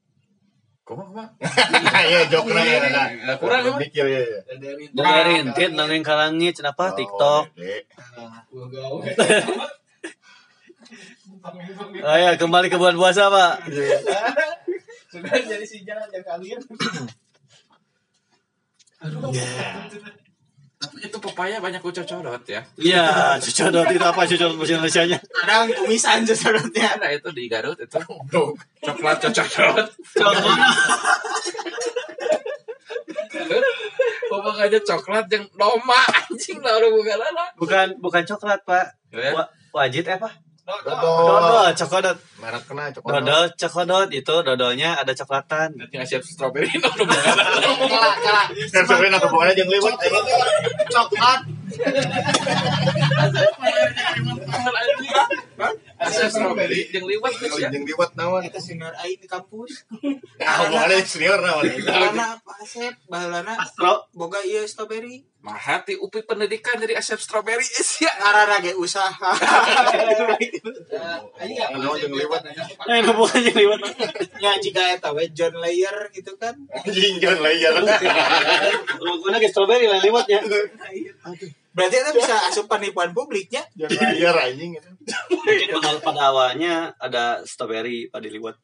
Kumaha 0.84 1.32
kumaha? 1.40 2.00
ya 2.04 2.28
jokna 2.28 2.60
ya 2.60 2.76
ada 2.76 3.08
Nggak 3.16 3.36
kurang 3.40 3.60
emang. 3.64 3.80
mikir 3.80 4.04
ya 4.12 4.20
nongeng 5.72 6.04
ke 6.04 6.12
langit, 6.12 6.60
kenapa 6.60 6.92
TikTok? 6.92 7.48
Ya, 12.04 12.36
kembali 12.36 12.68
ke 12.68 12.76
bulan 12.76 13.00
puasa, 13.00 13.32
Pak. 13.32 13.64
Sudah 15.12 15.40
jadi 15.40 15.64
si 15.64 15.88
jalan 15.88 16.08
yang 16.12 16.24
kalian. 16.24 16.60
Tapi 20.84 21.00
itu 21.00 21.16
pepaya 21.16 21.56
banyak 21.56 21.80
ucocodot 21.80 22.44
ya. 22.44 22.60
Iya, 22.76 23.40
cocodot 23.40 23.88
itu 23.88 24.04
apa 24.04 24.22
cocodot 24.28 24.56
bahasa 24.60 24.72
Indonesia-nya? 24.76 25.18
kadang 25.24 25.66
kumisan 25.72 26.20
sesedotnya 26.22 27.00
Ada 27.00 27.16
itu 27.16 27.28
di 27.32 27.48
Garut 27.48 27.80
itu. 27.80 27.96
Coklat 28.84 29.16
cocodot. 29.24 29.88
Pokoknya 34.28 34.80
coklat 34.82 35.26
yang 35.30 35.44
doma 35.54 36.00
anjing 36.10 36.58
lah 36.60 36.76
udah 36.80 36.90
bukan 36.90 37.18
lah. 37.18 37.48
Bukan 37.56 37.86
bukan 38.00 38.22
coklat, 38.24 38.60
Pak. 38.64 38.86
Ya. 39.14 39.32
Wa- 39.32 39.50
Wajit 39.74 40.06
apa? 40.06 40.30
Dodol. 40.64 40.96
Dodol, 40.96 41.68
coklat. 41.76 42.16
merek 42.40 42.62
kena 42.64 42.88
coklat 42.88 43.12
Dodol, 43.20 43.44
coklat 43.52 44.08
itu 44.16 44.34
dodolnya 44.40 44.96
ada 44.96 45.12
coklatan. 45.12 45.76
Nanti 45.76 45.94
ngasih 46.00 46.24
strawberry 46.24 46.72
itu 46.72 46.88
udah 46.88 47.04
bukan 47.04 47.88
kelak 47.92 48.16
kelak 48.24 48.46
Step 48.72 48.84
sebenarnya 48.88 49.20
apa 49.20 49.28
pokoknya 49.28 49.52
jeung 49.60 49.68
liwat 49.68 49.94
coklat. 50.88 51.40
Asal 56.00 56.28
strawberry. 56.32 56.80
Yang 56.96 57.04
liwat 57.12 57.32
Oh, 57.44 57.58
ya. 57.60 57.68
jeung 57.68 57.84
liwat 57.84 58.10
naon? 58.16 58.42
Kita 58.48 58.60
senior 58.60 58.92
aing 59.04 59.20
di 59.20 59.28
kampus. 59.28 59.84
Ah 60.40 60.64
boleh 60.72 61.04
senior 61.04 61.44
naon? 61.44 61.64
Pak 62.40 62.56
Asep? 62.64 62.92
Bahalana 63.12 63.52
Astro. 63.60 64.08
boga 64.16 64.40
iya 64.40 64.64
strawberry 64.64 65.28
Mahati 65.44 65.92
UPI 66.00 66.24
pendidikan 66.24 66.80
jadi 66.80 66.96
asep 66.96 67.20
strawberry 67.20 67.68
is 67.68 68.00
ya. 68.00 68.08
ngarana 68.20 68.64
ge 68.64 68.72
usaha 68.80 69.12
naon 71.76 72.00
jeung 72.00 72.16
liwat 72.16 72.40
Eh, 72.88 72.96
itu 73.04 73.12
bukan 73.12 73.40
yang 73.44 73.52
liwat. 73.52 73.80
ya 74.44 74.56
jika 74.56 74.96
eta 74.96 75.12
we 75.12 75.28
John 75.36 75.52
Layer 75.60 76.08
gitu 76.16 76.32
kan 76.40 76.56
anjing 76.72 77.20
John 77.20 77.44
Layer 77.44 77.76
Logonya 79.04 79.36
ke 79.36 79.48
strawberry 79.52 79.84
lah 79.84 80.00
liwatnya. 80.00 80.40
berarti 81.76 81.96
eta 82.00 82.16
bisa 82.16 82.34
asup 82.48 82.64
penipuan 82.64 83.12
publiknya 83.12 83.68
John 83.76 83.92
Layer 83.92 84.32
anjing 84.32 84.80
itu 84.80 84.88
Mungkin 85.28 85.68
pada, 85.76 86.00
pada 86.00 86.32
awalnya 86.32 86.96
ada 86.96 87.44
strawberry 87.44 88.08
pada 88.08 88.24
liwat. 88.24 88.56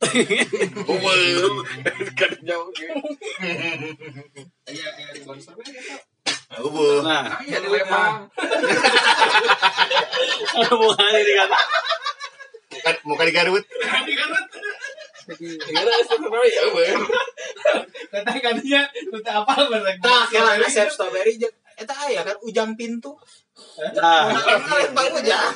Kan 2.17 2.33
jauh 2.41 2.73
gitu. 2.73 2.97
Eueuh. 6.51 7.07
Nah, 7.07 7.39
Ya 7.47 7.63
di 7.63 7.69
Lembang. 7.71 8.27
ada 10.51 10.67
hubungannya 10.75 11.21
ini 11.23 11.33
kan. 11.39 11.51
Bukan 12.71 12.95
muka 13.07 13.23
di 13.23 13.33
Garut. 13.35 13.65
Kira 15.31 15.95
strawberry 16.03 16.51
ya, 16.51 16.65
Bang. 16.75 17.03
Kata 18.11 18.31
kadinya 18.43 18.83
kita 18.91 19.31
apa 19.47 19.53
bahasa 19.71 19.95
Nah, 20.03 20.27
kira 20.27 20.59
resep 20.59 20.91
strawberry 20.91 21.39
eta 21.81 21.95
aya 21.97 22.27
kan 22.27 22.37
ujang 22.43 22.75
pintu. 22.75 23.15
Nah, 23.97 24.29
Bang 24.93 25.09
Ujang. 25.17 25.55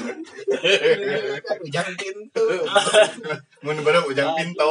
ujang 1.60 1.89
pintu. 2.01 2.47
Mun 3.60 3.76
baru 3.85 4.09
ujang 4.09 4.32
pinto. 4.32 4.68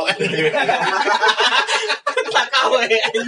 Tak 2.34 2.48
kawe 2.50 2.82
anjing. 2.82 3.28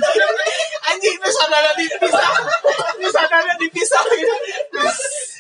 Anjing 0.86 1.16
itu 1.22 1.30
dipisah. 1.78 2.26
Itu 2.98 3.56
dipisah. 3.62 4.04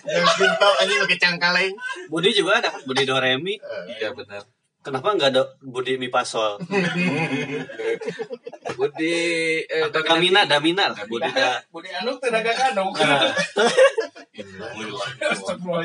Ujang 0.05 0.29
pinto 0.37 0.69
anjing 0.81 0.97
pakai 1.01 1.17
cangkaleng. 1.17 1.73
Budi 2.13 2.29
juga 2.37 2.61
ada 2.61 2.69
kan, 2.69 2.81
Budi 2.85 3.03
Doremi. 3.09 3.57
Iya 3.89 4.13
benar. 4.13 4.45
Kenapa 4.85 5.17
nggak 5.17 5.29
ada 5.33 5.43
Budi 5.65 5.97
Mipasol? 5.97 6.61
Budi 8.77 9.17
eh 9.65 9.89
Damina, 9.89 10.45
Damina 10.45 10.93
lah. 10.93 11.01
Budi 11.09 11.25
da, 11.33 11.57
Budi 11.73 11.89
Anu 11.89 12.13
tenaga 12.21 12.53
kanong. 12.53 12.93
Nah. 12.93 13.33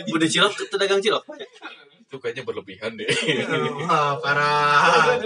Budi 0.04 0.26
Cilok 0.28 0.52
itu 0.52 0.76
dagang 0.76 1.00
cilok. 1.00 1.24
itu 2.10 2.18
kayaknya 2.18 2.42
berlebihan 2.44 2.92
deh. 2.98 3.08
Wah, 3.88 4.20
parah. 4.20 5.16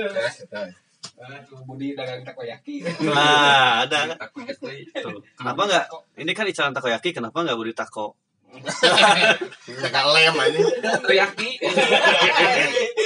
Budi 1.66 1.98
dagang 1.98 2.22
takoyaki. 2.22 2.86
Nah, 3.10 3.82
ada. 3.82 4.14
Aku. 4.22 4.46
Tuh. 4.46 5.18
Kenapa 5.34 5.62
nggak? 5.66 5.84
Ini 6.22 6.30
kan 6.30 6.46
icaran 6.46 6.76
takoyaki, 6.76 7.10
kenapa 7.10 7.42
nggak 7.42 7.58
Budi 7.58 7.74
Tako? 7.74 8.14
Enggak 8.62 10.04
lem 10.14 10.34
anjing. 10.38 10.66
Teriyaki. 11.02 11.50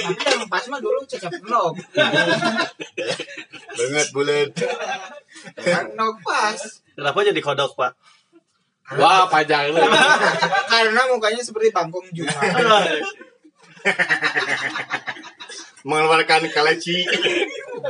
Tapi 0.05 0.23
yang 0.29 0.45
pas 0.49 0.65
mah 0.69 0.79
dulu 0.81 1.01
cecep 1.09 1.33
nog. 1.47 1.73
Banget 3.77 4.07
bulat. 4.13 4.53
Kan 5.57 5.93
nog 5.97 6.21
pas. 6.21 6.59
Kenapa 6.93 7.17
jadi 7.23 7.41
kodok, 7.41 7.73
Pak? 7.79 7.93
Wah, 8.97 9.29
panjang 9.29 9.69
lu. 9.69 9.81
Karena 10.65 11.01
mukanya 11.13 11.45
seperti 11.45 11.69
bangkong 11.69 12.09
Juma. 12.09 12.41
Mengeluarkan 15.85 16.49
kaleci. 16.51 17.05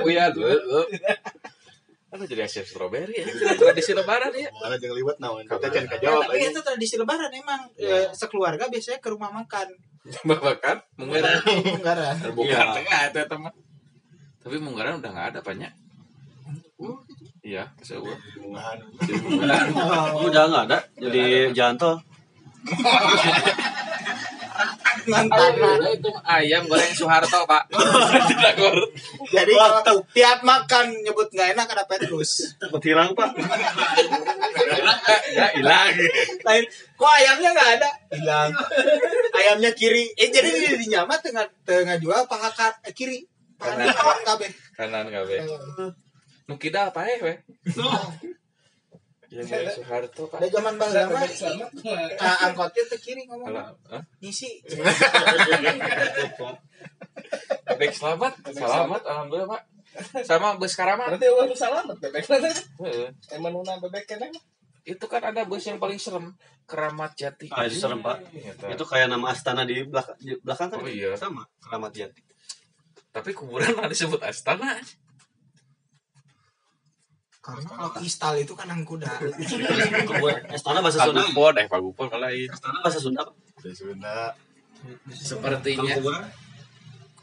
Buya 0.03 0.29
lu. 0.35 0.45
Apa 2.09 2.25
jadi 2.25 2.41
asep 2.49 2.65
strawberry 2.65 3.21
ya? 3.21 3.25
Tradisi 3.53 3.93
lebaran 3.93 4.33
ya. 4.33 4.49
Mana 4.49 4.81
jeung 4.81 4.97
liwat 4.97 5.21
naon? 5.21 5.45
Kita 5.45 5.69
can 5.69 5.85
kajawab 5.85 6.25
Tapi 6.25 6.41
itu 6.41 6.61
tradisi 6.65 6.95
lebaran 6.97 7.29
emang 7.29 7.61
Ya, 7.77 8.09
sekeluarga 8.09 8.65
biasanya 8.65 8.97
ke 8.97 9.09
rumah 9.13 9.29
makan. 9.29 9.69
Makan 10.25 10.77
munggaran. 10.97 11.37
Enggak 11.45 12.33
Bukan 12.33 12.65
enggak 12.81 13.01
ada 13.13 13.21
teman. 13.29 13.53
Tapi 14.41 14.55
munggaran 14.57 14.97
udah 14.97 15.09
enggak 15.13 15.27
ada 15.37 15.39
banyak. 15.45 15.69
Iya, 17.43 17.67
sewa. 17.83 18.15
Udah 20.23 20.43
nggak 20.47 20.63
ada. 20.71 20.79
Jadi 20.95 21.51
jalan 21.51 21.75
tol. 21.81 21.95
Ngantana. 25.09 25.71
itu 25.89 26.11
ayam 26.27 26.63
goreng 26.67 26.93
Soeharto, 26.93 27.47
Pak. 27.47 27.71
Jadi 29.35 29.51
kalau 29.55 30.03
tiap 30.11 30.39
makan 30.43 30.91
nyebut 31.03 31.31
nggak 31.31 31.55
enak 31.55 31.67
ada 31.71 31.83
Petrus. 31.87 32.55
Takut 32.59 32.83
hilang, 32.83 33.15
Pak. 33.15 33.31
Ya 35.33 35.47
hilang. 35.55 35.93
Lain, 36.43 36.63
kok 36.97 37.11
ayamnya 37.21 37.49
nggak 37.55 37.69
ada? 37.79 37.89
Hilang. 38.11 38.49
Ayamnya 39.33 39.71
kiri. 39.73 40.11
Eh 40.19 40.29
jadi 40.29 40.49
di, 40.49 40.67
di 40.75 40.87
nyama 40.91 41.17
tengah 41.21 41.47
tengah 41.63 41.97
jual 42.01 42.27
paha 42.27 42.49
eh, 42.85 42.93
kiri. 42.93 43.23
Paha 43.59 43.75
kanan 43.75 44.23
kabeh. 44.25 44.49
Kanan 44.75 45.05
gawe. 45.11 45.37
Nu 46.49 46.57
kita 46.57 46.89
apa 46.89 47.05
ya, 47.05 47.37
Yang 49.29 49.45
goreng 49.53 49.69
Soeharto, 49.77 50.23
Pak. 50.25 50.37
Ada 50.41 50.47
zaman 50.57 50.73
mah 50.73 50.89
nah, 52.21 52.37
angkotnya 52.49 52.83
ke 52.89 52.97
kiri 52.97 53.29
ngomong. 53.29 53.53
Ngisi. 54.21 54.49
Bebek 57.69 57.93
selamat, 57.93 58.33
selamat, 58.49 59.01
alhamdulillah 59.05 59.49
pak. 59.53 59.61
Sama 60.25 60.57
bus 60.57 60.73
karamat. 60.73 61.13
Berarti 61.13 61.29
nu 61.29 61.55
salamet 61.55 61.97
bebek. 62.01 62.25
Heeh. 62.81 63.09
Emang 63.37 63.53
nuna 63.53 63.77
bebek 63.77 64.09
keneh 64.09 64.29
mah. 64.33 64.43
Itu 64.85 65.05
kan 65.05 65.21
ada 65.21 65.45
bus 65.45 65.69
yang 65.69 65.77
paling 65.77 66.01
serem, 66.01 66.33
Keramat 66.65 67.13
Jati. 67.13 67.49
Ah, 67.53 67.69
itu 67.69 67.77
serem, 67.77 68.01
Pak. 68.01 68.25
Gitu. 68.33 68.65
Itu 68.73 68.83
kayak 68.89 69.13
nama 69.13 69.29
Astana 69.29 69.61
di 69.61 69.85
belakang, 69.85 70.17
di 70.17 70.33
belakang 70.41 70.73
kan? 70.73 70.81
Oh, 70.81 70.89
iya. 70.89 71.13
Sama, 71.13 71.45
Keramat 71.61 71.93
Jati. 71.93 72.21
Tapi 73.13 73.29
kuburan 73.37 73.77
malah 73.77 73.89
disebut 73.89 74.17
Astana. 74.21 74.81
Karena 77.49 77.69
kalau 77.73 77.91
kristal 77.97 78.33
itu 78.37 78.53
kan 78.53 78.69
ang 78.69 78.85
kuda. 78.85 79.09
Astana 80.53 80.79
bahasa 80.85 81.01
Sunda. 81.05 81.25
Pagupon, 81.25 81.53
eh 81.57 81.65
Pagupon 81.65 82.07
kalau 82.09 82.29
lain. 82.29 82.47
Astana 82.49 82.77
bahasa 82.85 82.99
Sunda. 83.01 83.21
Pak. 83.25 83.33
Di 83.65 83.73
Sunda. 83.73 84.33
Sepertinya. 85.09 85.93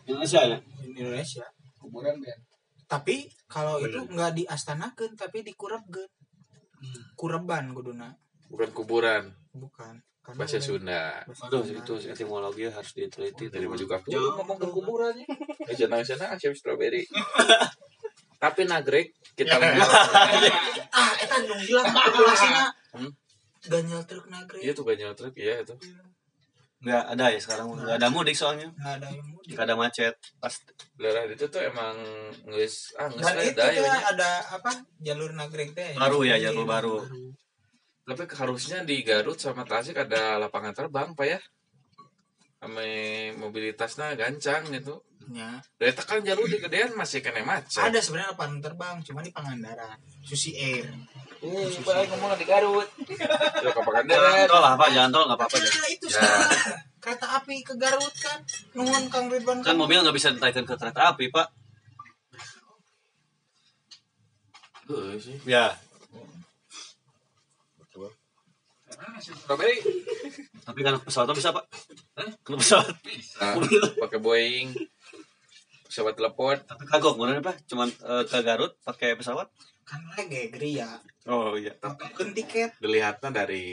Indonesia 0.06 0.40
ya 0.46 0.58
Indonesia 0.86 1.44
kuburan 1.82 2.22
Ben 2.22 2.38
tapi 2.86 3.26
kalau 3.50 3.82
itu 3.82 3.98
nggak 3.98 4.32
di 4.38 4.46
astanakeun 4.46 5.18
tapi 5.18 5.42
di 5.42 5.52
kurebgeun 5.58 6.06
kureban 7.18 7.74
kuduna 7.74 8.14
bukan 8.46 8.70
kuburan 8.70 9.34
bukan 9.50 9.98
Karena 10.22 10.38
bahasa 10.38 10.62
Sunda 10.62 11.26
bahasa 11.26 11.50
aduh 11.50 11.66
itu 11.66 11.94
etimologi 12.06 12.70
harus 12.70 12.92
diteliti 12.94 13.50
dari 13.50 13.66
dari 13.66 13.78
juga 13.78 13.98
aku 13.98 14.14
Jauh. 14.14 14.38
ngomong 14.38 14.58
ke 14.62 14.68
kuburannya 14.70 15.26
eh 15.66 15.74
sana 15.74 16.02
sana 16.06 16.38
asyam 16.38 16.54
strawberry 16.54 17.02
tapi 18.36 18.64
nagrek 18.64 19.12
kita 19.32 19.56
lagi 19.56 19.80
ah 20.96 21.12
eta 21.16 21.36
nu 21.42 21.54
hilang 21.56 21.86
populasinya 21.88 22.64
Hmm? 22.92 23.12
ganjal 23.62 24.00
truk 24.04 24.26
nagrek 24.26 24.60
iya 24.60 24.72
tuh 24.72 24.84
ganjal 24.84 25.12
truk 25.12 25.34
ya 25.34 25.60
itu. 25.60 25.74
Nggak 26.76 27.04
ada 27.12 27.24
ya 27.28 27.40
sekarang 27.40 27.66
nggak 27.72 27.96
ada 27.98 28.08
mudik 28.08 28.32
soalnya. 28.32 28.68
Nggak 28.72 28.94
ada 29.00 29.08
mudik. 29.18 29.52
Nggak 29.52 29.64
ada 29.66 29.74
macet. 29.74 30.14
Pasti 30.38 30.70
daerah 30.94 31.24
itu 31.26 31.44
tuh 31.46 31.60
emang 31.60 31.96
ngeus 32.46 32.94
ah 32.94 33.08
itu 33.08 33.20
ada 33.20 33.42
teh 33.42 33.72
ya 33.76 33.92
ada 34.06 34.30
apa 34.50 34.70
jalur 34.98 35.32
nagrek 35.32 35.72
teh? 35.72 35.92
Baru 35.92 36.22
ya, 36.22 36.36
Iya, 36.36 36.52
jalur 36.52 36.64
baru. 36.64 36.96
tapi 38.06 38.22
harusnya 38.30 38.86
di 38.86 39.02
Garut 39.02 39.34
sama 39.34 39.66
Tasik 39.66 39.98
ada 39.98 40.38
lapangan 40.38 40.72
terbang 40.72 41.10
pak 41.12 41.26
ya. 41.26 41.40
Ame 42.62 42.88
mobilitasnya 43.34 44.14
gancang 44.14 44.70
gitu 44.70 45.02
Ya. 45.26 45.58
dari 45.74 45.90
kan 45.90 46.22
jalur 46.22 46.46
di 46.46 46.56
gedean 46.56 46.94
masih 46.94 47.18
kena 47.18 47.42
macet 47.42 47.82
ada 47.82 47.98
sebenarnya 47.98 48.30
lapangan 48.30 48.62
terbang 48.62 48.96
cuma 49.02 49.20
di 49.20 49.34
Pangandaran 49.34 49.98
Susi 50.22 50.54
Air 50.54 50.86
Eh, 51.36 51.68
balik 51.84 52.08
ngomong 52.10 52.32
di 52.40 52.48
Garut. 52.48 52.88
Ya 52.96 53.68
ke 53.68 53.76
jalan 53.76 53.84
Pangandaran. 53.84 54.46
tol 54.48 54.60
lah 54.62 54.72
pak 54.74 54.88
jalan 54.88 55.10
tol 55.12 55.22
nggak 55.28 55.38
apa-apa 55.38 55.56
ya 55.58 55.70
itu 55.90 56.06
Ya. 56.08 56.24
kereta 56.96 57.26
api 57.38 57.56
ke 57.60 57.74
Garut 57.76 58.14
kan 58.16 58.38
nuhun 58.72 59.04
Kang 59.12 59.26
Ridwan 59.28 59.60
kan 59.60 59.76
mobil 59.76 60.00
nggak 60.00 60.16
bisa 60.16 60.32
ditaikkan 60.32 60.64
ke 60.64 60.74
kereta 60.74 61.12
api 61.12 61.28
pak 61.28 61.46
sih. 65.18 65.36
ya 65.44 65.74
Strawberry. 69.16 69.76
tapi 70.62 70.80
kan 70.82 70.96
pesawat 70.98 71.34
bisa 71.34 71.50
pak 71.50 71.64
kalau 72.42 72.58
pesawat 72.58 72.94
Nah, 73.36 73.54
pakai 74.00 74.18
Boeing. 74.18 74.72
Pesawat 75.96 76.12
telepon. 76.12 76.56
tapi 76.60 76.84
kagok 76.84 77.16
bener 77.16 77.40
pak 77.40 77.56
cuman 77.64 77.88
eh, 77.88 78.22
ke 78.22 78.38
Garut 78.42 78.76
pakai 78.80 79.16
pesawat 79.16 79.48
kan 79.82 79.96
lagi 80.12 80.52
geria 80.52 81.00
oh 81.24 81.56
iya 81.56 81.72
kan 81.80 81.96
tiket 82.30 82.76
Dilihatnya 82.76 83.32
dari 83.32 83.64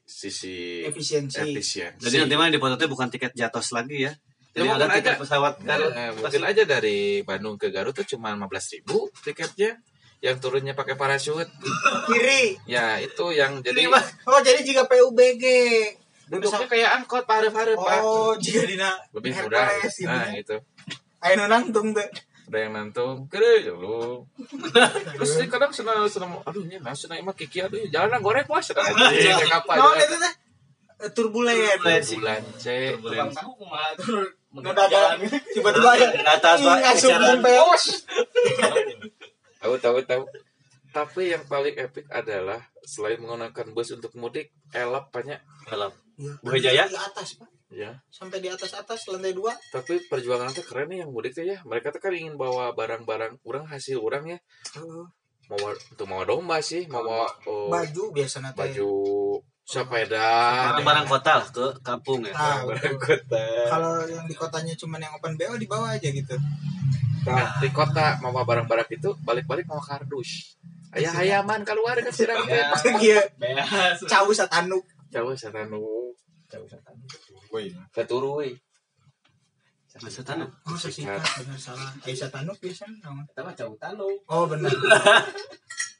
sisi 0.00 0.86
efisiensi 0.86 1.42
efisiensi. 1.42 1.98
jadi 1.98 2.22
nanti 2.22 2.34
mah 2.36 2.46
di 2.46 2.56
foto 2.56 2.78
bukan 2.86 3.08
tiket 3.08 3.34
jatos 3.34 3.72
lagi 3.72 4.06
ya 4.06 4.14
jadi 4.52 4.62
Ya, 4.62 4.76
ada 4.76 4.86
tiket 4.86 5.16
aja. 5.16 5.18
pesawat 5.18 5.54
Garut 5.58 5.90
Nah, 5.90 6.12
mungkin 6.12 6.42
aja 6.44 6.62
dari 6.62 6.98
Bandung 7.22 7.56
ke 7.56 7.72
Garut 7.72 7.90
tuh 7.90 8.06
cuma 8.06 8.30
15.000 8.30 8.46
ribu 8.78 9.10
tiketnya. 9.18 9.80
Yang 10.20 10.36
turunnya 10.38 10.76
pakai 10.76 10.94
parasut. 10.94 11.48
kiri 12.06 12.60
Ya, 12.62 13.00
itu 13.00 13.32
yang 13.32 13.58
jadi 13.58 13.90
oh 13.90 14.38
jadi 14.38 14.60
jika 14.62 14.86
PUBG 14.86 15.44
duduknya 16.28 16.64
kayak 16.64 16.90
angkot 16.94 17.24
parep-parep, 17.24 17.74
Pak. 17.74 17.98
oh 18.00 18.32
jika 18.36 18.62
dina 18.62 18.92
Lebih 19.10 19.34
murah. 19.34 19.68
Hercules 19.68 19.94
gitu 19.96 20.06
Nah, 20.06 20.24
ya. 20.26 20.38
itu. 20.38 20.56
Ayo 21.22 21.34
nu 21.38 21.46
nangtung 21.46 21.94
tuh 21.94 22.08
ada 22.52 22.68
yang 22.68 22.76
nantung 22.76 23.30
kere 23.32 23.64
ya 23.64 23.72
lu 23.72 24.28
terus 25.16 25.40
dia 25.40 25.46
kadang 25.48 25.72
senang 25.72 26.04
senang 26.10 26.36
aduh 26.44 26.60
ini 26.66 26.76
nah 26.82 26.92
senang 26.92 27.22
emang 27.22 27.32
kiki 27.32 27.64
aduh 27.64 27.80
jalan 27.88 28.20
goreng 28.20 28.44
puas. 28.44 28.68
Iya. 28.68 29.40
kayak 29.40 29.64
apa 29.64 29.72
no 29.78 29.94
itu 29.96 30.16
teh? 30.20 30.34
Eh, 31.02 31.10
turbulen 31.16 31.56
bulan 31.80 32.42
C 32.60 32.92
tukang 33.00 33.32
tahu 33.32 33.50
kumaha 33.56 33.96
tuh 33.96 34.26
mendadak 34.52 35.16
tiba-tiba 35.54 35.90
ya 35.96 36.08
atas 36.28 36.60
tahu 39.62 39.74
tahu 39.78 39.98
tahu. 40.04 40.24
Tapi 40.92 41.32
yang 41.32 41.48
paling 41.48 41.72
epic 41.72 42.04
adalah 42.12 42.60
selain 42.84 43.16
menggunakan 43.16 43.72
bus 43.72 43.96
untuk 43.96 44.12
mudik 44.12 44.52
elap 44.76 45.08
banyak. 45.08 45.40
Dalam. 45.64 45.88
Buah 46.44 46.60
Jaya? 46.60 46.84
di 46.84 47.00
atas 47.00 47.40
pak 47.40 47.61
ya. 47.72 47.90
Sampai 48.12 48.44
di 48.44 48.48
atas 48.52 48.76
atas 48.76 49.08
lantai 49.08 49.32
dua. 49.32 49.56
Tapi 49.72 50.04
perjuangan 50.06 50.52
itu 50.52 50.62
keren 50.62 50.92
nih 50.92 51.02
yang 51.02 51.10
mudik 51.10 51.32
tuh 51.32 51.48
ya. 51.48 51.58
Mereka 51.64 51.90
tuh 51.90 52.00
kan 52.04 52.12
ingin 52.12 52.36
bawa 52.36 52.76
barang-barang 52.76 53.40
orang 53.42 53.64
hasil 53.66 53.98
orang 53.98 54.36
ya. 54.36 54.38
Mau 55.50 55.58
untuk 55.72 56.06
mau 56.06 56.22
domba 56.22 56.62
sih 56.62 56.86
mau 56.86 57.02
bawa 57.02 57.28
oh, 57.50 57.68
baju 57.68 58.14
biasa 58.14 58.40
teh. 58.40 58.54
baju 58.54 58.90
sepeda. 59.64 60.28
Barang-barang 60.76 61.06
kota 61.08 61.32
lah 61.40 61.48
ke 61.48 61.66
kampung 61.80 62.20
ya? 62.22 62.32
Nah 62.36 62.60
barang 62.68 62.96
kota. 63.00 63.44
Kalau 63.68 64.04
yang 64.06 64.24
di 64.28 64.36
kotanya 64.36 64.74
cuman 64.76 65.00
yang 65.00 65.12
open 65.16 65.34
BO 65.34 65.56
di 65.56 65.66
bawah 65.66 65.90
aja 65.92 66.08
gitu. 66.08 66.36
Nah, 67.22 67.54
di 67.62 67.70
kota 67.70 68.18
mau 68.18 68.34
barang-barang 68.34 68.90
itu 68.90 69.14
balik-balik 69.22 69.66
mau 69.70 69.78
kardus. 69.78 70.58
Ayah 70.92 71.14
ayaman 71.24 71.64
keluar 71.64 71.96
ke 71.96 72.12
sirang 72.12 72.44
Ya. 72.44 72.68
iya. 73.00 73.20
Beas 73.40 74.04
cawu 74.04 74.34
satanuk. 74.34 74.84
Jauh 75.08 75.32
satanu. 75.32 76.12
Jauh 77.52 77.68
setan 77.68 77.84
Keturui. 77.92 78.50
masa 80.00 80.24
tanah 80.24 80.48
oh 80.64 80.72
sesikat 80.72 81.20
benar 81.20 81.60
salah. 81.60 81.92
Eh 82.08 82.16
satanuk 82.16 82.56
biasanya 82.56 82.96
naon? 83.04 83.28
kita 83.28 83.44
mah 83.44 83.52
jauh 83.52 83.76
tanu 83.76 84.08
oh 84.24 84.44
benar 84.48 84.72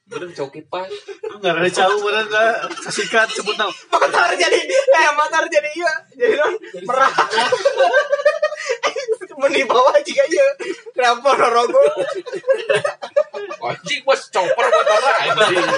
Bener 0.09 0.29
coki 0.41 0.65
pas. 0.65 0.89
nggak 1.37 1.53
ada 1.53 1.69
jauh 1.69 2.01
bener 2.01 2.25
nggak 2.25 2.53
sesikat 2.81 3.29
sebut 3.29 3.53
tau 3.53 3.69
motor 3.69 4.33
jadi 4.33 4.59
eh 4.65 5.09
motor 5.13 5.45
jadi 5.45 5.69
iya. 5.71 5.93
Jadi 6.17 6.33
non 6.35 6.53
merah. 6.89 7.13
Mun 9.33 9.49
di 9.49 9.65
bawah 9.65 9.97
juga 10.01 10.23
iya 10.25 10.45
kenapa 10.93 11.29
rorogo? 11.35 11.81
Anjing 13.69 14.01
bos 14.01 14.25
chopper 14.29 14.65
motor 14.65 15.01
anjing. 15.21 15.69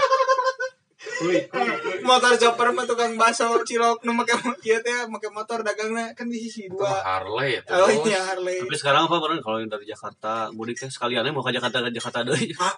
Motor 2.03 2.33
chopper 2.37 2.69
mah 2.71 2.85
tukang 2.85 3.15
baso 3.15 3.47
cilok 3.63 4.03
nu 4.05 4.11
make 4.13 4.33
ieu 4.63 4.79
teh 4.83 5.07
make 5.07 5.27
motor 5.31 5.63
dagangna 5.63 6.11
kan 6.17 6.27
di 6.27 6.37
sisi 6.39 6.67
dua. 6.67 7.01
Harley 7.01 7.57
ya 7.57 7.61
oh 7.81 7.89
iya 8.05 8.19
Harley. 8.33 8.59
Tapi 8.63 8.75
sekarang 8.75 9.07
apa 9.07 9.15
bener 9.21 9.39
kalau 9.41 9.57
yang 9.61 9.71
dari 9.71 9.85
Jakarta 9.87 10.49
mudik 10.51 10.75
teh 10.79 10.89
sekaliannya 10.91 11.31
mau 11.31 11.43
ke 11.43 11.51
Jakarta 11.55 11.83
ke 11.85 11.89
Jakarta 11.93 12.19
deh. 12.27 12.35
Pak, 12.55 12.75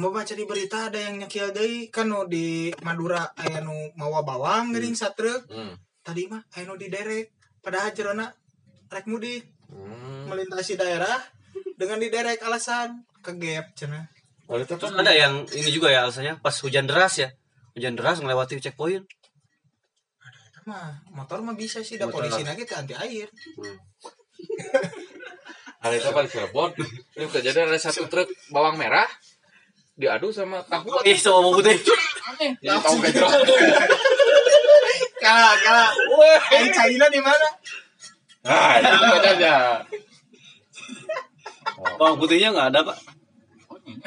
mau 0.00 0.10
baca 0.10 0.34
di 0.34 0.44
berita 0.44 0.88
ada 0.90 0.98
yang 0.98 1.20
nyakil 1.22 1.52
deui 1.54 1.88
kan 1.92 2.08
nu 2.08 2.26
di 2.26 2.72
Madura 2.82 3.22
aya 3.38 3.62
nu 3.62 3.92
mawa 3.94 4.22
bawang 4.22 4.74
geuning 4.74 4.96
satruk 4.96 5.46
Hmm. 5.46 5.74
tadi 6.02 6.26
mah 6.30 6.42
aya 6.56 6.66
nu 6.66 6.74
di 6.74 6.90
derek 6.90 7.32
padahal 7.62 7.92
jerona 7.94 8.26
rek 8.90 9.06
mudik. 9.06 9.54
Hmm. 9.66 10.30
melintasi 10.30 10.78
daerah 10.78 11.18
dengan 11.74 11.98
di 11.98 12.06
derek 12.06 12.38
alasan 12.38 13.02
kegep 13.18 13.74
cenah. 13.74 14.06
Oh, 14.46 14.54
itu 14.62 14.78
terus 14.78 14.94
ada 14.94 15.10
yang 15.10 15.42
ini 15.50 15.74
juga 15.74 15.90
ya 15.90 16.06
alasannya 16.06 16.38
pas 16.38 16.54
hujan 16.62 16.86
deras 16.86 17.18
ya 17.18 17.34
hujan 17.76 17.92
deras 17.92 18.24
melewati 18.24 18.56
checkpoint. 18.56 19.04
Eta 20.48 20.60
mah 20.64 21.04
motor 21.12 21.44
mah 21.44 21.52
bisa 21.52 21.84
sih 21.84 22.00
da 22.00 22.08
Motor. 22.08 22.24
polisi 22.24 22.40
lagi 22.40 22.64
teh 22.64 22.72
anti 22.72 22.96
air. 22.96 23.28
Hari 25.84 26.00
itu 26.00 26.08
paling 26.08 26.30
Cirebon. 26.32 26.72
Ini 27.20 27.28
kejadian 27.28 27.68
ada 27.68 27.78
satu 27.78 28.08
truk 28.08 28.32
bawang 28.48 28.80
merah 28.80 29.06
diadu 29.92 30.32
sama 30.32 30.64
tahu. 30.64 31.04
ih 31.04 31.20
sama 31.20 31.44
mau 31.44 31.52
putih. 31.52 31.76
Jadi 31.76 32.78
tahu 32.80 32.96
jelas. 33.04 33.32
kalah 35.22 35.54
kalah. 35.60 35.92
Wah 36.16 36.42
yang 36.56 36.72
China 36.72 37.06
di 37.12 37.20
mana? 37.20 37.48
Nah, 38.46 38.80
itu 38.80 39.06
bedanya. 39.20 39.54
bawang 42.00 42.16
putihnya 42.16 42.56
nggak 42.56 42.68
ada 42.72 42.80
pak. 42.88 42.98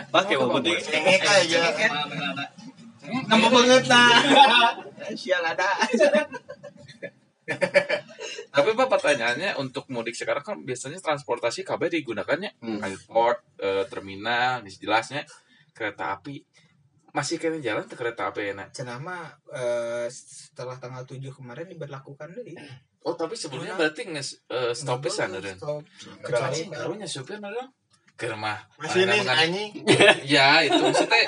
Pakai 0.09 0.35
bawang 0.41 0.57
putih. 0.57 0.73
cengek 0.81 1.21
aja 1.21 1.61
Nambah 3.25 3.49
banget 3.49 3.83
nah 3.85 4.09
sial 5.19 5.41
ada 5.41 5.69
Tapi 8.49 8.69
Pak 8.71 8.87
pertanyaannya 8.87 9.57
untuk 9.57 9.89
mudik 9.89 10.13
sekarang 10.13 10.43
kan 10.43 10.55
biasanya 10.61 10.97
transportasi 10.97 11.61
KB 11.63 11.81
digunakannya 11.91 12.53
Hmm. 12.59 12.77
airport, 12.79 13.41
eh, 13.57 13.85
terminal, 13.85 14.61
jelasnya 14.63 15.25
kereta 15.71 16.13
api. 16.13 16.45
Masih 17.09 17.41
kena 17.41 17.57
jalan 17.57 17.85
tuh 17.85 17.97
kereta 17.97 18.29
api 18.29 18.53
enak. 18.53 18.69
cenah 18.69 19.01
mah 19.01 19.25
eh, 19.49 20.05
setelah 20.07 20.77
tanggal 20.77 21.01
7 21.03 21.17
kemarin 21.31 21.65
diberlakukan 21.67 22.37
deh 22.37 22.53
Oh 23.01 23.15
tapi 23.15 23.33
sebelumnya 23.33 23.73
berarti 23.73 24.05
nge 24.05 24.45
uh, 24.45 24.69
stop 24.69 24.99
pisan 24.99 25.31
ada. 25.31 25.49
stop 25.49 25.81
kecuali 26.21 26.67
Karunya 26.67 27.07
supir 27.07 27.39
ada. 27.39 27.63
Kermah. 28.13 28.59
masih 28.77 29.07
nih 29.07 29.23
anjing 29.23 29.71
Ya 30.35 30.61
itu 30.61 30.75
maksudnya. 30.75 31.23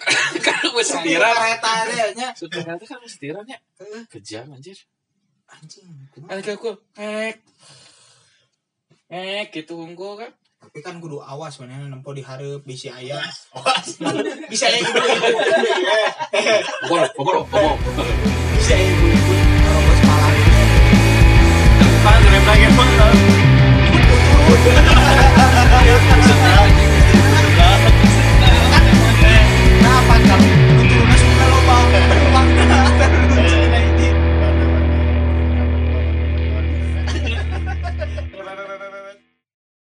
kan 0.46 0.64
wes 0.72 0.90
tiran 1.04 1.34
kereta 1.36 1.72
ya, 1.92 2.06
nya. 2.16 2.28
Supir 2.32 2.64
kereta 2.64 2.84
kan 2.88 2.98
wes 3.04 3.16
tiran 3.20 3.44
eh. 3.44 3.60
kejam 4.08 4.48
anjir. 4.52 4.78
Anjing 5.50 5.86
kan 6.14 6.38
aku 6.40 6.78
eh 6.96 7.36
eh 9.10 9.42
gitu 9.52 9.76
unggul 9.82 10.16
kan. 10.20 10.32
Tapi 10.60 10.84
kan 10.84 11.00
kudu 11.00 11.24
awas 11.24 11.56
mana 11.60 11.88
nempo 11.88 12.12
diharap 12.12 12.64
bisa 12.64 12.92
ayah. 13.00 13.20
Awas. 13.56 13.96
Bisa 14.52 14.68
ayah 14.68 14.80
ibu 14.84 14.92
ibu 15.00 15.36
pokoknya 16.84 17.08
pokoknya 17.16 17.42
pokoknya 17.48 18.14
bisa 18.60 18.72
ayah 18.76 18.92
ibu 18.92 19.06
ibu 19.08 19.34
bos 19.88 20.00
malam 20.04 20.34
depan 21.80 22.20
rem 22.28 22.44
lagi 22.44 22.68
pun 22.76 22.88